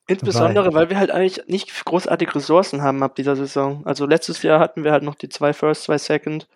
Insbesondere, 0.09 0.73
weil 0.73 0.89
wir 0.89 0.99
halt 0.99 1.11
eigentlich 1.11 1.47
nicht 1.49 1.85
großartig 1.85 2.35
Ressourcen 2.35 2.83
haben 2.83 3.03
ab 3.03 3.15
dieser 3.15 3.37
Saison. 3.37 3.83
Also 3.85 4.07
letztes 4.07 4.43
Jahr 4.43 4.59
hatten 4.59 4.83
wir 4.83 4.91
halt 4.91 5.03
noch 5.03 5.15
die 5.15 5.29
zwei 5.29 5.53
First, 5.53 5.85
zwei 5.85 5.99
Second 5.99 6.49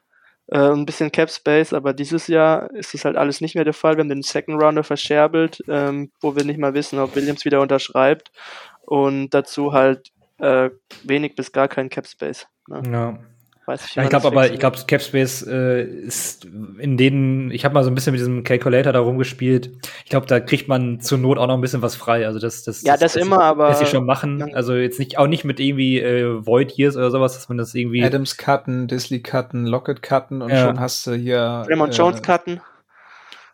äh, 0.47 0.71
ein 0.71 0.87
bisschen 0.87 1.13
Cap 1.13 1.31
Space, 1.31 1.75
aber 1.75 1.93
dieses 1.93 2.29
Jahr 2.29 2.71
ist 2.71 2.95
das 2.95 3.05
halt 3.05 3.17
alles 3.17 3.43
nicht 3.43 3.55
mehr 3.55 3.65
der 3.65 3.75
Fall. 3.75 3.97
Wir 3.97 4.01
haben 4.01 4.09
den 4.09 4.23
Second 4.23 4.61
Rounder 4.61 4.85
verscherbelt, 4.85 5.63
ähm, 5.69 6.11
wo 6.21 6.35
wir 6.35 6.45
nicht 6.45 6.59
mal 6.59 6.73
wissen, 6.73 6.99
ob 6.99 7.15
Williams 7.15 7.45
wieder 7.45 7.61
unterschreibt 7.61 8.33
und 8.81 9.31
dazu 9.31 9.75
halt 9.75 10.13
äh, 10.39 10.71
wenig 11.05 11.35
bis 11.35 11.53
gar 11.53 11.69
kein 11.69 11.91
Cap 11.91 12.07
Space. 12.07 12.47
Ne? 12.69 12.83
Ja. 12.91 13.19
Weiß 13.65 13.85
ich, 13.87 13.95
ja, 13.95 14.03
ich 14.03 14.09
glaube 14.09 14.27
aber, 14.27 14.51
ich 14.51 14.59
glaube, 14.59 14.77
Capspace 14.89 15.47
äh, 15.47 15.85
ist 15.85 16.45
in 16.45 16.97
denen, 16.97 17.53
ich 17.53 17.65
habe 17.65 17.75
mal 17.75 17.85
so 17.85 17.91
ein 17.91 17.95
bisschen 17.95 18.11
mit 18.11 18.19
diesem 18.19 18.43
Calculator 18.43 18.93
da 18.93 18.99
rumgespielt. 18.99 19.71
Ich 20.05 20.11
glaube, 20.11 20.27
da 20.27 20.41
kriegt 20.41 20.67
man 20.67 20.99
zur 20.99 21.19
Not 21.19 21.39
auch 21.39 21.47
noch 21.47 21.55
ein 21.55 21.61
bisschen 21.61 21.81
was 21.81 21.95
frei. 21.95 22.27
Also 22.27 22.41
das, 22.41 22.65
das, 22.65 22.83
ja, 22.83 22.95
das, 22.97 23.13
das 23.13 23.23
immer, 23.23 23.41
aber 23.41 23.69
das 23.69 23.79
sie 23.79 23.87
schon 23.87 24.05
machen. 24.05 24.53
Also 24.55 24.75
jetzt 24.75 24.99
nicht 24.99 25.17
auch 25.17 25.29
nicht 25.29 25.45
mit 25.45 25.61
irgendwie 25.61 26.01
äh, 26.01 26.45
Void 26.45 26.73
Years 26.77 26.97
oder 26.97 27.13
sowas, 27.13 27.35
dass 27.35 27.49
man 27.49 27.57
das 27.57 27.73
irgendwie 27.73 28.03
Adams 28.03 28.37
cutten, 28.37 28.89
Disley 28.89 29.23
cutten, 29.23 29.67
Lockett 29.67 30.03
cutten 30.03 30.43
und 30.43 30.51
ja. 30.51 30.67
schon 30.67 30.81
hast 30.81 31.07
du 31.07 31.15
hier 31.15 31.65
Raymond 31.69 31.95
äh, 31.95 31.97
Jones 31.97 32.21
cutten. 32.21 32.61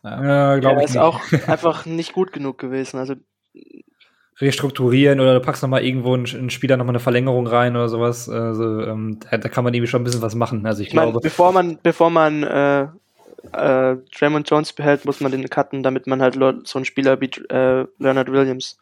Ja, 0.02 0.24
ja 0.24 0.58
glaube 0.58 0.78
ich. 0.78 0.84
ist 0.86 0.94
nicht. 0.94 1.02
auch 1.02 1.20
einfach 1.46 1.84
nicht 1.84 2.14
gut 2.14 2.32
genug 2.32 2.56
gewesen. 2.56 2.98
Also 2.98 3.14
restrukturieren 4.40 5.20
oder 5.20 5.34
du 5.34 5.40
packst 5.40 5.62
noch 5.62 5.68
mal 5.68 5.82
irgendwo 5.82 6.14
einen, 6.14 6.26
einen 6.26 6.50
Spieler 6.50 6.76
noch 6.76 6.84
mal 6.84 6.92
eine 6.92 7.00
Verlängerung 7.00 7.46
rein 7.46 7.74
oder 7.74 7.88
sowas. 7.88 8.28
Also 8.28 8.82
ähm, 8.82 9.18
da, 9.30 9.38
da, 9.38 9.48
kann 9.48 9.64
man 9.64 9.74
irgendwie 9.74 9.90
schon 9.90 10.02
ein 10.02 10.04
bisschen 10.04 10.22
was 10.22 10.34
machen. 10.34 10.64
Also 10.66 10.82
ich, 10.82 10.88
ich 10.88 10.92
glaube, 10.92 11.12
mein, 11.12 11.22
bevor 11.22 11.52
man 11.52 11.78
bevor 11.82 12.10
man 12.10 12.42
äh, 12.44 12.82
äh, 13.52 13.96
Draymond 14.16 14.48
Jones 14.48 14.72
behält, 14.72 15.04
muss 15.04 15.20
man 15.20 15.32
den 15.32 15.48
cutten, 15.48 15.82
damit 15.82 16.06
man 16.06 16.22
halt 16.22 16.34
so 16.34 16.78
einen 16.78 16.84
Spieler 16.84 17.20
wie 17.20 17.30
äh, 17.50 17.86
Leonard 17.98 18.30
Williams 18.30 18.78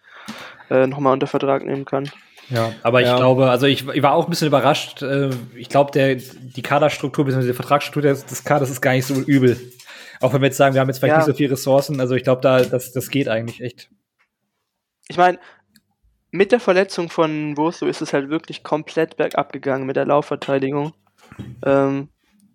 äh, 0.70 0.86
noch 0.86 0.98
mal 0.98 1.12
unter 1.12 1.26
Vertrag 1.26 1.64
nehmen 1.64 1.84
kann. 1.84 2.10
Ja, 2.48 2.72
aber 2.82 3.00
ja. 3.00 3.12
ich 3.12 3.16
glaube, 3.16 3.50
also 3.50 3.66
ich, 3.66 3.88
ich, 3.88 4.02
war 4.02 4.12
auch 4.12 4.26
ein 4.26 4.30
bisschen 4.30 4.48
überrascht. 4.48 5.02
Äh, 5.02 5.30
ich 5.56 5.68
glaube, 5.68 5.90
der 5.90 6.16
die 6.16 6.62
Kaderstruktur 6.62 7.24
bzw. 7.24 7.46
die 7.46 7.52
Vertragsstruktur 7.52 8.02
des, 8.02 8.26
des 8.26 8.44
Kaders 8.44 8.70
ist 8.70 8.80
gar 8.80 8.92
nicht 8.92 9.06
so 9.06 9.14
übel. 9.14 9.58
Auch 10.20 10.32
wenn 10.32 10.40
wir 10.40 10.46
jetzt 10.46 10.56
sagen, 10.56 10.74
wir 10.74 10.80
haben 10.80 10.88
jetzt 10.88 10.98
vielleicht 10.98 11.12
ja. 11.12 11.18
nicht 11.18 11.26
so 11.26 11.34
viele 11.34 11.52
Ressourcen, 11.52 12.00
also 12.00 12.14
ich 12.14 12.22
glaube, 12.22 12.40
da 12.40 12.62
das, 12.62 12.92
das 12.92 13.10
geht 13.10 13.28
eigentlich 13.28 13.60
echt 13.60 13.90
ich 15.08 15.16
meine, 15.16 15.38
mit 16.30 16.52
der 16.52 16.60
Verletzung 16.60 17.08
von 17.08 17.56
Woso 17.56 17.86
ist 17.86 18.02
es 18.02 18.12
halt 18.12 18.28
wirklich 18.28 18.62
komplett 18.62 19.16
bergab 19.16 19.52
gegangen 19.52 19.86
mit 19.86 19.96
der 19.96 20.06
Laufverteidigung. 20.06 20.92
Ähm, 21.64 22.08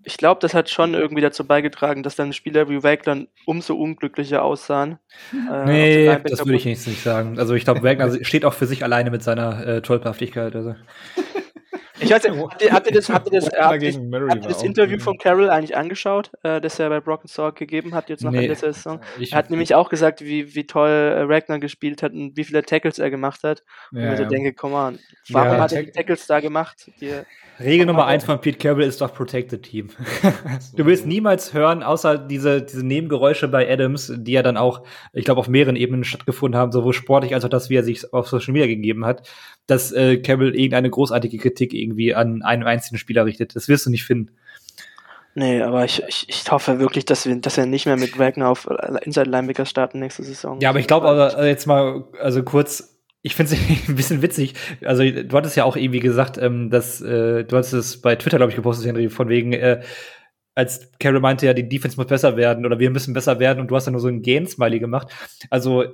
ich 0.04 0.18
glaube, 0.18 0.40
das 0.42 0.54
hat 0.54 0.70
schon 0.70 0.94
irgendwie 0.94 1.22
dazu 1.22 1.46
beigetragen, 1.46 2.04
dass 2.04 2.16
dann 2.16 2.34
Spieler 2.34 2.70
wie 2.70 2.84
Wagner 2.84 3.26
umso 3.46 3.76
unglücklicher 3.76 4.44
aussahen. 4.44 4.98
Äh, 5.32 5.66
nee, 5.66 6.20
das 6.24 6.40
würde 6.40 6.56
ich 6.56 6.66
nicht 6.66 7.04
sagen. 7.04 7.38
Also 7.38 7.54
ich 7.54 7.66
glaube, 7.66 7.84
Wagner 7.84 8.24
steht 8.24 8.46
auch 8.46 8.54
für 8.54 8.66
sich 8.66 8.84
alleine 8.84 9.12
mit 9.12 9.24
seiner 9.24 9.66
äh, 9.66 9.82
Tollpaftigkeit. 9.82 10.56
Also. 10.56 10.76
Ich 12.02 12.10
weiß 12.10 12.24
nicht, 12.24 12.36
habt 12.38 12.62
ihr, 12.62 12.72
habt 12.72 12.88
ihr 12.88 12.94
das, 12.94 13.10
habt 13.10 13.28
ihr 13.28 13.40
das, 13.40 13.46
habt 13.46 13.84
ihr, 13.84 13.94
habt 13.94 14.44
ihr 14.44 14.50
das 14.50 14.64
Interview 14.64 14.98
von 15.00 15.18
Carroll 15.18 15.50
eigentlich 15.50 15.78
angeschaut, 15.78 16.32
äh, 16.44 16.60
das 16.60 16.80
er 16.80 16.90
bei 16.90 17.00
Broken 17.00 17.28
Sword 17.28 17.56
gegeben 17.56 17.94
hat, 17.94 18.10
jetzt 18.10 18.24
noch 18.24 18.32
nee, 18.32 18.46
in 18.46 18.50
dieser 18.50 18.74
Saison? 18.74 19.00
Er 19.20 19.38
hat 19.38 19.50
nämlich 19.52 19.76
auch 19.76 19.90
gesagt, 19.90 20.22
wie, 20.22 20.56
wie 20.56 20.66
toll 20.66 20.90
äh, 20.90 21.22
Ragnar 21.22 21.60
gespielt 21.60 22.02
hat 22.02 22.14
und 22.14 22.36
wie 22.36 22.44
viele 22.44 22.64
Tackles 22.64 22.98
er 22.98 23.12
gemacht 23.12 23.44
hat. 23.44 23.64
Ja, 23.92 24.10
und 24.10 24.14
ich 24.14 24.20
ja. 24.20 24.26
denke, 24.26 24.54
komm 24.54 24.74
on, 24.74 25.00
warum 25.30 25.54
ja, 25.54 25.60
hat 25.60 25.74
er 25.74 25.84
die 25.84 25.92
Tackles 25.92 26.26
da 26.26 26.40
gemacht? 26.40 26.90
Die, 27.00 27.14
Regel 27.64 27.86
Nummer 27.86 28.06
eins 28.06 28.24
von 28.26 28.40
Pete 28.40 28.58
Carroll 28.58 28.84
ist 28.84 29.02
doch 29.02 29.14
Protect 29.14 29.52
the 29.52 29.58
Team. 29.58 29.90
du 30.76 30.86
willst 30.86 31.06
niemals 31.06 31.54
hören, 31.54 31.84
außer 31.84 32.18
diese, 32.18 32.62
diese 32.62 32.86
Nebengeräusche 32.86 33.48
bei 33.48 33.72
Adams, 33.72 34.12
die 34.16 34.34
ja 34.34 34.44
dann 34.44 34.58
auch, 34.58 34.84
ich 35.14 35.26
glaube, 35.26 35.40
auf 35.40 35.48
mehreren 35.48 35.76
Ebenen 35.76 36.04
stattgefunden 36.04 36.60
haben, 36.60 36.72
sowohl 36.72 36.94
sportlich 36.94 37.34
als 37.34 37.46
auch 37.46 37.50
das, 37.50 37.70
wie 37.70 37.76
er 37.76 37.84
sich 37.84 38.14
auf 38.14 38.28
Social 38.28 38.54
Media 38.54 38.68
gegeben 38.68 39.06
hat, 39.06 39.28
dass 39.68 39.92
äh, 39.92 40.18
Carroll 40.18 40.56
irgendeine 40.56 40.90
großartige 40.90 41.38
Kritik 41.38 41.74
irgendwie 41.74 42.14
an 42.16 42.42
einem 42.42 42.68
einzelnen 42.68 43.00
Spieler 43.00 43.26
richtet. 43.26 43.56
Das 43.56 43.68
wirst 43.68 43.86
du 43.86 43.90
nicht 43.90 44.04
finden. 44.04 44.32
Nee, 45.34 45.62
aber 45.62 45.86
ich, 45.86 46.04
ich, 46.08 46.26
ich 46.28 46.52
hoffe 46.52 46.80
wirklich, 46.80 47.06
dass 47.06 47.26
wir, 47.26 47.36
dass 47.38 47.56
wir 47.56 47.66
nicht 47.66 47.86
mehr 47.86 47.96
mit 47.96 48.20
Wagner 48.20 48.50
auf 48.50 48.68
Inside 49.04 49.30
Linebacker 49.30 49.66
starten 49.66 50.00
nächste 50.00 50.24
Saison. 50.24 50.60
Ja, 50.60 50.70
aber 50.70 50.80
ich 50.80 50.88
glaube, 50.88 51.08
also, 51.08 51.42
jetzt 51.42 51.68
mal, 51.68 52.04
also 52.20 52.44
kurz, 52.44 52.91
ich 53.22 53.36
finde 53.36 53.54
es 53.54 53.60
ein 53.90 53.96
bisschen 53.96 54.22
witzig. 54.22 54.56
Also, 54.84 55.04
du 55.04 55.38
hattest 55.38 55.56
ja 55.56 55.64
auch 55.64 55.76
irgendwie 55.76 56.00
gesagt, 56.00 56.38
ähm, 56.38 56.70
dass 56.70 57.02
äh, 57.02 57.44
du 57.44 57.58
hattest 57.58 57.74
es 57.74 58.02
bei 58.02 58.16
Twitter, 58.16 58.38
glaube 58.38 58.52
ich, 58.52 58.56
gepostet, 58.56 58.88
Henry, 58.88 59.10
von 59.10 59.30
wegen, 59.30 59.54
äh, 59.54 59.82
als 60.56 60.92
Carol 61.00 61.22
meinte 61.22 61.46
ja, 61.46 61.54
die 61.54 61.70
Defense 61.70 61.98
muss 61.98 62.08
besser 62.08 62.36
werden 62.36 62.66
oder 62.66 62.78
wir 62.78 62.90
müssen 62.90 63.14
besser 63.14 63.40
werden 63.40 63.62
und 63.62 63.70
du 63.70 63.76
hast 63.76 63.86
ja 63.86 63.92
nur 63.92 64.02
so 64.02 64.10
ein 64.10 64.22
Game-Smiley 64.22 64.80
gemacht. 64.80 65.08
Also, 65.50 65.86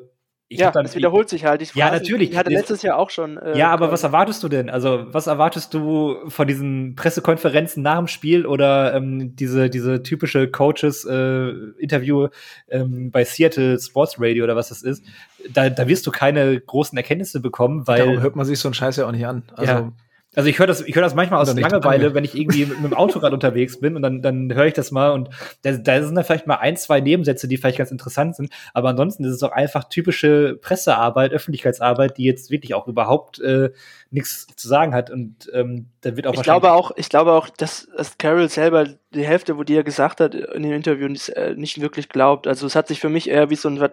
ich 0.50 0.60
ja, 0.60 0.72
dann, 0.72 0.84
das 0.86 0.96
wiederholt 0.96 1.28
sich 1.28 1.44
halt. 1.44 1.62
Ich 1.62 1.76
ja, 1.76 1.92
natürlich. 1.92 2.32
Ich 2.32 2.38
hatte 2.38 2.52
letztes 2.52 2.82
Jahr 2.82 2.98
auch 2.98 3.10
schon. 3.10 3.38
Äh, 3.38 3.58
ja, 3.58 3.70
aber 3.70 3.92
was 3.92 4.04
erwartest 4.04 4.42
du 4.44 4.48
denn? 4.48 4.70
Also, 4.70 5.06
was 5.12 5.28
erwartest 5.28 5.74
du 5.74 6.16
von 6.30 6.48
diesen 6.48 6.96
Pressekonferenzen 6.96 7.84
nach 7.84 7.98
dem 7.98 8.08
Spiel 8.08 8.46
oder 8.46 8.94
ähm, 8.94 9.36
diese, 9.36 9.70
diese 9.70 10.04
typische 10.04 10.50
Coaches-Interview 10.50 12.26
äh, 12.26 12.30
ähm, 12.78 13.12
bei 13.12 13.26
Seattle 13.26 13.78
Sports 13.78 14.16
Radio 14.20 14.46
oder 14.46 14.56
was 14.56 14.70
das 14.70 14.84
ist? 14.84 15.04
Da, 15.50 15.70
da 15.70 15.86
wirst 15.88 16.08
du 16.08 16.12
keine 16.12 16.60
großen 16.62 16.98
Erkenntnisse 16.98 17.42
bekommen, 17.42 17.86
weil. 17.86 18.00
Darum 18.00 18.22
hört 18.22 18.38
man 18.38 18.46
sich 18.46 18.58
so 18.58 18.70
einen 18.70 18.74
Scheiß 18.74 18.96
ja 18.96 19.06
auch 19.06 19.12
nicht 19.12 19.28
an. 19.28 19.44
Also, 19.54 19.74
ja. 19.74 19.92
Also 20.36 20.50
ich 20.50 20.60
höre 20.60 20.68
das, 20.68 20.82
ich 20.82 20.96
höre 20.96 21.02
das 21.02 21.16
manchmal 21.16 21.42
aus 21.42 21.54
Langeweile, 21.56 22.14
wenn 22.14 22.24
ich 22.24 22.36
irgendwie 22.36 22.66
mit, 22.66 22.80
mit 22.82 22.92
dem 22.92 22.98
Autorad 22.98 23.34
unterwegs 23.34 23.80
bin 23.80 23.96
und 23.96 24.04
dann, 24.04 24.22
dann 24.22 24.54
höre 24.54 24.66
ich 24.66 24.74
das 24.74 24.92
mal 24.92 25.12
und 25.12 25.30
da, 25.64 25.72
da 25.72 26.04
sind 26.04 26.14
dann 26.14 26.24
vielleicht 26.24 26.46
mal 26.46 26.58
ein, 26.58 26.78
zwei 26.78 27.02
Nebensätze, 27.02 27.48
die 27.48 27.58
vielleicht 27.58 27.80
ganz 27.80 27.90
interessant 27.90 28.36
sind. 28.36 28.52
Aber 28.74 28.90
ansonsten 28.90 29.24
ist 29.24 29.34
es 29.34 29.42
auch 29.42 29.52
einfach 29.52 29.86
typische 29.86 30.60
Pressearbeit, 30.62 31.32
Öffentlichkeitsarbeit, 31.32 32.18
die 32.18 32.24
jetzt 32.24 32.52
wirklich 32.52 32.76
auch 32.76 32.88
überhaupt 32.88 33.40
äh, 33.40 33.72
nichts 34.12 34.46
zu 34.56 34.68
sagen 34.68 34.94
hat. 34.94 35.10
Und 35.10 35.50
ähm, 35.54 35.88
da 36.02 36.16
wird 36.16 36.28
auch 36.28 36.34
ich 36.34 36.44
glaube 36.44 36.72
auch, 36.72 36.92
ich 36.98 37.10
glaube 37.10 37.32
auch, 37.32 37.50
dass, 37.50 37.88
dass 37.98 38.18
Carol 38.18 38.48
selber 38.50 38.86
die 39.14 39.26
Hälfte, 39.26 39.58
wo 39.58 39.64
die 39.64 39.76
er 39.76 39.84
gesagt 39.84 40.20
hat 40.20 40.36
in 40.36 40.62
dem 40.62 40.74
Interview, 40.74 41.08
nicht, 41.08 41.30
äh, 41.30 41.56
nicht 41.56 41.82
wirklich 41.82 42.10
glaubt. 42.10 42.46
Also 42.46 42.68
es 42.68 42.76
hat 42.76 42.88
sich 42.90 43.00
für 43.00 43.10
mich 43.10 43.30
eher 43.30 43.50
wie 43.50 43.56
so 43.56 43.70
ein 43.70 43.84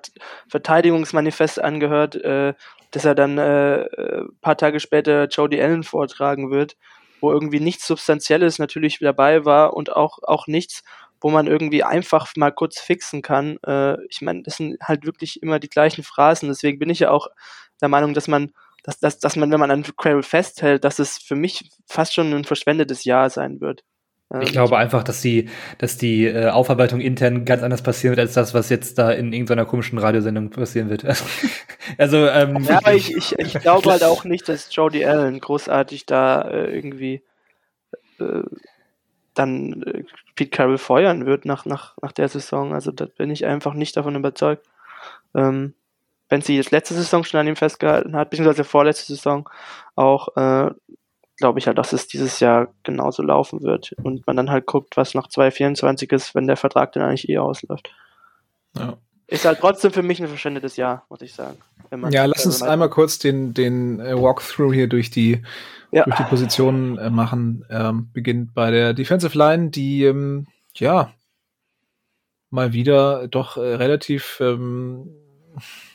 Verteidigungsmanifest 0.48 1.62
angehört. 1.62 2.16
Äh, 2.16 2.54
dass 2.94 3.04
er 3.04 3.16
dann 3.16 3.38
äh, 3.38 4.22
paar 4.40 4.56
Tage 4.56 4.78
später 4.78 5.26
Jody 5.26 5.60
Allen 5.60 5.82
vortragen 5.82 6.52
wird, 6.52 6.76
wo 7.20 7.32
irgendwie 7.32 7.58
nichts 7.58 7.88
Substanzielles 7.88 8.60
natürlich 8.60 8.98
dabei 9.00 9.44
war 9.44 9.74
und 9.74 9.90
auch, 9.90 10.20
auch 10.22 10.46
nichts, 10.46 10.84
wo 11.20 11.30
man 11.30 11.48
irgendwie 11.48 11.82
einfach 11.82 12.28
mal 12.36 12.52
kurz 12.52 12.78
fixen 12.78 13.20
kann. 13.20 13.58
Äh, 13.66 13.96
ich 14.08 14.22
meine, 14.22 14.42
das 14.42 14.58
sind 14.58 14.78
halt 14.80 15.04
wirklich 15.04 15.42
immer 15.42 15.58
die 15.58 15.68
gleichen 15.68 16.04
Phrasen. 16.04 16.48
Deswegen 16.48 16.78
bin 16.78 16.90
ich 16.90 17.00
ja 17.00 17.10
auch 17.10 17.28
der 17.80 17.88
Meinung, 17.88 18.14
dass 18.14 18.28
man, 18.28 18.52
dass, 18.84 19.00
dass, 19.00 19.18
dass 19.18 19.34
man, 19.34 19.50
wenn 19.50 19.58
man 19.58 19.72
an 19.72 19.82
Quail 19.82 20.22
festhält, 20.22 20.84
dass 20.84 21.00
es 21.00 21.18
für 21.18 21.34
mich 21.34 21.68
fast 21.86 22.14
schon 22.14 22.32
ein 22.32 22.44
verschwendetes 22.44 23.02
Jahr 23.02 23.28
sein 23.28 23.60
wird. 23.60 23.82
Ich 24.42 24.52
glaube 24.52 24.76
einfach, 24.78 25.02
dass 25.02 25.20
die, 25.20 25.48
dass 25.78 25.96
die 25.96 26.26
äh, 26.26 26.48
Aufarbeitung 26.48 27.00
intern 27.00 27.44
ganz 27.44 27.62
anders 27.62 27.82
passieren 27.82 28.16
wird, 28.16 28.26
als 28.26 28.34
das, 28.34 28.54
was 28.54 28.68
jetzt 28.68 28.98
da 28.98 29.10
in 29.10 29.32
irgendeiner 29.32 29.64
komischen 29.64 29.98
Radiosendung 29.98 30.50
passieren 30.50 30.90
wird. 30.90 31.04
also, 31.98 32.26
ähm, 32.26 32.64
ja, 32.64 32.78
aber 32.78 32.94
ich, 32.94 33.14
ich, 33.14 33.38
ich 33.38 33.54
glaube 33.60 33.90
halt 33.90 34.04
auch 34.04 34.24
nicht, 34.24 34.48
dass 34.48 34.74
Jody 34.74 35.04
Allen 35.04 35.40
großartig 35.40 36.06
da 36.06 36.42
äh, 36.42 36.74
irgendwie 36.74 37.22
äh, 38.18 38.42
dann 39.34 39.82
äh, 39.82 40.04
Pete 40.34 40.50
Carroll 40.50 40.78
feuern 40.78 41.26
wird 41.26 41.44
nach, 41.44 41.64
nach, 41.66 41.96
nach 42.00 42.12
der 42.12 42.28
Saison. 42.28 42.72
Also 42.72 42.92
da 42.92 43.06
bin 43.06 43.30
ich 43.30 43.44
einfach 43.44 43.74
nicht 43.74 43.96
davon 43.96 44.16
überzeugt. 44.16 44.66
Ähm, 45.34 45.74
wenn 46.28 46.40
sie 46.40 46.56
das 46.56 46.70
letzte 46.70 46.94
Saison 46.94 47.24
schon 47.24 47.40
an 47.40 47.46
ihm 47.46 47.56
festgehalten 47.56 48.16
hat, 48.16 48.30
beziehungsweise 48.30 48.64
vorletzte 48.64 49.12
Saison 49.14 49.48
auch, 49.94 50.36
äh, 50.36 50.70
glaube 51.36 51.58
ich 51.58 51.66
halt, 51.66 51.78
dass 51.78 51.92
es 51.92 52.06
dieses 52.06 52.40
Jahr 52.40 52.68
genauso 52.82 53.22
laufen 53.22 53.62
wird 53.62 53.92
und 54.02 54.26
man 54.26 54.36
dann 54.36 54.50
halt 54.50 54.66
guckt, 54.66 54.96
was 54.96 55.14
nach 55.14 55.28
2024 55.28 56.10
ist, 56.12 56.34
wenn 56.34 56.46
der 56.46 56.56
Vertrag 56.56 56.92
dann 56.92 57.02
eigentlich 57.02 57.28
eh 57.28 57.38
ausläuft. 57.38 57.90
Ja. 58.76 58.96
Ist 59.26 59.44
halt 59.44 59.58
trotzdem 59.60 59.90
für 59.90 60.02
mich 60.02 60.20
ein 60.20 60.28
verschwendetes 60.28 60.76
Jahr, 60.76 61.06
muss 61.08 61.22
ich 61.22 61.32
sagen. 61.32 61.56
ja, 62.10 62.26
lass 62.26 62.44
uns 62.44 62.62
einmal 62.62 62.90
kurz 62.90 63.18
den, 63.18 63.54
den 63.54 63.98
äh, 64.00 64.20
Walkthrough 64.20 64.72
hier 64.72 64.86
durch 64.86 65.10
die, 65.10 65.42
ja. 65.90 66.04
durch 66.04 66.16
die 66.16 66.24
Positionen 66.24 66.98
äh, 66.98 67.08
machen. 67.08 67.64
Ähm, 67.70 68.10
beginnt 68.12 68.52
bei 68.54 68.70
der 68.70 68.92
Defensive 68.92 69.36
Line, 69.36 69.70
die 69.70 70.04
ähm, 70.04 70.46
ja 70.74 71.10
mal 72.50 72.72
wieder 72.72 73.26
doch 73.28 73.56
äh, 73.56 73.60
relativ 73.60 74.38
ähm, 74.40 75.08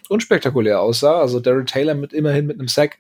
unspektakulär 0.10 0.82
aussah. 0.82 1.20
Also 1.20 1.40
Daryl 1.40 1.66
Taylor 1.66 1.94
mit 1.94 2.14
immerhin 2.14 2.48
mit 2.48 2.60
einem 2.60 2.68
Sack, 2.68 2.98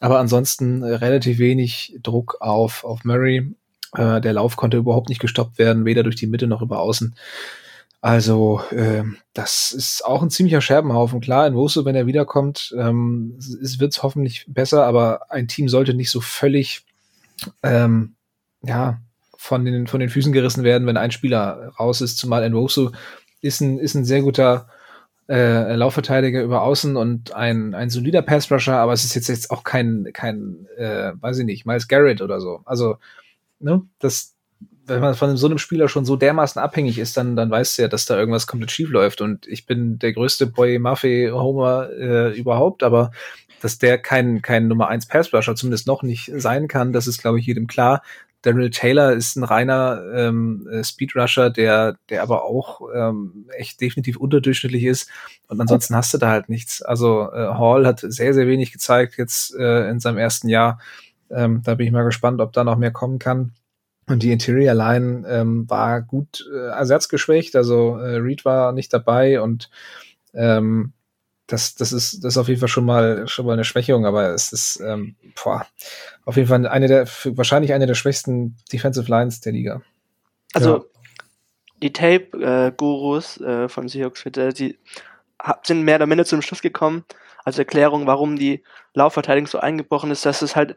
aber 0.00 0.18
ansonsten 0.18 0.82
äh, 0.82 0.94
relativ 0.94 1.38
wenig 1.38 1.96
Druck 2.02 2.36
auf, 2.40 2.84
auf 2.84 3.04
Murray. 3.04 3.54
Äh, 3.96 4.20
der 4.20 4.34
Lauf 4.34 4.56
konnte 4.56 4.76
überhaupt 4.76 5.08
nicht 5.08 5.20
gestoppt 5.20 5.58
werden, 5.58 5.84
weder 5.84 6.02
durch 6.02 6.16
die 6.16 6.26
Mitte 6.26 6.46
noch 6.46 6.62
über 6.62 6.80
außen. 6.80 7.14
Also, 8.00 8.60
äh, 8.70 9.02
das 9.34 9.72
ist 9.72 10.04
auch 10.04 10.22
ein 10.22 10.30
ziemlicher 10.30 10.60
Scherbenhaufen. 10.60 11.20
Klar, 11.20 11.48
in 11.48 11.56
Wosu, 11.56 11.84
wenn 11.84 11.96
er 11.96 12.06
wiederkommt, 12.06 12.74
ähm, 12.78 13.36
es 13.38 13.80
wird 13.80 14.00
hoffentlich 14.02 14.44
besser, 14.46 14.84
aber 14.86 15.32
ein 15.32 15.48
Team 15.48 15.68
sollte 15.68 15.94
nicht 15.94 16.10
so 16.10 16.20
völlig, 16.20 16.84
ähm, 17.64 18.14
ja, 18.62 19.00
von 19.36 19.64
den, 19.64 19.88
von 19.88 20.00
den 20.00 20.10
Füßen 20.10 20.32
gerissen 20.32 20.62
werden, 20.62 20.86
wenn 20.86 20.96
ein 20.96 21.10
Spieler 21.10 21.72
raus 21.78 22.00
ist, 22.00 22.18
zumal 22.18 22.48
Nwosu 22.48 22.90
ist 23.40 23.60
ein, 23.60 23.78
ist 23.78 23.94
ein 23.94 24.04
sehr 24.04 24.22
guter 24.22 24.68
äh, 25.28 25.74
Laufverteidiger 25.74 26.42
über 26.42 26.62
Außen 26.62 26.96
und 26.96 27.34
ein, 27.34 27.74
ein 27.74 27.90
solider 27.90 28.22
Passrusher, 28.22 28.76
aber 28.76 28.92
es 28.92 29.04
ist 29.04 29.14
jetzt, 29.14 29.28
jetzt 29.28 29.50
auch 29.50 29.62
kein, 29.62 30.08
kein 30.12 30.66
äh, 30.76 31.12
weiß 31.20 31.38
ich 31.38 31.44
nicht, 31.44 31.66
Miles 31.66 31.88
Garrett 31.88 32.22
oder 32.22 32.40
so. 32.40 32.62
Also, 32.64 32.96
ne, 33.58 33.82
das, 33.98 34.34
wenn 34.86 35.00
man 35.00 35.14
von 35.14 35.36
so 35.36 35.46
einem 35.46 35.58
Spieler 35.58 35.88
schon 35.88 36.06
so 36.06 36.16
dermaßen 36.16 36.60
abhängig 36.60 36.98
ist, 36.98 37.16
dann, 37.16 37.36
dann 37.36 37.50
weißt 37.50 37.76
du 37.76 37.82
ja, 37.82 37.88
dass 37.88 38.06
da 38.06 38.18
irgendwas 38.18 38.46
komplett 38.46 38.70
schief 38.70 38.88
läuft. 38.88 39.20
Und 39.20 39.46
ich 39.46 39.66
bin 39.66 39.98
der 39.98 40.14
größte 40.14 40.46
Boy 40.46 40.78
Murphy 40.78 41.28
Homer 41.30 41.90
äh, 41.90 42.38
überhaupt, 42.38 42.82
aber 42.82 43.10
dass 43.60 43.78
der 43.78 43.98
kein, 43.98 44.40
kein 44.40 44.68
Nummer 44.68 44.88
1 44.88 45.06
Passrusher 45.06 45.54
zumindest 45.56 45.86
noch 45.86 46.02
nicht 46.02 46.30
sein 46.36 46.68
kann, 46.68 46.92
das 46.92 47.06
ist, 47.06 47.20
glaube 47.20 47.38
ich, 47.38 47.46
jedem 47.46 47.66
klar. 47.66 48.02
Daryl 48.42 48.70
Taylor 48.70 49.12
ist 49.12 49.36
ein 49.36 49.44
reiner 49.44 50.02
ähm, 50.14 50.68
äh, 50.70 50.84
Speedrusher, 50.84 51.50
der, 51.50 51.96
der 52.08 52.22
aber 52.22 52.44
auch 52.44 52.80
ähm, 52.94 53.46
echt 53.56 53.80
definitiv 53.80 54.16
unterdurchschnittlich 54.16 54.84
ist. 54.84 55.10
Und 55.48 55.60
ansonsten 55.60 55.96
hast 55.96 56.14
du 56.14 56.18
da 56.18 56.30
halt 56.30 56.48
nichts. 56.48 56.80
Also 56.82 57.30
äh, 57.32 57.48
Hall 57.54 57.86
hat 57.86 58.00
sehr, 58.00 58.34
sehr 58.34 58.46
wenig 58.46 58.72
gezeigt 58.72 59.18
jetzt 59.18 59.54
äh, 59.56 59.88
in 59.88 59.98
seinem 59.98 60.18
ersten 60.18 60.48
Jahr. 60.48 60.80
Ähm, 61.30 61.62
da 61.64 61.74
bin 61.74 61.86
ich 61.86 61.92
mal 61.92 62.04
gespannt, 62.04 62.40
ob 62.40 62.52
da 62.52 62.64
noch 62.64 62.76
mehr 62.76 62.92
kommen 62.92 63.18
kann. 63.18 63.52
Und 64.06 64.22
die 64.22 64.32
Interior 64.32 64.74
Line 64.74 65.26
ähm, 65.28 65.68
war 65.68 66.00
gut 66.00 66.48
äh, 66.50 66.68
ersatzgeschwächt. 66.68 67.56
Also 67.56 67.96
äh, 67.96 68.16
Reed 68.16 68.44
war 68.44 68.72
nicht 68.72 68.92
dabei 68.92 69.40
und 69.40 69.68
ähm, 70.32 70.92
das, 71.48 71.74
das 71.74 71.92
ist, 71.92 72.22
das 72.22 72.34
ist 72.34 72.38
auf 72.38 72.48
jeden 72.48 72.60
Fall 72.60 72.68
schon 72.68 72.84
mal, 72.84 73.26
schon 73.26 73.46
mal 73.46 73.54
eine 73.54 73.64
Schwächung, 73.64 74.04
aber 74.04 74.28
es 74.34 74.52
ist, 74.52 74.80
ähm, 74.80 75.16
boah, 75.42 75.66
auf 76.26 76.36
jeden 76.36 76.46
Fall 76.46 76.66
eine 76.66 76.88
der, 76.88 77.08
wahrscheinlich 77.24 77.72
eine 77.72 77.86
der 77.86 77.94
schwächsten 77.94 78.56
Defensive 78.70 79.10
Lines 79.10 79.40
der 79.40 79.52
Liga. 79.52 79.80
Also, 80.52 80.76
ja. 80.76 80.84
die 81.82 81.92
Tape-Gurus 81.92 83.40
äh, 83.40 83.68
von 83.68 83.88
Seahawks, 83.88 84.24
die 84.58 84.78
sind 85.64 85.82
mehr 85.82 85.96
oder 85.96 86.06
minder 86.06 86.26
zum 86.26 86.42
Schluss 86.42 86.60
gekommen, 86.60 87.04
als 87.44 87.58
Erklärung, 87.58 88.06
warum 88.06 88.36
die 88.36 88.62
Laufverteidigung 88.92 89.46
so 89.46 89.58
eingebrochen 89.58 90.10
ist, 90.10 90.26
dass 90.26 90.42
es 90.42 90.54
halt 90.54 90.76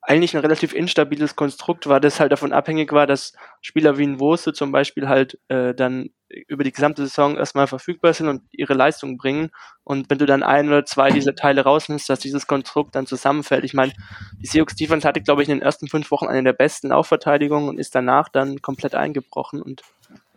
eigentlich 0.00 0.34
ein 0.34 0.40
relativ 0.40 0.72
instabiles 0.72 1.36
Konstrukt 1.36 1.86
war, 1.86 2.00
das 2.00 2.18
halt 2.18 2.32
davon 2.32 2.52
abhängig 2.52 2.90
war, 2.92 3.06
dass 3.06 3.34
Spieler 3.60 3.98
wie 3.98 4.06
ein 4.06 4.18
Wurste 4.18 4.52
zum 4.52 4.72
Beispiel 4.72 5.08
halt 5.08 5.38
äh, 5.48 5.74
dann 5.74 6.10
über 6.28 6.64
die 6.64 6.72
gesamte 6.72 7.06
Saison 7.06 7.36
erstmal 7.36 7.66
verfügbar 7.66 8.12
sind 8.12 8.28
und 8.28 8.42
ihre 8.52 8.74
Leistung 8.74 9.16
bringen. 9.16 9.50
Und 9.84 10.10
wenn 10.10 10.18
du 10.18 10.26
dann 10.26 10.42
ein 10.42 10.68
oder 10.68 10.84
zwei 10.84 11.10
dieser 11.10 11.34
Teile 11.34 11.62
rausnimmst, 11.62 12.08
dass 12.08 12.20
dieses 12.20 12.46
Konstrukt 12.46 12.94
dann 12.94 13.06
zusammenfällt. 13.06 13.64
Ich 13.64 13.74
meine, 13.74 13.92
die 14.40 14.46
Seahawks 14.46 14.76
Defense 14.76 15.06
hatte, 15.06 15.22
glaube 15.22 15.42
ich, 15.42 15.48
in 15.48 15.56
den 15.56 15.62
ersten 15.62 15.88
fünf 15.88 16.10
Wochen 16.10 16.26
eine 16.26 16.44
der 16.44 16.52
besten 16.52 16.88
Laufverteidigungen 16.88 17.68
und 17.68 17.78
ist 17.78 17.94
danach 17.94 18.28
dann 18.28 18.60
komplett 18.60 18.94
eingebrochen. 18.94 19.62
Und 19.62 19.82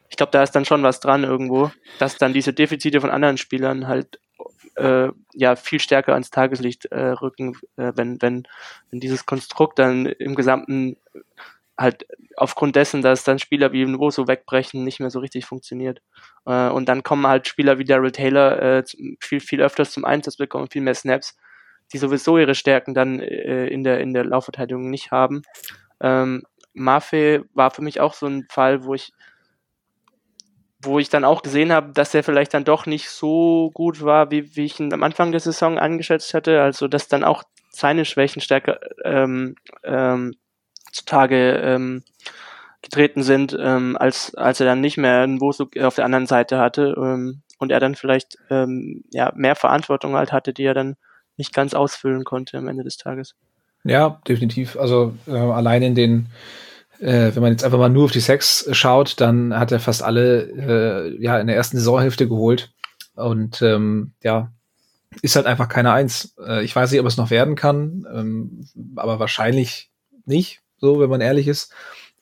ich 0.09 0.17
glaube, 0.17 0.31
da 0.31 0.43
ist 0.43 0.51
dann 0.51 0.65
schon 0.65 0.83
was 0.83 0.99
dran 0.99 1.23
irgendwo, 1.23 1.71
dass 1.99 2.17
dann 2.17 2.33
diese 2.33 2.53
Defizite 2.53 3.01
von 3.01 3.11
anderen 3.11 3.37
Spielern 3.37 3.87
halt 3.87 4.19
äh, 4.75 5.09
ja 5.33 5.55
viel 5.55 5.79
stärker 5.79 6.13
ans 6.13 6.31
Tageslicht 6.31 6.85
äh, 6.85 6.99
rücken, 6.99 7.57
äh, 7.77 7.91
wenn, 7.95 8.21
wenn, 8.21 8.47
wenn 8.89 8.99
dieses 8.99 9.25
Konstrukt 9.25 9.79
dann 9.79 10.05
im 10.05 10.35
gesamten 10.35 10.97
halt 11.77 12.05
aufgrund 12.37 12.75
dessen, 12.75 13.01
dass 13.01 13.23
dann 13.23 13.39
Spieler 13.39 13.71
wie 13.71 13.85
Nuo 13.85 14.11
so 14.11 14.27
wegbrechen, 14.27 14.83
nicht 14.83 14.99
mehr 14.99 15.09
so 15.09 15.19
richtig 15.19 15.45
funktioniert. 15.45 16.01
Äh, 16.45 16.69
und 16.69 16.87
dann 16.87 17.03
kommen 17.03 17.27
halt 17.27 17.47
Spieler 17.47 17.79
wie 17.79 17.85
Daryl 17.85 18.11
Taylor 18.11 18.61
äh, 18.61 18.83
viel, 19.19 19.39
viel 19.39 19.61
öfters 19.61 19.91
zum 19.91 20.05
Einsatz 20.05 20.37
bekommen, 20.37 20.69
viel 20.69 20.81
mehr 20.81 20.95
Snaps, 20.95 21.37
die 21.93 21.97
sowieso 21.97 22.37
ihre 22.37 22.55
Stärken 22.55 22.93
dann 22.93 23.19
äh, 23.19 23.67
in, 23.67 23.83
der, 23.83 23.99
in 23.99 24.13
der 24.13 24.25
Laufverteidigung 24.25 24.89
nicht 24.89 25.11
haben. 25.11 25.41
Ähm, 25.99 26.43
Mafe 26.73 27.45
war 27.53 27.71
für 27.71 27.81
mich 27.81 27.99
auch 27.99 28.13
so 28.13 28.27
ein 28.27 28.47
Fall, 28.49 28.83
wo 28.85 28.93
ich 28.93 29.11
wo 30.83 30.97
ich 30.97 31.09
dann 31.09 31.25
auch 31.25 31.43
gesehen 31.43 31.71
habe, 31.71 31.93
dass 31.93 32.15
er 32.15 32.23
vielleicht 32.23 32.55
dann 32.55 32.63
doch 32.63 32.87
nicht 32.87 33.09
so 33.09 33.69
gut 33.75 34.01
war, 34.01 34.31
wie, 34.31 34.55
wie 34.55 34.65
ich 34.65 34.79
ihn 34.79 34.91
am 34.93 35.03
Anfang 35.03 35.31
der 35.31 35.39
Saison 35.39 35.77
angeschätzt 35.77 36.33
hatte. 36.33 36.61
Also 36.61 36.87
dass 36.87 37.07
dann 37.07 37.23
auch 37.23 37.43
seine 37.69 38.03
Schwächen 38.03 38.41
stärker 38.41 38.79
ähm, 39.03 39.55
ähm, 39.83 40.33
zutage 40.91 41.53
ähm, 41.63 42.03
getreten 42.81 43.23
sind, 43.23 43.55
ähm, 43.59 43.95
als, 43.99 44.33
als 44.35 44.59
er 44.59 44.65
dann 44.65 44.81
nicht 44.81 44.97
mehr 44.97 45.21
ein 45.21 45.39
Wosu 45.39 45.67
auf 45.81 45.95
der 45.95 46.05
anderen 46.05 46.27
Seite 46.27 46.57
hatte 46.57 46.95
ähm, 46.97 47.41
und 47.59 47.71
er 47.71 47.79
dann 47.79 47.95
vielleicht 47.95 48.37
ähm, 48.49 49.03
ja, 49.11 49.31
mehr 49.35 49.55
Verantwortung 49.55 50.15
halt 50.15 50.31
hatte, 50.31 50.53
die 50.53 50.63
er 50.63 50.73
dann 50.73 50.95
nicht 51.37 51.53
ganz 51.53 51.73
ausfüllen 51.73 52.23
konnte 52.23 52.57
am 52.57 52.67
Ende 52.67 52.83
des 52.83 52.97
Tages. 52.97 53.35
Ja, 53.83 54.21
definitiv. 54.27 54.77
Also 54.77 55.15
äh, 55.27 55.31
allein 55.31 55.83
in 55.83 55.95
den 55.95 56.27
äh, 56.99 57.33
wenn 57.33 57.41
man 57.41 57.51
jetzt 57.51 57.63
einfach 57.63 57.79
mal 57.79 57.89
nur 57.89 58.05
auf 58.05 58.11
die 58.11 58.19
Sex 58.19 58.67
schaut, 58.71 59.19
dann 59.19 59.57
hat 59.57 59.71
er 59.71 59.79
fast 59.79 60.03
alle 60.03 60.43
äh, 60.43 61.21
ja 61.21 61.39
in 61.39 61.47
der 61.47 61.55
ersten 61.55 61.77
Saisonhälfte 61.77 62.27
geholt. 62.27 62.71
Und 63.15 63.61
ähm, 63.61 64.13
ja, 64.21 64.51
ist 65.21 65.35
halt 65.35 65.47
einfach 65.47 65.67
keine 65.67 65.91
Eins. 65.91 66.35
Äh, 66.45 66.63
ich 66.63 66.75
weiß 66.75 66.91
nicht, 66.91 67.01
ob 67.01 67.07
es 67.07 67.17
noch 67.17 67.31
werden 67.31 67.55
kann, 67.55 68.05
ähm, 68.13 68.67
aber 68.95 69.19
wahrscheinlich 69.19 69.91
nicht, 70.25 70.60
so 70.81 70.99
wenn 70.99 71.09
man 71.09 71.21
ehrlich 71.21 71.47
ist. 71.47 71.73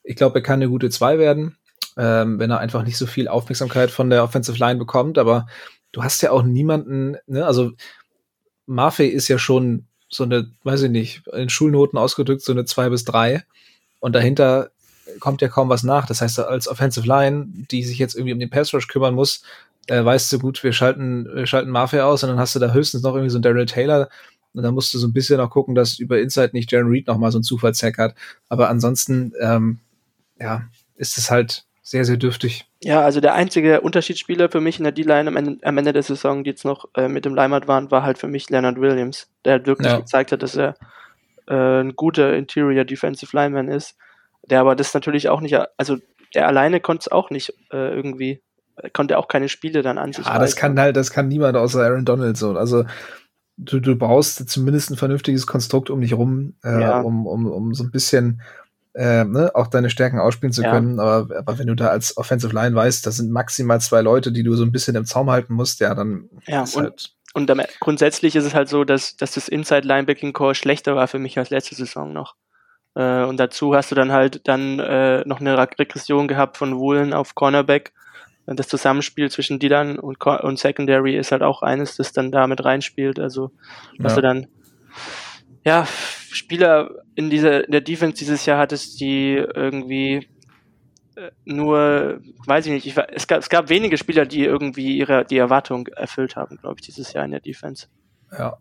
Ich 0.03 0.16
glaube, 0.16 0.39
er 0.39 0.43
kann 0.43 0.55
eine 0.55 0.70
gute 0.70 0.89
Zwei 0.89 1.18
werden, 1.18 1.57
ähm, 1.97 2.39
wenn 2.39 2.51
er 2.51 2.60
einfach 2.60 2.84
nicht 2.84 2.97
so 2.97 3.07
viel 3.07 3.28
Aufmerksamkeit 3.28 3.91
von 3.91 4.10
der 4.10 4.24
Offensive 4.24 4.57
Line 4.57 4.78
bekommt. 4.78 5.18
Aber 5.18 5.47
du 5.91 6.03
hast 6.03 6.22
ja 6.22 6.32
auch 6.32 6.43
niemanden, 6.43 7.18
ne? 7.28 7.45
also 7.45 7.72
Maffei 8.66 9.05
ist 9.05 9.28
ja 9.28 9.39
schon 9.39 9.86
so 10.10 10.24
eine, 10.24 10.51
weiß 10.64 10.84
ich 10.84 10.91
nicht, 10.91 11.28
in 11.28 11.49
Schulnoten 11.49 11.97
ausgedrückt, 11.97 12.41
so 12.41 12.51
eine 12.51 12.66
zwei 12.66 12.89
bis 12.89 13.05
drei 13.05 13.43
und 13.99 14.14
dahinter 14.14 14.72
kommt 15.20 15.41
ja 15.41 15.47
kaum 15.47 15.70
was 15.70 15.84
nach. 15.84 16.05
Das 16.05 16.22
heißt, 16.22 16.39
als 16.39 16.68
Offensive 16.68 17.07
Line, 17.07 17.47
die 17.72 17.84
sich 17.84 17.99
jetzt 17.99 18.16
irgendwie 18.16 18.34
um 18.34 18.39
den 18.39 18.49
Pass 18.49 18.74
Rush 18.74 18.88
kümmern 18.88 19.16
muss, 19.16 19.43
äh, 19.88 20.03
weißt 20.03 20.32
du 20.32 20.39
gut, 20.39 20.64
wir 20.64 20.74
schalten, 20.74 21.28
wir 21.34 21.47
schalten 21.47 21.72
Mafia 21.72 22.05
aus 22.05 22.24
und 22.24 22.30
dann 22.30 22.39
hast 22.39 22.55
du 22.55 22.60
da 22.60 22.72
höchstens 22.72 23.01
noch 23.03 23.14
irgendwie 23.14 23.32
so 23.32 23.38
einen 23.38 23.43
Daryl 23.43 23.66
Taylor. 23.66 24.10
Und 24.54 24.64
dann 24.64 24.74
musst 24.74 24.93
du 24.93 24.97
so 24.97 25.08
ein 25.08 25.14
bisschen 25.14 25.38
noch 25.38 25.50
gucken, 25.50 25.76
dass 25.76 26.00
über 26.00 26.20
Inside 26.20 26.52
nicht 26.54 26.72
Jaron 26.72 26.89
Reed 26.89 27.08
noch 27.08 27.18
mal 27.18 27.32
so 27.32 27.38
einen 27.38 27.43
Zufallshack 27.43 27.97
hat. 27.97 28.16
Aber 28.47 28.70
ansonsten, 28.70 29.34
ähm, 29.39 29.80
ja, 30.39 30.64
ist 30.95 31.18
es 31.18 31.30
halt 31.30 31.66
sehr, 31.82 32.06
sehr 32.06 32.18
dürftig. 32.18 32.66
Ja, 32.84 33.02
also 33.02 33.20
der 33.20 33.34
einzige 33.34 33.82
Unterschiedsspieler 33.82 34.50
für 34.50 34.62
mich 34.62 34.78
in 34.78 34.84
der 34.84 34.93
D-Line 34.93 35.30
am 35.30 35.38
Ende, 35.38 35.58
am 35.64 35.78
Ende 35.78 35.93
der 35.93 36.04
Saison, 36.04 36.43
die 36.43 36.52
jetzt 36.52 36.66
noch 36.66 36.86
äh, 36.95 37.08
mit 37.08 37.26
dem 37.26 37.36
Leimat 37.36 37.68
waren, 37.68 37.91
war 37.91 38.04
halt 38.04 38.18
für 38.18 38.28
mich 38.28 38.50
Leonard 38.50 38.80
Williams, 38.80 39.28
der 39.45 39.54
halt 39.54 39.68
wirklich 39.68 39.91
ja. 39.91 40.00
gezeigt 40.00 40.32
hat, 40.32 40.43
dass 40.43 40.56
er 40.56 40.76
äh, 41.47 41.82
ein 41.82 41.95
guter 41.95 42.36
Interior 42.36 42.86
Defensive 42.86 43.36
Lineman 43.36 43.68
ist 43.70 43.95
der 44.50 44.60
aber 44.60 44.76
das 44.76 44.93
natürlich 44.93 45.30
auch 45.30 45.41
nicht, 45.41 45.58
also 45.78 45.97
der 46.34 46.47
alleine 46.47 46.80
konnte 46.80 47.02
es 47.02 47.12
auch 47.12 47.30
nicht 47.30 47.54
äh, 47.72 47.95
irgendwie, 47.95 48.41
konnte 48.93 49.18
auch 49.18 49.28
keine 49.28 49.50
Spiele 49.50 49.82
dann 49.82 49.97
an 49.97 50.14
sich. 50.14 50.26
Ah, 50.26 50.39
das 50.39 50.56
kann 50.56 50.80
halt, 50.80 50.95
das 50.95 51.12
kann 51.12 51.28
niemand 51.28 51.58
außer 51.58 51.82
Aaron 51.82 52.06
Donald 52.06 52.38
so. 52.38 52.52
Also 52.52 52.86
du, 53.60 53.80
du 53.80 53.95
brauchst 53.95 54.49
zumindest 54.49 54.89
ein 54.89 54.97
vernünftiges 54.97 55.45
Konstrukt 55.45 55.89
um 55.89 56.01
dich 56.01 56.14
rum, 56.14 56.55
äh, 56.64 56.82
ja. 56.82 57.01
um, 57.01 57.28
um, 57.28 57.45
um 57.47 57.74
so 57.74 57.84
ein 57.84 57.91
bisschen 57.91 58.41
äh, 58.93 59.24
ne, 59.24 59.51
auch 59.53 59.68
deine 59.68 59.89
Stärken 59.89 60.20
ausspielen 60.20 60.53
zu 60.53 60.64
können. 60.64 60.97
Ja. 60.97 61.03
Aber, 61.03 61.38
aber 61.38 61.60
wenn 61.60 61.68
du 61.68 61.76
da 61.76 61.88
als 61.88 62.18
Offensive 62.18 62.53
Line 62.53 62.76
weißt, 62.76 63.05
das 63.05 63.18
sind 63.18 63.32
maximal 63.32 63.80
zwei 63.82 64.01
Leute, 64.01 64.32
die 64.32 64.43
du 64.43 64.55
so 64.55 64.64
ein 64.64 64.72
bisschen 64.72 64.95
im 64.95 65.05
Zaum 65.05 65.30
halten 65.30 65.53
musst, 65.53 65.80
ja, 65.80 65.93
dann 65.93 66.30
ja, 66.47 66.64
ist 66.64 66.76
und, 66.76 66.84
halt 66.84 67.14
und 67.34 67.47
damit, 67.49 67.80
grundsätzlich 67.80 68.36
ist 68.36 68.45
es 68.45 68.55
halt 68.55 68.70
so, 68.70 68.84
dass, 68.84 69.16
dass 69.16 69.34
das 69.34 69.47
Inside 69.47 69.88
Linebacking 69.88 70.34
Core 70.34 70.55
schlechter 70.55 70.95
war 70.95 71.07
für 71.07 71.20
mich 71.20 71.38
als 71.38 71.51
letzte 71.51 71.76
Saison 71.76 72.12
noch. 72.12 72.36
Äh, 72.95 73.24
und 73.24 73.39
dazu 73.39 73.76
hast 73.76 73.91
du 73.91 73.95
dann 73.95 74.12
halt 74.12 74.47
dann 74.47 74.80
äh, 74.80 75.24
noch 75.26 75.39
eine 75.39 75.57
Regression 75.57 76.28
gehabt 76.28 76.57
von 76.57 76.78
Woolen 76.78 77.14
auf 77.14 77.36
Cornerback. 77.36 77.93
Das 78.56 78.68
Zusammenspiel 78.68 79.30
zwischen 79.30 79.60
Dylan 79.60 80.00
und, 80.00 80.24
und 80.26 80.60
Secondary 80.60 81.16
ist 81.16 81.32
halt 81.32 81.43
auch 81.43 81.62
eines, 81.62 81.95
das 81.95 82.14
dann 82.14 82.32
da 82.32 82.47
mit 82.47 82.64
reinspielt. 82.64 83.20
Also, 83.20 83.52
dass 83.97 84.14
ja. 84.14 84.16
du 84.16 84.22
dann, 84.22 84.47
ja, 85.66 85.88
Spieler 86.32 86.91
in 87.16 87.30
dieser, 87.30 87.66
in 87.66 87.72
der 87.72 87.82
Defense 87.82 88.18
dieses 88.18 88.45
Jahr 88.45 88.60
hattest, 88.60 89.00
die 89.00 89.34
irgendwie 89.36 90.28
äh, 91.16 91.32
nur, 91.45 92.22
weiß 92.45 92.66
ich 92.68 92.72
nicht, 92.72 92.86
ich, 92.86 92.97
es, 93.14 93.28
gab, 93.28 93.39
es 93.39 93.50
gab 93.50 93.70
wenige 93.70 93.97
Spieler, 93.97 94.26
die 94.26 94.45
irgendwie 94.45 94.97
ihre, 94.97 95.26
die 95.26 95.38
Erwartung 95.38 95.88
erfüllt 95.88 96.36
haben, 96.36 96.58
glaube 96.58 96.76
ich, 96.80 96.86
dieses 96.86 97.14
Jahr 97.14 97.26
in 97.26 97.32
der 97.32 97.41
Defense. 97.41 97.88
Ja. 98.32 98.58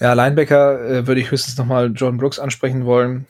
Ja, 0.00 0.12
Linebacker 0.12 0.88
äh, 0.88 1.06
würde 1.06 1.20
ich 1.20 1.30
höchstens 1.30 1.56
nochmal 1.56 1.92
John 1.94 2.16
Brooks 2.16 2.38
ansprechen 2.38 2.84
wollen, 2.84 3.26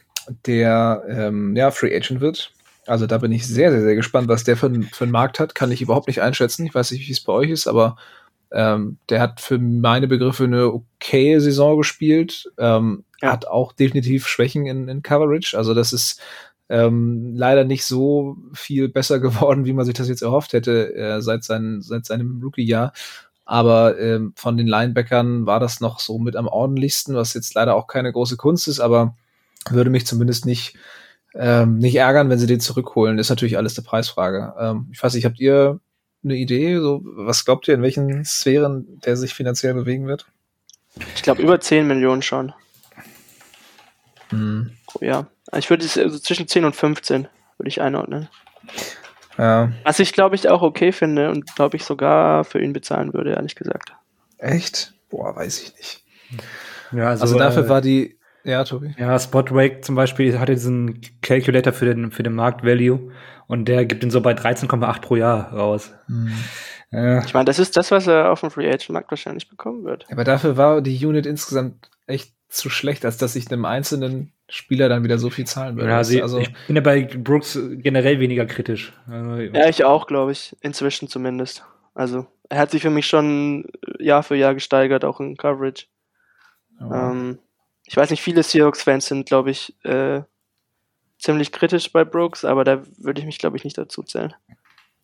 der 0.46 1.02
ähm, 1.08 1.54
ja 1.56 1.70
Free 1.70 1.94
Agent 1.94 2.20
wird. 2.20 2.52
Also 2.86 3.06
da 3.06 3.18
bin 3.18 3.32
ich 3.32 3.46
sehr, 3.46 3.70
sehr, 3.70 3.82
sehr 3.82 3.94
gespannt, 3.94 4.28
was 4.28 4.44
der 4.44 4.56
für, 4.56 4.70
für 4.92 5.04
einen 5.04 5.12
Markt 5.12 5.40
hat. 5.40 5.54
Kann 5.54 5.72
ich 5.72 5.82
überhaupt 5.82 6.08
nicht 6.08 6.20
einschätzen. 6.22 6.66
Ich 6.66 6.74
weiß 6.74 6.90
nicht, 6.90 7.08
wie 7.08 7.12
es 7.12 7.20
bei 7.20 7.32
euch 7.32 7.50
ist, 7.50 7.66
aber 7.66 7.96
ähm, 8.52 8.98
der 9.08 9.20
hat 9.20 9.40
für 9.40 9.58
meine 9.58 10.06
Begriffe 10.06 10.44
eine 10.44 10.72
okaye 10.72 11.40
Saison 11.40 11.78
gespielt. 11.78 12.50
Ähm, 12.58 13.04
ja. 13.20 13.32
Hat 13.32 13.46
auch 13.46 13.72
definitiv 13.72 14.26
Schwächen 14.28 14.66
in, 14.66 14.88
in 14.88 15.02
Coverage. 15.02 15.56
Also 15.56 15.74
das 15.74 15.92
ist 15.92 16.20
ähm, 16.68 17.34
leider 17.34 17.64
nicht 17.64 17.84
so 17.84 18.36
viel 18.52 18.88
besser 18.88 19.18
geworden, 19.20 19.64
wie 19.64 19.72
man 19.72 19.84
sich 19.84 19.94
das 19.94 20.08
jetzt 20.08 20.22
erhofft 20.22 20.52
hätte 20.52 20.94
äh, 20.94 21.20
seit, 21.20 21.44
sein, 21.44 21.82
seit 21.82 22.06
seinem 22.06 22.40
Rookie-Jahr. 22.42 22.92
Aber 23.44 23.98
ähm, 23.98 24.32
von 24.36 24.56
den 24.56 24.66
Linebackern 24.66 25.46
war 25.46 25.60
das 25.60 25.80
noch 25.80 26.00
so 26.00 26.18
mit 26.18 26.36
am 26.36 26.46
ordentlichsten, 26.46 27.14
was 27.14 27.34
jetzt 27.34 27.54
leider 27.54 27.74
auch 27.74 27.86
keine 27.86 28.10
große 28.10 28.36
Kunst 28.36 28.68
ist, 28.68 28.80
aber 28.80 29.16
würde 29.68 29.90
mich 29.90 30.06
zumindest 30.06 30.46
nicht, 30.46 30.76
ähm, 31.34 31.78
nicht 31.78 31.96
ärgern, 31.96 32.30
wenn 32.30 32.38
sie 32.38 32.46
den 32.46 32.60
zurückholen. 32.60 33.18
Ist 33.18 33.30
natürlich 33.30 33.56
alles 33.56 33.76
eine 33.76 33.84
Preisfrage. 33.84 34.54
Ähm, 34.58 34.88
ich 34.92 35.02
weiß 35.02 35.14
nicht, 35.14 35.24
habt 35.24 35.40
ihr 35.40 35.80
eine 36.22 36.36
Idee? 36.36 36.78
So, 36.78 37.02
was 37.04 37.44
glaubt 37.44 37.68
ihr, 37.68 37.74
in 37.74 37.82
welchen 37.82 38.24
Sphären 38.24 39.00
der 39.04 39.16
sich 39.16 39.34
finanziell 39.34 39.74
bewegen 39.74 40.06
wird? 40.06 40.26
Ich 41.14 41.22
glaube 41.22 41.42
über 41.42 41.60
10 41.60 41.86
Millionen 41.86 42.22
schon. 42.22 42.52
Hm. 44.30 44.70
Pro 44.86 45.04
Jahr. 45.04 45.26
Ich 45.56 45.70
würde 45.70 45.84
es 45.84 45.98
also 45.98 46.18
zwischen 46.18 46.48
10 46.48 46.64
und 46.64 46.76
15 46.76 47.28
würde 47.58 47.68
ich 47.68 47.80
einordnen. 47.80 48.28
Ja. 49.36 49.72
Was 49.82 49.98
ich 49.98 50.12
glaube 50.12 50.36
ich 50.36 50.48
auch 50.48 50.62
okay 50.62 50.92
finde 50.92 51.30
und 51.30 51.54
glaube 51.56 51.76
ich 51.76 51.84
sogar 51.84 52.44
für 52.44 52.62
ihn 52.62 52.72
bezahlen 52.72 53.12
würde, 53.12 53.32
ehrlich 53.32 53.56
gesagt. 53.56 53.92
Echt? 54.38 54.94
Boah, 55.10 55.34
weiß 55.34 55.62
ich 55.62 55.74
nicht. 55.76 56.04
Ja, 56.92 57.08
also, 57.08 57.22
also 57.22 57.38
dafür 57.38 57.66
äh, 57.66 57.68
war 57.68 57.80
die, 57.80 58.18
ja, 58.44 58.64
Tobi. 58.64 58.94
Ja, 58.98 59.18
Spotwake 59.18 59.82
zum 59.82 59.94
Beispiel 59.94 60.38
hatte 60.38 60.52
diesen 60.52 61.00
Calculator 61.22 61.72
für 61.72 61.86
den, 61.86 62.10
für 62.10 62.22
den 62.22 62.34
Marktvalue 62.34 63.12
und 63.46 63.66
der 63.66 63.84
gibt 63.84 64.04
ihn 64.04 64.10
so 64.10 64.20
bei 64.20 64.32
13,8 64.32 65.00
pro 65.00 65.16
Jahr 65.16 65.52
raus. 65.52 65.92
Hm. 66.06 66.32
Ja. 66.90 67.24
Ich 67.24 67.34
meine, 67.34 67.46
das 67.46 67.58
ist 67.58 67.76
das, 67.76 67.90
was 67.90 68.06
er 68.06 68.30
auf 68.30 68.40
dem 68.40 68.50
Free 68.50 68.68
Agent 68.68 68.90
Markt 68.90 69.10
wahrscheinlich 69.10 69.48
bekommen 69.48 69.84
wird. 69.84 70.06
Aber 70.12 70.22
dafür 70.22 70.56
war 70.56 70.80
die 70.80 71.04
Unit 71.04 71.26
insgesamt 71.26 71.90
echt 72.06 72.32
zu 72.48 72.70
schlecht, 72.70 73.04
als 73.04 73.16
dass 73.16 73.34
ich 73.34 73.50
einem 73.50 73.64
einzelnen 73.64 74.32
Spieler 74.48 74.88
dann 74.88 75.02
wieder 75.02 75.18
so 75.18 75.30
viel 75.30 75.46
zahlen 75.46 75.76
würde. 75.76 75.90
Ja, 75.90 76.04
sie, 76.04 76.22
also, 76.22 76.38
ich 76.38 76.52
bin 76.66 76.76
ja 76.76 76.82
bei 76.82 77.02
Brooks 77.02 77.58
generell 77.78 78.20
weniger 78.20 78.46
kritisch. 78.46 78.92
Also, 79.08 79.36
ja, 79.36 79.68
ich 79.68 79.84
auch, 79.84 80.06
glaube 80.06 80.32
ich. 80.32 80.56
Inzwischen 80.60 81.08
zumindest. 81.08 81.64
Also, 81.94 82.26
er 82.48 82.58
hat 82.58 82.70
sich 82.70 82.82
für 82.82 82.90
mich 82.90 83.06
schon 83.06 83.66
Jahr 83.98 84.22
für 84.22 84.36
Jahr 84.36 84.54
gesteigert, 84.54 85.04
auch 85.04 85.18
in 85.18 85.36
Coverage. 85.36 85.86
Oh. 86.80 86.92
Ähm, 86.92 87.38
ich 87.86 87.96
weiß 87.96 88.10
nicht, 88.10 88.22
viele 88.22 88.42
Seahawks-Fans 88.42 89.06
sind, 89.06 89.26
glaube 89.26 89.50
ich, 89.50 89.76
äh, 89.84 90.22
ziemlich 91.18 91.52
kritisch 91.52 91.92
bei 91.92 92.04
Brooks, 92.04 92.44
aber 92.44 92.64
da 92.64 92.82
würde 92.98 93.20
ich 93.20 93.26
mich, 93.26 93.38
glaube 93.38 93.56
ich, 93.56 93.64
nicht 93.64 93.78
dazu 93.78 94.02
zählen. 94.02 94.34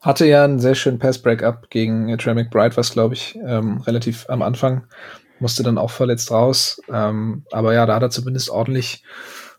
Hatte 0.01 0.26
ja 0.26 0.45
einen 0.45 0.61
sehr 0.61 0.74
schönen 0.74 0.99
Pass-Break-up 0.99 1.68
gegen 1.70 2.16
Trey 2.18 2.35
McBride, 2.35 2.76
was, 2.76 2.93
glaube 2.93 3.14
ich, 3.14 3.37
ähm, 3.47 3.78
relativ 3.83 4.28
am 4.28 4.43
Anfang 4.43 4.87
musste 5.41 5.62
dann 5.62 5.78
auch 5.78 5.91
verletzt 5.91 6.31
raus. 6.31 6.81
Ähm, 6.89 7.45
aber 7.51 7.74
ja, 7.74 7.87
da 7.87 7.97
hat 7.97 8.03
er 8.03 8.11
zumindest 8.11 8.51
ordentlich 8.51 9.03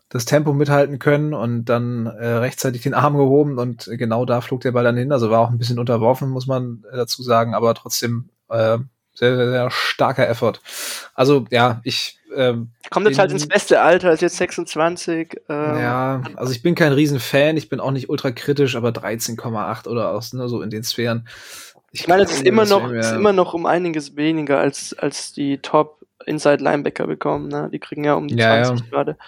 das 0.08 0.24
Tempo 0.24 0.52
mithalten 0.52 0.98
können 0.98 1.34
und 1.34 1.64
dann 1.66 2.06
äh, 2.06 2.26
rechtzeitig 2.26 2.82
den 2.82 2.94
Arm 2.94 3.16
gehoben 3.16 3.58
und 3.58 3.88
genau 3.92 4.24
da 4.24 4.40
flog 4.40 4.60
der 4.60 4.72
Ball 4.72 4.84
dann 4.84 4.96
hin. 4.96 5.12
Also 5.12 5.30
war 5.30 5.40
auch 5.40 5.50
ein 5.50 5.58
bisschen 5.58 5.78
unterworfen, 5.78 6.28
muss 6.28 6.46
man 6.46 6.84
äh, 6.92 6.96
dazu 6.96 7.22
sagen, 7.22 7.54
aber 7.54 7.74
trotzdem 7.74 8.28
äh, 8.48 8.78
sehr, 9.14 9.36
sehr, 9.36 9.50
sehr 9.50 9.70
starker 9.70 10.28
Effort. 10.28 10.54
Also 11.14 11.46
ja, 11.50 11.80
ich 11.84 12.18
ähm, 12.34 12.70
kommt 12.90 13.06
jetzt 13.06 13.18
halt 13.18 13.30
ins 13.30 13.46
beste 13.46 13.80
Alter, 13.80 14.12
ist 14.12 14.22
jetzt 14.22 14.38
26. 14.38 15.40
Ähm, 15.48 15.78
ja, 15.78 16.22
also 16.36 16.52
ich 16.52 16.62
bin 16.62 16.74
kein 16.74 16.92
Riesenfan, 16.92 17.56
ich 17.56 17.68
bin 17.68 17.80
auch 17.80 17.90
nicht 17.90 18.08
ultra 18.08 18.30
kritisch, 18.30 18.74
aber 18.74 18.88
13,8 18.90 19.86
oder 19.86 20.10
aus 20.10 20.32
ne, 20.32 20.48
so 20.48 20.62
in 20.62 20.70
den 20.70 20.82
Sphären 20.82 21.26
ich 21.92 22.08
meine, 22.08 22.22
es 22.22 22.32
ist 22.32 22.46
immer 22.46 22.64
noch, 22.64 22.90
ist 22.90 23.12
immer 23.12 23.34
noch 23.34 23.52
um 23.52 23.66
einiges 23.66 24.16
weniger 24.16 24.58
als, 24.58 24.94
als 24.98 25.32
die 25.32 25.58
Top 25.58 26.00
Inside 26.24 26.64
Linebacker 26.64 27.06
bekommen. 27.06 27.48
Ne? 27.48 27.68
Die 27.70 27.78
kriegen 27.78 28.04
ja 28.04 28.14
um 28.14 28.28
die 28.28 28.36
ja, 28.36 28.64
20 28.64 28.86
ja. 28.86 28.90
gerade. 28.90 29.18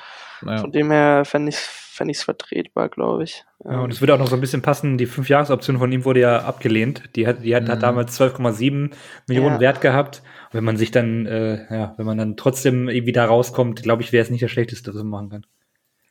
Ja. 0.44 0.58
Von 0.58 0.72
dem 0.72 0.90
her 0.90 1.24
fände 1.24 1.50
ich 1.50 1.58
es 1.98 2.22
vertretbar, 2.22 2.88
glaube 2.88 3.24
ich. 3.24 3.44
Ja, 3.64 3.80
und 3.80 3.92
es 3.92 4.00
würde 4.00 4.14
auch 4.14 4.18
noch 4.18 4.26
so 4.26 4.36
ein 4.36 4.40
bisschen 4.40 4.62
passen. 4.62 4.98
Die 4.98 5.06
5-Jahres-Option 5.06 5.78
von 5.78 5.90
ihm 5.92 6.04
wurde 6.04 6.20
ja 6.20 6.42
abgelehnt. 6.42 7.10
Die 7.16 7.26
hat, 7.26 7.42
die 7.42 7.54
hat, 7.54 7.64
mhm. 7.64 7.68
hat 7.68 7.82
damals 7.82 8.20
12,7 8.20 8.90
Millionen 9.26 9.54
ja. 9.56 9.60
Wert 9.60 9.80
gehabt. 9.80 10.22
Und 10.50 10.54
wenn 10.54 10.64
man 10.64 10.76
sich 10.76 10.90
dann, 10.90 11.26
äh, 11.26 11.74
ja, 11.74 11.94
wenn 11.96 12.06
man 12.06 12.18
dann 12.18 12.36
trotzdem 12.36 12.88
irgendwie 12.88 13.12
da 13.12 13.24
rauskommt, 13.24 13.82
glaube 13.82 14.02
ich, 14.02 14.12
wäre 14.12 14.22
es 14.22 14.30
nicht 14.30 14.42
das 14.42 14.50
Schlechteste, 14.50 14.90
was 14.90 14.96
man 14.96 15.08
machen 15.08 15.30
kann. 15.30 15.46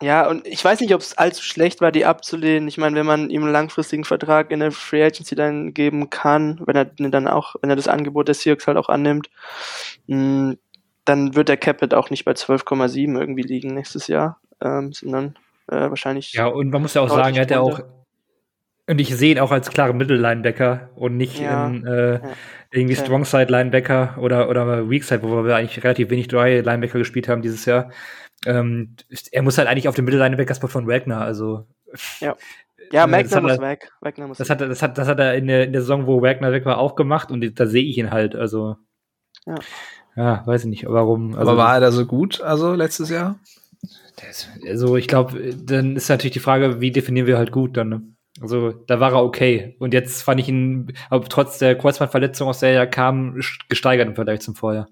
Ja, 0.04 0.28
und 0.28 0.46
ich 0.46 0.64
weiß 0.64 0.82
nicht, 0.82 0.94
ob 0.94 1.00
es 1.00 1.18
allzu 1.18 1.42
schlecht 1.44 1.80
war, 1.80 1.94
die 1.94 2.04
abzulehnen. 2.04 2.68
Ich 2.68 2.78
meine, 2.78 2.98
wenn 2.98 3.06
man 3.06 3.30
ihm 3.30 3.44
einen 3.44 3.54
langfristigen 3.54 4.04
Vertrag 4.04 4.52
in 4.52 4.60
der 4.60 4.74
Free 4.74 5.02
Agency 5.02 5.34
dann 5.34 5.74
geben 5.74 6.10
kann, 6.10 6.62
wenn 6.66 6.76
er 6.76 6.86
dann 6.86 7.26
auch, 7.26 7.56
wenn 7.62 7.70
er 7.70 7.78
das 7.78 7.88
Angebot 7.88 8.28
des 8.28 8.42
Seahawks 8.42 8.68
halt 8.68 8.78
auch 8.78 8.90
annimmt, 8.90 9.30
mh, 10.08 10.18
mm, 10.18 10.58
dann 11.06 11.36
wird 11.36 11.50
der 11.50 11.58
Capit 11.58 11.94
auch 11.94 12.10
nicht 12.10 12.26
bei 12.26 12.32
12,7 12.32 13.20
irgendwie 13.20 13.42
liegen 13.42 13.74
nächstes 13.74 14.08
Jahr, 14.08 14.40
ähm, 14.62 14.94
sondern 14.94 15.36
äh, 15.68 15.90
wahrscheinlich. 15.90 16.34
Ja, 16.34 16.48
und 16.48 16.70
man 16.70 16.82
muss 16.82 16.94
ja 16.94 17.02
auch 17.02 17.10
sagen, 17.10 17.36
er 17.36 17.44
hat 17.44 17.52
ja 17.52 17.60
auch, 17.60 17.82
und 18.88 19.00
ich 19.00 19.16
sehe 19.16 19.32
ihn 19.32 19.40
auch 19.40 19.52
als 19.52 19.70
klare 19.70 19.94
Mittellinebacker 19.94 20.90
und 20.96 21.16
nicht 21.16 21.40
ja, 21.40 21.68
in, 21.68 21.86
äh, 21.86 22.14
ja, 22.14 22.22
irgendwie 22.72 22.96
okay. 22.96 23.06
Strongside 23.06 23.52
Linebacker 23.52 24.18
oder, 24.20 24.50
oder 24.50 24.90
Weakside, 24.90 25.24
wo 25.24 25.46
wir 25.46 25.56
eigentlich 25.56 25.84
relativ 25.84 26.10
wenig 26.10 26.28
Dry 26.28 26.60
Linebacker 26.60 27.00
gespielt 27.00 27.30
haben 27.30 27.42
dieses 27.42 27.66
Jahr. 27.66 27.92
Ähm, 28.46 28.96
er 29.32 29.42
muss 29.42 29.58
halt 29.58 29.70
eigentlich 29.70 29.88
auf 29.88 29.96
dem 29.96 30.06
Mittellinebacker-Spot 30.06 30.68
von 30.68 30.88
Wagner, 30.88 31.22
also. 31.22 31.66
Ja. 32.20 32.36
Ja, 32.92 33.10
Wagner 33.10 33.42
muss 33.42 33.60
weg. 33.60 33.92
Wagner 34.02 34.28
muss 34.28 34.38
das, 34.38 34.50
hat, 34.52 34.62
das, 34.62 34.84
hat, 34.84 34.98
das 34.98 35.08
hat 35.08 35.18
er 35.18 35.34
in 35.36 35.48
der, 35.48 35.64
in 35.64 35.72
der 35.72 35.82
Saison, 35.82 36.06
wo 36.06 36.22
Wagner 36.22 36.52
weg 36.52 36.66
war, 36.66 36.78
auch 36.78 36.96
gemacht 36.96 37.32
und 37.32 37.60
da 37.60 37.66
sehe 37.66 37.84
ich 37.84 37.98
ihn 37.98 38.12
halt. 38.12 38.36
Also. 38.36 38.76
Ja. 39.48 39.56
Ja, 40.16 40.44
weiß 40.46 40.64
ich 40.64 40.70
nicht, 40.70 40.86
warum. 40.88 41.36
Also, 41.36 41.52
Aber 41.52 41.58
war 41.58 41.74
er 41.74 41.82
da 41.82 41.92
so 41.92 42.06
gut, 42.06 42.42
also 42.42 42.74
letztes 42.74 43.10
Jahr? 43.10 43.40
also, 44.68 44.96
ich 44.96 45.08
glaube, 45.08 45.54
dann 45.56 45.96
ist 45.96 46.10
natürlich 46.10 46.34
die 46.34 46.40
Frage, 46.40 46.80
wie 46.82 46.92
definieren 46.92 47.28
wir 47.28 47.38
halt 47.38 47.52
gut 47.52 47.78
dann, 47.78 47.90
ne? 47.90 48.02
Also, 48.42 48.72
da 48.72 49.00
war 49.00 49.14
er 49.14 49.24
okay. 49.24 49.76
Und 49.80 49.94
jetzt 49.94 50.24
fand 50.24 50.40
ich 50.40 50.50
ihn, 50.50 50.94
aber 51.10 51.26
trotz 51.26 51.58
der 51.60 51.78
Kreuzbandverletzung, 51.78 52.48
aus 52.48 52.60
der 52.60 52.74
er 52.74 52.88
kam, 52.88 53.40
gesteigert 53.70 54.08
im 54.08 54.16
Vergleich 54.16 54.42
zum 54.42 54.56
Vorjahr. 54.56 54.88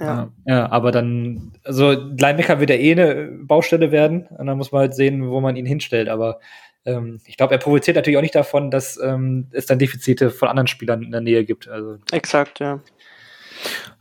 Ja. 0.00 0.30
ja, 0.46 0.70
aber 0.70 0.92
dann, 0.92 1.52
also 1.62 1.92
Linebacker 1.92 2.58
wird 2.58 2.70
ja 2.70 2.76
eh 2.76 2.92
eine 2.92 3.26
Baustelle 3.42 3.92
werden 3.92 4.26
und 4.30 4.46
dann 4.46 4.56
muss 4.56 4.72
man 4.72 4.80
halt 4.80 4.94
sehen, 4.94 5.28
wo 5.28 5.42
man 5.42 5.56
ihn 5.56 5.66
hinstellt. 5.66 6.08
Aber 6.08 6.40
ähm, 6.86 7.20
ich 7.26 7.36
glaube, 7.36 7.52
er 7.52 7.58
profitiert 7.58 7.96
natürlich 7.96 8.16
auch 8.16 8.22
nicht 8.22 8.34
davon, 8.34 8.70
dass 8.70 8.98
ähm, 9.02 9.48
es 9.52 9.66
dann 9.66 9.78
Defizite 9.78 10.30
von 10.30 10.48
anderen 10.48 10.68
Spielern 10.68 11.02
in 11.02 11.10
der 11.10 11.20
Nähe 11.20 11.44
gibt. 11.44 11.68
Also, 11.68 11.98
Exakt, 12.12 12.60
ja. 12.60 12.80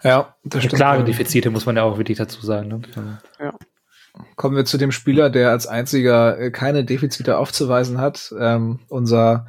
Ja, 0.04 0.36
das 0.44 0.64
stimmt. 0.64 0.76
Klare 0.76 1.04
Defizite 1.04 1.50
muss 1.50 1.66
man 1.66 1.76
ja 1.76 1.84
auch 1.84 1.98
wirklich 1.98 2.18
dazu 2.18 2.46
sagen. 2.46 2.68
Ne? 2.68 2.82
Ja. 3.40 3.54
Kommen 4.36 4.56
wir 4.56 4.66
zu 4.66 4.78
dem 4.78 4.92
Spieler, 4.92 5.30
der 5.30 5.52
als 5.52 5.68
einziger 5.68 6.40
äh, 6.40 6.52
keine 6.52 6.84
Defizite 6.84 7.38
aufzuweisen 7.38 8.00
hat. 8.00 8.34
Ähm, 8.40 8.80
unser, 8.88 9.48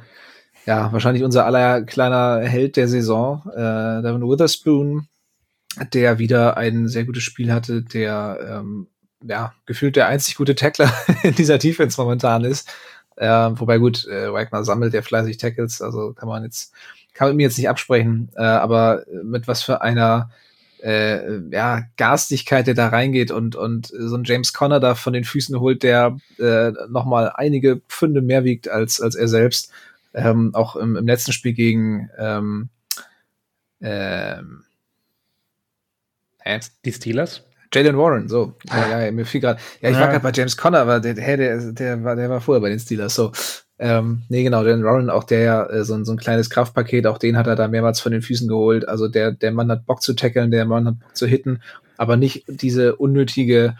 ja, 0.65 0.91
wahrscheinlich 0.91 1.23
unser 1.23 1.45
aller 1.45 1.81
kleiner 1.81 2.41
Held 2.41 2.77
der 2.77 2.87
Saison, 2.87 3.43
äh, 3.53 4.01
Devin 4.01 4.21
Witherspoon, 4.21 5.07
der 5.93 6.19
wieder 6.19 6.57
ein 6.57 6.87
sehr 6.87 7.05
gutes 7.05 7.23
Spiel 7.23 7.51
hatte, 7.51 7.81
der 7.81 8.39
ähm, 8.47 8.87
ja 9.23 9.53
gefühlt 9.65 9.95
der 9.95 10.07
einzig 10.07 10.35
gute 10.35 10.55
Tackler 10.55 10.91
in 11.23 11.35
dieser 11.35 11.57
Defense 11.57 11.99
momentan 11.99 12.43
ist. 12.43 12.69
Äh, 13.15 13.27
wobei 13.27 13.77
gut, 13.77 14.05
äh, 14.07 14.31
Wagner 14.31 14.63
sammelt 14.63 14.93
ja 14.93 15.01
fleißig 15.01 15.37
Tackles, 15.37 15.81
also 15.81 16.13
kann 16.13 16.27
man 16.27 16.43
jetzt 16.43 16.73
kann 17.13 17.29
man 17.29 17.37
mir 17.37 17.43
jetzt 17.43 17.57
nicht 17.57 17.69
absprechen, 17.69 18.29
äh, 18.35 18.43
aber 18.43 19.03
mit 19.23 19.47
was 19.47 19.63
für 19.63 19.81
einer 19.81 20.31
äh, 20.83 21.39
ja, 21.51 21.83
Garstigkeit, 21.97 22.67
der 22.67 22.73
da 22.73 22.87
reingeht 22.87 23.31
und, 23.31 23.55
und 23.55 23.87
so 23.87 24.15
ein 24.15 24.23
James 24.23 24.53
Conner 24.53 24.79
da 24.79 24.95
von 24.95 25.13
den 25.13 25.23
Füßen 25.23 25.59
holt, 25.59 25.83
der 25.83 26.17
äh, 26.39 26.71
nochmal 26.89 27.31
einige 27.35 27.81
Pfünde 27.87 28.21
mehr 28.21 28.43
wiegt 28.43 28.67
als, 28.67 28.99
als 28.99 29.15
er 29.15 29.27
selbst. 29.27 29.71
Ähm, 30.13 30.53
auch 30.53 30.75
im, 30.75 30.97
im 30.97 31.07
letzten 31.07 31.31
Spiel 31.31 31.53
gegen 31.53 32.09
ähm, 32.17 32.69
ähm? 33.81 34.63
Die 36.85 36.91
Steelers? 36.91 37.43
Jalen 37.73 37.97
Warren, 37.97 38.27
so. 38.27 38.55
Ja, 38.69 38.99
ja, 38.99 39.11
mir 39.11 39.25
fiel 39.25 39.39
gerade. 39.39 39.59
Ja, 39.79 39.89
ich 39.89 39.95
ja. 39.95 40.01
war 40.01 40.09
gerade 40.09 40.23
bei 40.23 40.31
James 40.33 40.57
Conner, 40.57 40.79
aber 40.79 40.99
der, 40.99 41.13
der, 41.13 41.37
der, 41.37 41.71
der, 41.71 42.03
war, 42.03 42.15
der 42.15 42.29
war 42.29 42.41
vorher 42.41 42.61
bei 42.61 42.69
den 42.69 42.79
Steelers, 42.79 43.15
so. 43.15 43.31
Ähm, 43.83 44.21
nee, 44.29 44.43
genau, 44.43 44.63
Jalen 44.63 44.83
Warren, 44.83 45.09
auch 45.09 45.23
der 45.23 45.39
ja 45.39 45.65
äh, 45.65 45.83
so, 45.83 46.03
so 46.03 46.11
ein 46.11 46.17
kleines 46.19 46.51
Kraftpaket, 46.51 47.07
auch 47.07 47.17
den 47.17 47.35
hat 47.35 47.47
er 47.47 47.55
da 47.55 47.67
mehrmals 47.67 47.99
von 47.99 48.11
den 48.11 48.21
Füßen 48.21 48.47
geholt. 48.47 48.87
Also 48.87 49.07
der, 49.07 49.31
der 49.31 49.51
Mann 49.51 49.71
hat 49.71 49.87
Bock 49.87 50.03
zu 50.03 50.13
tackeln, 50.13 50.51
der 50.51 50.65
Mann 50.65 50.85
hat 50.85 50.99
Bock 50.99 51.17
zu 51.17 51.25
hitten, 51.25 51.63
aber 51.97 52.15
nicht 52.15 52.43
diese 52.47 52.95
unnötige, 52.97 53.75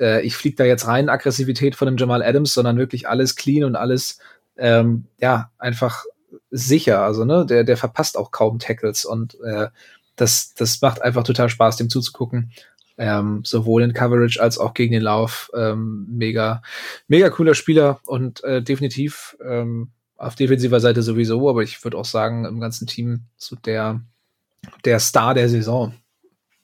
äh, 0.00 0.22
ich 0.22 0.34
flieg 0.34 0.56
da 0.56 0.64
jetzt 0.64 0.88
rein, 0.88 1.08
Aggressivität 1.08 1.76
von 1.76 1.86
dem 1.86 1.96
Jamal 1.96 2.20
Adams, 2.20 2.52
sondern 2.52 2.78
wirklich 2.78 3.08
alles 3.08 3.36
clean 3.36 3.62
und 3.62 3.76
alles, 3.76 4.18
ähm, 4.56 5.04
ja, 5.20 5.52
einfach 5.56 6.04
sicher. 6.50 7.02
Also, 7.02 7.24
ne, 7.24 7.46
der, 7.46 7.62
der 7.62 7.76
verpasst 7.76 8.18
auch 8.18 8.32
kaum 8.32 8.58
Tackles 8.58 9.04
und 9.04 9.38
äh, 9.44 9.68
das, 10.16 10.54
das 10.54 10.82
macht 10.82 11.00
einfach 11.00 11.22
total 11.22 11.48
Spaß, 11.48 11.76
dem 11.76 11.90
zuzugucken. 11.90 12.50
Ähm, 12.96 13.40
sowohl 13.44 13.82
in 13.82 13.92
Coverage 13.92 14.40
als 14.40 14.58
auch 14.58 14.72
gegen 14.72 14.92
den 14.92 15.02
Lauf. 15.02 15.50
Ähm, 15.54 16.06
mega, 16.08 16.62
mega 17.08 17.28
cooler 17.30 17.54
Spieler 17.54 18.00
und 18.06 18.42
äh, 18.44 18.62
definitiv 18.62 19.36
ähm, 19.44 19.90
auf 20.16 20.34
defensiver 20.34 20.80
Seite 20.80 21.02
sowieso, 21.02 21.48
aber 21.48 21.62
ich 21.62 21.82
würde 21.84 21.98
auch 21.98 22.04
sagen, 22.04 22.44
im 22.44 22.60
ganzen 22.60 22.86
Team 22.86 23.22
so 23.36 23.56
der, 23.56 24.00
der 24.84 25.00
Star 25.00 25.34
der 25.34 25.48
Saison. 25.48 25.94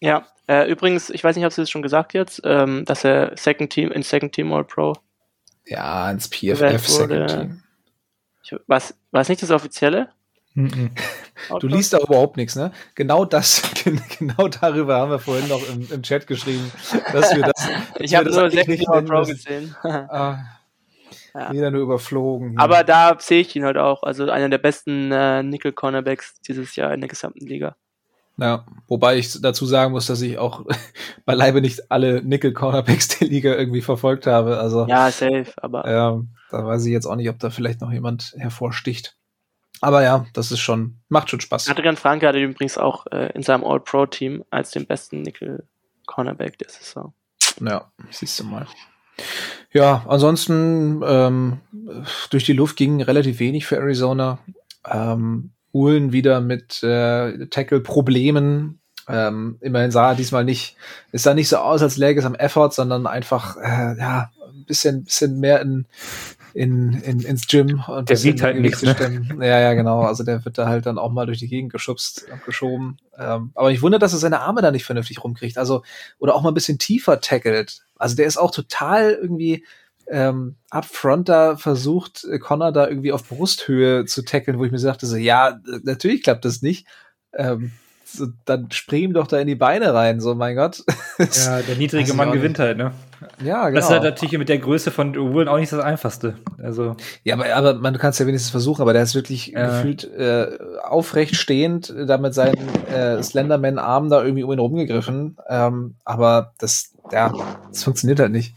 Ja, 0.00 0.26
äh, 0.46 0.70
übrigens, 0.70 1.10
ich 1.10 1.22
weiß 1.22 1.36
nicht, 1.36 1.44
ob 1.46 1.54
du 1.54 1.62
es 1.62 1.70
schon 1.70 1.82
gesagt 1.82 2.14
jetzt, 2.14 2.40
ähm, 2.44 2.84
dass 2.84 3.04
er 3.04 3.32
Second 3.36 3.70
Team 3.70 3.90
in 3.90 4.02
Second 4.02 4.32
Team 4.32 4.52
All 4.52 4.64
Pro. 4.64 4.94
Ja, 5.66 6.10
ins 6.10 6.28
PFF 6.28 6.86
Second 6.86 7.28
Team. 7.28 7.62
Ich, 8.42 8.54
was, 8.66 8.94
war 9.10 9.20
es 9.20 9.28
nicht 9.28 9.42
das 9.42 9.50
offizielle? 9.50 10.08
Du 11.60 11.68
liest 11.68 11.94
auch 11.94 12.04
überhaupt 12.04 12.36
nichts, 12.36 12.56
ne? 12.56 12.72
Genau 12.94 13.24
das, 13.24 13.62
genau 14.18 14.48
darüber 14.48 14.96
haben 14.98 15.10
wir 15.10 15.18
vorhin 15.18 15.48
noch 15.48 15.66
im, 15.68 15.88
im 15.90 16.02
Chat 16.02 16.26
geschrieben, 16.26 16.70
dass 17.12 17.34
wir 17.34 17.42
das. 17.42 17.68
ich 17.98 18.14
habe 18.14 18.30
nur 18.30 18.50
Team 18.50 18.84
All 18.88 19.02
Pro 19.02 19.22
gesehen. 19.22 19.74
ah, 19.82 20.38
ja. 21.34 21.52
Wieder 21.52 21.70
nur 21.70 21.82
überflogen. 21.82 22.58
Aber 22.58 22.84
da 22.84 23.16
sehe 23.18 23.40
ich 23.40 23.54
ihn 23.54 23.64
halt 23.64 23.76
auch. 23.76 24.02
Also 24.02 24.28
einer 24.30 24.48
der 24.48 24.58
besten 24.58 25.12
äh, 25.12 25.42
Nickel-Cornerbacks 25.42 26.40
dieses 26.40 26.74
Jahr 26.76 26.92
in 26.92 27.00
der 27.00 27.08
gesamten 27.08 27.46
Liga. 27.46 27.76
Ja, 28.36 28.64
wobei 28.88 29.18
ich 29.18 29.40
dazu 29.40 29.66
sagen 29.66 29.92
muss, 29.92 30.06
dass 30.06 30.22
ich 30.22 30.38
auch 30.38 30.64
beileibe 31.24 31.60
nicht 31.60 31.90
alle 31.90 32.22
Nickel-Cornerbacks 32.22 33.08
der 33.18 33.28
Liga 33.28 33.54
irgendwie 33.54 33.82
verfolgt 33.82 34.26
habe. 34.26 34.58
Also, 34.58 34.86
ja, 34.88 35.10
safe, 35.10 35.52
aber. 35.56 35.84
Ähm, 35.84 36.30
da 36.50 36.66
weiß 36.66 36.84
ich 36.86 36.92
jetzt 36.92 37.06
auch 37.06 37.16
nicht, 37.16 37.28
ob 37.28 37.38
da 37.38 37.50
vielleicht 37.50 37.80
noch 37.80 37.92
jemand 37.92 38.34
hervorsticht. 38.36 39.16
Aber 39.80 40.02
ja, 40.02 40.26
das 40.34 40.52
ist 40.52 40.60
schon, 40.60 40.98
macht 41.08 41.30
schon 41.30 41.40
Spaß. 41.40 41.68
Adrian 41.68 41.96
Franke 41.96 42.28
hatte 42.28 42.38
übrigens 42.38 42.76
auch 42.76 43.06
äh, 43.10 43.32
in 43.34 43.42
seinem 43.42 43.64
All-Pro-Team 43.64 44.44
als 44.50 44.70
den 44.72 44.86
besten 44.86 45.22
Nickel-Cornerback 45.22 46.58
der 46.58 46.68
Saison. 46.68 47.14
Ja, 47.60 47.90
siehst 48.10 48.38
du 48.40 48.44
mal. 48.44 48.66
Ja, 49.72 50.04
ansonsten 50.08 51.02
ähm, 51.04 51.60
durch 52.30 52.44
die 52.44 52.52
Luft 52.52 52.76
ging 52.76 53.00
relativ 53.02 53.38
wenig 53.38 53.66
für 53.66 53.76
Arizona. 53.76 54.38
Ähm, 54.86 55.52
Uhlen 55.72 56.12
wieder 56.12 56.40
mit 56.40 56.82
äh, 56.82 57.46
Tackle-Problemen. 57.46 58.80
Ähm, 59.08 59.58
immerhin 59.60 59.90
sah 59.90 60.10
er 60.10 60.14
diesmal 60.14 60.44
nicht, 60.44 60.76
es 61.12 61.22
sah 61.22 61.34
nicht 61.34 61.48
so 61.48 61.56
aus, 61.58 61.82
als 61.82 61.96
läge 61.96 62.20
es 62.20 62.26
am 62.26 62.34
Effort, 62.34 62.70
sondern 62.72 63.06
einfach 63.06 63.56
äh, 63.56 63.96
ja 63.98 64.30
ein 64.52 64.64
bisschen, 64.66 65.04
bisschen 65.04 65.40
mehr 65.40 65.60
in, 65.60 65.86
in, 66.54 66.92
in, 67.02 67.20
ins 67.20 67.46
Gym 67.46 67.82
und 67.86 68.08
der 68.08 68.22
wiegt 68.22 68.42
halt 68.42 68.60
nichts. 68.60 68.82
Ne? 68.82 69.26
Ja, 69.40 69.60
ja, 69.60 69.74
genau. 69.74 70.02
Also 70.02 70.24
der 70.24 70.44
wird 70.44 70.58
da 70.58 70.66
halt 70.66 70.86
dann 70.86 70.98
auch 70.98 71.10
mal 71.10 71.26
durch 71.26 71.38
die 71.38 71.48
Gegend 71.48 71.72
geschubst 71.72 72.26
und 72.30 72.44
geschoben. 72.44 72.96
Ähm, 73.18 73.52
aber 73.54 73.70
ich 73.70 73.82
wundere, 73.82 73.98
dass 73.98 74.12
er 74.12 74.18
seine 74.18 74.40
Arme 74.40 74.62
da 74.62 74.70
nicht 74.70 74.84
vernünftig 74.84 75.22
rumkriegt. 75.22 75.58
Also, 75.58 75.82
oder 76.18 76.34
auch 76.34 76.42
mal 76.42 76.50
ein 76.50 76.54
bisschen 76.54 76.78
tiefer 76.78 77.20
tackelt. 77.20 77.82
Also 77.96 78.16
der 78.16 78.26
ist 78.26 78.36
auch 78.36 78.50
total 78.50 79.12
irgendwie 79.12 79.64
ähm, 80.08 80.56
upfront 80.70 81.28
da 81.28 81.56
versucht, 81.56 82.24
äh, 82.24 82.38
Connor 82.38 82.72
da 82.72 82.88
irgendwie 82.88 83.12
auf 83.12 83.28
Brusthöhe 83.28 84.04
zu 84.06 84.24
tackeln, 84.24 84.58
wo 84.58 84.64
ich 84.64 84.72
mir 84.72 84.78
sagte, 84.78 85.06
so, 85.06 85.16
ja, 85.16 85.60
natürlich 85.84 86.22
klappt 86.22 86.44
das 86.44 86.62
nicht. 86.62 86.86
Ähm, 87.32 87.70
so, 87.70 87.89
dann 88.44 88.70
spring 88.70 89.04
ihm 89.04 89.12
doch 89.12 89.26
da 89.26 89.38
in 89.38 89.46
die 89.46 89.54
Beine 89.54 89.94
rein, 89.94 90.20
so 90.20 90.34
mein 90.34 90.56
Gott. 90.56 90.82
Ja, 91.18 91.60
der 91.60 91.76
niedrige 91.76 92.14
Mann 92.14 92.32
gewinnt 92.32 92.58
halt, 92.58 92.78
ne? 92.78 92.92
Ja, 93.42 93.68
genau. 93.68 93.76
Das 93.76 93.86
ist 93.86 93.90
halt 93.90 94.02
natürlich 94.02 94.38
mit 94.38 94.48
der 94.48 94.58
Größe 94.58 94.90
von 94.90 95.14
Woolen 95.14 95.48
auch 95.48 95.58
nicht 95.58 95.72
das 95.72 95.80
Einfachste. 95.80 96.36
Also. 96.62 96.96
Ja, 97.24 97.34
aber, 97.34 97.54
aber 97.54 97.74
man 97.74 97.98
kann 97.98 98.10
es 98.10 98.18
ja 98.18 98.26
wenigstens 98.26 98.50
versuchen, 98.50 98.80
aber 98.82 98.92
der 98.92 99.02
ist 99.02 99.14
wirklich 99.14 99.48
ja. 99.48 99.66
gefühlt 99.66 100.04
äh, 100.04 100.58
aufrecht 100.82 101.36
stehend, 101.36 101.92
da 102.06 102.18
mit 102.18 102.34
seinen 102.34 102.56
äh, 102.86 103.22
Slenderman-Armen 103.22 104.10
da 104.10 104.22
irgendwie 104.22 104.44
um 104.44 104.52
ihn 104.52 104.58
rumgegriffen. 104.58 105.36
Ähm, 105.48 105.96
aber 106.04 106.54
das, 106.58 106.92
ja, 107.12 107.32
das 107.68 107.84
funktioniert 107.84 108.20
halt 108.20 108.32
nicht. 108.32 108.54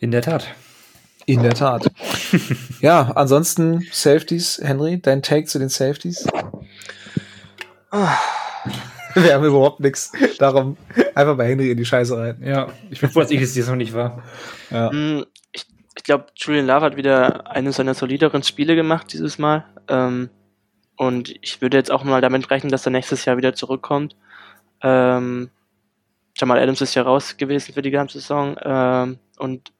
In 0.00 0.10
der 0.10 0.22
Tat. 0.22 0.48
In 1.24 1.42
der 1.42 1.54
Tat. 1.54 1.90
ja, 2.80 3.12
ansonsten 3.14 3.84
Safeties, 3.90 4.60
Henry, 4.62 5.00
dein 5.00 5.22
Take 5.22 5.46
zu 5.46 5.58
den 5.58 5.68
Safeties? 5.68 6.26
Wir 9.14 9.34
haben 9.34 9.44
überhaupt 9.44 9.80
nichts. 9.80 10.12
Darum 10.38 10.76
einfach 11.14 11.36
bei 11.36 11.48
Henry 11.48 11.70
in 11.70 11.78
die 11.78 11.84
Scheiße 11.84 12.16
rein. 12.16 12.42
Ja, 12.44 12.68
ich 12.90 13.00
bin 13.00 13.10
froh, 13.10 13.20
dass 13.20 13.30
ich 13.30 13.40
es 13.40 13.56
jetzt 13.56 13.68
noch 13.68 13.76
nicht 13.76 13.94
war. 13.94 14.22
Ja. 14.70 14.92
Mm, 14.92 15.24
ich, 15.52 15.64
ich 15.96 16.04
glaube, 16.04 16.26
Julian 16.36 16.66
Love 16.66 16.84
hat 16.84 16.96
wieder 16.96 17.50
eines 17.50 17.76
seiner 17.76 17.94
solideren 17.94 18.42
Spiele 18.42 18.76
gemacht 18.76 19.12
dieses 19.12 19.38
Mal. 19.38 19.64
Ähm, 19.88 20.28
und 20.96 21.34
ich 21.40 21.62
würde 21.62 21.78
jetzt 21.78 21.90
auch 21.90 22.04
mal 22.04 22.20
damit 22.20 22.50
rechnen, 22.50 22.70
dass 22.70 22.86
er 22.86 22.92
nächstes 22.92 23.24
Jahr 23.24 23.36
wieder 23.36 23.54
zurückkommt. 23.54 24.16
Ähm, 24.82 25.50
Jamal 26.36 26.58
Adams 26.58 26.82
ist 26.82 26.94
ja 26.94 27.02
raus 27.02 27.36
gewesen 27.38 27.72
für 27.72 27.82
die 27.82 27.90
ganze 27.90 28.20
Saison. 28.20 28.56
Ähm, 28.62 29.18
und 29.38 29.72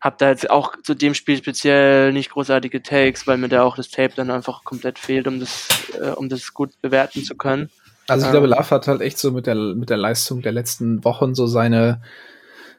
habe 0.00 0.16
da 0.18 0.28
jetzt 0.28 0.48
auch 0.50 0.74
zu 0.82 0.94
dem 0.94 1.14
Spiel 1.14 1.36
speziell 1.36 2.12
nicht 2.12 2.30
großartige 2.30 2.82
Takes, 2.82 3.26
weil 3.26 3.38
mir 3.38 3.48
da 3.48 3.62
auch 3.64 3.76
das 3.76 3.90
Tape 3.90 4.12
dann 4.14 4.30
einfach 4.30 4.64
komplett 4.64 4.98
fehlt, 4.98 5.26
um 5.26 5.40
das, 5.40 5.68
äh, 6.00 6.10
um 6.10 6.28
das 6.28 6.54
gut 6.54 6.70
bewerten 6.80 7.24
zu 7.24 7.34
können. 7.34 7.68
Also 8.06 8.26
ich 8.26 8.30
glaube, 8.30 8.46
ähm, 8.46 8.52
Love 8.52 8.70
hat 8.70 8.88
halt 8.88 9.00
echt 9.00 9.18
so 9.18 9.32
mit 9.32 9.46
der 9.46 9.54
mit 9.54 9.90
der 9.90 9.96
Leistung 9.96 10.40
der 10.40 10.52
letzten 10.52 11.04
Wochen 11.04 11.34
so 11.34 11.46
seine 11.46 12.00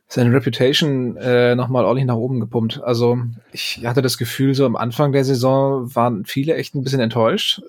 seine 0.08 0.34
Reputation 0.34 1.18
äh, 1.18 1.54
nochmal 1.56 1.86
ordentlich 1.86 2.08
nach 2.08 2.16
oben 2.16 2.40
gepumpt. 2.40 2.82
Also 2.84 3.20
ich 3.52 3.86
hatte 3.86 4.02
das 4.02 4.18
Gefühl, 4.18 4.56
so 4.56 4.66
am 4.66 4.76
Anfang 4.76 5.12
der 5.12 5.24
Saison 5.24 5.94
waren 5.94 6.26
viele 6.26 6.56
echt 6.56 6.74
ein 6.74 6.84
bisschen 6.84 7.00
enttäuscht, 7.00 7.62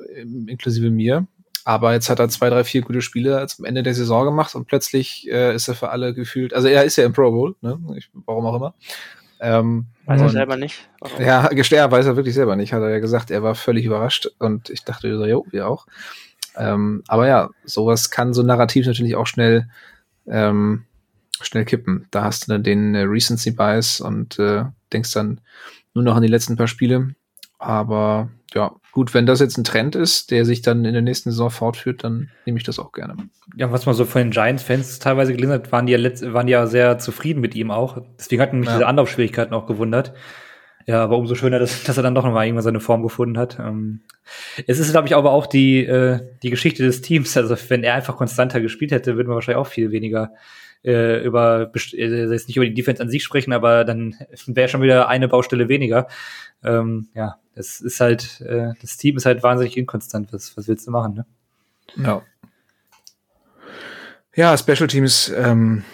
inklusive 0.47 0.91
mir. 0.91 1.27
Aber 1.67 1.93
jetzt 1.93 2.09
hat 2.09 2.19
er 2.19 2.31
zwei, 2.31 2.49
drei, 2.49 2.65
vier 2.65 2.81
gute 2.81 3.03
Spiele 3.03 3.47
zum 3.47 3.67
Ende 3.67 3.83
der 3.83 3.95
Saison 3.95 4.25
gemacht 4.25 4.55
und 4.55 4.67
plötzlich 4.67 5.29
äh, 5.31 5.55
ist 5.55 5.69
er 5.69 5.75
für 5.75 5.91
alle 5.91 6.15
gefühlt, 6.15 6.55
also 6.55 6.69
er 6.69 6.85
ist 6.85 6.97
ja 6.97 7.05
im 7.05 7.13
Pro 7.13 7.31
Bowl, 7.31 7.55
ne? 7.61 7.79
Ich, 7.99 8.09
warum 8.15 8.47
auch 8.47 8.57
immer. 8.57 8.75
Ähm, 9.41 9.87
weiß 10.07 10.21
er 10.21 10.29
selber 10.29 10.57
nicht. 10.57 10.89
Warum? 11.01 11.25
Ja, 11.25 11.49
gestern 11.49 11.91
weiß 11.91 12.07
er 12.07 12.17
wirklich 12.17 12.35
selber 12.35 12.57
nicht, 12.57 12.73
hat 12.73 12.83
er 12.83 12.91
ja 12.91 12.99
gesagt. 12.99 13.31
Er 13.31 13.43
war 13.43 13.55
völlig 13.55 13.85
überrascht 13.85 14.29
und 14.39 14.71
ich 14.71 14.85
dachte 14.85 15.17
so, 15.17 15.25
jo, 15.25 15.47
wir 15.51 15.69
auch. 15.69 15.87
Ähm, 16.57 17.03
aber 17.09 17.27
ja, 17.27 17.51
sowas 17.65 18.11
kann 18.11 18.35
so 18.35 18.43
narrativ 18.43 18.87
natürlich 18.87 19.17
auch 19.17 19.27
schnell, 19.27 19.69
ähm, 20.27 20.85
schnell 21.41 21.65
kippen. 21.65 22.07
Da 22.11 22.25
hast 22.25 22.47
du 22.47 22.53
dann 22.53 22.63
den 22.63 22.95
äh, 22.95 23.03
Recency 23.03 23.53
Bias 23.53 24.01
und 24.01 24.39
äh, 24.39 24.65
denkst 24.93 25.13
dann 25.13 25.41
nur 25.95 26.05
noch 26.05 26.17
an 26.17 26.23
die 26.23 26.29
letzten 26.29 26.57
paar 26.57 26.69
Spiele. 26.69 27.15
Aber 27.59 28.31
ja, 28.53 28.73
gut, 28.93 29.15
wenn 29.15 29.27
das 29.27 29.41
jetzt 29.41 29.57
ein 29.57 29.65
Trend 29.65 29.95
ist, 29.95 30.31
der 30.31 30.45
sich 30.45 30.63
dann 30.63 30.85
in 30.85 30.93
der 30.93 31.03
nächsten 31.03 31.31
Saison 31.31 31.51
fortführt, 31.51 32.05
dann 32.05 32.31
nehme 32.47 32.59
ich 32.59 32.65
das 32.65 32.79
auch 32.79 32.93
gerne. 32.93 33.17
Ja, 33.57 33.73
was 33.73 33.87
man 33.87 33.95
so 33.95 34.05
von 34.05 34.23
den 34.23 34.31
Giants-Fans 34.31 34.99
teilweise 34.99 35.33
gelesen 35.33 35.53
hat, 35.53 35.73
waren 35.73 35.87
die, 35.87 35.93
ja 35.93 36.33
waren 36.33 36.47
die 36.47 36.53
ja 36.53 36.67
sehr 36.67 36.99
zufrieden 36.99 37.41
mit 37.41 37.55
ihm 37.55 37.71
auch. 37.71 38.03
Deswegen 38.19 38.43
hatten 38.43 38.61
mich 38.61 38.69
ja. 38.69 38.75
diese 38.75 38.87
Anlaufschwierigkeiten 38.87 39.55
auch 39.55 39.67
gewundert. 39.67 40.15
Ja, 40.87 41.05
aber 41.05 41.19
umso 41.19 41.35
schöner, 41.35 41.59
dass, 41.59 41.83
dass 41.85 41.97
er 41.97 42.03
dann 42.03 42.15
doch 42.15 42.25
nochmal 42.25 42.47
irgendwann 42.47 42.65
seine 42.65 42.81
Form 42.81 43.03
gefunden 43.03 43.39
hat. 43.39 43.59
Ähm, 43.59 44.01
es 44.67 44.79
ist, 44.79 44.91
glaube 44.91 45.09
ich, 45.09 45.15
aber 45.15 45.33
auch 45.33 45.47
die, 45.47 45.85
äh, 45.85 46.21
die 46.43 46.51
Geschichte 46.51 46.83
des 46.83 47.01
Teams. 47.01 47.37
Also, 47.37 47.57
wenn 47.69 47.85
er 47.85 47.95
einfach 47.95 48.17
konstanter 48.17 48.61
gespielt 48.61 48.93
hätte, 48.93 49.17
würden 49.17 49.29
wir 49.29 49.35
wahrscheinlich 49.35 49.61
auch 49.61 49.67
viel 49.67 49.93
weniger 49.93 50.33
äh, 50.85 51.23
über, 51.23 51.71
äh, 51.93 52.31
jetzt 52.31 52.49
nicht 52.49 52.57
über 52.57 52.67
die 52.67 52.75
Defense 52.75 53.03
an 53.03 53.11
sich 53.11 53.23
sprechen, 53.23 53.53
aber 53.53 53.85
dann 53.85 54.17
wäre 54.47 54.69
schon 54.69 54.83
wieder 54.83 55.09
eine 55.09 55.29
Baustelle 55.29 55.69
weniger. 55.69 56.09
Ähm, 56.65 57.09
ja, 57.15 57.37
es 57.55 57.81
ist 57.81 58.01
halt, 58.01 58.41
äh, 58.43 58.73
das 58.81 58.97
Team 58.97 59.17
ist 59.17 59.27
halt 59.27 59.43
wahnsinnig 59.43 59.77
inkonstant. 59.77 60.33
Was, 60.33 60.57
was 60.57 60.69
willst 60.69 60.87
du 60.87 60.91
machen, 60.91 61.15
ne? 61.15 61.27
Ja. 61.97 62.23
Ja, 64.35 64.57
Special 64.57 64.87
Teams 64.87 65.29
ähm, 65.37 65.85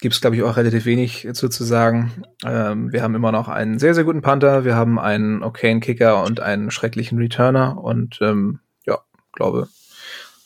gibt 0.00 0.14
es, 0.14 0.20
glaube 0.20 0.36
ich, 0.36 0.42
auch 0.42 0.56
relativ 0.56 0.86
wenig 0.86 1.28
zu, 1.32 1.48
zu 1.48 1.64
sagen. 1.64 2.24
Ähm, 2.44 2.92
wir 2.92 3.02
haben 3.02 3.14
immer 3.14 3.32
noch 3.32 3.48
einen 3.48 3.78
sehr, 3.78 3.94
sehr 3.94 4.04
guten 4.04 4.22
Panther, 4.22 4.64
wir 4.64 4.74
haben 4.74 4.98
einen 4.98 5.42
okayen 5.42 5.80
Kicker 5.80 6.22
und 6.24 6.40
einen 6.40 6.70
schrecklichen 6.70 7.18
Returner 7.18 7.82
und 7.82 8.18
ähm, 8.22 8.60
ja, 8.86 8.98
glaube, 9.32 9.68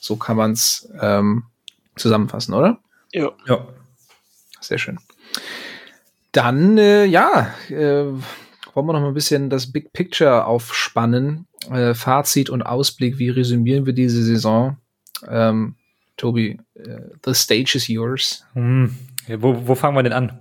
so 0.00 0.16
kann 0.16 0.36
man 0.36 0.52
es 0.52 0.90
ähm, 1.00 1.44
zusammenfassen, 1.96 2.54
oder? 2.54 2.80
Ja. 3.12 3.30
ja. 3.46 3.66
Sehr 4.60 4.78
schön. 4.78 4.98
Dann, 6.32 6.78
äh, 6.78 7.04
ja, 7.06 7.52
äh, 7.68 8.06
wollen 8.74 8.86
wir 8.86 8.92
noch 8.92 9.00
mal 9.00 9.08
ein 9.08 9.14
bisschen 9.14 9.50
das 9.50 9.72
Big 9.72 9.92
Picture 9.92 10.46
aufspannen. 10.46 11.46
Äh, 11.70 11.94
Fazit 11.94 12.50
und 12.50 12.62
Ausblick, 12.62 13.18
wie 13.18 13.30
resümieren 13.30 13.86
wir 13.86 13.92
diese 13.92 14.22
Saison? 14.22 14.76
Ähm, 15.28 15.76
Tobi, 16.16 16.58
äh, 16.74 17.00
the 17.24 17.34
stage 17.34 17.72
is 17.74 17.88
yours. 17.88 18.44
Hm. 18.54 18.94
Ja, 19.26 19.42
wo, 19.42 19.66
wo 19.66 19.74
fangen 19.74 19.96
wir 19.96 20.02
denn 20.02 20.12
an? 20.12 20.38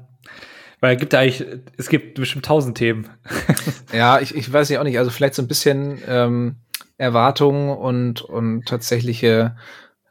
Weil 0.82 0.96
es 0.96 1.00
gibt 1.00 1.14
eigentlich, 1.14 1.46
es 1.78 1.90
gibt 1.90 2.16
bestimmt 2.16 2.46
tausend 2.46 2.78
Themen. 2.78 3.10
ja, 3.94 4.20
ich, 4.20 4.36
ich 4.36 4.52
weiß 4.52 4.70
ja 4.70 4.80
auch 4.80 4.86
nicht. 4.86 4.98
Also 4.98 5.12
vielleicht 5.12 5.36
so 5.36 5.42
ein 5.42 5.48
bisschen 5.48 6.00
ähm, 6.08 6.56
Erwartungen 6.98 7.78
und, 7.78 8.22
und 8.22 8.66
tatsächliche, 8.66 9.58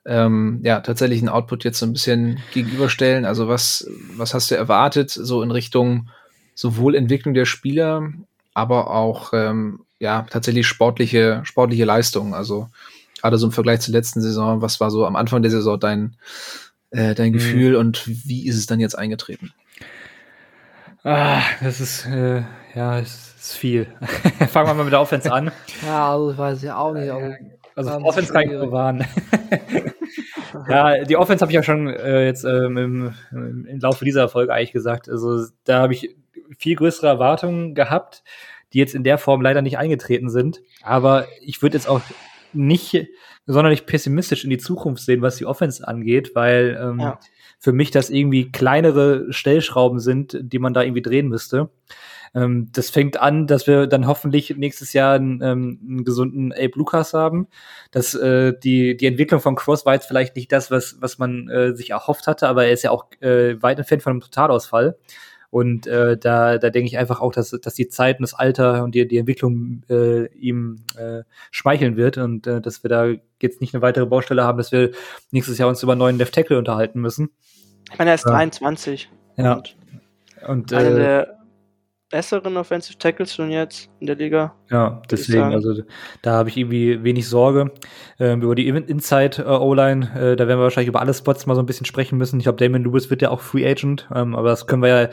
ähm, 0.05 0.61
ja, 0.62 0.81
tatsächlichen 0.81 1.29
Output 1.29 1.64
jetzt 1.64 1.79
so 1.79 1.87
ein 1.87 1.93
bisschen 1.93 2.41
gegenüberstellen. 2.53 3.25
Also 3.25 3.49
was, 3.49 3.89
was 4.14 4.35
hast 4.35 4.51
du 4.51 4.57
erwartet, 4.57 5.11
so 5.11 5.43
in 5.43 5.51
Richtung 5.51 6.11
sowohl 6.59 6.94
Entwicklung 6.94 7.34
der 7.34 7.44
Spieler, 7.44 8.12
aber 8.54 8.90
auch 8.90 9.32
ähm, 9.32 9.80
ja 9.98 10.26
tatsächlich 10.30 10.66
sportliche 10.66 11.40
sportliche 11.44 11.84
Leistung. 11.84 12.34
Also 12.34 12.68
Gerade 13.20 13.36
so 13.36 13.46
im 13.46 13.52
Vergleich 13.52 13.80
zur 13.80 13.92
letzten 13.94 14.20
Saison, 14.20 14.62
was 14.62 14.80
war 14.80 14.90
so 14.90 15.04
am 15.04 15.16
Anfang 15.16 15.42
der 15.42 15.50
Saison 15.50 15.78
dein, 15.78 16.16
äh, 16.90 17.14
dein 17.14 17.30
mhm. 17.30 17.34
Gefühl 17.34 17.76
und 17.76 18.06
wie 18.06 18.46
ist 18.46 18.56
es 18.56 18.66
dann 18.66 18.80
jetzt 18.80 18.96
eingetreten? 18.96 19.52
Ah, 21.02 21.40
das 21.61 21.80
ist, 21.80 22.06
äh, 22.06 22.42
ja, 22.74 22.98
es 23.00 23.34
ist 23.40 23.54
viel. 23.54 23.86
Fangen 24.50 24.68
wir 24.68 24.74
mal 24.74 24.84
mit 24.84 24.92
der 24.92 25.00
Offense 25.00 25.32
an. 25.32 25.50
Ja, 25.84 26.12
also 26.12 26.32
ich 26.32 26.38
weiß 26.38 26.62
ja 26.62 26.76
auch 26.76 26.92
nicht. 26.92 27.11
Also, 27.11 27.34
also 27.74 27.90
Offense 28.04 28.32
kann 28.32 28.42
ich 28.42 28.52
so 28.52 28.70
warnen. 28.70 29.04
ja, 30.68 31.04
die 31.04 31.16
Offense 31.16 31.42
habe 31.42 31.50
ich 31.50 31.56
ja 31.56 31.62
schon 31.62 31.88
äh, 31.88 32.26
jetzt 32.26 32.44
ähm, 32.44 32.76
im, 32.76 33.14
im 33.32 33.80
Laufe 33.80 34.04
dieser 34.04 34.28
Folge 34.28 34.52
eigentlich 34.52 34.72
gesagt. 34.72 35.09
Also 35.09 35.46
da 35.64 35.80
habe 35.82 35.92
ich 35.92 36.16
viel 36.59 36.76
größere 36.76 37.07
Erwartungen 37.07 37.74
gehabt, 37.74 38.22
die 38.72 38.78
jetzt 38.78 38.94
in 38.94 39.05
der 39.05 39.18
Form 39.18 39.40
leider 39.40 39.62
nicht 39.62 39.78
eingetreten 39.78 40.30
sind. 40.30 40.61
Aber 40.82 41.26
ich 41.40 41.62
würde 41.62 41.76
jetzt 41.76 41.88
auch 41.88 42.01
nicht 42.53 43.09
sonderlich 43.46 43.86
pessimistisch 43.86 44.44
in 44.44 44.51
die 44.51 44.59
Zukunft 44.59 45.03
sehen, 45.03 45.22
was 45.22 45.36
die 45.36 45.46
Offense 45.46 45.86
angeht, 45.86 46.32
weil 46.34 46.78
ähm, 46.80 47.01
ja. 47.01 47.18
für 47.59 47.72
mich 47.72 47.90
das 47.90 48.11
irgendwie 48.11 48.51
kleinere 48.53 49.32
Stellschrauben 49.32 50.01
sind, 50.01 50.38
die 50.40 50.59
man 50.59 50.74
da 50.74 50.82
irgendwie 50.82 51.03
drehen 51.03 51.28
müsste. 51.28 51.70
Ähm, 52.34 52.68
das 52.72 52.90
fängt 52.90 53.18
an, 53.18 53.46
dass 53.46 53.66
wir 53.66 53.86
dann 53.86 54.07
hoffentlich 54.07 54.55
nächstes 54.57 54.92
Jahr 54.92 55.14
einen, 55.14 55.40
ähm, 55.42 55.80
einen 55.82 56.05
gesunden 56.05 56.53
Abe 56.53 56.72
Lucas 56.74 57.14
haben. 57.14 57.49
Dass 57.90 58.14
äh, 58.14 58.53
die, 58.62 58.96
die 58.96 59.07
Entwicklung 59.07 59.40
von 59.40 59.57
Cross 59.57 59.86
war 59.86 59.94
jetzt 59.94 60.07
vielleicht 60.07 60.36
nicht 60.36 60.53
das, 60.53 60.70
was, 60.70 60.96
was 61.01 61.18
man 61.18 61.49
äh, 61.49 61.74
sich 61.74 61.90
erhofft 61.90 62.26
hatte, 62.26 62.49
aber 62.49 62.66
er 62.66 62.72
ist 62.72 62.82
ja 62.82 62.90
auch 62.90 63.07
äh, 63.20 63.61
weit 63.62 63.78
entfernt 63.78 64.03
von 64.03 64.12
einem 64.12 64.20
Totalausfall. 64.20 64.99
Und 65.51 65.86
äh, 65.86 66.18
da, 66.18 66.59
da 66.59 66.70
denke 66.70 66.88
ich 66.88 66.99
einfach 66.99 67.20
auch, 67.20 67.32
dass, 67.32 67.51
dass 67.51 67.74
die 67.74 67.88
Zeit 67.88 68.18
und 68.18 68.22
das 68.22 68.34
Alter 68.34 68.84
und 68.84 68.94
die, 68.94 69.09
die 69.09 69.16
Entwicklung 69.16 69.82
äh, 69.88 70.26
ihm 70.34 70.84
äh, 70.96 71.22
schmeicheln 71.51 71.96
wird 71.96 72.18
und 72.18 72.46
äh, 72.46 72.61
dass 72.61 72.82
wir 72.82 72.90
da 72.90 73.07
jetzt 73.40 73.61
nicht 73.62 73.74
eine 73.74 73.80
weitere 73.80 74.05
Baustelle 74.05 74.44
haben, 74.44 74.59
dass 74.59 74.72
wir 74.72 74.90
nächstes 75.30 75.57
Jahr 75.57 75.68
uns 75.68 75.82
über 75.82 75.92
einen 75.92 76.01
neuen 76.01 76.18
Left 76.18 76.34
Tackle 76.34 76.59
unterhalten 76.59 77.01
müssen. 77.01 77.30
Ich 77.90 77.99
meine, 77.99 78.11
er 78.11 78.14
ist 78.14 78.26
ja. 78.26 78.32
23. 78.32 79.11
Ja. 79.36 79.55
Und, 79.55 79.76
und 80.46 80.72
äh, 80.72 80.94
der 80.94 81.38
besseren 82.11 82.56
Offensive 82.56 82.98
Tackles 82.98 83.34
schon 83.34 83.50
jetzt 83.50 83.90
in 84.00 84.06
der 84.06 84.16
Liga. 84.16 84.54
Ja, 84.70 85.02
deswegen, 85.11 85.42
also 85.42 85.82
da 86.22 86.32
habe 86.32 86.48
ich 86.48 86.56
irgendwie 86.56 87.02
wenig 87.02 87.28
Sorge. 87.28 87.72
Ähm, 88.18 88.42
über 88.42 88.54
die 88.54 88.68
Inside 88.68 89.42
äh, 89.42 89.42
äh, 89.42 90.36
da 90.36 90.46
werden 90.46 90.59
wir 90.59 90.62
wahrscheinlich 90.62 90.88
über 90.88 91.00
alle 91.00 91.14
Spots 91.14 91.46
mal 91.46 91.54
so 91.54 91.61
ein 91.61 91.66
bisschen 91.66 91.86
sprechen 91.86 92.18
müssen. 92.18 92.38
Ich 92.38 92.44
glaube, 92.44 92.59
Damon 92.59 92.84
Lewis 92.84 93.11
wird 93.11 93.22
ja 93.22 93.30
auch 93.30 93.40
Free 93.40 93.66
Agent, 93.66 94.09
ähm, 94.14 94.34
aber 94.34 94.48
das 94.48 94.66
können 94.66 94.82
wir 94.82 94.88
ja 94.88 95.09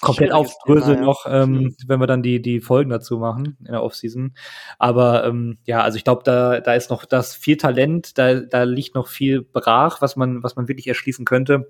komplett 0.00 0.32
aufdröseln 0.32 0.98
ja. 0.98 1.04
noch, 1.04 1.26
ähm, 1.28 1.74
wenn 1.86 2.00
wir 2.00 2.06
dann 2.06 2.22
die, 2.22 2.40
die 2.40 2.60
Folgen 2.60 2.90
dazu 2.90 3.18
machen 3.18 3.56
in 3.60 3.72
der 3.72 3.82
Offseason. 3.82 4.34
Aber 4.78 5.24
ähm, 5.24 5.58
ja, 5.64 5.82
also 5.82 5.96
ich 5.96 6.04
glaube, 6.04 6.22
da, 6.24 6.60
da 6.60 6.74
ist 6.74 6.90
noch 6.90 7.04
das 7.04 7.34
viel 7.34 7.56
Talent, 7.56 8.18
da, 8.18 8.40
da 8.40 8.64
liegt 8.64 8.94
noch 8.94 9.08
viel 9.08 9.42
brach, 9.42 10.00
was 10.00 10.16
man, 10.16 10.42
was 10.42 10.56
man 10.56 10.68
wirklich 10.68 10.86
erschließen 10.86 11.24
könnte. 11.24 11.66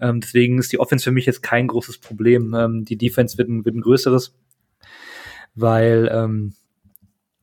Ähm, 0.00 0.20
deswegen 0.20 0.58
ist 0.58 0.72
die 0.72 0.80
Offense 0.80 1.04
für 1.04 1.12
mich 1.12 1.26
jetzt 1.26 1.42
kein 1.42 1.66
großes 1.66 1.98
Problem. 1.98 2.54
Ähm, 2.54 2.84
die 2.84 2.96
Defense 2.96 3.38
wird 3.38 3.48
ein, 3.48 3.64
wird 3.64 3.74
ein 3.74 3.80
größeres, 3.80 4.13
weil 5.54 6.10
ähm, 6.12 6.54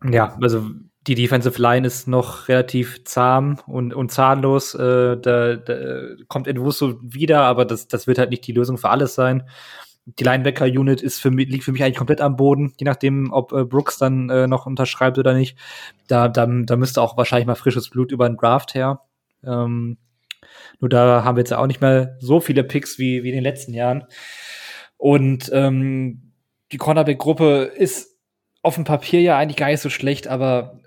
ja, 0.03 0.37
also 0.41 0.65
die 1.07 1.15
Defensive 1.15 1.59
Line 1.59 1.85
ist 1.85 2.07
noch 2.07 2.47
relativ 2.47 3.03
zahm 3.05 3.59
und, 3.65 3.93
und 3.93 4.11
zahnlos. 4.11 4.75
Äh, 4.75 5.17
da, 5.17 5.55
da 5.55 5.75
kommt 6.27 6.47
Edwusso 6.47 6.99
wieder, 7.01 7.41
aber 7.41 7.65
das, 7.65 7.87
das 7.87 8.05
wird 8.05 8.19
halt 8.19 8.29
nicht 8.29 8.45
die 8.45 8.53
Lösung 8.53 8.77
für 8.77 8.89
alles 8.89 9.15
sein. 9.15 9.43
Die 10.05 10.23
Linebacker-Unit 10.23 11.01
liegt 11.01 11.63
für 11.63 11.71
mich 11.71 11.83
eigentlich 11.83 11.97
komplett 11.97 12.21
am 12.21 12.35
Boden, 12.35 12.73
je 12.79 12.85
nachdem, 12.85 13.31
ob 13.31 13.51
äh, 13.51 13.63
Brooks 13.63 13.97
dann 13.97 14.29
äh, 14.29 14.47
noch 14.47 14.65
unterschreibt 14.65 15.17
oder 15.17 15.33
nicht. 15.33 15.57
Da, 16.07 16.27
da, 16.27 16.45
da 16.45 16.75
müsste 16.75 17.01
auch 17.01 17.17
wahrscheinlich 17.17 17.47
mal 17.47 17.55
frisches 17.55 17.89
Blut 17.89 18.11
über 18.11 18.27
den 18.27 18.37
Draft 18.37 18.73
her. 18.73 19.01
Ähm, 19.43 19.97
nur 20.79 20.89
da 20.89 21.23
haben 21.23 21.35
wir 21.35 21.41
jetzt 21.41 21.53
auch 21.53 21.67
nicht 21.67 21.81
mehr 21.81 22.17
so 22.19 22.39
viele 22.39 22.63
Picks 22.63 22.97
wie, 22.99 23.23
wie 23.23 23.29
in 23.29 23.35
den 23.35 23.43
letzten 23.43 23.73
Jahren. 23.73 24.05
Und 24.97 25.49
ähm, 25.53 26.30
die 26.71 26.77
Cornerback-Gruppe 26.77 27.71
ist 27.75 28.17
auf 28.61 28.75
dem 28.75 28.83
Papier 28.83 29.21
ja 29.21 29.37
eigentlich 29.37 29.57
gar 29.57 29.67
nicht 29.67 29.81
so 29.81 29.89
schlecht, 29.89 30.27
aber 30.27 30.79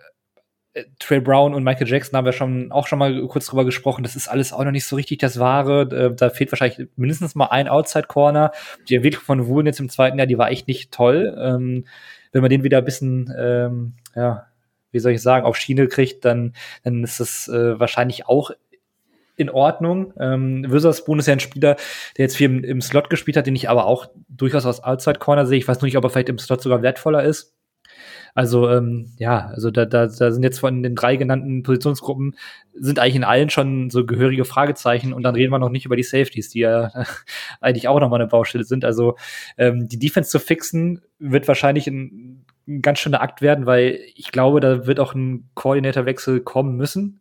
äh, 0.74 0.84
Trey 0.98 1.20
Brown 1.20 1.54
und 1.54 1.64
Michael 1.64 1.88
Jackson 1.88 2.16
haben 2.16 2.24
wir 2.24 2.32
schon 2.32 2.70
auch 2.72 2.86
schon 2.86 2.98
mal 2.98 3.26
kurz 3.26 3.46
drüber 3.46 3.64
gesprochen. 3.64 4.02
Das 4.02 4.16
ist 4.16 4.28
alles 4.28 4.52
auch 4.52 4.64
noch 4.64 4.70
nicht 4.70 4.86
so 4.86 4.96
richtig 4.96 5.18
das 5.18 5.38
Wahre. 5.38 6.14
Da 6.14 6.30
fehlt 6.30 6.52
wahrscheinlich 6.52 6.88
mindestens 6.96 7.34
mal 7.34 7.46
ein 7.46 7.68
Outside 7.68 8.06
Corner. 8.06 8.52
Die 8.88 8.96
Entwicklung 8.96 9.24
von 9.24 9.46
Woolen 9.46 9.66
jetzt 9.66 9.80
im 9.80 9.88
zweiten 9.88 10.18
Jahr, 10.18 10.26
die 10.26 10.38
war 10.38 10.50
echt 10.50 10.68
nicht 10.68 10.92
toll. 10.92 11.36
Ähm, 11.38 11.86
wenn 12.32 12.42
man 12.42 12.50
den 12.50 12.64
wieder 12.64 12.78
ein 12.78 12.84
bisschen, 12.84 13.32
ähm, 13.36 13.94
ja, 14.14 14.46
wie 14.90 14.98
soll 15.00 15.12
ich 15.12 15.22
sagen, 15.22 15.46
auf 15.46 15.56
Schiene 15.56 15.88
kriegt, 15.88 16.24
dann, 16.24 16.54
dann 16.82 17.02
ist 17.02 17.18
das 17.20 17.48
äh, 17.48 17.78
wahrscheinlich 17.78 18.26
auch 18.26 18.50
in 19.36 19.50
Ordnung. 19.50 20.12
Ähm, 20.18 20.64
Witherspoon 20.68 21.18
ist 21.18 21.26
ja 21.26 21.32
ein 21.32 21.40
Spieler, 21.40 21.76
der 22.16 22.24
jetzt 22.24 22.36
viel 22.36 22.46
im, 22.46 22.64
im, 22.64 22.80
Slot 22.80 23.10
gespielt 23.10 23.36
hat, 23.36 23.46
den 23.46 23.56
ich 23.56 23.68
aber 23.68 23.86
auch 23.86 24.06
durchaus 24.28 24.66
aus 24.66 24.82
Outside 24.82 25.18
Corner 25.18 25.46
sehe. 25.46 25.58
Ich 25.58 25.68
weiß 25.68 25.80
nur 25.80 25.86
nicht, 25.86 25.96
ob 25.96 26.04
er 26.04 26.10
vielleicht 26.10 26.28
im 26.28 26.38
Slot 26.38 26.62
sogar 26.62 26.82
wertvoller 26.82 27.24
ist. 27.24 27.54
Also 28.34 28.68
ähm, 28.68 29.12
ja, 29.18 29.46
also 29.46 29.70
da, 29.70 29.84
da, 29.84 30.06
da 30.06 30.32
sind 30.32 30.42
jetzt 30.42 30.58
von 30.58 30.82
den 30.82 30.96
drei 30.96 31.14
genannten 31.16 31.62
Positionsgruppen 31.62 32.36
sind 32.72 32.98
eigentlich 32.98 33.14
in 33.14 33.24
allen 33.24 33.48
schon 33.48 33.90
so 33.90 34.04
gehörige 34.04 34.44
Fragezeichen 34.44 35.12
und 35.12 35.22
dann 35.22 35.36
reden 35.36 35.52
wir 35.52 35.60
noch 35.60 35.68
nicht 35.68 35.86
über 35.86 35.94
die 35.94 36.02
Safeties, 36.02 36.50
die 36.50 36.60
ja 36.60 36.90
eigentlich 37.60 37.86
auch 37.86 38.00
nochmal 38.00 38.20
eine 38.20 38.28
Baustelle 38.28 38.64
sind. 38.64 38.84
Also 38.84 39.16
ähm, 39.56 39.88
die 39.88 40.00
Defense 40.00 40.30
zu 40.30 40.40
fixen 40.40 41.02
wird 41.20 41.46
wahrscheinlich 41.46 41.86
ein, 41.86 42.44
ein 42.66 42.82
ganz 42.82 42.98
schöner 42.98 43.22
Akt 43.22 43.40
werden, 43.40 43.66
weil 43.66 44.00
ich 44.16 44.32
glaube, 44.32 44.58
da 44.58 44.86
wird 44.86 44.98
auch 44.98 45.14
ein 45.14 45.48
Koordinatorwechsel 45.54 46.40
kommen 46.40 46.76
müssen. 46.76 47.20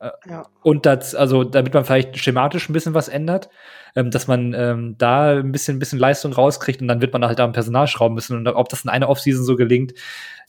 Ja. 0.00 0.46
Und 0.62 0.86
das, 0.86 1.14
also 1.14 1.44
damit 1.44 1.74
man 1.74 1.84
vielleicht 1.84 2.16
schematisch 2.18 2.68
ein 2.68 2.72
bisschen 2.72 2.94
was 2.94 3.08
ändert, 3.08 3.50
ähm, 3.94 4.10
dass 4.10 4.26
man 4.26 4.54
ähm, 4.54 4.94
da 4.96 5.38
ein 5.38 5.52
bisschen, 5.52 5.76
ein 5.76 5.78
bisschen 5.78 5.98
Leistung 5.98 6.32
rauskriegt 6.32 6.80
und 6.80 6.88
dann 6.88 7.02
wird 7.02 7.12
man 7.12 7.24
halt 7.24 7.38
da 7.38 7.44
am 7.44 7.52
Personal 7.52 7.86
schrauben 7.86 8.14
müssen. 8.14 8.36
Und 8.36 8.48
ob 8.48 8.68
das 8.70 8.84
in 8.84 8.90
einer 8.90 9.08
Offseason 9.08 9.44
so 9.44 9.56
gelingt, 9.56 9.92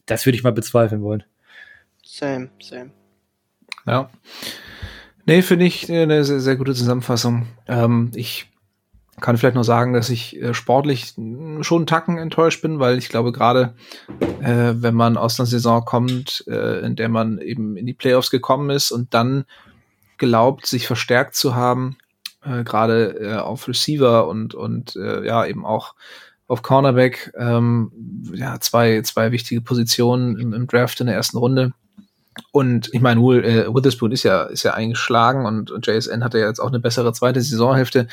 das 0.06 0.26
würde 0.26 0.38
ich 0.38 0.44
mal 0.44 0.54
bezweifeln 0.54 1.02
wollen. 1.02 1.24
Same, 2.04 2.50
same. 2.62 2.92
Ja. 3.86 4.10
Nee, 5.26 5.42
finde 5.42 5.66
ich 5.66 5.92
eine 5.92 6.24
sehr, 6.24 6.40
sehr 6.40 6.56
gute 6.56 6.74
Zusammenfassung. 6.74 7.48
Ähm, 7.68 8.12
ich 8.16 8.51
kann 9.22 9.38
vielleicht 9.38 9.56
nur 9.56 9.64
sagen, 9.64 9.94
dass 9.94 10.10
ich 10.10 10.42
äh, 10.42 10.54
sportlich 10.54 11.14
schon 11.62 11.78
einen 11.78 11.88
Tacken 11.88 12.18
enttäuscht 12.18 12.62
bin, 12.62 12.80
weil 12.80 12.98
ich 12.98 13.10
glaube, 13.10 13.32
gerade 13.32 13.76
äh, 14.42 14.74
wenn 14.76 14.96
man 14.96 15.18
aus 15.18 15.40
einer 15.40 15.48
Saison 15.48 15.86
kommt, 15.86 16.44
äh, 16.48 16.86
in 16.86 16.96
der 16.96 17.10
man 17.10 17.38
eben 17.38 17.78
in 17.78 17.86
die 17.86 17.94
Playoffs 17.94 18.32
gekommen 18.32 18.70
ist 18.70 18.92
und 18.92 19.14
dann 19.14 19.46
glaubt, 20.18 20.66
sich 20.66 20.88
verstärkt 20.88 21.36
zu 21.36 21.56
haben, 21.56 21.98
äh, 22.44 22.64
gerade 22.64 23.18
äh, 23.20 23.36
auf 23.36 23.68
Receiver 23.68 24.28
und, 24.28 24.54
und 24.54 24.96
äh, 24.96 25.26
ja, 25.26 25.46
eben 25.46 25.66
auch 25.66 25.96
auf 26.48 26.64
Cornerback, 26.64 27.32
ähm, 27.38 27.92
ja, 28.34 28.60
zwei, 28.60 29.02
zwei 29.04 29.32
wichtige 29.32 29.62
Positionen 29.62 30.38
im, 30.38 30.54
im 30.54 30.68
Draft 30.68 31.00
in 31.00 31.08
der 31.08 31.16
ersten 31.16 31.38
Runde. 31.38 31.72
Und 32.52 32.90
ich 32.94 33.02
meine, 33.02 33.22
Will, 33.22 33.44
Witherspoon 33.74 34.12
ist 34.12 34.24
ja, 34.24 34.44
ist 34.44 34.64
ja 34.64 34.74
eingeschlagen 34.74 35.46
und, 35.46 35.70
und 35.70 35.86
JSN 35.86 36.24
hatte 36.24 36.40
ja 36.40 36.48
jetzt 36.48 36.60
auch 36.60 36.70
eine 36.70 36.80
bessere 36.80 37.14
zweite 37.14 37.42
Saisonhälfte. 37.42 38.08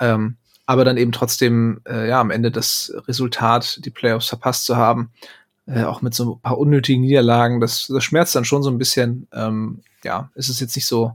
Ähm, 0.00 0.36
aber 0.66 0.84
dann 0.84 0.96
eben 0.96 1.12
trotzdem, 1.12 1.80
äh, 1.88 2.08
ja, 2.08 2.20
am 2.20 2.30
Ende 2.30 2.50
das 2.50 2.92
Resultat, 3.08 3.84
die 3.84 3.90
Playoffs 3.90 4.28
verpasst 4.28 4.64
zu 4.64 4.76
haben, 4.76 5.10
äh, 5.66 5.84
auch 5.84 6.02
mit 6.02 6.14
so 6.14 6.34
ein 6.34 6.40
paar 6.40 6.58
unnötigen 6.58 7.02
Niederlagen, 7.02 7.60
das, 7.60 7.88
das 7.88 8.04
schmerzt 8.04 8.34
dann 8.34 8.44
schon 8.44 8.62
so 8.62 8.70
ein 8.70 8.78
bisschen. 8.78 9.28
Ähm, 9.32 9.82
ja, 10.02 10.30
es 10.34 10.48
ist 10.48 10.60
jetzt 10.60 10.76
nicht 10.76 10.86
so, 10.86 11.12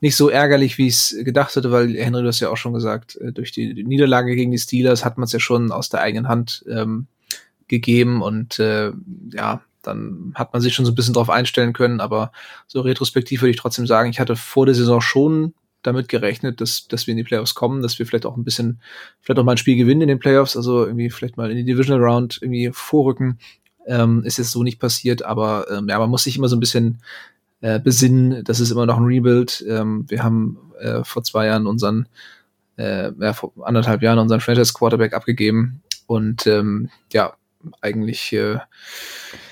nicht 0.00 0.16
so 0.16 0.28
ärgerlich, 0.28 0.78
wie 0.78 0.86
ich 0.86 0.94
es 0.94 1.16
gedacht 1.24 1.54
hätte, 1.56 1.72
weil 1.72 1.94
Henry, 1.96 2.22
du 2.22 2.28
hast 2.28 2.40
ja 2.40 2.50
auch 2.50 2.56
schon 2.56 2.72
gesagt, 2.72 3.16
äh, 3.16 3.32
durch 3.32 3.52
die, 3.52 3.74
die 3.74 3.84
Niederlage 3.84 4.36
gegen 4.36 4.52
die 4.52 4.58
Steelers 4.58 5.04
hat 5.04 5.18
man 5.18 5.24
es 5.24 5.32
ja 5.32 5.40
schon 5.40 5.72
aus 5.72 5.88
der 5.88 6.00
eigenen 6.00 6.28
Hand 6.28 6.64
ähm, 6.68 7.06
gegeben 7.68 8.22
und 8.22 8.58
äh, 8.58 8.92
ja, 9.32 9.62
dann 9.82 10.32
hat 10.34 10.52
man 10.52 10.62
sich 10.62 10.74
schon 10.74 10.84
so 10.84 10.92
ein 10.92 10.94
bisschen 10.94 11.14
drauf 11.14 11.30
einstellen 11.30 11.72
können, 11.72 12.00
aber 12.00 12.32
so 12.66 12.80
retrospektiv 12.82 13.42
würde 13.42 13.50
ich 13.50 13.56
trotzdem 13.56 13.86
sagen, 13.86 14.10
ich 14.10 14.20
hatte 14.20 14.36
vor 14.36 14.66
der 14.66 14.74
Saison 14.74 15.00
schon 15.00 15.54
damit 15.82 16.08
gerechnet, 16.08 16.60
dass, 16.60 16.88
dass 16.88 17.06
wir 17.06 17.12
in 17.12 17.18
die 17.18 17.24
Playoffs 17.24 17.54
kommen, 17.54 17.82
dass 17.82 17.98
wir 17.98 18.06
vielleicht 18.06 18.26
auch 18.26 18.36
ein 18.36 18.44
bisschen, 18.44 18.80
vielleicht 19.20 19.38
auch 19.38 19.44
mal 19.44 19.52
ein 19.52 19.58
Spiel 19.58 19.76
gewinnen 19.76 20.02
in 20.02 20.08
den 20.08 20.18
Playoffs, 20.18 20.56
also 20.56 20.84
irgendwie 20.84 21.10
vielleicht 21.10 21.36
mal 21.36 21.50
in 21.50 21.56
die 21.56 21.64
Divisional 21.64 22.02
Round 22.02 22.38
irgendwie 22.40 22.70
vorrücken. 22.72 23.38
Ähm, 23.86 24.22
ist 24.24 24.38
jetzt 24.38 24.50
so 24.50 24.62
nicht 24.62 24.78
passiert, 24.78 25.24
aber 25.24 25.66
ähm, 25.70 25.88
ja, 25.88 25.98
man 25.98 26.10
muss 26.10 26.24
sich 26.24 26.36
immer 26.36 26.48
so 26.48 26.56
ein 26.56 26.60
bisschen 26.60 27.00
äh, 27.60 27.80
besinnen, 27.80 28.44
das 28.44 28.60
ist 28.60 28.70
immer 28.70 28.86
noch 28.86 28.98
ein 28.98 29.04
Rebuild. 29.04 29.64
Ähm, 29.68 30.04
wir 30.08 30.22
haben 30.22 30.58
äh, 30.80 31.02
vor 31.04 31.22
zwei 31.24 31.46
Jahren 31.46 31.66
unseren, 31.66 32.08
äh, 32.76 33.10
ja, 33.18 33.32
vor 33.32 33.52
anderthalb 33.62 34.02
Jahren 34.02 34.18
unseren 34.18 34.40
Franchise 34.40 34.72
Quarterback 34.74 35.14
abgegeben 35.14 35.82
und 36.06 36.46
ähm, 36.46 36.90
ja, 37.12 37.34
eigentlich 37.80 38.32
äh, 38.32 38.58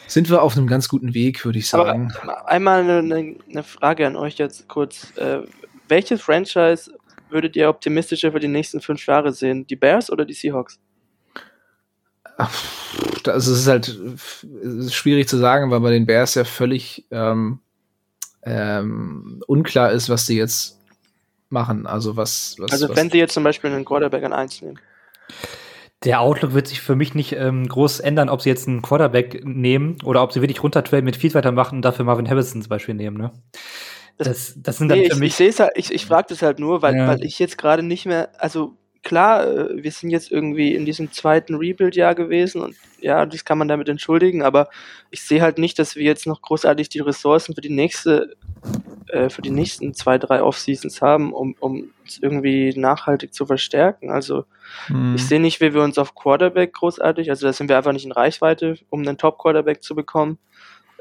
sind 0.06 0.30
wir 0.30 0.42
auf 0.42 0.56
einem 0.56 0.66
ganz 0.66 0.88
guten 0.88 1.14
Weg, 1.14 1.44
würde 1.44 1.58
ich 1.58 1.68
sagen. 1.68 2.12
Aber 2.22 2.48
einmal 2.48 2.88
eine, 2.88 3.36
eine, 3.50 3.62
Frage 3.62 4.06
an 4.06 4.16
euch 4.16 4.38
jetzt 4.38 4.68
kurz. 4.68 5.12
Welches 5.88 6.20
Franchise 6.20 6.92
würdet 7.30 7.56
ihr 7.56 7.68
optimistischer 7.68 8.32
für 8.32 8.40
die 8.40 8.48
nächsten 8.48 8.80
fünf 8.80 9.04
Jahre 9.06 9.32
sehen? 9.32 9.66
Die 9.66 9.76
Bears 9.76 10.10
oder 10.10 10.24
die 10.24 10.34
Seahawks? 10.34 10.78
Das 13.24 13.48
ist 13.48 13.66
halt 13.66 13.88
ist 13.88 14.94
schwierig 14.94 15.28
zu 15.28 15.38
sagen, 15.38 15.70
weil 15.70 15.80
bei 15.80 15.90
den 15.90 16.06
Bears 16.06 16.34
ja 16.34 16.44
völlig 16.44 17.04
ähm, 17.10 17.60
ähm, 18.42 19.42
unklar 19.46 19.90
ist, 19.92 20.08
was 20.08 20.26
sie 20.26 20.38
jetzt 20.38 20.78
machen. 21.50 21.86
Also 21.86 22.16
was, 22.16 22.56
was 22.58 22.72
Also 22.72 22.88
was 22.88 22.96
wenn 22.96 23.10
sie 23.10 23.18
jetzt 23.18 23.34
zum 23.34 23.44
Beispiel 23.44 23.70
einen 23.70 23.84
Quarterback 23.84 24.24
an 24.24 24.32
1 24.32 24.62
nehmen. 24.62 24.78
Der 26.04 26.20
Outlook 26.20 26.54
wird 26.54 26.68
sich 26.68 26.80
für 26.80 26.94
mich 26.94 27.14
nicht 27.14 27.32
ähm, 27.32 27.66
groß 27.66 27.98
ändern, 28.00 28.28
ob 28.28 28.40
sie 28.40 28.48
jetzt 28.48 28.68
einen 28.68 28.82
Quarterback 28.82 29.44
nehmen 29.44 29.98
oder 30.04 30.22
ob 30.22 30.32
sie 30.32 30.40
wirklich 30.40 30.62
runtertraden 30.62 31.04
mit 31.04 31.16
Fields 31.16 31.34
weitermachen 31.34 31.76
und 31.76 31.82
dafür 31.82 32.04
Marvin 32.04 32.28
Harrison 32.28 32.62
zum 32.62 32.68
Beispiel 32.68 32.94
nehmen. 32.94 33.16
Ne? 33.16 33.32
Das, 34.18 34.54
das 34.56 34.78
sind 34.78 34.88
dann 34.88 34.98
Nee, 34.98 35.06
für 35.06 35.14
ich, 35.14 35.18
mich. 35.20 35.28
ich 35.30 35.34
sehe 35.36 35.48
es 35.48 35.60
halt, 35.60 35.72
ich, 35.76 35.92
ich 35.92 36.04
frage 36.06 36.26
das 36.30 36.42
halt 36.42 36.58
nur, 36.58 36.82
weil, 36.82 36.96
Ja. 36.96 37.06
weil 37.08 37.24
ich 37.24 37.38
jetzt 37.38 37.56
gerade 37.56 37.82
nicht 37.84 38.04
mehr, 38.04 38.30
also 38.38 38.74
klar, 39.04 39.46
äh, 39.46 39.82
wir 39.82 39.92
sind 39.92 40.10
jetzt 40.10 40.30
irgendwie 40.32 40.74
in 40.74 40.84
diesem 40.84 41.12
zweiten 41.12 41.54
Rebuild-Jahr 41.54 42.14
gewesen 42.16 42.60
und 42.62 42.74
ja, 43.00 43.24
das 43.26 43.44
kann 43.44 43.58
man 43.58 43.68
damit 43.68 43.88
entschuldigen, 43.88 44.42
aber 44.42 44.68
ich 45.10 45.22
sehe 45.22 45.40
halt 45.40 45.58
nicht, 45.58 45.78
dass 45.78 45.94
wir 45.94 46.02
jetzt 46.02 46.26
noch 46.26 46.42
großartig 46.42 46.88
die 46.88 46.98
Ressourcen 46.98 47.54
für 47.54 47.60
die 47.60 47.70
nächste, 47.70 48.34
äh, 49.06 49.30
für 49.30 49.40
die 49.40 49.50
nächsten 49.50 49.94
zwei, 49.94 50.18
drei 50.18 50.42
Off-Seasons 50.42 51.00
haben, 51.00 51.32
um, 51.32 51.54
um 51.60 51.92
es 52.04 52.18
irgendwie 52.20 52.74
nachhaltig 52.76 53.32
zu 53.32 53.46
verstärken. 53.46 54.10
Also 54.10 54.44
Hm. 54.88 55.14
ich 55.14 55.24
sehe 55.26 55.40
nicht, 55.40 55.60
wie 55.60 55.72
wir 55.72 55.82
uns 55.82 55.96
auf 55.96 56.14
Quarterback 56.16 56.72
großartig, 56.74 57.30
also 57.30 57.46
da 57.46 57.52
sind 57.52 57.68
wir 57.68 57.76
einfach 57.76 57.92
nicht 57.92 58.04
in 58.04 58.12
Reichweite, 58.12 58.78
um 58.90 59.00
einen 59.02 59.16
Top-Quarterback 59.16 59.82
zu 59.82 59.94
bekommen. 59.94 60.38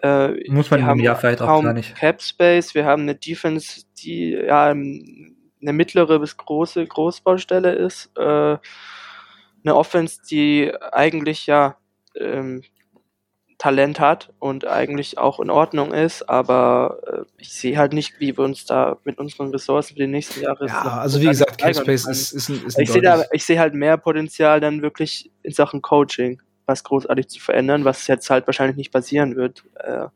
Äh, 0.02 0.50
Muss 0.50 0.70
man 0.70 0.82
im 0.82 0.86
haben 0.86 1.00
Jahr 1.00 1.16
vielleicht 1.16 1.42
auch 1.42 1.48
kaum 1.48 1.66
gar 1.66 1.74
nicht. 1.74 1.96
Cap 1.96 2.22
Space, 2.22 2.76
wir 2.76 2.86
haben 2.86 3.04
eine 3.04 3.16
Defense, 3.16 3.84
die 3.98 4.32
ja 4.32 4.72
ähm, 4.72 5.36
eine 5.62 5.74
mittlere 5.74 6.20
bis 6.20 6.38
große 6.38 6.86
Großbaustelle 6.86 7.74
ist, 7.74 8.12
äh, 8.18 8.58
eine 9.64 9.76
Offense, 9.76 10.20
die 10.30 10.72
eigentlich 10.92 11.48
ja 11.48 11.78
ähm, 12.16 12.62
Talent 13.58 14.00
hat 14.00 14.32
und 14.38 14.68
eigentlich 14.68 15.18
auch 15.18 15.40
in 15.40 15.50
Ordnung 15.50 15.92
ist, 15.92 16.30
aber 16.30 17.00
äh, 17.08 17.22
ich 17.38 17.52
sehe 17.54 17.78
halt 17.78 17.92
nicht, 17.92 18.20
wie 18.20 18.38
wir 18.38 18.44
uns 18.44 18.66
da 18.66 18.98
mit 19.04 19.18
unseren 19.18 19.50
Ressourcen 19.50 19.96
für 19.96 20.02
die 20.02 20.08
nächsten 20.08 20.42
Jahre 20.42 20.68
ja, 20.68 21.00
also 21.00 21.20
wie 21.20 21.26
gesagt, 21.26 21.58
Cap 21.58 21.74
steigern 21.74 21.84
Space 21.84 22.04
können. 22.04 22.12
ist, 22.12 22.32
ist 22.34 22.50
ein, 22.50 22.66
ist 22.68 22.78
ein 22.78 23.24
ich 23.32 23.46
sehe 23.46 23.60
halt 23.60 23.74
mehr 23.74 23.98
Potenzial 23.98 24.60
dann 24.60 24.84
wirklich 24.84 25.32
in 25.42 25.54
Sachen 25.54 25.82
Coaching, 25.82 26.40
was 26.68 26.84
großartig 26.84 27.28
zu 27.28 27.40
verändern, 27.40 27.86
was 27.86 28.06
jetzt 28.08 28.30
halt 28.30 28.46
wahrscheinlich 28.48 28.78
nicht 28.78 28.92
passieren 28.92 29.36
wird. 29.36 29.64
Äh, 29.76 30.08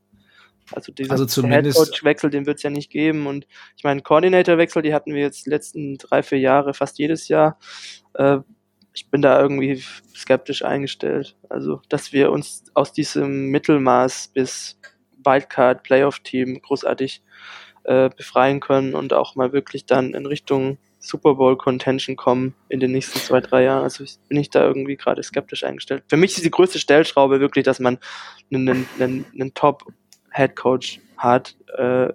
also 0.74 0.92
dieser 0.92 1.12
Also 1.12 1.48
Headcoach-Wechsel, 1.48 2.30
den 2.30 2.46
wird 2.46 2.58
es 2.58 2.64
ja 2.64 2.70
nicht 2.70 2.92
geben. 2.92 3.28
Und 3.28 3.48
ich 3.76 3.84
meine, 3.84 4.02
Coordinator-Wechsel, 4.02 4.82
die 4.82 4.94
hatten 4.94 5.14
wir 5.14 5.22
jetzt 5.22 5.46
die 5.46 5.50
letzten 5.50 5.98
drei, 5.98 6.24
vier 6.24 6.40
Jahre, 6.40 6.74
fast 6.74 7.00
jedes 7.00 7.28
Jahr. 7.28 7.58
Äh, 8.14 8.40
ich 8.94 9.10
bin 9.10 9.22
da 9.22 9.42
irgendwie 9.42 9.84
skeptisch 10.16 10.64
eingestellt. 10.64 11.38
Also, 11.50 11.82
dass 11.90 12.14
wir 12.14 12.32
uns 12.32 12.66
aus 12.74 12.94
diesem 12.94 13.48
Mittelmaß 13.48 14.30
bis 14.34 14.80
Wildcard 15.24 15.84
Playoff-Team 15.84 16.62
großartig 16.62 17.22
äh, 17.84 18.10
befreien 18.10 18.60
können 18.60 18.94
und 18.94 19.14
auch 19.14 19.36
mal 19.36 19.54
wirklich 19.54 19.86
dann 19.86 20.14
in 20.14 20.26
Richtung 20.26 20.78
Super 21.02 21.34
Bowl 21.34 21.58
Contention 21.58 22.16
kommen 22.16 22.54
in 22.70 22.80
den 22.80 22.92
nächsten 22.92 23.20
zwei, 23.20 23.42
drei 23.42 23.64
Jahren. 23.64 23.84
Also 23.84 24.06
bin 24.30 24.38
ich 24.38 24.52
da 24.52 24.64
irgendwie 24.64 24.96
gerade 24.96 25.22
skeptisch 25.24 25.64
eingestellt. 25.64 26.04
Für 26.08 26.16
mich 26.16 26.36
ist 26.38 26.46
die 26.46 26.52
größte 26.52 26.80
Stellschraube 26.80 27.40
wirklich, 27.40 27.66
dass 27.66 27.80
man 27.80 27.98
einen, 28.52 28.70
einen, 28.70 28.88
einen, 29.00 29.26
einen 29.34 29.54
Top 29.54 29.84
Head 30.32 30.56
Coach 30.56 31.00
hat, 31.18 31.56
äh, 31.76 32.10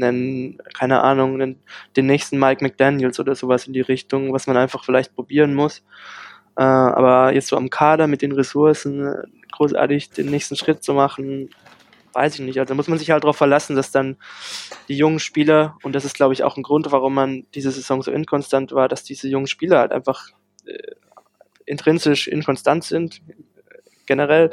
einen, 0.00 0.58
keine 0.74 1.02
Ahnung, 1.02 1.34
einen, 1.34 1.62
den 1.96 2.06
nächsten 2.06 2.38
Mike 2.38 2.64
McDaniels 2.64 3.20
oder 3.20 3.34
sowas 3.34 3.66
in 3.66 3.74
die 3.74 3.82
Richtung, 3.82 4.32
was 4.32 4.46
man 4.46 4.56
einfach 4.56 4.84
vielleicht 4.84 5.14
probieren 5.14 5.54
muss. 5.54 5.84
Äh, 6.56 6.62
aber 6.62 7.34
jetzt 7.34 7.48
so 7.48 7.56
am 7.56 7.68
Kader 7.68 8.06
mit 8.06 8.22
den 8.22 8.32
Ressourcen 8.32 9.06
äh, 9.06 9.22
großartig 9.52 10.10
den 10.10 10.30
nächsten 10.30 10.56
Schritt 10.56 10.82
zu 10.82 10.94
machen, 10.94 11.50
weiß 12.12 12.34
ich 12.34 12.40
nicht. 12.40 12.58
Also 12.58 12.74
muss 12.74 12.88
man 12.88 12.98
sich 12.98 13.10
halt 13.10 13.24
darauf 13.24 13.36
verlassen, 13.36 13.76
dass 13.76 13.90
dann 13.90 14.16
die 14.88 14.96
jungen 14.96 15.18
Spieler, 15.18 15.76
und 15.82 15.94
das 15.94 16.04
ist 16.04 16.14
glaube 16.14 16.34
ich 16.34 16.42
auch 16.42 16.56
ein 16.56 16.62
Grund, 16.62 16.90
warum 16.92 17.14
man 17.14 17.46
diese 17.54 17.70
Saison 17.70 18.02
so 18.02 18.10
inkonstant 18.10 18.72
war, 18.72 18.88
dass 18.88 19.04
diese 19.04 19.28
jungen 19.28 19.46
Spieler 19.46 19.78
halt 19.78 19.92
einfach 19.92 20.28
äh, 20.66 20.94
intrinsisch 21.66 22.28
inkonstant 22.28 22.84
sind, 22.84 23.22
generell, 24.06 24.50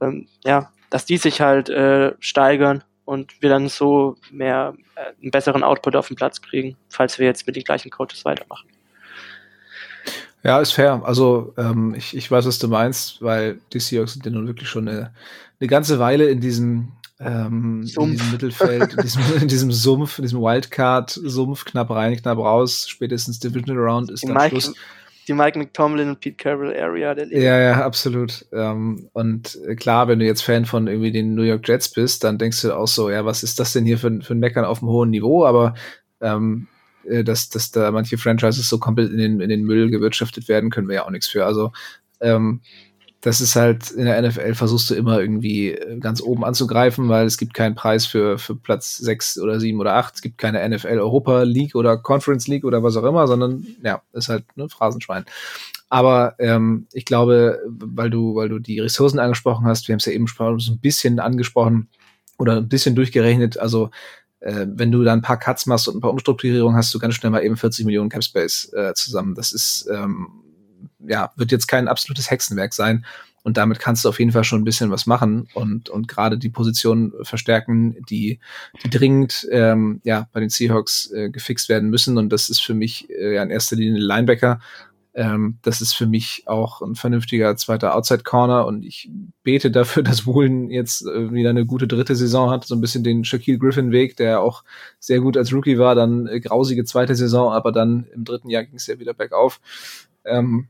ähm, 0.00 0.28
ja, 0.44 0.70
dass 0.90 1.04
die 1.04 1.16
sich 1.16 1.40
halt 1.40 1.68
äh, 1.68 2.12
steigern 2.20 2.84
und 3.04 3.42
wir 3.42 3.50
dann 3.50 3.68
so 3.68 4.16
mehr 4.30 4.74
äh, 4.94 5.12
einen 5.20 5.30
besseren 5.30 5.64
Output 5.64 5.96
auf 5.96 6.08
den 6.08 6.16
Platz 6.16 6.40
kriegen, 6.40 6.76
falls 6.88 7.18
wir 7.18 7.26
jetzt 7.26 7.46
mit 7.46 7.56
den 7.56 7.64
gleichen 7.64 7.90
Coaches 7.90 8.24
weitermachen. 8.24 8.68
Ja, 10.44 10.60
ist 10.60 10.72
fair. 10.72 11.00
Also 11.04 11.54
ähm, 11.56 11.94
ich, 11.96 12.14
ich 12.16 12.30
weiß, 12.30 12.46
was 12.46 12.58
du 12.58 12.68
meinst, 12.68 13.22
weil 13.22 13.58
die 13.72 13.80
Seahawks 13.80 14.12
sind 14.12 14.26
ja 14.26 14.30
nun 14.32 14.46
wirklich 14.46 14.68
schon 14.68 14.86
eine, 14.88 15.12
eine 15.58 15.68
ganze 15.68 15.98
Weile 15.98 16.26
in 16.28 16.40
diesem, 16.40 16.92
ähm, 17.18 17.80
in 17.80 17.86
Sumpf. 17.86 18.10
diesem 18.12 18.30
Mittelfeld, 18.32 18.92
in 18.92 19.02
diesem, 19.02 19.22
in 19.40 19.48
diesem 19.48 19.72
Sumpf, 19.72 20.18
in 20.18 20.22
diesem 20.24 20.40
Wildcard-Sumpf, 20.40 21.64
knapp 21.64 21.90
rein, 21.90 22.16
knapp 22.16 22.38
raus, 22.38 22.86
spätestens 22.88 23.38
Divisional 23.38 23.82
Round 23.82 24.10
ist 24.10 24.22
Die 24.22 24.26
dann 24.26 24.36
Mike, 24.36 24.60
Schluss. 24.60 24.74
die 25.26 25.32
Mike 25.32 25.58
McTomlin 25.58 26.10
und 26.10 26.20
Pete 26.20 26.36
Carroll 26.36 26.76
Area 26.76 27.14
der 27.14 27.24
Liga. 27.24 27.40
Ja, 27.40 27.58
ja, 27.58 27.84
absolut. 27.86 28.44
Ähm, 28.52 29.08
und 29.14 29.58
äh, 29.66 29.74
klar, 29.76 30.08
wenn 30.08 30.18
du 30.18 30.26
jetzt 30.26 30.42
Fan 30.42 30.66
von 30.66 30.86
irgendwie 30.88 31.12
den 31.12 31.34
New 31.34 31.42
York 31.42 31.66
Jets 31.66 31.88
bist, 31.88 32.22
dann 32.22 32.36
denkst 32.36 32.60
du 32.60 32.76
auch 32.76 32.88
so, 32.88 33.08
ja, 33.08 33.24
was 33.24 33.42
ist 33.42 33.58
das 33.58 33.72
denn 33.72 33.86
hier 33.86 33.96
für, 33.96 34.08
ein- 34.08 34.20
für 34.20 34.34
ein 34.34 34.40
Meckern 34.40 34.66
auf 34.66 34.82
einem 34.82 34.90
hohen 34.90 35.08
Niveau? 35.08 35.46
Aber 35.46 35.72
ähm, 36.20 36.68
äh, 37.06 37.24
dass, 37.24 37.48
dass 37.48 37.70
da 37.70 37.90
manche 37.90 38.18
Franchises 38.18 38.68
so 38.68 38.78
komplett 38.78 39.10
in 39.10 39.18
den, 39.18 39.40
in 39.40 39.48
den 39.48 39.64
Müll 39.64 39.90
gewirtschaftet 39.90 40.48
werden, 40.48 40.70
können 40.70 40.88
wir 40.88 40.96
ja 40.96 41.04
auch 41.06 41.10
nichts 41.10 41.28
für. 41.28 41.44
Also 41.44 41.72
ähm, 42.20 42.60
das 43.24 43.40
ist 43.40 43.56
halt, 43.56 43.90
in 43.90 44.04
der 44.04 44.20
NFL 44.20 44.54
versuchst 44.54 44.90
du 44.90 44.94
immer 44.94 45.18
irgendwie 45.18 45.70
äh, 45.70 45.98
ganz 45.98 46.20
oben 46.20 46.44
anzugreifen, 46.44 47.08
weil 47.08 47.24
es 47.24 47.38
gibt 47.38 47.54
keinen 47.54 47.74
Preis 47.74 48.04
für, 48.04 48.38
für 48.38 48.54
Platz 48.54 48.98
sechs 48.98 49.38
oder 49.38 49.60
sieben 49.60 49.80
oder 49.80 49.94
acht. 49.94 50.16
Es 50.16 50.20
gibt 50.22 50.36
keine 50.36 50.68
NFL 50.68 50.98
Europa 50.98 51.42
League 51.42 51.74
oder 51.74 51.96
Conference 51.96 52.48
League 52.48 52.64
oder 52.64 52.82
was 52.82 52.98
auch 52.98 53.04
immer, 53.04 53.26
sondern 53.26 53.66
ja, 53.82 54.02
ist 54.12 54.28
halt 54.28 54.44
ne, 54.56 54.68
Phrasenschwein. 54.68 55.24
Aber 55.88 56.34
ähm, 56.38 56.86
ich 56.92 57.06
glaube, 57.06 57.60
weil 57.66 58.10
du, 58.10 58.34
weil 58.34 58.50
du 58.50 58.58
die 58.58 58.80
Ressourcen 58.80 59.18
angesprochen 59.18 59.66
hast, 59.66 59.88
wir 59.88 59.94
haben 59.94 60.00
es 60.00 60.06
ja 60.06 60.12
eben 60.12 60.28
schon 60.28 60.58
ein 60.58 60.78
bisschen 60.80 61.18
angesprochen 61.18 61.88
oder 62.36 62.56
ein 62.58 62.68
bisschen 62.68 62.94
durchgerechnet, 62.94 63.58
also 63.58 63.90
äh, 64.44 64.66
wenn 64.68 64.92
du 64.92 65.02
da 65.02 65.12
ein 65.12 65.22
paar 65.22 65.38
Cuts 65.38 65.66
machst 65.66 65.88
und 65.88 65.96
ein 65.96 66.00
paar 66.00 66.10
Umstrukturierungen, 66.10 66.76
hast 66.76 66.92
du 66.94 66.98
ganz 66.98 67.14
schnell 67.14 67.30
mal 67.30 67.42
eben 67.42 67.56
40 67.56 67.86
Millionen 67.86 68.10
Cap 68.10 68.22
Space 68.22 68.72
äh, 68.74 68.92
zusammen. 68.94 69.34
Das 69.34 69.52
ist 69.52 69.88
ähm, 69.90 70.28
ja, 71.06 71.32
wird 71.36 71.52
jetzt 71.52 71.66
kein 71.66 71.88
absolutes 71.88 72.30
Hexenwerk 72.30 72.74
sein. 72.74 73.04
Und 73.42 73.58
damit 73.58 73.78
kannst 73.78 74.04
du 74.04 74.08
auf 74.08 74.18
jeden 74.18 74.32
Fall 74.32 74.44
schon 74.44 74.62
ein 74.62 74.64
bisschen 74.64 74.90
was 74.90 75.04
machen 75.04 75.48
und, 75.52 75.90
und 75.90 76.08
gerade 76.08 76.38
die 76.38 76.48
Position 76.48 77.12
verstärken, 77.22 78.02
die, 78.08 78.40
die 78.82 78.90
dringend 78.90 79.46
ähm, 79.50 80.00
ja, 80.02 80.28
bei 80.32 80.40
den 80.40 80.48
Seahawks 80.48 81.10
äh, 81.12 81.28
gefixt 81.28 81.68
werden 81.68 81.90
müssen. 81.90 82.16
Und 82.16 82.30
das 82.30 82.48
ist 82.48 82.62
für 82.62 82.72
mich 82.72 83.10
äh, 83.10 83.34
ja 83.34 83.42
in 83.42 83.50
erster 83.50 83.76
Linie 83.76 84.00
Linebacker. 84.00 84.60
Ähm, 85.14 85.58
das 85.62 85.80
ist 85.80 85.92
für 85.92 86.06
mich 86.06 86.42
auch 86.46 86.82
ein 86.82 86.96
vernünftiger 86.96 87.56
zweiter 87.56 87.94
Outside 87.94 88.24
Corner 88.24 88.66
und 88.66 88.84
ich 88.84 89.08
bete 89.44 89.70
dafür, 89.70 90.02
dass 90.04 90.26
Woolen 90.26 90.70
jetzt 90.70 91.06
äh, 91.06 91.32
wieder 91.32 91.50
eine 91.50 91.66
gute 91.66 91.86
dritte 91.86 92.16
Saison 92.16 92.50
hat, 92.50 92.64
so 92.64 92.74
ein 92.74 92.80
bisschen 92.80 93.04
den 93.04 93.24
Shaquille 93.24 93.58
Griffin 93.58 93.92
Weg, 93.92 94.16
der 94.16 94.40
auch 94.40 94.64
sehr 94.98 95.20
gut 95.20 95.36
als 95.36 95.52
Rookie 95.52 95.78
war, 95.78 95.94
dann 95.94 96.26
äh, 96.26 96.40
grausige 96.40 96.84
zweite 96.84 97.14
Saison, 97.14 97.52
aber 97.52 97.70
dann 97.70 98.06
im 98.12 98.24
dritten 98.24 98.50
Jahr 98.50 98.64
ging 98.64 98.74
es 98.74 98.88
ja 98.88 98.98
wieder 98.98 99.14
bergauf. 99.14 99.60
Ähm, 100.24 100.68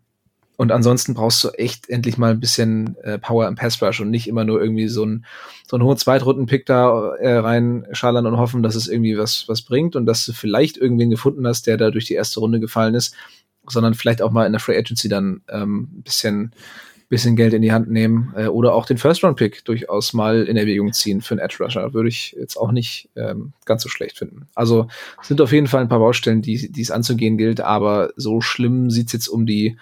und 0.57 0.71
ansonsten 0.71 1.15
brauchst 1.15 1.43
du 1.43 1.49
echt 1.51 1.89
endlich 1.89 2.17
mal 2.17 2.31
ein 2.31 2.39
bisschen 2.39 2.97
äh, 3.03 3.19
Power 3.19 3.49
im 3.49 3.57
Pass 3.57 3.83
Rush 3.83 4.01
und 4.01 4.11
nicht 4.11 4.29
immer 4.29 4.45
nur 4.45 4.61
irgendwie 4.61 4.89
so 4.89 5.05
ein 5.05 5.25
so 5.67 5.77
einen 5.77 5.85
hohen 5.85 5.97
Zweitrunden-Pick 5.97 6.67
da 6.67 7.15
äh, 7.17 7.39
reinschallern 7.39 8.27
und 8.27 8.37
hoffen, 8.37 8.63
dass 8.63 8.77
es 8.77 8.87
irgendwie 8.87 9.19
was 9.19 9.49
was 9.49 9.63
bringt 9.63 9.97
und 9.97 10.07
dass 10.07 10.25
du 10.27 10.33
vielleicht 10.33 10.77
irgendwen 10.77 11.11
gefunden 11.11 11.47
hast, 11.47 11.67
der 11.67 11.77
da 11.77 11.91
durch 11.91 12.05
die 12.05 12.15
erste 12.15 12.39
Runde 12.39 12.61
gefallen 12.61 12.95
ist, 12.95 13.17
sondern 13.69 13.95
vielleicht 13.95 14.23
auch 14.23 14.31
mal 14.31 14.47
in 14.47 14.53
der 14.53 14.61
Free 14.61 14.77
Agency 14.77 15.09
dann 15.09 15.43
ähm, 15.49 15.89
ein 15.99 16.03
bisschen 16.03 16.53
bisschen 17.09 17.37
Geld 17.37 17.53
in 17.53 17.63
die 17.63 17.73
Hand 17.73 17.91
nehmen 17.91 18.33
äh, 18.37 18.47
oder 18.47 18.75
auch 18.75 18.87
den 18.87 18.99
First-Round-Pick 18.99 19.65
durchaus 19.65 20.15
mal 20.15 20.45
in 20.45 20.57
Erwägung 20.57 20.93
ziehen 20.93 21.21
für 21.21 21.35
einen 21.35 21.41
Edge-Rusher. 21.41 21.93
Würde 21.93 22.09
ich 22.09 22.35
jetzt 22.39 22.57
auch 22.57 22.73
nicht 22.73 23.11
ähm, 23.15 23.53
ganz 23.67 23.83
so 23.83 23.89
schlecht 23.89 24.19
finden. 24.19 24.49
Also 24.55 24.89
sind 25.23 25.41
auf 25.41 25.53
jeden 25.53 25.67
Fall 25.67 25.83
ein 25.83 25.89
paar 25.89 25.99
Baustellen, 25.99 26.43
die 26.43 26.73
die 26.73 26.83
es 26.83 26.91
anzugehen 26.91 27.37
gilt, 27.37 27.61
aber 27.61 28.11
so 28.17 28.41
schlimm 28.41 28.91
sieht's 28.91 29.13
jetzt 29.13 29.29
um 29.29 29.47
die 29.47 29.77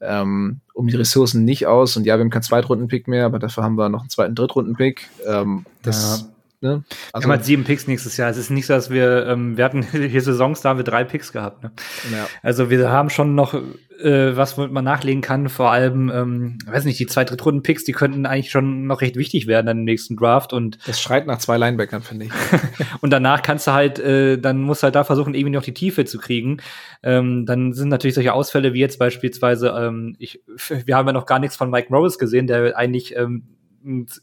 ähm, 0.00 0.60
um 0.74 0.86
die 0.86 0.96
Ressourcen 0.96 1.44
nicht 1.44 1.66
aus. 1.66 1.96
Und 1.96 2.04
ja, 2.04 2.16
wir 2.16 2.20
haben 2.20 2.30
keinen 2.30 2.42
Zweitrunden-Pick 2.42 3.08
mehr, 3.08 3.26
aber 3.26 3.38
dafür 3.38 3.64
haben 3.64 3.76
wir 3.76 3.88
noch 3.88 4.00
einen 4.00 4.10
zweiten 4.10 4.34
Drittrunden-Pick. 4.34 5.08
Ähm, 5.26 5.66
das, 5.82 6.28
ne? 6.60 6.84
wir 6.88 6.96
Also, 7.12 7.24
haben 7.24 7.32
halt 7.32 7.44
sieben 7.44 7.64
Picks 7.64 7.86
nächstes 7.86 8.16
Jahr. 8.16 8.30
Es 8.30 8.36
ist 8.36 8.50
nicht 8.50 8.66
so, 8.66 8.74
dass 8.74 8.90
wir, 8.90 9.26
ähm, 9.26 9.56
wir 9.56 9.64
hatten 9.64 9.82
hier 9.90 10.22
Saisons, 10.22 10.60
da 10.60 10.70
haben 10.70 10.78
wir 10.78 10.84
drei 10.84 11.04
Picks 11.04 11.32
gehabt. 11.32 11.62
Ne? 11.62 11.72
ja. 12.12 12.26
Also 12.42 12.70
wir 12.70 12.90
haben 12.90 13.10
schon 13.10 13.34
noch 13.34 13.54
äh, 14.00 14.36
was, 14.36 14.56
womit 14.56 14.72
man 14.72 14.84
nachlegen 14.84 15.22
kann. 15.22 15.48
Vor 15.48 15.70
allem, 15.70 16.10
ähm, 16.14 16.58
weiß 16.66 16.84
nicht, 16.84 16.98
die 16.98 17.06
zwei 17.06 17.24
Drittrunden-Picks, 17.24 17.84
die 17.84 17.92
könnten 17.92 18.26
eigentlich 18.26 18.50
schon 18.50 18.86
noch 18.86 19.00
recht 19.00 19.16
wichtig 19.16 19.46
werden 19.46 19.66
dann 19.66 19.78
im 19.78 19.84
nächsten 19.84 20.16
Draft. 20.16 20.52
Und, 20.52 20.78
Das 20.86 21.00
schreit 21.00 21.26
nach 21.26 21.38
zwei 21.38 21.58
Linebackern, 21.58 22.02
finde 22.02 22.26
ich. 22.26 22.32
und 23.00 23.10
danach 23.10 23.42
kannst 23.42 23.66
du 23.66 23.72
halt, 23.72 23.98
äh, 23.98 24.38
dann 24.38 24.62
musst 24.62 24.82
du 24.82 24.84
halt 24.84 24.94
da 24.94 25.04
versuchen, 25.04 25.34
irgendwie 25.34 25.54
noch 25.54 25.64
die 25.64 25.74
Tiefe 25.74 26.04
zu 26.04 26.18
kriegen. 26.18 26.58
Ähm, 27.02 27.46
dann 27.46 27.72
sind 27.72 27.88
natürlich 27.88 28.14
solche 28.14 28.32
Ausfälle 28.32 28.72
wie 28.72 28.80
jetzt 28.80 28.98
beispielsweise, 28.98 29.74
ähm, 29.76 30.16
ich, 30.18 30.42
wir 30.84 30.96
haben 30.96 31.06
ja 31.06 31.12
noch 31.12 31.26
gar 31.26 31.38
nichts 31.38 31.56
von 31.56 31.70
Mike 31.70 31.88
Morris 31.90 32.18
gesehen, 32.18 32.46
der 32.46 32.76
eigentlich 32.76 33.16
ähm, 33.16 33.44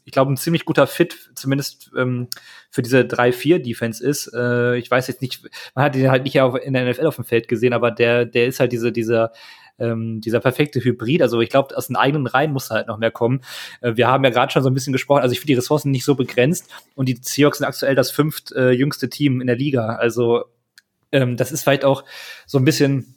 ich 0.04 0.12
glaube, 0.12 0.32
ein 0.32 0.36
ziemlich 0.36 0.64
guter 0.64 0.86
Fit, 0.86 1.30
zumindest 1.34 1.90
ähm, 1.96 2.28
für 2.70 2.82
diese 2.82 3.00
3-4-Defense 3.00 4.06
ist. 4.06 4.32
Äh, 4.34 4.76
ich 4.76 4.90
weiß 4.90 5.06
jetzt 5.08 5.22
nicht, 5.22 5.42
man 5.74 5.84
hat 5.84 5.96
ihn 5.96 6.10
halt 6.10 6.24
nicht 6.24 6.36
in 6.36 6.72
der 6.72 6.90
NFL 6.90 7.06
auf 7.06 7.16
dem 7.16 7.24
Feld 7.24 7.48
gesehen, 7.48 7.72
aber 7.72 7.90
der, 7.90 8.24
der 8.24 8.46
ist 8.46 8.60
halt 8.60 8.72
diese, 8.72 8.92
dieser 8.92 9.32
ähm, 9.78 10.20
dieser 10.20 10.40
perfekte 10.40 10.82
Hybrid. 10.82 11.22
Also 11.22 11.40
ich 11.40 11.50
glaube, 11.50 11.76
aus 11.76 11.88
den 11.88 11.96
eigenen 11.96 12.26
Reihen 12.26 12.52
muss 12.52 12.70
halt 12.70 12.86
noch 12.86 12.98
mehr 12.98 13.10
kommen. 13.10 13.42
Äh, 13.80 13.96
wir 13.96 14.08
haben 14.08 14.24
ja 14.24 14.30
gerade 14.30 14.52
schon 14.52 14.62
so 14.62 14.70
ein 14.70 14.74
bisschen 14.74 14.92
gesprochen, 14.92 15.22
also 15.22 15.32
ich 15.32 15.40
finde 15.40 15.52
die 15.52 15.58
Ressourcen 15.58 15.90
nicht 15.90 16.04
so 16.04 16.14
begrenzt 16.14 16.70
und 16.94 17.08
die 17.08 17.18
Seahawks 17.20 17.58
sind 17.58 17.66
aktuell 17.66 17.94
das 17.94 18.10
fünft 18.10 18.52
äh, 18.52 18.76
Team 19.10 19.40
in 19.40 19.46
der 19.46 19.56
Liga. 19.56 19.96
Also 19.96 20.44
ähm, 21.12 21.36
das 21.36 21.52
ist 21.52 21.62
vielleicht 21.62 21.84
auch 21.84 22.04
so 22.46 22.58
ein 22.58 22.64
bisschen 22.64 23.15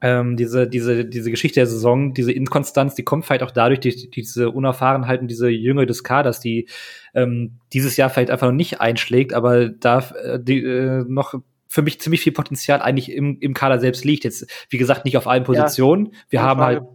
ähm, 0.00 0.36
diese, 0.36 0.66
diese, 0.66 1.04
diese 1.04 1.30
Geschichte 1.30 1.60
der 1.60 1.66
Saison, 1.66 2.14
diese 2.14 2.32
Inkonstanz, 2.32 2.94
die 2.94 3.02
kommt 3.02 3.24
vielleicht 3.24 3.42
auch 3.42 3.50
dadurch, 3.50 3.80
die, 3.80 4.10
diese 4.10 4.50
Unerfahrenheit 4.50 5.20
und 5.20 5.28
diese 5.28 5.48
Jünger 5.48 5.86
des 5.86 6.04
Kaders, 6.04 6.40
die 6.40 6.68
ähm, 7.14 7.58
dieses 7.72 7.96
Jahr 7.96 8.10
vielleicht 8.10 8.30
einfach 8.30 8.48
noch 8.48 8.54
nicht 8.54 8.80
einschlägt, 8.80 9.32
aber 9.34 9.68
da 9.68 9.98
äh, 10.22 10.38
die, 10.40 10.62
äh, 10.62 11.04
noch 11.06 11.34
für 11.68 11.82
mich 11.82 12.00
ziemlich 12.00 12.20
viel 12.20 12.32
Potenzial 12.32 12.82
eigentlich 12.82 13.12
im, 13.12 13.38
im 13.40 13.54
Kader 13.54 13.78
selbst 13.78 14.04
liegt. 14.04 14.24
Jetzt, 14.24 14.46
wie 14.70 14.78
gesagt, 14.78 15.04
nicht 15.04 15.16
auf 15.16 15.28
allen 15.28 15.44
Positionen. 15.44 16.06
Ja, 16.06 16.12
wir 16.30 16.42
haben 16.42 16.58
Frage. 16.58 16.80
halt 16.80 16.88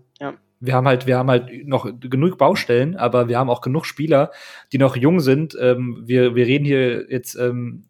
wir 0.60 0.74
haben 0.74 0.88
halt, 0.88 1.06
wir 1.08 1.18
haben 1.18 1.30
halt 1.30 1.68
noch 1.68 1.88
genug 2.00 2.38
Baustellen, 2.38 2.96
aber 2.96 3.28
wir 3.28 3.38
haben 3.38 3.50
auch 3.50 3.62
genug 3.62 3.86
Spieler, 3.86 4.32
die 4.72 4.78
noch 4.78 4.96
jung 4.96 5.20
sind. 5.20 5.56
Ähm, 5.60 6.04
wir, 6.06 6.36
wir 6.36 6.46
reden 6.46 6.66
hier 6.66 7.12
jetzt 7.12 7.36
ähm, 7.36 7.86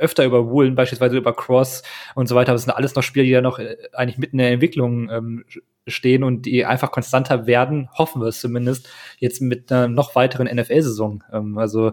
öfter 0.00 0.24
über 0.24 0.48
Woolen, 0.48 0.74
beispielsweise 0.74 1.16
über 1.16 1.34
Cross 1.34 1.82
und 2.14 2.28
so 2.28 2.34
weiter. 2.34 2.52
Das 2.52 2.62
sind 2.62 2.72
alles 2.72 2.94
noch 2.94 3.02
Spieler, 3.02 3.24
die 3.24 3.30
ja 3.30 3.40
noch 3.40 3.58
äh, 3.58 3.76
eigentlich 3.92 4.18
mitten 4.18 4.36
in 4.36 4.44
der 4.44 4.52
Entwicklung 4.52 5.10
ähm, 5.10 5.44
stehen 5.86 6.22
und 6.22 6.46
die 6.46 6.64
einfach 6.64 6.90
konstanter 6.90 7.46
werden, 7.46 7.88
hoffen 7.96 8.20
wir 8.20 8.28
es 8.28 8.40
zumindest, 8.40 8.88
jetzt 9.18 9.40
mit 9.40 9.70
einer 9.72 9.88
noch 9.88 10.14
weiteren 10.14 10.46
NFL-Saison. 10.46 11.24
Ähm, 11.32 11.58
also 11.58 11.92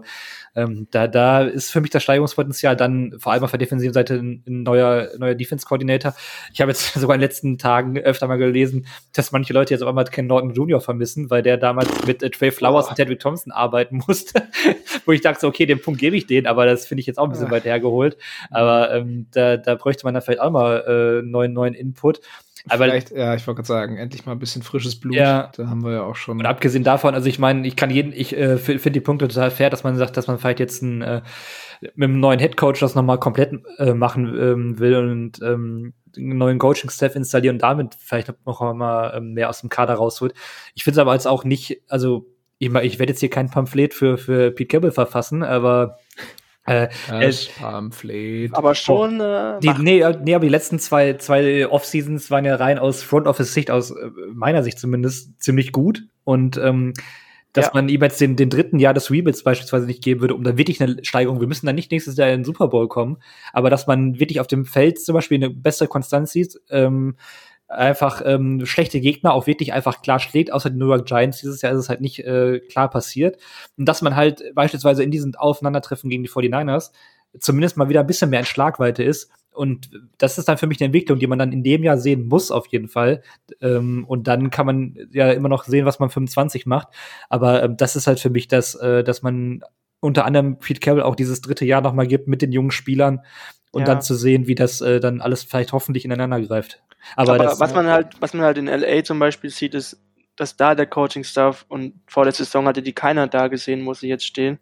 ähm, 0.54 0.86
da, 0.90 1.08
da 1.08 1.42
ist 1.42 1.70
für 1.70 1.80
mich 1.80 1.90
das 1.90 2.02
Steigerungspotenzial 2.02 2.76
dann 2.76 3.14
vor 3.18 3.32
allem 3.32 3.44
auf 3.44 3.50
der 3.50 3.58
defensiven 3.58 3.92
Seite 3.92 4.14
ein, 4.14 4.42
ein 4.46 4.62
neuer, 4.62 5.10
neuer 5.18 5.34
Defense-Coordinator. 5.34 6.14
Ich 6.52 6.60
habe 6.60 6.70
jetzt 6.70 6.92
sogar 6.94 7.14
in 7.14 7.20
den 7.20 7.28
letzten 7.28 7.58
Tagen 7.58 7.98
öfter 7.98 8.26
mal 8.28 8.36
gelesen, 8.36 8.86
dass 9.14 9.32
manche 9.32 9.52
Leute 9.52 9.74
jetzt 9.74 9.82
auf 9.82 9.88
einmal 9.88 10.04
Ken 10.04 10.26
Norton 10.26 10.52
Jr. 10.52 10.80
vermissen, 10.80 11.30
weil 11.30 11.42
der 11.42 11.56
damals 11.56 12.06
mit 12.06 12.22
äh, 12.22 12.30
Trey 12.30 12.50
Flowers 12.50 12.86
oh. 12.86 12.90
und 12.90 12.96
Tedrick 12.96 13.20
Thompson 13.20 13.52
arbeiten 13.52 14.02
musste, 14.06 14.48
wo 15.04 15.12
ich 15.12 15.20
dachte, 15.20 15.46
okay, 15.46 15.66
den 15.66 15.80
Punkt 15.80 16.00
gebe 16.00 16.16
ich 16.16 16.26
denen, 16.26 16.46
aber 16.46 16.66
das 16.66 16.86
finde 16.86 17.00
ich 17.00 17.06
jetzt 17.06 17.18
auch 17.18 17.24
ein 17.24 17.30
bisschen 17.30 17.50
weit 17.50 17.64
hergeholt. 17.64 18.16
Aber 18.50 18.92
ähm, 18.92 19.26
da, 19.32 19.56
da 19.56 19.74
bräuchte 19.74 20.04
man 20.04 20.14
dann 20.14 20.22
vielleicht 20.22 20.40
auch 20.40 20.50
mal 20.50 21.20
äh, 21.22 21.26
neuen, 21.26 21.52
neuen 21.52 21.74
Input. 21.74 22.20
Aber 22.68 22.84
Vielleicht, 22.84 23.10
ja, 23.10 23.34
ich 23.34 23.46
wollte 23.46 23.58
gerade 23.58 23.68
sagen, 23.68 23.96
endlich 23.96 24.26
mal 24.26 24.32
ein 24.32 24.38
bisschen 24.38 24.62
frisches 24.62 24.98
Blut. 24.98 25.14
Ja. 25.14 25.50
Da 25.56 25.68
haben 25.68 25.84
wir 25.84 25.92
ja 25.92 26.02
auch 26.02 26.16
schon. 26.16 26.38
Und 26.38 26.46
abgesehen 26.46 26.84
davon, 26.84 27.14
also 27.14 27.28
ich 27.28 27.38
meine, 27.38 27.66
ich 27.66 27.76
kann 27.76 27.90
jeden, 27.90 28.12
ich 28.12 28.36
äh, 28.36 28.56
finde 28.58 28.92
die 28.92 29.00
Punkte 29.00 29.28
total 29.28 29.50
fair, 29.50 29.70
dass 29.70 29.84
man 29.84 29.96
sagt, 29.96 30.16
dass 30.16 30.26
man 30.26 30.38
vielleicht 30.38 30.60
jetzt 30.60 30.82
ein, 30.82 31.02
äh, 31.02 31.22
mit 31.94 32.08
einem 32.08 32.20
neuen 32.20 32.40
Headcoach 32.40 32.80
das 32.80 32.94
nochmal 32.94 33.18
komplett 33.18 33.52
äh, 33.78 33.94
machen 33.94 34.26
ähm, 34.26 34.78
will 34.78 34.96
und 34.96 35.40
ähm, 35.42 35.94
einen 36.16 36.38
neuen 36.38 36.58
Coaching-Staff 36.58 37.14
installieren 37.14 37.56
und 37.56 37.62
damit 37.62 37.94
vielleicht 37.98 38.32
noch 38.46 38.74
mal 38.74 39.14
ähm, 39.16 39.34
mehr 39.34 39.48
aus 39.48 39.60
dem 39.60 39.68
Kader 39.68 39.94
rausholt. 39.94 40.34
Ich 40.74 40.84
finde 40.84 40.96
es 40.96 40.98
aber 40.98 41.12
als 41.12 41.26
auch 41.26 41.44
nicht, 41.44 41.82
also 41.88 42.26
ich, 42.58 42.74
ich 42.74 42.98
werde 42.98 43.12
jetzt 43.12 43.20
hier 43.20 43.30
kein 43.30 43.50
Pamphlet 43.50 43.94
für, 43.94 44.18
für 44.18 44.50
Pete 44.50 44.68
Cabell 44.68 44.90
verfassen, 44.90 45.42
aber 45.42 45.98
äh, 46.68 46.88
das 47.08 47.46
Pamphlet. 47.46 48.54
Aber 48.54 48.74
schon. 48.74 49.20
Äh, 49.20 49.60
die, 49.60 49.70
nee, 49.78 50.00
äh, 50.00 50.16
nee, 50.22 50.34
aber 50.34 50.44
die 50.44 50.50
letzten 50.50 50.78
zwei, 50.78 51.14
zwei 51.14 51.68
Off-Seasons 51.68 52.30
waren 52.30 52.44
ja 52.44 52.56
rein 52.56 52.78
aus 52.78 53.02
Front 53.02 53.26
Office-Sicht, 53.26 53.70
aus 53.70 53.90
äh, 53.90 54.10
meiner 54.32 54.62
Sicht 54.62 54.78
zumindest, 54.78 55.40
ziemlich 55.42 55.72
gut. 55.72 56.04
Und 56.24 56.56
ähm, 56.58 56.92
dass 57.52 57.66
ja. 57.66 57.72
man 57.74 57.88
ihm 57.88 58.02
jetzt 58.02 58.20
den, 58.20 58.36
den 58.36 58.50
dritten 58.50 58.78
Jahr 58.78 58.94
des 58.94 59.10
Rebuilds 59.10 59.42
beispielsweise 59.42 59.86
nicht 59.86 60.02
geben 60.02 60.20
würde, 60.20 60.34
um 60.34 60.44
da 60.44 60.56
wirklich 60.56 60.82
eine 60.82 61.02
Steigerung. 61.02 61.40
Wir 61.40 61.48
müssen 61.48 61.66
dann 61.66 61.74
nicht 61.74 61.90
nächstes 61.90 62.16
Jahr 62.16 62.28
in 62.28 62.40
den 62.40 62.44
Super 62.44 62.68
Bowl 62.68 62.88
kommen, 62.88 63.18
aber 63.52 63.70
dass 63.70 63.86
man 63.86 64.20
wirklich 64.20 64.40
auf 64.40 64.46
dem 64.46 64.64
Feld 64.64 65.00
zum 65.00 65.14
Beispiel 65.14 65.36
eine 65.36 65.50
bessere 65.50 65.88
Konstanz 65.88 66.32
sieht, 66.32 66.60
ähm, 66.70 67.16
einfach 67.68 68.22
ähm, 68.24 68.64
schlechte 68.64 69.00
Gegner 69.00 69.32
auch 69.32 69.46
wirklich 69.46 69.72
einfach 69.72 70.02
klar 70.02 70.18
schlägt, 70.18 70.52
außer 70.52 70.70
den 70.70 70.78
New 70.78 70.88
York 70.88 71.06
Giants. 71.06 71.40
Dieses 71.40 71.62
Jahr 71.62 71.72
ist 71.72 71.78
es 71.78 71.88
halt 71.88 72.00
nicht 72.00 72.20
äh, 72.20 72.60
klar 72.60 72.88
passiert. 72.90 73.38
Und 73.76 73.86
dass 73.86 74.02
man 74.02 74.16
halt 74.16 74.42
beispielsweise 74.54 75.02
in 75.02 75.10
diesen 75.10 75.36
Aufeinandertreffen 75.36 76.08
gegen 76.08 76.22
die 76.22 76.30
49ers 76.30 76.90
zumindest 77.38 77.76
mal 77.76 77.88
wieder 77.88 78.00
ein 78.00 78.06
bisschen 78.06 78.30
mehr 78.30 78.40
in 78.40 78.46
Schlagweite 78.46 79.02
ist. 79.02 79.30
Und 79.52 79.90
das 80.18 80.38
ist 80.38 80.48
dann 80.48 80.56
für 80.56 80.68
mich 80.68 80.80
eine 80.80 80.86
Entwicklung, 80.86 81.18
die 81.18 81.26
man 81.26 81.38
dann 81.38 81.52
in 81.52 81.64
dem 81.64 81.82
Jahr 81.82 81.98
sehen 81.98 82.28
muss, 82.28 82.50
auf 82.50 82.66
jeden 82.68 82.88
Fall. 82.88 83.22
Ähm, 83.60 84.04
und 84.06 84.28
dann 84.28 84.50
kann 84.50 84.66
man 84.66 84.96
ja 85.10 85.32
immer 85.32 85.48
noch 85.48 85.64
sehen, 85.64 85.84
was 85.84 85.98
man 85.98 86.10
25 86.10 86.64
macht. 86.66 86.88
Aber 87.28 87.62
ähm, 87.62 87.76
das 87.76 87.96
ist 87.96 88.06
halt 88.06 88.20
für 88.20 88.30
mich 88.30 88.46
das, 88.48 88.76
äh, 88.76 89.02
dass 89.02 89.22
man 89.22 89.62
unter 90.00 90.24
anderem 90.24 90.58
Pete 90.58 90.80
Carroll 90.80 91.02
auch 91.02 91.16
dieses 91.16 91.40
dritte 91.40 91.64
Jahr 91.64 91.80
nochmal 91.80 92.06
gibt 92.06 92.28
mit 92.28 92.40
den 92.40 92.52
jungen 92.52 92.70
Spielern 92.70 93.20
und 93.72 93.80
ja. 93.80 93.86
dann 93.86 94.00
zu 94.00 94.14
sehen, 94.14 94.46
wie 94.46 94.54
das 94.54 94.80
äh, 94.80 95.00
dann 95.00 95.20
alles 95.20 95.42
vielleicht 95.42 95.72
hoffentlich 95.72 96.04
ineinander 96.04 96.40
greift. 96.40 96.80
Aber, 97.16 97.34
Aber 97.34 97.44
das, 97.44 97.60
was 97.60 97.74
man 97.74 97.86
halt, 97.86 98.20
was 98.20 98.34
man 98.34 98.44
halt 98.44 98.58
in 98.58 98.66
LA 98.66 99.04
zum 99.04 99.18
Beispiel 99.18 99.50
sieht, 99.50 99.74
ist, 99.74 100.00
dass 100.36 100.56
da 100.56 100.74
der 100.74 100.86
Coaching-Staff 100.86 101.66
und 101.68 101.94
vor 102.06 102.24
der 102.24 102.32
Saison 102.32 102.66
hatte 102.66 102.82
die 102.82 102.92
keiner 102.92 103.26
da 103.26 103.48
gesehen, 103.48 103.82
muss 103.82 104.02
ich 104.02 104.08
jetzt 104.08 104.24
stehen. 104.24 104.58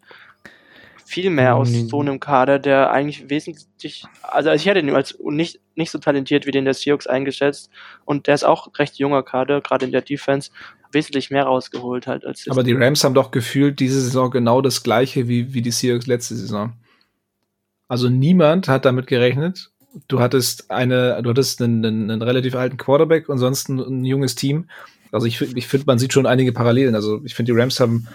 Viel 1.05 1.29
mehr 1.29 1.55
aus 1.55 1.69
mhm. 1.69 1.87
so 1.87 2.01
einem 2.01 2.19
Kader, 2.19 2.59
der 2.59 2.91
eigentlich 2.91 3.29
wesentlich, 3.29 4.03
also 4.23 4.51
ich 4.51 4.65
hätte 4.65 4.79
ihn 4.79 4.89
als 4.89 5.17
nicht, 5.23 5.61
nicht 5.75 5.91
so 5.91 5.99
talentiert 5.99 6.45
wie 6.45 6.51
den 6.51 6.65
der 6.65 6.73
Seahawks 6.73 7.07
eingeschätzt 7.07 7.69
und 8.03 8.27
der 8.27 8.35
ist 8.35 8.43
auch 8.43 8.67
recht 8.77 8.97
junger 8.97 9.23
Kader, 9.23 9.61
gerade 9.61 9.85
in 9.85 9.91
der 9.91 10.01
Defense, 10.01 10.51
wesentlich 10.91 11.29
mehr 11.29 11.43
rausgeholt 11.43 12.07
halt 12.07 12.25
als 12.25 12.45
Aber 12.49 12.63
die 12.63 12.73
Rams 12.73 13.03
haben 13.03 13.13
doch 13.13 13.31
gefühlt 13.31 13.79
diese 13.79 14.01
Saison 14.01 14.31
genau 14.31 14.61
das 14.61 14.83
gleiche 14.83 15.27
wie, 15.27 15.53
wie 15.53 15.61
die 15.61 15.71
Seahawks 15.71 16.07
letzte 16.07 16.35
Saison. 16.35 16.73
Also 17.87 18.09
niemand 18.09 18.67
hat 18.67 18.83
damit 18.83 19.07
gerechnet, 19.07 19.71
du 20.07 20.19
hattest 20.19 20.69
eine, 20.71 21.21
du 21.21 21.29
hattest 21.29 21.61
einen, 21.61 21.85
einen, 21.85 22.11
einen 22.11 22.21
relativ 22.21 22.55
alten 22.55 22.77
Quarterback 22.77 23.29
und 23.29 23.37
sonst 23.37 23.69
ein, 23.69 23.79
ein 23.79 24.05
junges 24.05 24.35
Team. 24.35 24.69
Also 25.11 25.25
ich, 25.25 25.41
ich 25.41 25.67
finde, 25.67 25.85
man 25.87 25.99
sieht 25.99 26.13
schon 26.13 26.25
einige 26.25 26.51
Parallelen. 26.51 26.95
Also 26.95 27.21
ich 27.23 27.35
finde, 27.35 27.53
die 27.53 27.59
Rams 27.59 27.79
haben 27.79 28.07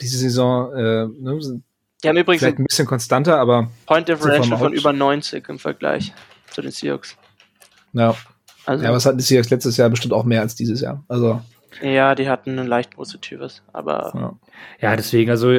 diese 0.00 0.18
Saison 0.18 0.72
äh, 0.72 1.06
ne, 1.06 1.40
sind 1.40 1.64
die 2.02 2.08
haben 2.08 2.16
übrigens 2.16 2.42
vielleicht 2.42 2.58
ein 2.58 2.64
bisschen 2.64 2.86
konstanter, 2.86 3.38
aber 3.38 3.70
Point 3.86 4.08
Differential 4.08 4.56
von 4.56 4.72
über 4.72 4.92
90 4.92 5.48
im 5.48 5.58
Vergleich 5.58 6.12
zu 6.50 6.62
den 6.62 6.70
Seahawks. 6.70 7.16
Ja. 7.92 8.14
Also, 8.66 8.84
ja, 8.84 8.92
was 8.92 9.04
hatten 9.04 9.18
die 9.18 9.24
Seahawks 9.24 9.50
letztes 9.50 9.76
Jahr 9.78 9.90
bestimmt 9.90 10.12
auch 10.12 10.24
mehr 10.24 10.42
als 10.42 10.54
dieses 10.54 10.80
Jahr. 10.80 11.04
Also 11.08 11.42
ja, 11.82 12.14
die 12.14 12.28
hatten 12.28 12.58
ein 12.58 12.66
leicht 12.66 12.90
positives, 12.90 13.62
aber 13.72 14.12
ja, 14.14 14.88
ja 14.90 14.96
deswegen 14.96 15.30
also 15.30 15.50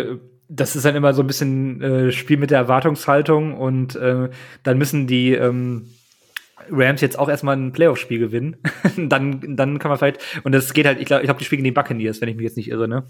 das 0.49 0.75
ist 0.75 0.83
dann 0.83 0.95
immer 0.95 1.13
so 1.13 1.21
ein 1.21 1.27
bisschen 1.27 1.81
äh, 1.81 2.11
Spiel 2.11 2.37
mit 2.37 2.49
der 2.49 2.57
Erwartungshaltung 2.57 3.55
und 3.55 3.95
äh, 3.95 4.29
dann 4.63 4.77
müssen 4.77 5.05
die 5.05 5.33
ähm, 5.33 5.91
Rams 6.71 7.01
jetzt 7.01 7.17
auch 7.17 7.29
erstmal 7.29 7.55
ein 7.55 7.71
Playoff-Spiel 7.71 8.19
gewinnen. 8.19 8.57
dann, 8.97 9.55
dann 9.55 9.79
kann 9.79 9.89
man 9.89 9.99
vielleicht, 9.99 10.19
und 10.43 10.51
das 10.51 10.73
geht 10.73 10.87
halt, 10.87 10.99
ich 10.99 11.05
glaube, 11.05 11.21
ich 11.21 11.27
glaub, 11.27 11.37
die 11.37 11.45
spielen 11.45 11.59
gegen 11.59 11.73
die 11.73 11.79
Buccaneers, 11.79 12.19
wenn 12.19 12.29
ich 12.29 12.35
mich 12.35 12.43
jetzt 12.43 12.57
nicht 12.57 12.69
irre, 12.69 12.87
ne? 12.87 13.03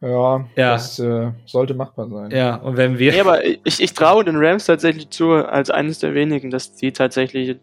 Ja, 0.00 0.46
ja. 0.54 0.72
das 0.72 0.98
äh, 1.00 1.32
sollte 1.44 1.74
machbar 1.74 2.08
sein. 2.08 2.30
Ja, 2.30 2.54
und 2.56 2.76
wenn 2.76 2.98
wir. 3.00 3.12
Nee, 3.12 3.20
aber 3.20 3.44
ich, 3.44 3.80
ich 3.80 3.92
traue 3.94 4.24
den 4.24 4.36
Rams 4.36 4.66
tatsächlich 4.66 5.10
zu, 5.10 5.32
als 5.32 5.70
eines 5.70 5.98
der 5.98 6.14
wenigen, 6.14 6.50
dass 6.50 6.76
die 6.76 6.92
tatsächlich 6.92 7.56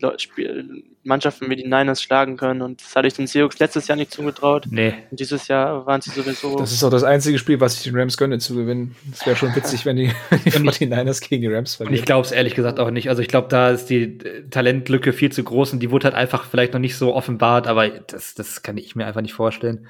Mannschaften 1.06 1.50
wie 1.50 1.56
die 1.56 1.64
Niners 1.64 2.02
schlagen 2.04 2.36
können. 2.36 2.62
Und 2.62 2.82
das 2.82 2.94
hatte 2.94 3.08
ich 3.08 3.14
den 3.14 3.28
Seahawks 3.28 3.60
letztes 3.60 3.88
Jahr 3.88 3.96
nicht 3.96 4.12
zugetraut. 4.12 4.66
Nee. 4.70 4.96
Und 5.12 5.20
dieses 5.20 5.48
Jahr 5.48 5.86
waren 5.86 6.02
sie 6.02 6.10
sowieso. 6.10 6.58
Das 6.58 6.74
ist 6.74 6.84
auch 6.84 6.90
das 6.90 7.04
einzige 7.04 7.40
Spiel, 7.40 7.62
was 7.62 7.78
ich 7.78 7.84
den 7.84 7.96
Rams 7.98 8.18
gönne 8.18 8.40
zu 8.40 8.56
gewinnen. 8.56 8.96
Es 9.14 9.26
wäre 9.26 9.38
schon 9.38 9.56
witzig, 9.56 9.86
wenn 9.86 9.96
die, 9.96 10.12
die 10.80 10.86
Niners 10.88 11.22
gegen 11.22 11.42
die 11.42 11.48
Rams 11.48 11.76
verlieren. 11.76 11.94
Und 11.94 12.00
ich 12.00 12.06
glaube 12.06 12.26
es 12.26 12.34
ehrlich 12.34 12.56
gesagt 12.56 12.82
auch 12.82 12.92
nicht. 12.92 13.08
Also 13.08 13.22
ich 13.22 13.30
glaube, 13.30 13.48
da 13.48 13.70
ist 13.70 13.90
die 13.90 14.18
Talentlücke 14.50 15.14
viel 15.14 15.32
zu 15.32 15.42
groß 15.42 15.72
und 15.72 15.80
die 15.80 15.90
wurde 15.90 16.06
halt 16.06 16.16
einfach 16.16 16.44
vielleicht 16.44 16.74
noch 16.74 16.82
nicht 16.82 16.98
so 16.98 17.16
offenbart, 17.16 17.68
aber 17.68 17.88
das, 17.88 18.36
das 18.36 18.62
kann 18.62 18.78
ich 18.78 18.96
mir 18.98 19.06
einfach 19.06 19.22
nicht 19.22 19.34
vorstellen. 19.34 19.88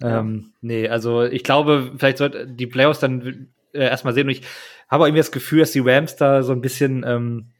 Ja. 0.00 0.20
Ähm, 0.20 0.52
nee, 0.60 0.88
also 0.88 1.22
ich 1.22 1.44
glaube, 1.44 1.92
vielleicht 1.96 2.18
sollte 2.18 2.46
die 2.46 2.66
Playoffs 2.66 3.00
dann 3.00 3.48
äh, 3.72 3.88
erstmal 3.88 4.14
sehen. 4.14 4.26
Und 4.26 4.32
ich 4.32 4.42
habe 4.88 5.04
irgendwie 5.04 5.20
das 5.20 5.32
Gefühl, 5.32 5.60
dass 5.60 5.72
die 5.72 5.80
Rams 5.80 6.16
da 6.16 6.42
so 6.42 6.52
ein 6.52 6.60
bisschen, 6.60 7.04
ähm, 7.06 7.50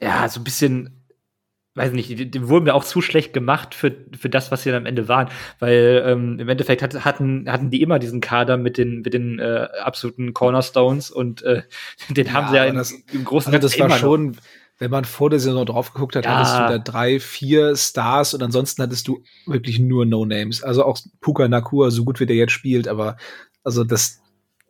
ja, 0.00 0.28
so 0.28 0.40
ein 0.40 0.44
bisschen, 0.44 1.04
weiß 1.74 1.92
nicht, 1.92 2.08
die, 2.10 2.30
die 2.30 2.48
wurden 2.48 2.64
mir 2.64 2.74
auch 2.74 2.84
zu 2.84 3.02
schlecht 3.02 3.32
gemacht 3.32 3.74
für, 3.74 3.94
für 4.18 4.28
das, 4.28 4.50
was 4.50 4.62
sie 4.62 4.70
dann 4.70 4.82
am 4.82 4.86
Ende 4.86 5.08
waren. 5.08 5.28
Weil 5.58 6.04
ähm, 6.06 6.38
im 6.38 6.48
Endeffekt 6.48 6.82
hat, 6.82 7.04
hatten, 7.04 7.50
hatten 7.50 7.70
die 7.70 7.82
immer 7.82 7.98
diesen 7.98 8.20
Kader 8.20 8.56
mit 8.56 8.78
den, 8.78 9.02
mit 9.02 9.12
den 9.12 9.38
äh, 9.40 9.68
absoluten 9.82 10.34
Cornerstones 10.34 11.10
und 11.10 11.42
äh, 11.42 11.62
den 12.10 12.26
ja, 12.26 12.32
haben 12.32 12.48
sie 12.48 12.56
ja 12.56 12.64
in, 12.64 12.76
das, 12.76 12.92
im 13.12 13.24
großen 13.24 13.52
also 13.52 13.66
das 13.66 13.78
war 13.78 13.90
schon. 13.90 14.30
Noch 14.30 14.36
wenn 14.78 14.90
man 14.90 15.04
vor 15.04 15.28
der 15.28 15.40
Saison 15.40 15.66
drauf 15.66 15.92
geguckt 15.92 16.14
hat, 16.16 16.24
ja. 16.24 16.36
hattest 16.36 16.54
du 16.54 16.58
da 16.58 16.78
drei, 16.78 17.18
vier 17.18 17.76
Stars 17.76 18.34
und 18.34 18.42
ansonsten 18.42 18.82
hattest 18.82 19.08
du 19.08 19.22
wirklich 19.46 19.78
nur 19.78 20.06
No-Names. 20.06 20.62
Also 20.62 20.84
auch 20.84 20.98
Puka 21.20 21.48
Nakua, 21.48 21.90
so 21.90 22.04
gut 22.04 22.20
wie 22.20 22.26
der 22.26 22.36
jetzt 22.36 22.52
spielt, 22.52 22.86
aber 22.86 23.16
also 23.64 23.84
das, 23.84 24.20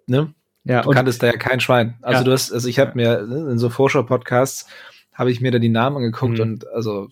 ne? 0.07 0.35
Ja, 0.65 0.83
du 0.83 0.91
kanntest 0.91 1.23
da 1.23 1.29
ja 1.29 1.37
kein 1.37 1.61
Schwein. 1.61 1.99
Also 2.03 2.21
ja. 2.21 2.25
du 2.25 2.33
hast, 2.33 2.53
also 2.53 2.69
ich 2.69 2.79
habe 2.79 2.93
mir 2.95 3.23
ne, 3.23 3.51
in 3.53 3.59
so 3.59 3.71
Vorschau-Podcasts 3.71 4.67
habe 5.15 5.31
ich 5.31 5.41
mir 5.41 5.51
da 5.51 5.59
die 5.59 5.69
Namen 5.69 5.97
angeguckt 5.97 6.39
mhm. 6.39 6.43
und 6.43 6.69
also 6.69 7.09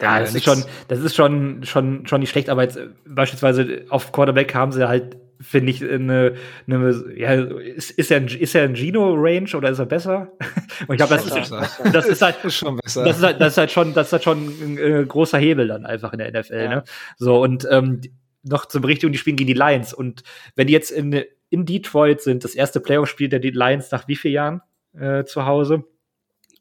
ja, 0.00 0.18
das 0.18 0.34
ist 0.34 0.44
schon, 0.44 0.64
das 0.88 0.98
ist 1.00 1.14
schon, 1.14 1.64
schon, 1.64 2.06
schon 2.06 2.20
nicht 2.20 2.30
schlecht, 2.30 2.48
aber 2.48 2.62
jetzt 2.62 2.78
beispielsweise 3.06 3.84
auf 3.88 4.10
Quarterback 4.10 4.54
haben 4.54 4.72
sie 4.72 4.88
halt 4.88 5.16
finde 5.40 5.70
ich 5.70 5.82
eine, 5.82 6.34
eine 6.66 7.14
ja, 7.16 7.32
ist, 7.32 7.90
ist 7.90 8.10
er 8.10 8.18
ein, 8.18 8.28
ist 8.28 8.54
er 8.54 8.64
ein 8.64 8.74
Gino 8.74 9.14
Range 9.14 9.48
oder 9.54 9.70
ist 9.70 9.78
er 9.78 9.86
besser? 9.86 10.32
Und 10.86 10.94
ich 10.94 10.96
glaube, 10.96 11.14
das, 11.14 11.26
ist, 11.26 11.52
das 11.92 12.06
ist 12.06 12.22
halt 12.22 12.36
ist 12.44 12.54
schon 12.54 12.76
besser. 12.76 13.04
Das 13.04 13.18
ist 13.18 13.24
halt, 13.24 13.40
das 13.40 13.52
ist 13.52 13.58
halt 13.58 13.70
schon, 13.70 13.94
das 13.94 14.06
ist 14.08 14.12
halt 14.12 14.24
schon 14.24 14.46
ein, 14.46 14.78
ein 14.78 15.08
großer 15.08 15.38
Hebel 15.38 15.68
dann 15.68 15.86
einfach 15.86 16.12
in 16.12 16.18
der 16.18 16.40
NFL. 16.40 16.54
Ja. 16.54 16.68
Ne? 16.76 16.84
So 17.18 17.42
und 17.42 17.66
ähm, 17.70 18.00
noch 18.42 18.66
zur 18.66 18.80
Berichtigung, 18.80 19.12
die 19.12 19.18
spielen 19.18 19.36
gegen 19.36 19.48
die 19.48 19.54
Lions 19.54 19.92
und 19.94 20.22
wenn 20.56 20.66
die 20.66 20.72
jetzt 20.72 20.90
in, 20.90 21.24
in 21.50 21.66
Detroit 21.66 22.20
sind, 22.20 22.44
das 22.44 22.54
erste 22.54 22.80
Playoff-Spiel 22.80 23.28
der 23.28 23.40
Lions 23.40 23.90
nach 23.90 24.08
wie 24.08 24.16
vielen 24.16 24.34
Jahren 24.34 24.62
äh, 24.98 25.24
zu 25.24 25.46
Hause? 25.46 25.84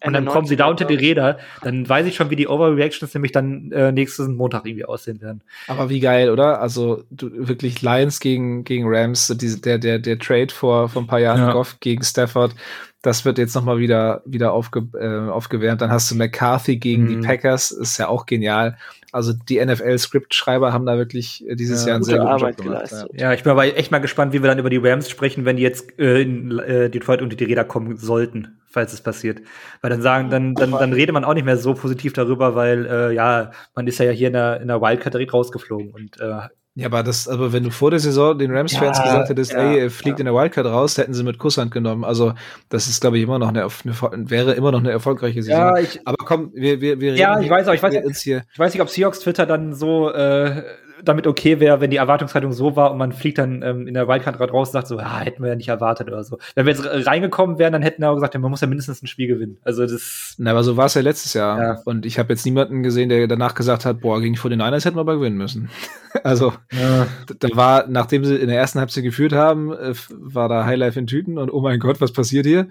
Und 0.03 0.13
dann 0.13 0.25
kommen 0.25 0.47
sie 0.47 0.55
da 0.55 0.67
unter 0.67 0.85
die 0.85 0.95
Räder, 0.95 1.37
dann 1.61 1.87
weiß 1.87 2.05
ich 2.07 2.15
schon, 2.15 2.29
wie 2.29 2.35
die 2.35 2.47
Overreactions 2.47 3.13
nämlich 3.13 3.31
dann 3.31 3.71
äh, 3.71 3.91
nächsten 3.91 4.35
Montag 4.35 4.65
irgendwie 4.65 4.85
aussehen 4.85 5.21
werden. 5.21 5.41
Aber 5.67 5.89
wie 5.89 5.99
geil, 5.99 6.29
oder? 6.29 6.59
Also 6.59 7.03
du, 7.11 7.29
wirklich 7.47 7.81
Lions 7.81 8.19
gegen, 8.19 8.63
gegen 8.63 8.85
Rams, 8.87 9.33
diese, 9.39 9.61
der, 9.61 9.77
der, 9.77 9.99
der 9.99 10.17
Trade 10.17 10.53
vor, 10.53 10.89
vor 10.89 11.03
ein 11.03 11.07
paar 11.07 11.19
Jahren, 11.19 11.39
ja. 11.39 11.53
Goff 11.53 11.77
gegen 11.79 12.03
Stafford, 12.03 12.55
das 13.01 13.25
wird 13.25 13.37
jetzt 13.37 13.55
nochmal 13.55 13.79
wieder, 13.79 14.21
wieder 14.25 14.53
aufge, 14.53 14.87
äh, 14.93 15.29
aufgewärmt. 15.29 15.81
Dann 15.81 15.91
hast 15.91 16.11
du 16.11 16.15
McCarthy 16.15 16.77
gegen 16.77 17.03
mhm. 17.03 17.07
die 17.07 17.27
Packers, 17.27 17.71
ist 17.71 17.97
ja 17.97 18.07
auch 18.07 18.25
genial. 18.25 18.77
Also 19.11 19.33
die 19.33 19.63
NFL-Skriptschreiber 19.63 20.71
haben 20.71 20.85
da 20.85 20.97
wirklich 20.97 21.47
äh, 21.47 21.55
dieses 21.55 21.81
ja, 21.81 21.89
Jahr 21.89 21.95
einen 21.95 22.03
sehr 22.03 22.17
guten 22.19 22.29
Arbeit 22.29 22.57
Job 22.57 22.65
gemacht. 22.65 22.89
Geleistet. 22.89 23.09
Ja. 23.13 23.19
ja, 23.29 23.33
ich 23.33 23.43
bin 23.43 23.51
aber 23.51 23.65
echt 23.65 23.91
mal 23.91 23.99
gespannt, 23.99 24.33
wie 24.33 24.41
wir 24.41 24.47
dann 24.47 24.59
über 24.59 24.69
die 24.69 24.77
Rams 24.77 25.09
sprechen, 25.09 25.45
wenn 25.45 25.57
die 25.57 25.63
jetzt 25.63 25.99
äh, 25.99 26.21
in 26.21 26.59
äh, 26.59 26.89
Detroit 26.89 27.21
unter 27.21 27.35
die 27.35 27.43
Räder 27.43 27.65
kommen 27.65 27.97
sollten, 27.97 28.59
falls 28.67 28.93
es 28.93 29.01
passiert. 29.01 29.41
Weil 29.81 29.89
dann 29.89 30.01
sagen, 30.01 30.29
dann, 30.29 30.53
dann, 30.53 30.71
dann 30.71 30.93
redet 30.93 31.13
man 31.13 31.25
auch 31.25 31.33
nicht 31.33 31.45
mehr 31.45 31.57
so 31.57 31.73
positiv 31.73 32.13
darüber, 32.13 32.55
weil 32.55 32.85
äh, 32.85 33.13
ja, 33.13 33.51
man 33.75 33.87
ist 33.87 33.97
ja 33.97 34.11
hier 34.11 34.27
in 34.27 34.33
der, 34.33 34.61
in 34.61 34.67
der 34.67 34.79
Wildcard 34.79 35.15
direkt 35.15 35.33
rausgeflogen 35.33 35.89
und 35.89 36.19
äh, 36.19 36.47
ja, 36.73 36.85
aber 36.85 37.03
das, 37.03 37.27
aber 37.27 37.51
wenn 37.51 37.63
du 37.63 37.69
vor 37.69 37.91
der 37.91 37.99
Saison 37.99 38.37
den 38.37 38.55
Rams-Fans 38.55 38.97
ja, 38.97 39.03
gesagt 39.03 39.29
hättest, 39.29 39.51
ja, 39.51 39.59
ey, 39.59 39.79
er 39.79 39.91
fliegt 39.91 40.19
ja. 40.19 40.21
in 40.21 40.25
der 40.25 40.33
Wildcard 40.33 40.67
raus, 40.67 40.97
hätten 40.97 41.13
sie 41.13 41.23
mit 41.23 41.37
Kusshand 41.37 41.71
genommen. 41.71 42.05
Also, 42.05 42.33
das 42.69 42.87
ist, 42.87 43.01
glaube 43.01 43.17
ich, 43.17 43.23
immer 43.23 43.39
noch 43.39 43.49
eine, 43.49 43.63
eine, 43.63 44.29
wäre 44.29 44.53
immer 44.53 44.71
noch 44.71 44.79
eine 44.79 44.91
erfolgreiche 44.91 45.43
Saison. 45.43 45.59
Ja, 45.59 45.77
ich, 45.77 45.99
aber 46.05 46.23
komm, 46.25 46.51
wir, 46.53 46.79
wir, 46.79 47.01
wir 47.01 47.11
reden 47.11 47.21
Ja, 47.21 47.39
ich 47.41 47.49
weiß 47.49 47.67
auch, 47.67 47.73
ich 47.73 47.83
weiß, 47.83 47.93
ich 47.93 48.59
weiß 48.59 48.73
nicht, 48.73 48.81
ob 48.81 48.89
Seahawks 48.89 49.19
Twitter 49.19 49.45
dann 49.45 49.73
so 49.73 50.11
äh, 50.11 50.63
damit 51.03 51.27
okay 51.27 51.59
wäre, 51.59 51.81
wenn 51.81 51.89
die 51.89 51.97
Erwartungshaltung 51.97 52.51
so 52.51 52.75
war 52.75 52.91
und 52.91 52.97
man 52.97 53.11
fliegt 53.11 53.37
dann 53.37 53.61
ähm, 53.61 53.87
in 53.87 53.93
der 53.93 54.07
Wildcard 54.07 54.39
raus 54.39 54.69
und 54.69 54.73
sagt 54.73 54.87
so, 54.87 54.97
ja, 54.97 55.19
hätten 55.19 55.41
wir 55.41 55.49
ja 55.49 55.55
nicht 55.55 55.69
erwartet 55.69 56.07
oder 56.07 56.23
so. 56.23 56.37
Wenn 56.55 56.65
wir 56.65 56.73
jetzt 56.73 56.85
reingekommen 57.07 57.57
wären, 57.57 57.73
dann 57.73 57.81
hätten 57.81 58.01
wir 58.01 58.09
auch 58.09 58.15
gesagt, 58.15 58.33
ja, 58.33 58.39
man 58.39 58.51
muss 58.51 58.61
ja 58.61 58.67
mindestens 58.67 59.01
ein 59.01 59.07
Spiel 59.07 59.27
gewinnen. 59.27 59.57
Also 59.63 59.85
das. 59.85 60.35
Na, 60.37 60.51
aber 60.51 60.63
so 60.63 60.77
war 60.77 60.85
es 60.85 60.93
ja 60.93 61.01
letztes 61.01 61.33
Jahr. 61.33 61.61
Ja. 61.61 61.81
Und 61.85 62.05
ich 62.05 62.19
habe 62.19 62.33
jetzt 62.33 62.45
niemanden 62.45 62.83
gesehen, 62.83 63.09
der 63.09 63.27
danach 63.27 63.55
gesagt 63.55 63.85
hat, 63.85 64.01
boah, 64.01 64.21
gegen 64.21 64.33
die 64.33 64.39
49ers 64.39 64.85
hätten 64.85 64.97
wir 64.97 65.01
aber 65.01 65.15
gewinnen 65.15 65.37
müssen. 65.37 65.69
also 66.23 66.53
ja. 66.71 67.07
da 67.39 67.47
war, 67.53 67.87
nachdem 67.87 68.25
sie 68.25 68.35
in 68.35 68.47
der 68.47 68.57
ersten 68.57 68.79
Halbzeit 68.79 69.03
geführt 69.03 69.33
haben, 69.33 69.71
äh, 69.71 69.93
war 70.09 70.49
da 70.49 70.65
Highlife 70.65 70.99
in 70.99 71.07
Tüten 71.07 71.37
und 71.37 71.51
oh 71.51 71.61
mein 71.61 71.79
Gott, 71.79 72.01
was 72.01 72.11
passiert 72.11 72.45
hier? 72.45 72.67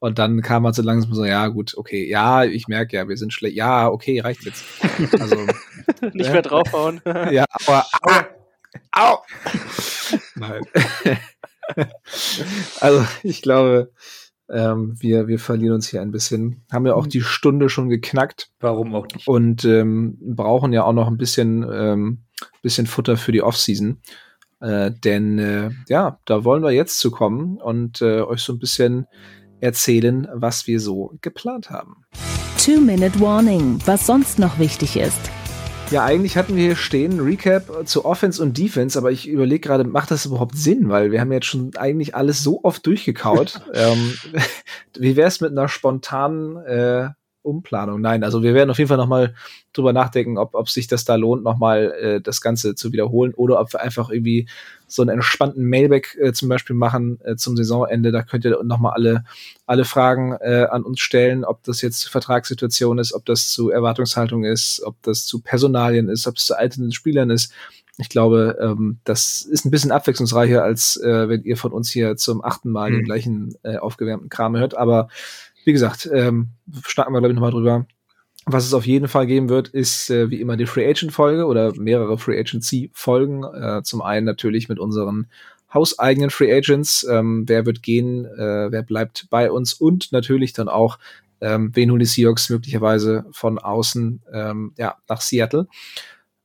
Und 0.00 0.18
dann 0.18 0.42
kam 0.42 0.62
man 0.62 0.72
so 0.72 0.82
langsam 0.82 1.12
so, 1.12 1.24
ja, 1.24 1.48
gut, 1.48 1.76
okay, 1.76 2.08
ja, 2.08 2.44
ich 2.44 2.68
merke 2.68 2.96
ja, 2.96 3.08
wir 3.08 3.16
sind 3.16 3.32
schlecht. 3.32 3.56
Ja, 3.56 3.88
okay, 3.88 4.20
reicht 4.20 4.44
jetzt. 4.44 4.64
Also, 5.18 5.36
Nicht 6.12 6.32
mehr 6.32 6.42
draufhauen. 6.42 7.00
ja, 7.30 7.44
aber 7.66 7.84
au, 8.02 8.12
au. 8.92 9.18
Nein. 10.36 10.62
also, 12.80 13.04
ich 13.22 13.42
glaube, 13.42 13.90
ähm, 14.50 14.96
wir, 15.00 15.28
wir 15.28 15.38
verlieren 15.38 15.74
uns 15.74 15.88
hier 15.88 16.00
ein 16.00 16.10
bisschen. 16.10 16.64
Haben 16.70 16.86
ja 16.86 16.94
auch 16.94 17.06
die 17.06 17.20
Stunde 17.20 17.68
schon 17.68 17.88
geknackt. 17.88 18.50
Warum 18.60 18.94
auch 18.94 19.06
nicht? 19.08 19.26
Und 19.26 19.64
ähm, 19.64 20.16
brauchen 20.20 20.72
ja 20.72 20.84
auch 20.84 20.92
noch 20.92 21.08
ein 21.08 21.18
bisschen, 21.18 21.66
ähm, 21.70 22.24
bisschen 22.62 22.86
Futter 22.86 23.16
für 23.16 23.32
die 23.32 23.42
Offseason. 23.42 24.00
Äh, 24.60 24.90
denn 24.92 25.38
äh, 25.38 25.70
ja, 25.88 26.18
da 26.24 26.44
wollen 26.44 26.62
wir 26.62 26.72
jetzt 26.72 26.98
zu 26.98 27.10
kommen 27.10 27.58
und 27.58 28.00
äh, 28.00 28.22
euch 28.22 28.40
so 28.40 28.52
ein 28.52 28.58
bisschen 28.58 29.06
erzählen, 29.60 30.28
was 30.32 30.66
wir 30.66 30.80
so 30.80 31.12
geplant 31.20 31.70
haben. 31.70 32.04
Two-Minute 32.64 33.20
Warning, 33.20 33.78
was 33.86 34.06
sonst 34.06 34.38
noch 34.38 34.58
wichtig 34.58 34.96
ist. 34.96 35.30
Ja, 35.90 36.04
eigentlich 36.04 36.36
hatten 36.36 36.54
wir 36.54 36.64
hier 36.64 36.76
stehen 36.76 37.18
Recap 37.18 37.88
zu 37.88 38.04
Offense 38.04 38.42
und 38.42 38.58
Defense, 38.58 38.98
aber 38.98 39.10
ich 39.10 39.26
überlege 39.26 39.66
gerade, 39.66 39.84
macht 39.84 40.10
das 40.10 40.26
überhaupt 40.26 40.54
Sinn? 40.54 40.90
Weil 40.90 41.12
wir 41.12 41.20
haben 41.20 41.32
jetzt 41.32 41.46
schon 41.46 41.70
eigentlich 41.76 42.14
alles 42.14 42.42
so 42.42 42.60
oft 42.62 42.84
durchgekaut. 42.84 43.62
ähm, 43.74 44.14
wie 44.98 45.16
wäre 45.16 45.28
es 45.28 45.40
mit 45.40 45.52
einer 45.52 45.68
spontanen 45.68 46.56
äh, 46.58 47.08
Umplanung? 47.42 48.00
Nein, 48.00 48.24
also 48.24 48.42
wir 48.42 48.54
werden 48.54 48.70
auf 48.70 48.78
jeden 48.78 48.88
Fall 48.88 48.96
nochmal 48.96 49.34
drüber 49.72 49.92
nachdenken, 49.92 50.38
ob, 50.38 50.54
ob 50.54 50.68
sich 50.68 50.86
das 50.86 51.04
da 51.04 51.14
lohnt, 51.14 51.42
nochmal 51.42 51.92
äh, 52.00 52.20
das 52.20 52.40
Ganze 52.40 52.74
zu 52.74 52.92
wiederholen 52.92 53.34
oder 53.34 53.60
ob 53.60 53.72
wir 53.72 53.80
einfach 53.80 54.10
irgendwie 54.10 54.48
so 54.86 55.02
einen 55.02 55.10
entspannten 55.10 55.64
Mailback 55.64 56.16
äh, 56.20 56.32
zum 56.32 56.48
Beispiel 56.48 56.76
machen 56.76 57.20
äh, 57.24 57.36
zum 57.36 57.56
Saisonende. 57.56 58.12
Da 58.12 58.22
könnt 58.22 58.44
ihr 58.44 58.62
nochmal 58.64 58.92
alle, 58.94 59.24
alle 59.66 59.84
Fragen 59.84 60.32
äh, 60.40 60.66
an 60.70 60.82
uns 60.82 61.00
stellen, 61.00 61.44
ob 61.44 61.62
das 61.62 61.82
jetzt 61.82 62.08
Vertragssituation 62.08 62.98
ist, 62.98 63.12
ob 63.12 63.24
das 63.24 63.50
zu 63.50 63.70
Erwartungshaltung 63.70 64.44
ist, 64.44 64.82
ob 64.84 65.00
das 65.02 65.26
zu 65.26 65.40
Personalien 65.40 66.08
ist, 66.08 66.26
ob 66.26 66.36
es 66.36 66.46
zu 66.46 66.58
alternden 66.58 66.92
Spielern 66.92 67.30
ist. 67.30 67.52
Ich 68.00 68.08
glaube, 68.08 68.56
ähm, 68.60 68.98
das 69.02 69.42
ist 69.42 69.64
ein 69.64 69.72
bisschen 69.72 69.90
abwechslungsreicher, 69.90 70.62
als 70.62 70.96
äh, 70.98 71.28
wenn 71.28 71.42
ihr 71.42 71.56
von 71.56 71.72
uns 71.72 71.90
hier 71.90 72.16
zum 72.16 72.44
achten 72.44 72.70
Mal 72.70 72.90
mhm. 72.90 72.94
den 72.94 73.04
gleichen 73.04 73.54
äh, 73.64 73.76
aufgewärmten 73.76 74.28
Kram 74.28 74.56
hört. 74.56 74.76
Aber 74.76 75.08
wie 75.68 75.72
gesagt, 75.74 76.08
ähm, 76.10 76.48
starten 76.82 77.12
wir, 77.12 77.18
glaube 77.18 77.32
ich, 77.32 77.34
nochmal 77.34 77.50
drüber. 77.50 77.86
Was 78.46 78.64
es 78.64 78.72
auf 78.72 78.86
jeden 78.86 79.06
Fall 79.06 79.26
geben 79.26 79.50
wird, 79.50 79.68
ist 79.68 80.08
äh, 80.08 80.30
wie 80.30 80.40
immer 80.40 80.56
die 80.56 80.64
Free 80.64 80.88
Agent 80.88 81.12
Folge 81.12 81.44
oder 81.44 81.74
mehrere 81.78 82.16
Free 82.16 82.40
Agency 82.40 82.90
Folgen. 82.94 83.44
Äh, 83.44 83.82
zum 83.82 84.00
einen 84.00 84.24
natürlich 84.24 84.70
mit 84.70 84.78
unseren 84.78 85.26
hauseigenen 85.74 86.30
Free 86.30 86.50
Agents. 86.50 87.06
Ähm, 87.06 87.44
wer 87.46 87.66
wird 87.66 87.82
gehen? 87.82 88.24
Äh, 88.24 88.72
wer 88.72 88.82
bleibt 88.82 89.26
bei 89.28 89.50
uns? 89.50 89.74
Und 89.74 90.10
natürlich 90.10 90.54
dann 90.54 90.70
auch, 90.70 90.98
ähm, 91.42 91.70
wen 91.74 91.90
holen 91.90 92.00
die 92.00 92.06
Seahawks 92.06 92.48
möglicherweise 92.48 93.26
von 93.32 93.58
außen 93.58 94.22
ähm, 94.32 94.72
ja, 94.78 94.96
nach 95.06 95.20
Seattle. 95.20 95.66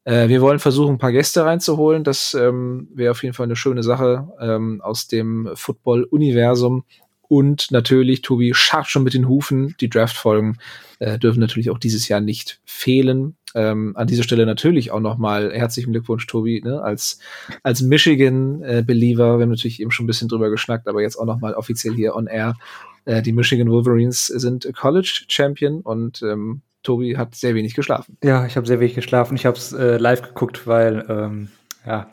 Äh, 0.04 0.28
wir 0.28 0.42
wollen 0.42 0.60
versuchen, 0.60 0.96
ein 0.96 1.00
paar 1.00 1.14
Gäste 1.14 1.46
reinzuholen. 1.46 2.04
Das 2.04 2.34
ähm, 2.34 2.90
wäre 2.94 3.12
auf 3.12 3.24
jeden 3.24 3.36
Fall 3.36 3.46
eine 3.46 3.56
schöne 3.56 3.84
Sache 3.84 4.28
ähm, 4.42 4.82
aus 4.82 5.08
dem 5.08 5.50
Football-Universum. 5.56 6.84
Und 7.34 7.72
natürlich, 7.72 8.22
Tobi 8.22 8.54
scharf 8.54 8.88
schon 8.90 9.02
mit 9.02 9.16
den 9.16 9.28
Hufen. 9.28 9.76
Die 9.82 9.90
Draft-Folgen 9.90 10.60
äh, 11.00 11.18
dürfen 11.18 11.40
natürlich 11.40 11.72
auch 11.72 11.80
dieses 11.80 12.08
Jahr 12.08 12.22
nicht 12.22 12.60
fehlen. 12.64 13.38
Ähm, 13.56 13.94
an 13.98 14.06
dieser 14.06 14.22
Stelle 14.22 14.46
natürlich 14.46 14.92
auch 14.92 15.00
nochmal 15.00 15.52
herzlichen 15.52 15.94
Glückwunsch, 15.94 16.28
Tobi, 16.28 16.62
ne? 16.64 16.84
als, 16.84 17.18
als 17.64 17.82
Michigan-Believer. 17.82 19.40
Wir 19.40 19.42
haben 19.42 19.50
natürlich 19.50 19.82
eben 19.82 19.90
schon 19.90 20.04
ein 20.04 20.08
bisschen 20.08 20.28
drüber 20.28 20.52
geschnackt, 20.52 20.88
aber 20.88 21.02
jetzt 21.02 21.16
auch 21.16 21.26
nochmal 21.26 21.56
offiziell 21.56 21.96
hier 21.96 22.16
on 22.16 22.28
air. 22.28 22.54
Äh, 23.06 23.24
die 23.24 23.34
Michigan 23.34 23.72
Wolverines 23.72 24.28
sind 24.28 24.72
College 24.76 25.24
Champion 25.28 25.82
und 25.82 26.22
ähm, 26.22 26.62
Tobi 26.84 27.18
hat 27.18 27.34
sehr 27.34 27.56
wenig 27.56 27.74
geschlafen. 27.74 28.16
Ja, 28.24 28.46
ich 28.46 28.58
habe 28.58 28.68
sehr 28.68 28.80
wenig 28.80 28.94
geschlafen. 28.94 29.34
Ich 29.34 29.48
habe 29.48 29.58
es 29.58 29.74
äh, 29.74 29.98
live 29.98 30.22
geguckt, 30.22 30.68
weil 30.68 31.04
ähm, 31.10 31.48
ja, 31.84 32.12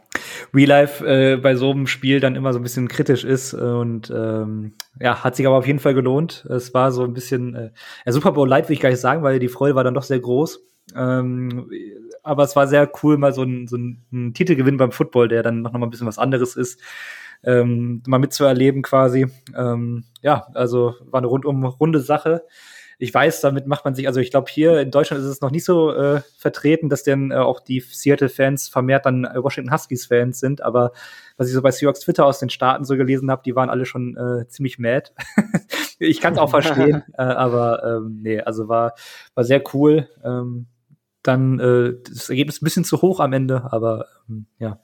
Real 0.54 0.68
Life 0.68 1.06
äh, 1.06 1.36
bei 1.36 1.54
so 1.54 1.70
einem 1.70 1.86
Spiel 1.86 2.20
dann 2.20 2.36
immer 2.36 2.52
so 2.52 2.58
ein 2.58 2.62
bisschen 2.62 2.88
kritisch 2.88 3.24
ist 3.24 3.54
und 3.54 4.10
ähm, 4.10 4.74
ja, 5.00 5.22
hat 5.24 5.36
sich 5.36 5.46
aber 5.46 5.56
auf 5.56 5.66
jeden 5.66 5.78
Fall 5.78 5.94
gelohnt. 5.94 6.46
Es 6.48 6.74
war 6.74 6.92
so 6.92 7.04
ein 7.04 7.12
bisschen, 7.12 7.54
äh, 7.54 7.70
ja, 8.04 8.12
Super 8.12 8.32
Bowl 8.32 8.48
Light 8.48 8.68
will 8.68 8.74
ich 8.74 8.80
gar 8.80 8.90
nicht 8.90 9.00
sagen, 9.00 9.22
weil 9.22 9.38
die 9.38 9.48
Freude 9.48 9.74
war 9.74 9.84
dann 9.84 9.94
doch 9.94 10.02
sehr 10.02 10.20
groß. 10.20 10.60
Ähm, 10.96 11.70
aber 12.22 12.44
es 12.44 12.56
war 12.56 12.66
sehr 12.66 12.90
cool, 13.02 13.16
mal 13.16 13.32
so 13.32 13.42
ein, 13.42 13.66
so 13.66 13.76
ein 13.76 14.34
Titelgewinn 14.34 14.76
beim 14.76 14.92
Football, 14.92 15.28
der 15.28 15.42
dann 15.42 15.62
noch 15.62 15.72
mal 15.72 15.86
ein 15.86 15.90
bisschen 15.90 16.06
was 16.06 16.18
anderes 16.18 16.56
ist, 16.56 16.80
ähm, 17.44 18.02
mal 18.06 18.18
mitzuerleben 18.18 18.82
quasi. 18.82 19.26
Ähm, 19.56 20.04
ja, 20.22 20.46
also 20.54 20.94
war 21.02 21.18
eine 21.18 21.28
rundum 21.28 21.64
runde 21.64 22.00
Sache 22.00 22.42
ich 23.00 23.14
weiß, 23.14 23.40
damit 23.40 23.66
macht 23.66 23.86
man 23.86 23.94
sich, 23.94 24.06
also 24.06 24.20
ich 24.20 24.30
glaube, 24.30 24.50
hier 24.50 24.78
in 24.78 24.90
Deutschland 24.90 25.22
ist 25.22 25.28
es 25.28 25.40
noch 25.40 25.50
nicht 25.50 25.64
so 25.64 25.90
äh, 25.90 26.20
vertreten, 26.36 26.90
dass 26.90 27.02
denn 27.02 27.30
äh, 27.30 27.36
auch 27.36 27.60
die 27.60 27.80
Seattle-Fans 27.80 28.68
vermehrt 28.68 29.06
dann 29.06 29.24
äh, 29.24 29.42
Washington 29.42 29.72
Huskies-Fans 29.72 30.38
sind, 30.38 30.60
aber 30.60 30.92
was 31.38 31.48
ich 31.48 31.54
so 31.54 31.62
bei 31.62 31.70
Seahawks 31.70 32.00
Twitter 32.00 32.26
aus 32.26 32.40
den 32.40 32.50
Staaten 32.50 32.84
so 32.84 32.96
gelesen 32.96 33.30
habe, 33.30 33.40
die 33.42 33.56
waren 33.56 33.70
alle 33.70 33.86
schon 33.86 34.18
äh, 34.18 34.46
ziemlich 34.48 34.78
mad. 34.78 35.12
ich 35.98 36.20
kann 36.20 36.34
es 36.34 36.38
auch 36.38 36.50
verstehen, 36.50 37.02
äh, 37.14 37.22
aber 37.22 37.82
ähm, 37.84 38.20
nee, 38.22 38.40
also 38.40 38.68
war, 38.68 38.94
war 39.34 39.44
sehr 39.44 39.62
cool. 39.72 40.06
Ähm, 40.22 40.66
dann 41.22 41.58
äh, 41.58 41.94
das 42.06 42.28
Ergebnis 42.28 42.60
ein 42.60 42.64
bisschen 42.64 42.84
zu 42.84 43.00
hoch 43.00 43.20
am 43.20 43.32
Ende, 43.32 43.72
aber 43.72 44.06
ähm, 44.28 44.46
ja, 44.58 44.78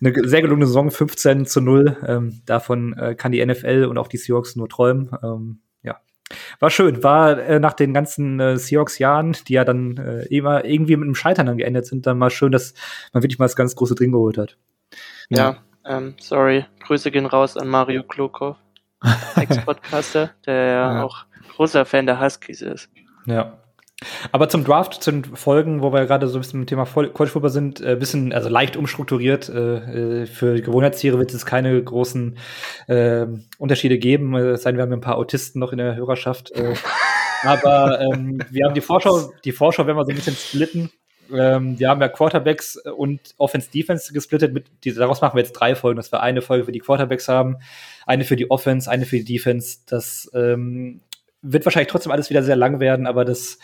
eine 0.00 0.12
sehr 0.28 0.42
gelungene 0.42 0.66
Saison, 0.66 0.90
15 0.90 1.46
zu 1.46 1.60
0. 1.60 1.98
Ähm, 2.06 2.42
davon 2.46 2.94
äh, 2.98 3.14
kann 3.14 3.30
die 3.30 3.44
NFL 3.44 3.86
und 3.88 3.98
auch 3.98 4.08
die 4.08 4.16
Seahawks 4.16 4.56
nur 4.56 4.68
träumen. 4.68 5.10
Ähm, 5.22 5.60
war 6.60 6.70
schön, 6.70 7.02
war 7.02 7.38
äh, 7.38 7.60
nach 7.60 7.72
den 7.72 7.94
ganzen 7.94 8.40
äh, 8.40 8.56
Seahawks-Jahren, 8.56 9.36
die 9.46 9.54
ja 9.54 9.64
dann 9.64 9.96
äh, 9.96 10.24
immer 10.26 10.64
irgendwie 10.64 10.96
mit 10.96 11.06
einem 11.06 11.14
Scheitern 11.14 11.46
dann 11.46 11.58
geendet 11.58 11.86
sind, 11.86 12.06
dann 12.06 12.18
mal 12.18 12.30
schön, 12.30 12.52
dass 12.52 12.74
man 13.12 13.22
wirklich 13.22 13.38
mal 13.38 13.46
das 13.46 13.56
ganz 13.56 13.74
große 13.76 13.94
Ding 13.94 14.12
geholt 14.12 14.38
hat. 14.38 14.56
Ja, 15.28 15.38
ja 15.38 15.56
ähm, 15.98 16.14
sorry, 16.20 16.66
Grüße 16.84 17.10
gehen 17.10 17.26
raus 17.26 17.56
an 17.56 17.68
Mario 17.68 18.02
Klokov, 18.02 18.56
Ex-Podcaster, 19.36 20.30
der 20.46 20.66
ja 20.66 21.02
auch 21.02 21.26
großer 21.56 21.84
Fan 21.84 22.06
der 22.06 22.20
Huskies 22.20 22.62
ist. 22.62 22.88
Ja. 23.26 23.58
Aber 24.32 24.48
zum 24.48 24.64
Draft, 24.64 25.02
zu 25.02 25.12
den 25.12 25.24
Folgen, 25.24 25.82
wo 25.82 25.92
wir 25.92 26.04
gerade 26.06 26.26
so 26.28 26.38
ein 26.38 26.40
bisschen 26.40 26.60
mit 26.60 26.70
dem 26.70 26.78
Thema 26.78 26.84
College 26.84 27.32
Football 27.32 27.50
sind, 27.50 27.80
äh, 27.80 27.96
bisschen, 27.96 28.32
also 28.32 28.48
leicht 28.48 28.76
umstrukturiert. 28.76 29.48
Äh, 29.48 30.22
äh 30.22 30.26
für 30.26 30.60
Gewohnheitstiere 30.60 31.18
wird 31.18 31.32
es 31.32 31.46
keine 31.46 31.82
großen 31.82 32.36
äh, 32.88 33.26
Unterschiede 33.58 33.98
geben. 33.98 34.34
Es 34.36 34.62
sei 34.62 34.72
denn, 34.72 34.78
wir 34.78 34.82
haben 34.82 34.92
ein 34.92 35.00
paar 35.00 35.16
Autisten 35.16 35.60
noch 35.60 35.72
in 35.72 35.78
der 35.78 35.96
Hörerschaft. 35.96 36.52
Aber 37.42 38.00
ähm, 38.00 38.40
wir 38.50 38.66
haben 38.66 38.74
die 38.74 38.80
Vorschau, 38.80 39.32
die 39.44 39.52
Vorschau 39.52 39.86
werden 39.86 39.96
wir 39.96 40.04
so 40.04 40.10
ein 40.10 40.16
bisschen 40.16 40.36
splitten. 40.36 40.90
Ähm, 41.32 41.78
wir 41.78 41.88
haben 41.88 42.00
ja 42.00 42.08
Quarterbacks 42.08 42.76
und 42.76 43.20
Offense-Defense 43.38 44.12
gesplittet. 44.12 44.52
Mit, 44.52 44.66
daraus 44.96 45.20
machen 45.20 45.36
wir 45.36 45.42
jetzt 45.42 45.52
drei 45.52 45.74
Folgen, 45.74 45.96
dass 45.96 46.12
wir 46.12 46.20
eine 46.20 46.42
Folge 46.42 46.64
für 46.64 46.72
die 46.72 46.80
Quarterbacks 46.80 47.28
haben, 47.28 47.56
eine 48.06 48.24
für 48.24 48.36
die 48.36 48.50
Offense, 48.50 48.90
eine 48.90 49.06
für 49.06 49.16
die 49.16 49.24
Defense. 49.24 49.78
Das 49.86 50.30
ähm, 50.34 51.00
wird 51.42 51.64
wahrscheinlich 51.64 51.90
trotzdem 51.90 52.12
alles 52.12 52.30
wieder 52.30 52.42
sehr 52.42 52.56
lang 52.56 52.80
werden, 52.80 53.06
aber 53.06 53.24
das 53.24 53.58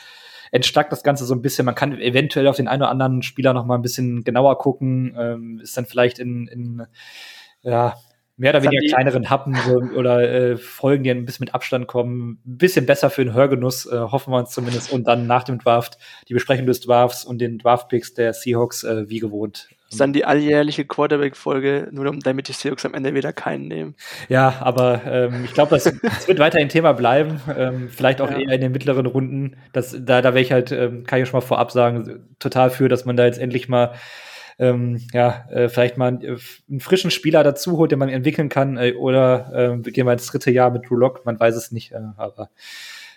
entstackt 0.50 0.92
das 0.92 1.02
Ganze 1.02 1.24
so 1.24 1.34
ein 1.34 1.42
bisschen. 1.42 1.64
Man 1.64 1.74
kann 1.74 1.98
eventuell 1.98 2.48
auf 2.48 2.56
den 2.56 2.68
einen 2.68 2.82
oder 2.82 2.90
anderen 2.90 3.22
Spieler 3.22 3.52
noch 3.52 3.66
mal 3.66 3.76
ein 3.76 3.82
bisschen 3.82 4.24
genauer 4.24 4.58
gucken. 4.58 5.14
Ähm, 5.18 5.60
ist 5.62 5.76
dann 5.76 5.86
vielleicht 5.86 6.18
in, 6.18 6.46
in 6.48 6.86
ja, 7.62 7.94
mehr 8.40 8.54
oder 8.54 8.62
weniger 8.62 8.80
kleineren 8.88 9.28
Happen 9.28 9.54
oder 9.94 10.22
äh, 10.22 10.56
Folgen, 10.56 11.04
die 11.04 11.10
ein 11.10 11.26
bisschen 11.26 11.44
mit 11.44 11.54
Abstand 11.54 11.86
kommen, 11.86 12.40
ein 12.46 12.56
bisschen 12.56 12.86
besser 12.86 13.10
für 13.10 13.22
den 13.22 13.34
Hörgenuss, 13.34 13.84
äh, 13.84 13.98
hoffen 13.98 14.32
wir 14.32 14.38
uns 14.38 14.50
zumindest. 14.50 14.90
Und 14.90 15.06
dann 15.06 15.26
nach 15.26 15.44
dem 15.44 15.58
Draft 15.58 15.98
die 16.26 16.32
Besprechung 16.32 16.66
des 16.66 16.80
Drafts 16.80 17.24
und 17.24 17.38
den 17.38 17.58
Draft-Picks 17.58 18.14
der 18.14 18.32
Seahawks 18.32 18.82
äh, 18.82 19.08
wie 19.10 19.18
gewohnt. 19.18 19.68
Das 19.90 19.96
ist 19.96 20.00
dann 20.00 20.12
die 20.12 20.24
alljährliche 20.24 20.84
Quarterback-Folge, 20.84 21.88
nur 21.90 22.16
damit 22.22 22.46
die 22.46 22.52
Seahawks 22.52 22.86
am 22.86 22.94
Ende 22.94 23.12
wieder 23.12 23.32
keinen 23.32 23.66
nehmen. 23.66 23.96
Ja, 24.28 24.54
aber 24.60 25.02
ähm, 25.04 25.44
ich 25.44 25.52
glaube, 25.52 25.70
das, 25.70 25.84
das 26.02 26.28
wird 26.28 26.38
weiter 26.38 26.58
ein 26.58 26.68
Thema 26.68 26.92
bleiben. 26.92 27.40
Ähm, 27.58 27.88
vielleicht 27.88 28.20
auch 28.20 28.30
ja. 28.30 28.38
eher 28.38 28.52
in 28.52 28.60
den 28.60 28.70
mittleren 28.70 29.06
Runden. 29.06 29.56
Das, 29.72 29.96
da 29.98 30.22
da 30.22 30.32
wäre 30.32 30.42
ich 30.42 30.52
halt, 30.52 30.70
ähm, 30.70 31.04
kann 31.04 31.20
ich 31.20 31.28
schon 31.28 31.40
mal 31.40 31.46
vorab 31.46 31.72
sagen, 31.72 32.24
total 32.38 32.70
für, 32.70 32.88
dass 32.88 33.04
man 33.04 33.16
da 33.16 33.26
jetzt 33.26 33.40
endlich 33.40 33.68
mal 33.68 33.94
ähm, 34.60 35.00
ja, 35.12 35.46
äh, 35.50 35.68
vielleicht 35.68 35.96
mal 35.96 36.08
einen, 36.08 36.22
äh, 36.22 36.36
einen, 36.68 36.80
frischen 36.80 37.10
Spieler 37.10 37.42
dazu 37.42 37.78
holt, 37.78 37.90
den 37.90 37.98
man 37.98 38.10
entwickeln 38.10 38.48
kann, 38.48 38.76
äh, 38.76 38.92
oder 38.92 39.50
äh, 39.84 39.90
gehen 39.90 40.06
wir 40.06 40.12
ins 40.12 40.26
dritte 40.26 40.50
Jahr 40.50 40.70
mit 40.70 40.88
Drew 40.88 40.96
Lock, 40.96 41.24
man 41.24 41.40
weiß 41.40 41.56
es 41.56 41.72
nicht, 41.72 41.92
äh, 41.92 42.00
aber 42.16 42.50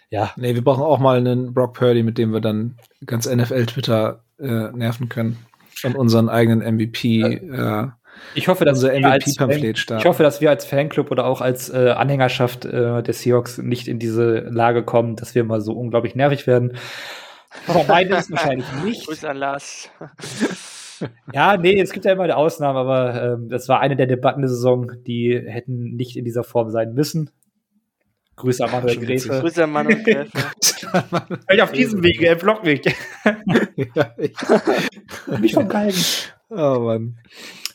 ja. 0.10 0.32
Nee, 0.38 0.54
wir 0.54 0.64
brauchen 0.64 0.84
auch 0.84 1.00
mal 1.00 1.18
einen 1.18 1.54
Brock 1.54 1.74
Purdy, 1.74 2.04
mit 2.04 2.18
dem 2.18 2.32
wir 2.32 2.40
dann 2.40 2.76
ganz 3.06 3.28
NFL-Twitter 3.28 4.22
äh, 4.40 4.72
nerven 4.72 5.10
können. 5.10 5.40
Und 5.84 5.96
unseren 5.96 6.30
eigenen 6.30 6.60
MVP. 6.76 7.22
Äh, 7.22 7.88
ich 8.36 8.48
hoffe, 8.48 8.66
dass 8.66 8.84
unser 8.84 8.94
MVP-Pamphlet 8.94 9.78
starten. 9.78 10.02
Ich 10.02 10.06
hoffe, 10.08 10.24
dass 10.24 10.42
wir 10.42 10.50
als 10.50 10.66
Fanclub 10.66 11.12
oder 11.12 11.26
auch 11.26 11.42
als 11.42 11.70
äh, 11.70 11.90
Anhängerschaft 11.90 12.66
äh, 12.66 13.02
der 13.02 13.14
Seahawks 13.14 13.58
nicht 13.58 13.88
in 13.88 14.00
diese 14.00 14.40
Lage 14.50 14.84
kommen, 14.84 15.16
dass 15.16 15.36
wir 15.36 15.44
mal 15.44 15.62
so 15.62 15.74
unglaublich 15.74 16.16
nervig 16.16 16.48
werden. 16.48 16.78
Aber 17.68 17.84
beide 17.84 18.16
ist 18.16 18.32
wahrscheinlich 18.32 18.68
nicht. 18.84 19.08
Grüß 19.08 19.26
an 19.26 19.38
Lars. 19.38 19.90
Ja, 21.34 21.58
nee, 21.58 21.82
es 21.82 21.92
gibt 21.92 22.06
ja 22.06 22.14
immer 22.14 22.24
eine 22.24 22.38
Ausnahme, 22.38 22.80
aber 22.80 23.22
ähm, 23.22 23.50
das 23.50 23.68
war 23.68 23.82
eine 23.82 23.98
der 23.98 24.08
Debatten 24.08 24.42
der 24.42 24.50
Saison, 24.50 24.90
die 25.06 25.38
hätten 25.46 25.96
nicht 25.96 26.16
in 26.16 26.24
dieser 26.24 26.46
Form 26.46 26.70
sein 26.70 26.94
müssen. 26.94 27.30
Grüße 28.36 28.64
an 28.66 28.72
Manuel 28.72 28.98
Gräfe. 28.98 29.30
Grüße 29.30 29.64
an 29.64 29.72
Manuel 29.72 30.04
Gräfe. 30.04 30.32
ich 31.50 31.62
auf 31.62 31.72
diesem 31.72 32.04
Weg, 32.04 32.22
er 32.22 32.36
blockt 32.36 32.64
mich. 32.64 32.82
ja, 33.26 34.14
ich. 34.18 34.34
Nicht 35.40 35.54
vom 35.54 35.68
Galgen. 35.68 36.04
Oh 36.50 36.80
Mann. 36.80 37.18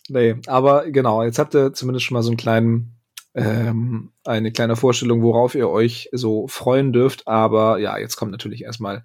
Nee, 0.08 0.36
aber 0.46 0.90
genau, 0.90 1.22
jetzt 1.22 1.38
habt 1.38 1.54
ihr 1.54 1.72
zumindest 1.72 2.06
schon 2.06 2.14
mal 2.14 2.22
so 2.22 2.30
einen 2.30 2.38
kleinen, 2.38 2.98
ähm, 3.34 4.12
eine 4.24 4.52
kleine 4.52 4.74
Vorstellung, 4.74 5.22
worauf 5.22 5.54
ihr 5.54 5.68
euch 5.68 6.08
so 6.12 6.48
freuen 6.48 6.92
dürft. 6.92 7.28
Aber 7.28 7.78
ja, 7.78 7.98
jetzt 7.98 8.16
kommt 8.16 8.32
natürlich 8.32 8.64
erstmal 8.64 9.04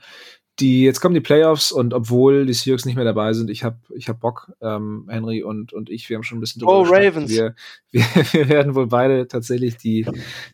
die, 0.60 0.84
jetzt 0.84 1.02
kommen 1.02 1.16
die 1.16 1.22
Playoffs 1.22 1.72
und 1.72 1.96
obwohl 1.96 2.46
die 2.46 2.54
Seahawks 2.54 2.86
nicht 2.86 2.96
mehr 2.96 3.06
dabei 3.06 3.34
sind, 3.34 3.50
ich 3.50 3.64
habe 3.64 3.78
ich 3.96 4.08
hab 4.08 4.20
Bock, 4.20 4.52
ähm, 4.62 5.08
Henry 5.10 5.42
und, 5.42 5.74
und 5.74 5.90
ich, 5.90 6.10
wir 6.10 6.16
haben 6.16 6.24
schon 6.24 6.38
ein 6.38 6.42
bisschen 6.42 6.60
drüber 6.60 6.80
Oh, 6.80 6.84
Ravens. 6.84 7.32
Wir, 7.32 7.56
wir, 7.90 8.02
wir 8.32 8.50
werden 8.50 8.76
wohl 8.76 8.86
beide 8.88 9.28
tatsächlich 9.28 9.78
die, 9.78 10.06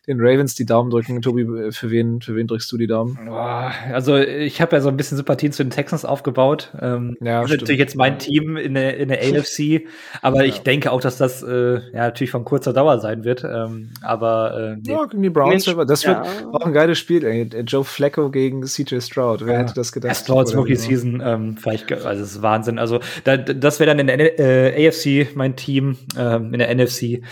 den 0.06 0.18
Ravens 0.18 0.54
die 0.54 0.64
Daumen 0.64 0.90
drücken. 0.90 1.20
Tobi, 1.20 1.72
für 1.72 1.90
wen, 1.90 2.22
für 2.22 2.34
wen 2.34 2.46
drückst 2.46 2.72
du 2.72 2.78
die 2.78 2.86
Daumen? 2.86 3.28
Also 3.28 4.16
ich 4.16 4.62
habe 4.62 4.76
ja 4.76 4.80
so 4.80 4.88
ein 4.88 4.96
bisschen 4.96 5.18
Sympathien 5.18 5.52
zu 5.52 5.62
den 5.62 5.70
Texans 5.70 6.06
aufgebaut. 6.06 6.72
Ähm, 6.80 7.16
ja, 7.20 7.42
das 7.42 7.50
ist 7.50 7.60
natürlich 7.60 7.80
jetzt 7.80 7.96
mein 7.96 8.18
Team 8.18 8.56
in 8.56 8.72
der, 8.72 8.96
in 8.96 9.08
der 9.08 9.20
AFC, 9.22 9.86
aber 10.22 10.38
ja. 10.38 10.44
ich 10.44 10.60
denke 10.60 10.92
auch, 10.92 11.02
dass 11.02 11.18
das 11.18 11.42
äh, 11.42 11.74
ja 11.92 12.06
natürlich 12.06 12.30
von 12.30 12.46
kurzer 12.46 12.72
Dauer 12.72 13.00
sein 13.00 13.24
wird. 13.24 13.44
Ähm, 13.44 13.90
aber 14.00 14.56
äh, 14.56 14.76
nee. 14.76 14.92
ja, 14.92 15.04
gegen 15.04 15.22
die 15.22 15.30
Browns, 15.30 15.66
Mensch, 15.66 15.86
das 15.86 16.06
wird 16.06 16.18
auch 16.52 16.64
ein 16.64 16.72
geiles 16.72 16.98
Spiel. 16.98 17.24
Ey. 17.24 17.50
Joe 17.66 17.84
Flacco 17.84 18.30
gegen 18.30 18.62
CJ 18.62 19.00
Stroud. 19.00 19.44
Wer 19.44 19.58
hätte 19.58 19.74
das 19.74 19.89
das 19.90 20.02
gedacht. 20.02 20.16
Stroud's 20.16 20.56
Rookie 20.56 20.76
so. 20.76 20.88
Season, 20.88 21.22
ähm, 21.24 21.56
vielleicht, 21.56 21.90
also 21.92 22.20
das 22.20 22.32
ist 22.32 22.42
Wahnsinn. 22.42 22.78
Also 22.78 23.00
da, 23.24 23.36
das 23.36 23.80
wäre 23.80 23.88
dann 23.94 23.98
in 23.98 24.06
der 24.06 24.38
äh, 24.38 24.88
AFC 24.88 25.34
mein 25.34 25.56
Team, 25.56 25.96
ähm, 26.16 26.52
in 26.52 26.58
der 26.58 26.74
NFC. 26.74 27.22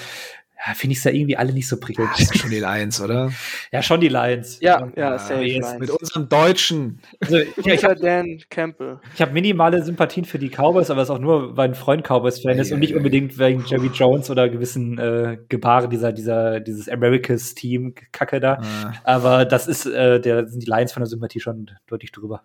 Ja, 0.67 0.75
finde 0.75 0.93
ich 0.93 0.99
es 0.99 1.05
da 1.05 1.11
irgendwie 1.11 1.37
alle 1.37 1.53
nicht 1.53 1.69
so 1.69 1.79
prickelnd. 1.79 2.11
Das 2.13 2.23
ist 2.23 2.39
schon 2.39 2.51
die 2.51 2.59
Lions, 2.59 3.01
oder? 3.01 3.31
Ja, 3.73 3.83
schon 3.83 4.01
die 4.01 4.09
Lions. 4.09 4.59
Ja, 4.61 4.81
ja, 4.81 4.93
ja 4.97 5.19
safe 5.19 5.43
Lions. 5.43 5.79
Mit 5.79 5.91
unserem 5.91 6.29
Deutschen. 6.29 7.01
Also, 7.21 7.37
ja, 7.37 7.75
ich 7.75 7.85
habe 7.85 7.97
Dan 7.97 8.41
Campbell. 8.51 8.99
Ich 9.15 9.21
habe 9.21 9.33
minimale 9.33 9.83
Sympathien 9.85 10.25
für 10.25 10.39
die 10.39 10.49
Cowboys, 10.49 10.91
aber 10.91 11.03
es 11.03 11.09
ist 11.09 11.15
auch 11.15 11.21
nur, 11.21 11.57
weil 11.57 11.69
ein 11.69 11.75
Freund 11.75 12.05
Cowboys-Fan 12.05 12.59
ist 12.59 12.73
und 12.73 12.81
nicht 12.81 12.95
unbedingt 12.95 13.39
wegen 13.39 13.65
Jerry 13.67 13.91
Jones 13.93 14.31
oder 14.31 14.49
gewissen 14.49 14.99
äh, 14.99 15.39
Gebaren 15.49 15.91
dieser, 15.91 16.13
dieser, 16.13 16.61
dieses 16.61 16.89
Americas-Team-Kacke 16.89 18.41
da. 18.41 18.55
Ah. 18.55 18.93
Aber 19.05 19.45
das 19.45 19.69
ist, 19.69 19.87
äh, 19.87 20.21
der 20.21 20.49
sind 20.49 20.63
die 20.63 20.71
Lions 20.71 20.93
von 20.93 21.03
der 21.03 21.09
Sympathie 21.09 21.41
schon 21.41 21.71
deutlich 21.87 22.11
drüber. 22.11 22.43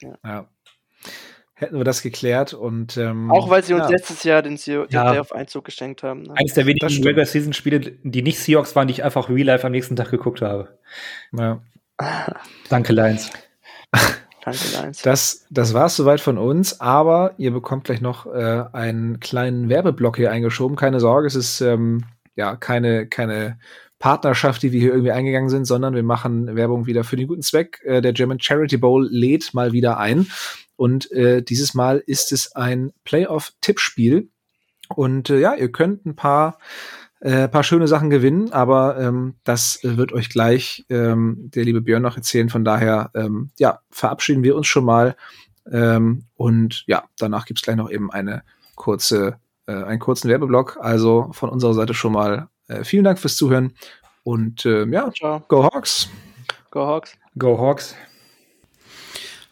Ja. 0.00 0.48
Hätten 1.58 1.78
wir 1.78 1.84
das 1.84 2.02
geklärt 2.02 2.52
und 2.52 2.98
ähm, 2.98 3.30
auch 3.30 3.48
weil 3.48 3.62
sie 3.64 3.72
uns 3.72 3.84
ja. 3.84 3.88
letztes 3.88 4.22
Jahr 4.24 4.42
den, 4.42 4.56
den 4.56 4.86
ja. 4.90 5.10
Playoff-Einzug 5.10 5.64
geschenkt 5.64 6.02
haben. 6.02 6.24
Ne? 6.24 6.34
Eines 6.36 6.52
der 6.52 6.66
wenigen 6.66 6.86
Regular 6.86 7.24
Season 7.24 7.54
Spiele, 7.54 7.80
die 8.02 8.20
nicht 8.20 8.38
Seahawks 8.38 8.76
waren, 8.76 8.88
die 8.88 8.92
ich 8.92 9.02
einfach 9.02 9.30
Real 9.30 9.46
Life 9.46 9.66
am 9.66 9.72
nächsten 9.72 9.96
Tag 9.96 10.10
geguckt 10.10 10.42
habe. 10.42 10.68
Ja. 11.32 11.62
Danke, 12.68 12.92
Lions. 12.92 13.30
Danke, 14.44 14.60
Lions. 14.78 15.00
Das, 15.00 15.46
das 15.48 15.72
war 15.72 15.86
es 15.86 15.96
soweit 15.96 16.20
von 16.20 16.36
uns, 16.36 16.78
aber 16.82 17.32
ihr 17.38 17.52
bekommt 17.52 17.84
gleich 17.84 18.02
noch 18.02 18.26
äh, 18.26 18.64
einen 18.74 19.18
kleinen 19.20 19.70
Werbeblock 19.70 20.16
hier 20.16 20.30
eingeschoben. 20.30 20.76
Keine 20.76 21.00
Sorge, 21.00 21.26
es 21.26 21.36
ist 21.36 21.62
ähm, 21.62 22.04
ja 22.34 22.56
keine, 22.56 23.06
keine 23.06 23.58
Partnerschaft, 23.98 24.62
die 24.62 24.72
wir 24.72 24.80
hier 24.80 24.90
irgendwie 24.90 25.12
eingegangen 25.12 25.48
sind, 25.48 25.64
sondern 25.64 25.94
wir 25.94 26.02
machen 26.02 26.54
Werbung 26.54 26.84
wieder 26.84 27.02
für 27.02 27.16
den 27.16 27.28
guten 27.28 27.40
Zweck. 27.40 27.80
Äh, 27.84 28.02
der 28.02 28.12
German 28.12 28.40
Charity 28.40 28.76
Bowl 28.76 29.08
lädt 29.10 29.54
mal 29.54 29.72
wieder 29.72 29.98
ein. 29.98 30.26
Und 30.76 31.10
äh, 31.12 31.42
dieses 31.42 31.74
Mal 31.74 32.02
ist 32.06 32.32
es 32.32 32.54
ein 32.54 32.92
Playoff-Tippspiel. 33.04 34.28
Und 34.94 35.30
äh, 35.30 35.40
ja, 35.40 35.54
ihr 35.54 35.72
könnt 35.72 36.06
ein 36.06 36.16
paar, 36.16 36.58
äh, 37.20 37.48
paar 37.48 37.64
schöne 37.64 37.88
Sachen 37.88 38.10
gewinnen, 38.10 38.52
aber 38.52 38.98
ähm, 38.98 39.34
das 39.42 39.80
wird 39.82 40.12
euch 40.12 40.28
gleich 40.28 40.84
ähm, 40.88 41.50
der 41.54 41.64
liebe 41.64 41.80
Björn 41.80 42.02
noch 42.02 42.16
erzählen. 42.16 42.48
Von 42.48 42.64
daher, 42.64 43.10
ähm, 43.14 43.50
ja, 43.58 43.80
verabschieden 43.90 44.42
wir 44.42 44.54
uns 44.54 44.66
schon 44.66 44.84
mal. 44.84 45.16
Ähm, 45.70 46.24
und 46.36 46.84
ja, 46.86 47.04
danach 47.18 47.46
gibt's 47.46 47.62
gleich 47.62 47.76
noch 47.76 47.90
eben 47.90 48.12
eine 48.12 48.42
kurze, 48.76 49.38
äh, 49.66 49.72
einen 49.72 49.98
kurzen 49.98 50.28
Werbeblock. 50.28 50.78
Also 50.80 51.30
von 51.32 51.48
unserer 51.48 51.74
Seite 51.74 51.94
schon 51.94 52.12
mal 52.12 52.48
äh, 52.68 52.84
vielen 52.84 53.04
Dank 53.04 53.18
fürs 53.18 53.36
Zuhören 53.36 53.74
und 54.22 54.64
äh, 54.66 54.86
ja, 54.86 55.10
Ciao. 55.12 55.42
Go 55.48 55.64
Hawks. 55.64 56.08
Go 56.70 56.86
Hawks. 56.86 57.16
Go 57.38 57.58
Hawks. 57.58 57.94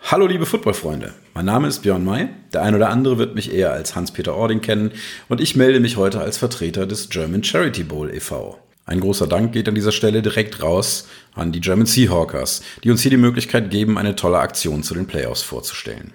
Hallo 0.07 0.27
liebe 0.27 0.45
Footballfreunde, 0.45 1.15
mein 1.33 1.47
Name 1.47 1.67
ist 1.67 1.81
Björn 1.81 2.05
May. 2.05 2.29
Der 2.53 2.61
ein 2.61 2.75
oder 2.75 2.91
andere 2.91 3.17
wird 3.17 3.35
mich 3.35 3.51
eher 3.51 3.73
als 3.73 3.97
Hans-Peter 3.97 4.37
Ording 4.37 4.61
kennen 4.61 4.93
und 5.31 5.41
ich 5.41 5.57
melde 5.57 5.81
mich 5.81 5.97
heute 5.97 6.21
als 6.21 6.37
Vertreter 6.37 6.87
des 6.87 7.09
German 7.09 7.43
Charity 7.43 7.85
Bowl 7.85 8.15
e.V. 8.15 8.59
Ein 8.85 9.01
großer 9.01 9.27
Dank 9.27 9.55
geht 9.55 9.67
an 9.67 9.75
dieser 9.75 9.93
Stelle 9.93 10.21
direkt 10.21 10.63
raus 10.63 11.09
an 11.35 11.53
die 11.53 11.61
German 11.63 11.87
Seahawkers, 11.87 12.61
die 12.85 12.91
uns 12.91 13.01
hier 13.01 13.13
die 13.13 13.17
Möglichkeit 13.17 13.71
geben, 13.71 13.97
eine 13.97 14.15
tolle 14.15 14.41
Aktion 14.41 14.83
zu 14.83 14.93
den 14.93 15.07
Playoffs 15.07 15.41
vorzustellen. 15.41 16.13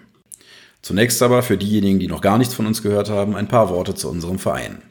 Zunächst 0.83 1.23
aber 1.23 1.41
für 1.41 1.57
diejenigen, 1.57 1.97
die 1.97 2.07
noch 2.07 2.21
gar 2.21 2.37
nichts 2.37 2.53
von 2.53 2.67
uns 2.67 2.83
gehört 2.83 3.09
haben, 3.09 3.35
ein 3.35 3.47
paar 3.47 3.69
Worte 3.71 3.95
zu 3.95 4.07
unserem 4.07 4.37
Verein. 4.37 4.83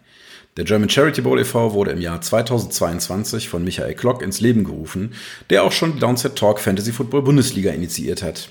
Der 0.57 0.65
German 0.65 0.91
Charity 0.91 1.21
Bowl 1.21 1.39
e.V. 1.39 1.73
wurde 1.73 1.93
im 1.93 2.01
Jahr 2.01 2.21
2022 2.21 3.49
von 3.49 3.63
Michael 3.63 3.95
Klock 3.95 4.23
ins 4.23 4.41
Leben 4.41 4.65
gerufen, 4.65 5.15
der 5.51 5.63
auch 5.63 5.71
schon 5.71 5.93
die 5.95 6.01
Downset 6.01 6.35
Talk 6.35 6.59
Fantasy 6.59 6.91
Football 6.91 7.23
Bundesliga 7.23 7.71
initiiert 7.71 8.25
hat. 8.25 8.49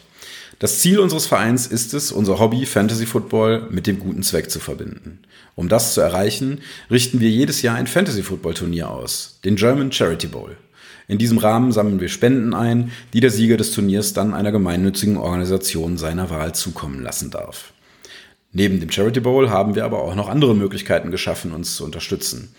Das 0.59 0.79
Ziel 0.79 0.97
unseres 0.97 1.27
Vereins 1.27 1.67
ist 1.67 1.93
es, 1.93 2.11
unser 2.11 2.39
Hobby 2.39 2.65
Fantasy 2.65 3.05
Football 3.05 3.67
mit 3.69 3.85
dem 3.85 3.99
guten 3.99 4.23
Zweck 4.23 4.49
zu 4.49 4.59
verbinden. 4.59 5.19
Um 5.53 5.69
das 5.69 5.93
zu 5.93 6.01
erreichen, 6.01 6.61
richten 6.89 7.19
wir 7.19 7.29
jedes 7.29 7.61
Jahr 7.61 7.75
ein 7.75 7.85
Fantasy 7.85 8.23
Football 8.23 8.55
Turnier 8.55 8.89
aus, 8.89 9.39
den 9.45 9.55
German 9.55 9.91
Charity 9.91 10.25
Bowl. 10.25 10.57
In 11.07 11.19
diesem 11.19 11.38
Rahmen 11.38 11.71
sammeln 11.71 11.99
wir 11.99 12.09
Spenden 12.09 12.55
ein, 12.55 12.91
die 13.13 13.19
der 13.19 13.29
Sieger 13.29 13.55
des 13.55 13.71
Turniers 13.71 14.13
dann 14.13 14.34
einer 14.34 14.51
gemeinnützigen 14.51 15.17
Organisation 15.17 15.95
seiner 15.95 16.31
Wahl 16.31 16.55
zukommen 16.55 17.03
lassen 17.03 17.29
darf. 17.29 17.71
Neben 18.51 18.79
dem 18.79 18.89
Charity 18.89 19.19
Bowl 19.19 19.51
haben 19.51 19.75
wir 19.75 19.85
aber 19.85 20.01
auch 20.01 20.15
noch 20.15 20.27
andere 20.27 20.55
Möglichkeiten 20.55 21.11
geschaffen, 21.11 21.51
uns 21.51 21.75
zu 21.75 21.85
unterstützen. 21.85 22.55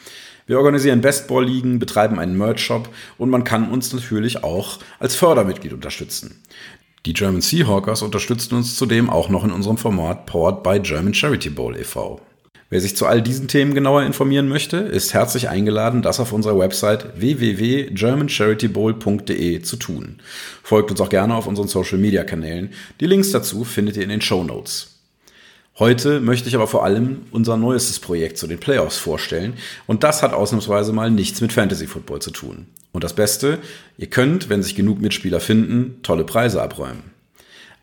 Wir 0.46 0.58
organisieren 0.58 1.00
Bestball-Ligen, 1.00 1.80
betreiben 1.80 2.20
einen 2.20 2.38
Merch-Shop 2.38 2.88
und 3.18 3.28
man 3.28 3.42
kann 3.42 3.70
uns 3.70 3.92
natürlich 3.92 4.44
auch 4.44 4.78
als 5.00 5.16
Fördermitglied 5.16 5.72
unterstützen. 5.72 6.42
Die 7.06 7.12
German 7.12 7.40
Seahawkers 7.40 8.02
unterstützen 8.02 8.56
uns 8.56 8.76
zudem 8.76 9.08
auch 9.08 9.28
noch 9.28 9.44
in 9.44 9.52
unserem 9.52 9.78
Format 9.78 10.26
Powered 10.26 10.62
by 10.62 10.80
German 10.80 11.14
Charity 11.14 11.50
Bowl 11.50 11.76
e.V. 11.76 12.20
Wer 12.70 12.82
sich 12.82 12.94
zu 12.96 13.06
all 13.06 13.22
diesen 13.22 13.48
Themen 13.48 13.72
genauer 13.72 14.02
informieren 14.02 14.46
möchte, 14.46 14.76
ist 14.76 15.14
herzlich 15.14 15.48
eingeladen, 15.48 16.02
das 16.02 16.20
auf 16.20 16.34
unserer 16.34 16.58
Website 16.58 17.18
www.germancharitybowl.de 17.18 19.62
zu 19.62 19.76
tun. 19.76 20.18
Folgt 20.62 20.90
uns 20.90 21.00
auch 21.00 21.08
gerne 21.08 21.34
auf 21.34 21.46
unseren 21.46 21.68
Social 21.68 21.96
Media 21.96 22.24
Kanälen. 22.24 22.74
Die 23.00 23.06
Links 23.06 23.30
dazu 23.30 23.64
findet 23.64 23.96
ihr 23.96 24.02
in 24.02 24.10
den 24.10 24.20
Show 24.20 24.44
Notes. 24.44 24.97
Heute 25.78 26.18
möchte 26.18 26.48
ich 26.48 26.56
aber 26.56 26.66
vor 26.66 26.84
allem 26.84 27.22
unser 27.30 27.56
neuestes 27.56 28.00
Projekt 28.00 28.36
zu 28.36 28.48
den 28.48 28.58
Playoffs 28.58 28.98
vorstellen 28.98 29.54
und 29.86 30.02
das 30.02 30.24
hat 30.24 30.32
ausnahmsweise 30.32 30.92
mal 30.92 31.08
nichts 31.08 31.40
mit 31.40 31.52
Fantasy 31.52 31.86
Football 31.86 32.20
zu 32.20 32.32
tun. 32.32 32.66
Und 32.90 33.04
das 33.04 33.14
Beste, 33.14 33.58
ihr 33.96 34.08
könnt, 34.08 34.48
wenn 34.48 34.62
sich 34.62 34.74
genug 34.74 35.00
Mitspieler 35.00 35.38
finden, 35.38 36.00
tolle 36.02 36.24
Preise 36.24 36.60
abräumen. 36.60 37.12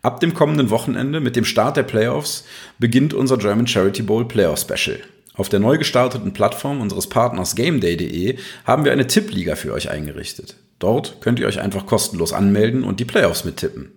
Ab 0.02 0.20
dem 0.20 0.34
kommenden 0.34 0.68
Wochenende 0.68 1.20
mit 1.20 1.36
dem 1.36 1.46
Start 1.46 1.78
der 1.78 1.84
Playoffs 1.84 2.44
beginnt 2.78 3.14
unser 3.14 3.38
German 3.38 3.66
Charity 3.66 4.02
Bowl 4.02 4.28
Playoff 4.28 4.60
Special. 4.60 4.98
Auf 5.32 5.48
der 5.48 5.60
neu 5.60 5.78
gestarteten 5.78 6.34
Plattform 6.34 6.82
unseres 6.82 7.08
Partners 7.08 7.56
GameDay.de 7.56 8.36
haben 8.66 8.84
wir 8.84 8.92
eine 8.92 9.06
Tippliga 9.06 9.56
für 9.56 9.72
euch 9.72 9.90
eingerichtet. 9.90 10.56
Dort 10.78 11.22
könnt 11.22 11.38
ihr 11.38 11.46
euch 11.46 11.60
einfach 11.60 11.86
kostenlos 11.86 12.34
anmelden 12.34 12.84
und 12.84 13.00
die 13.00 13.06
Playoffs 13.06 13.44
mittippen. 13.46 13.90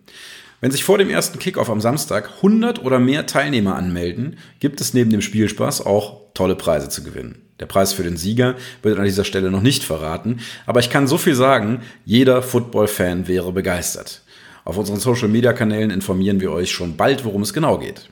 Wenn 0.61 0.71
sich 0.71 0.83
vor 0.83 0.97
dem 0.97 1.09
ersten 1.09 1.39
Kickoff 1.39 1.69
am 1.69 1.79
Samstag 1.79 2.29
100 2.37 2.83
oder 2.83 2.99
mehr 2.99 3.25
Teilnehmer 3.25 3.75
anmelden, 3.75 4.37
gibt 4.59 4.81
es 4.81 4.93
neben 4.93 5.09
dem 5.09 5.21
Spielspaß 5.21 5.85
auch 5.85 6.19
tolle 6.33 6.55
Preise 6.55 6.89
zu 6.89 7.01
gewinnen. 7.01 7.41
Der 7.61 7.65
Preis 7.65 7.93
für 7.93 8.03
den 8.03 8.17
Sieger 8.17 8.55
wird 8.81 8.99
an 8.99 9.05
dieser 9.05 9.23
Stelle 9.23 9.51
noch 9.51 9.61
nicht 9.61 9.83
verraten, 9.83 10.41
aber 10.65 10.81
ich 10.81 10.89
kann 10.89 11.07
so 11.07 11.17
viel 11.17 11.35
sagen, 11.35 11.81
jeder 12.03 12.41
Football-Fan 12.41 13.27
wäre 13.29 13.53
begeistert. 13.53 14.21
Auf 14.65 14.77
unseren 14.77 14.99
Social-Media-Kanälen 14.99 15.91
informieren 15.91 16.41
wir 16.41 16.51
euch 16.51 16.71
schon 16.71 16.97
bald, 16.97 17.23
worum 17.23 17.41
es 17.41 17.53
genau 17.53 17.77
geht. 17.77 18.09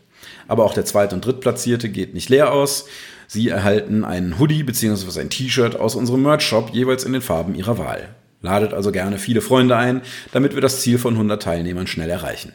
Aber 0.47 0.63
auch 0.63 0.73
der 0.73 0.85
Zweit- 0.85 1.11
und 1.11 1.25
Drittplatzierte 1.25 1.89
geht 1.89 2.13
nicht 2.13 2.29
leer 2.29 2.53
aus. 2.53 2.85
Sie 3.27 3.49
erhalten 3.49 4.05
einen 4.05 4.39
Hoodie 4.39 4.63
bzw. 4.63 5.19
ein 5.19 5.29
T-Shirt 5.29 5.75
aus 5.75 5.95
unserem 5.95 6.23
Merch-Shop 6.23 6.69
jeweils 6.71 7.03
in 7.03 7.11
den 7.11 7.21
Farben 7.21 7.55
ihrer 7.55 7.77
Wahl. 7.77 8.15
Ladet 8.41 8.73
also 8.73 8.91
gerne 8.91 9.17
viele 9.17 9.41
Freunde 9.41 9.75
ein, 9.75 10.01
damit 10.31 10.53
wir 10.53 10.61
das 10.61 10.81
Ziel 10.81 10.97
von 10.97 11.13
100 11.13 11.41
Teilnehmern 11.41 11.87
schnell 11.87 12.09
erreichen. 12.09 12.53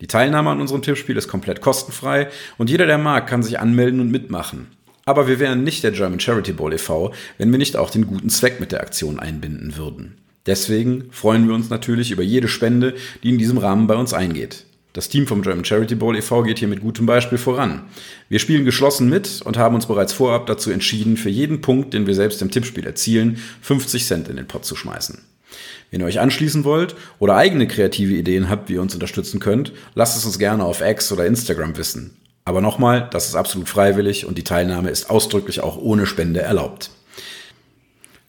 Die 0.00 0.06
Teilnahme 0.06 0.50
an 0.50 0.60
unserem 0.60 0.82
Tippspiel 0.82 1.16
ist 1.16 1.28
komplett 1.28 1.60
kostenfrei 1.60 2.28
und 2.56 2.70
jeder, 2.70 2.86
der 2.86 2.98
mag, 2.98 3.26
kann 3.26 3.42
sich 3.42 3.58
anmelden 3.58 4.00
und 4.00 4.10
mitmachen. 4.10 4.68
Aber 5.04 5.26
wir 5.26 5.38
wären 5.38 5.64
nicht 5.64 5.82
der 5.82 5.90
German 5.90 6.20
Charity 6.20 6.52
Bowl 6.52 6.72
e.V., 6.72 7.12
wenn 7.36 7.50
wir 7.50 7.58
nicht 7.58 7.76
auch 7.76 7.90
den 7.90 8.06
guten 8.06 8.30
Zweck 8.30 8.60
mit 8.60 8.72
der 8.72 8.80
Aktion 8.80 9.18
einbinden 9.18 9.76
würden. 9.76 10.18
Deswegen 10.46 11.10
freuen 11.10 11.48
wir 11.48 11.54
uns 11.54 11.68
natürlich 11.68 12.12
über 12.12 12.22
jede 12.22 12.48
Spende, 12.48 12.94
die 13.22 13.30
in 13.30 13.38
diesem 13.38 13.58
Rahmen 13.58 13.86
bei 13.86 13.96
uns 13.96 14.14
eingeht. 14.14 14.64
Das 14.92 15.08
Team 15.08 15.28
vom 15.28 15.42
German 15.42 15.64
Charity 15.64 15.94
Bowl 15.94 16.16
e.V. 16.16 16.42
geht 16.42 16.58
hier 16.58 16.66
mit 16.66 16.80
gutem 16.80 17.06
Beispiel 17.06 17.38
voran. 17.38 17.82
Wir 18.28 18.40
spielen 18.40 18.64
geschlossen 18.64 19.08
mit 19.08 19.40
und 19.42 19.56
haben 19.56 19.76
uns 19.76 19.86
bereits 19.86 20.12
vorab 20.12 20.46
dazu 20.46 20.70
entschieden, 20.72 21.16
für 21.16 21.28
jeden 21.28 21.60
Punkt, 21.60 21.94
den 21.94 22.08
wir 22.08 22.14
selbst 22.14 22.42
im 22.42 22.50
Tippspiel 22.50 22.84
erzielen, 22.84 23.38
50 23.62 24.04
Cent 24.04 24.28
in 24.28 24.36
den 24.36 24.48
Pot 24.48 24.64
zu 24.64 24.74
schmeißen. 24.74 25.20
Wenn 25.90 26.00
ihr 26.00 26.06
euch 26.06 26.18
anschließen 26.18 26.64
wollt 26.64 26.96
oder 27.20 27.36
eigene 27.36 27.68
kreative 27.68 28.14
Ideen 28.14 28.48
habt, 28.48 28.68
wie 28.68 28.74
ihr 28.74 28.82
uns 28.82 28.94
unterstützen 28.94 29.38
könnt, 29.38 29.72
lasst 29.94 30.16
es 30.16 30.24
uns 30.24 30.38
gerne 30.38 30.64
auf 30.64 30.80
X 30.80 31.12
oder 31.12 31.26
Instagram 31.26 31.76
wissen. 31.76 32.16
Aber 32.44 32.60
nochmal, 32.60 33.08
das 33.12 33.28
ist 33.28 33.36
absolut 33.36 33.68
freiwillig 33.68 34.26
und 34.26 34.38
die 34.38 34.44
Teilnahme 34.44 34.90
ist 34.90 35.08
ausdrücklich 35.08 35.60
auch 35.60 35.76
ohne 35.76 36.06
Spende 36.06 36.40
erlaubt. 36.40 36.90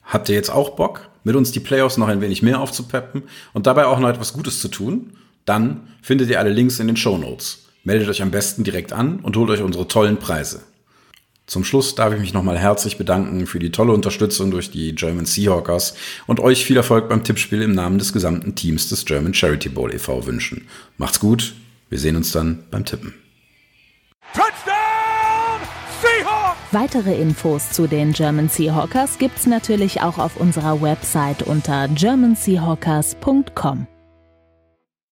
Habt 0.03 0.29
ihr 0.29 0.35
jetzt 0.35 0.51
auch 0.51 0.71
Bock? 0.71 1.11
mit 1.23 1.35
uns 1.35 1.51
die 1.51 1.59
Playoffs 1.59 1.97
noch 1.97 2.07
ein 2.07 2.21
wenig 2.21 2.41
mehr 2.41 2.59
aufzupeppen 2.59 3.23
und 3.53 3.67
dabei 3.67 3.85
auch 3.85 3.99
noch 3.99 4.09
etwas 4.09 4.33
Gutes 4.33 4.59
zu 4.59 4.67
tun, 4.67 5.13
dann 5.45 5.87
findet 6.01 6.29
ihr 6.29 6.39
alle 6.39 6.51
Links 6.51 6.79
in 6.79 6.87
den 6.87 6.97
Show 6.97 7.17
Notes. 7.17 7.65
Meldet 7.83 8.09
euch 8.09 8.21
am 8.21 8.31
besten 8.31 8.63
direkt 8.63 8.93
an 8.93 9.19
und 9.19 9.35
holt 9.37 9.49
euch 9.49 9.61
unsere 9.61 9.87
tollen 9.87 10.17
Preise. 10.17 10.61
Zum 11.47 11.65
Schluss 11.65 11.95
darf 11.95 12.13
ich 12.13 12.19
mich 12.19 12.33
nochmal 12.33 12.57
herzlich 12.57 12.97
bedanken 12.97 13.45
für 13.45 13.59
die 13.59 13.71
tolle 13.71 13.91
Unterstützung 13.91 14.51
durch 14.51 14.71
die 14.71 14.95
German 14.95 15.25
Seahawkers 15.25 15.95
und 16.27 16.39
euch 16.39 16.63
viel 16.63 16.77
Erfolg 16.77 17.09
beim 17.09 17.23
Tippspiel 17.23 17.61
im 17.61 17.73
Namen 17.73 17.97
des 17.97 18.13
gesamten 18.13 18.55
Teams 18.55 18.87
des 18.87 19.03
German 19.03 19.33
Charity 19.33 19.67
Bowl 19.67 19.93
e.V. 19.93 20.25
wünschen. 20.27 20.67
Macht's 20.97 21.19
gut, 21.19 21.53
wir 21.89 21.99
sehen 21.99 22.15
uns 22.15 22.31
dann 22.31 22.63
beim 22.71 22.85
Tippen. 22.85 23.13
Weitere 26.71 27.19
Infos 27.21 27.71
zu 27.71 27.85
den 27.85 28.13
German 28.13 28.47
Seahawkers 28.47 29.17
gibt's 29.17 29.45
natürlich 29.45 29.99
auch 30.01 30.17
auf 30.17 30.37
unserer 30.37 30.81
Website 30.81 31.43
unter 31.43 31.89
germanseahawkers.com. 31.89 33.87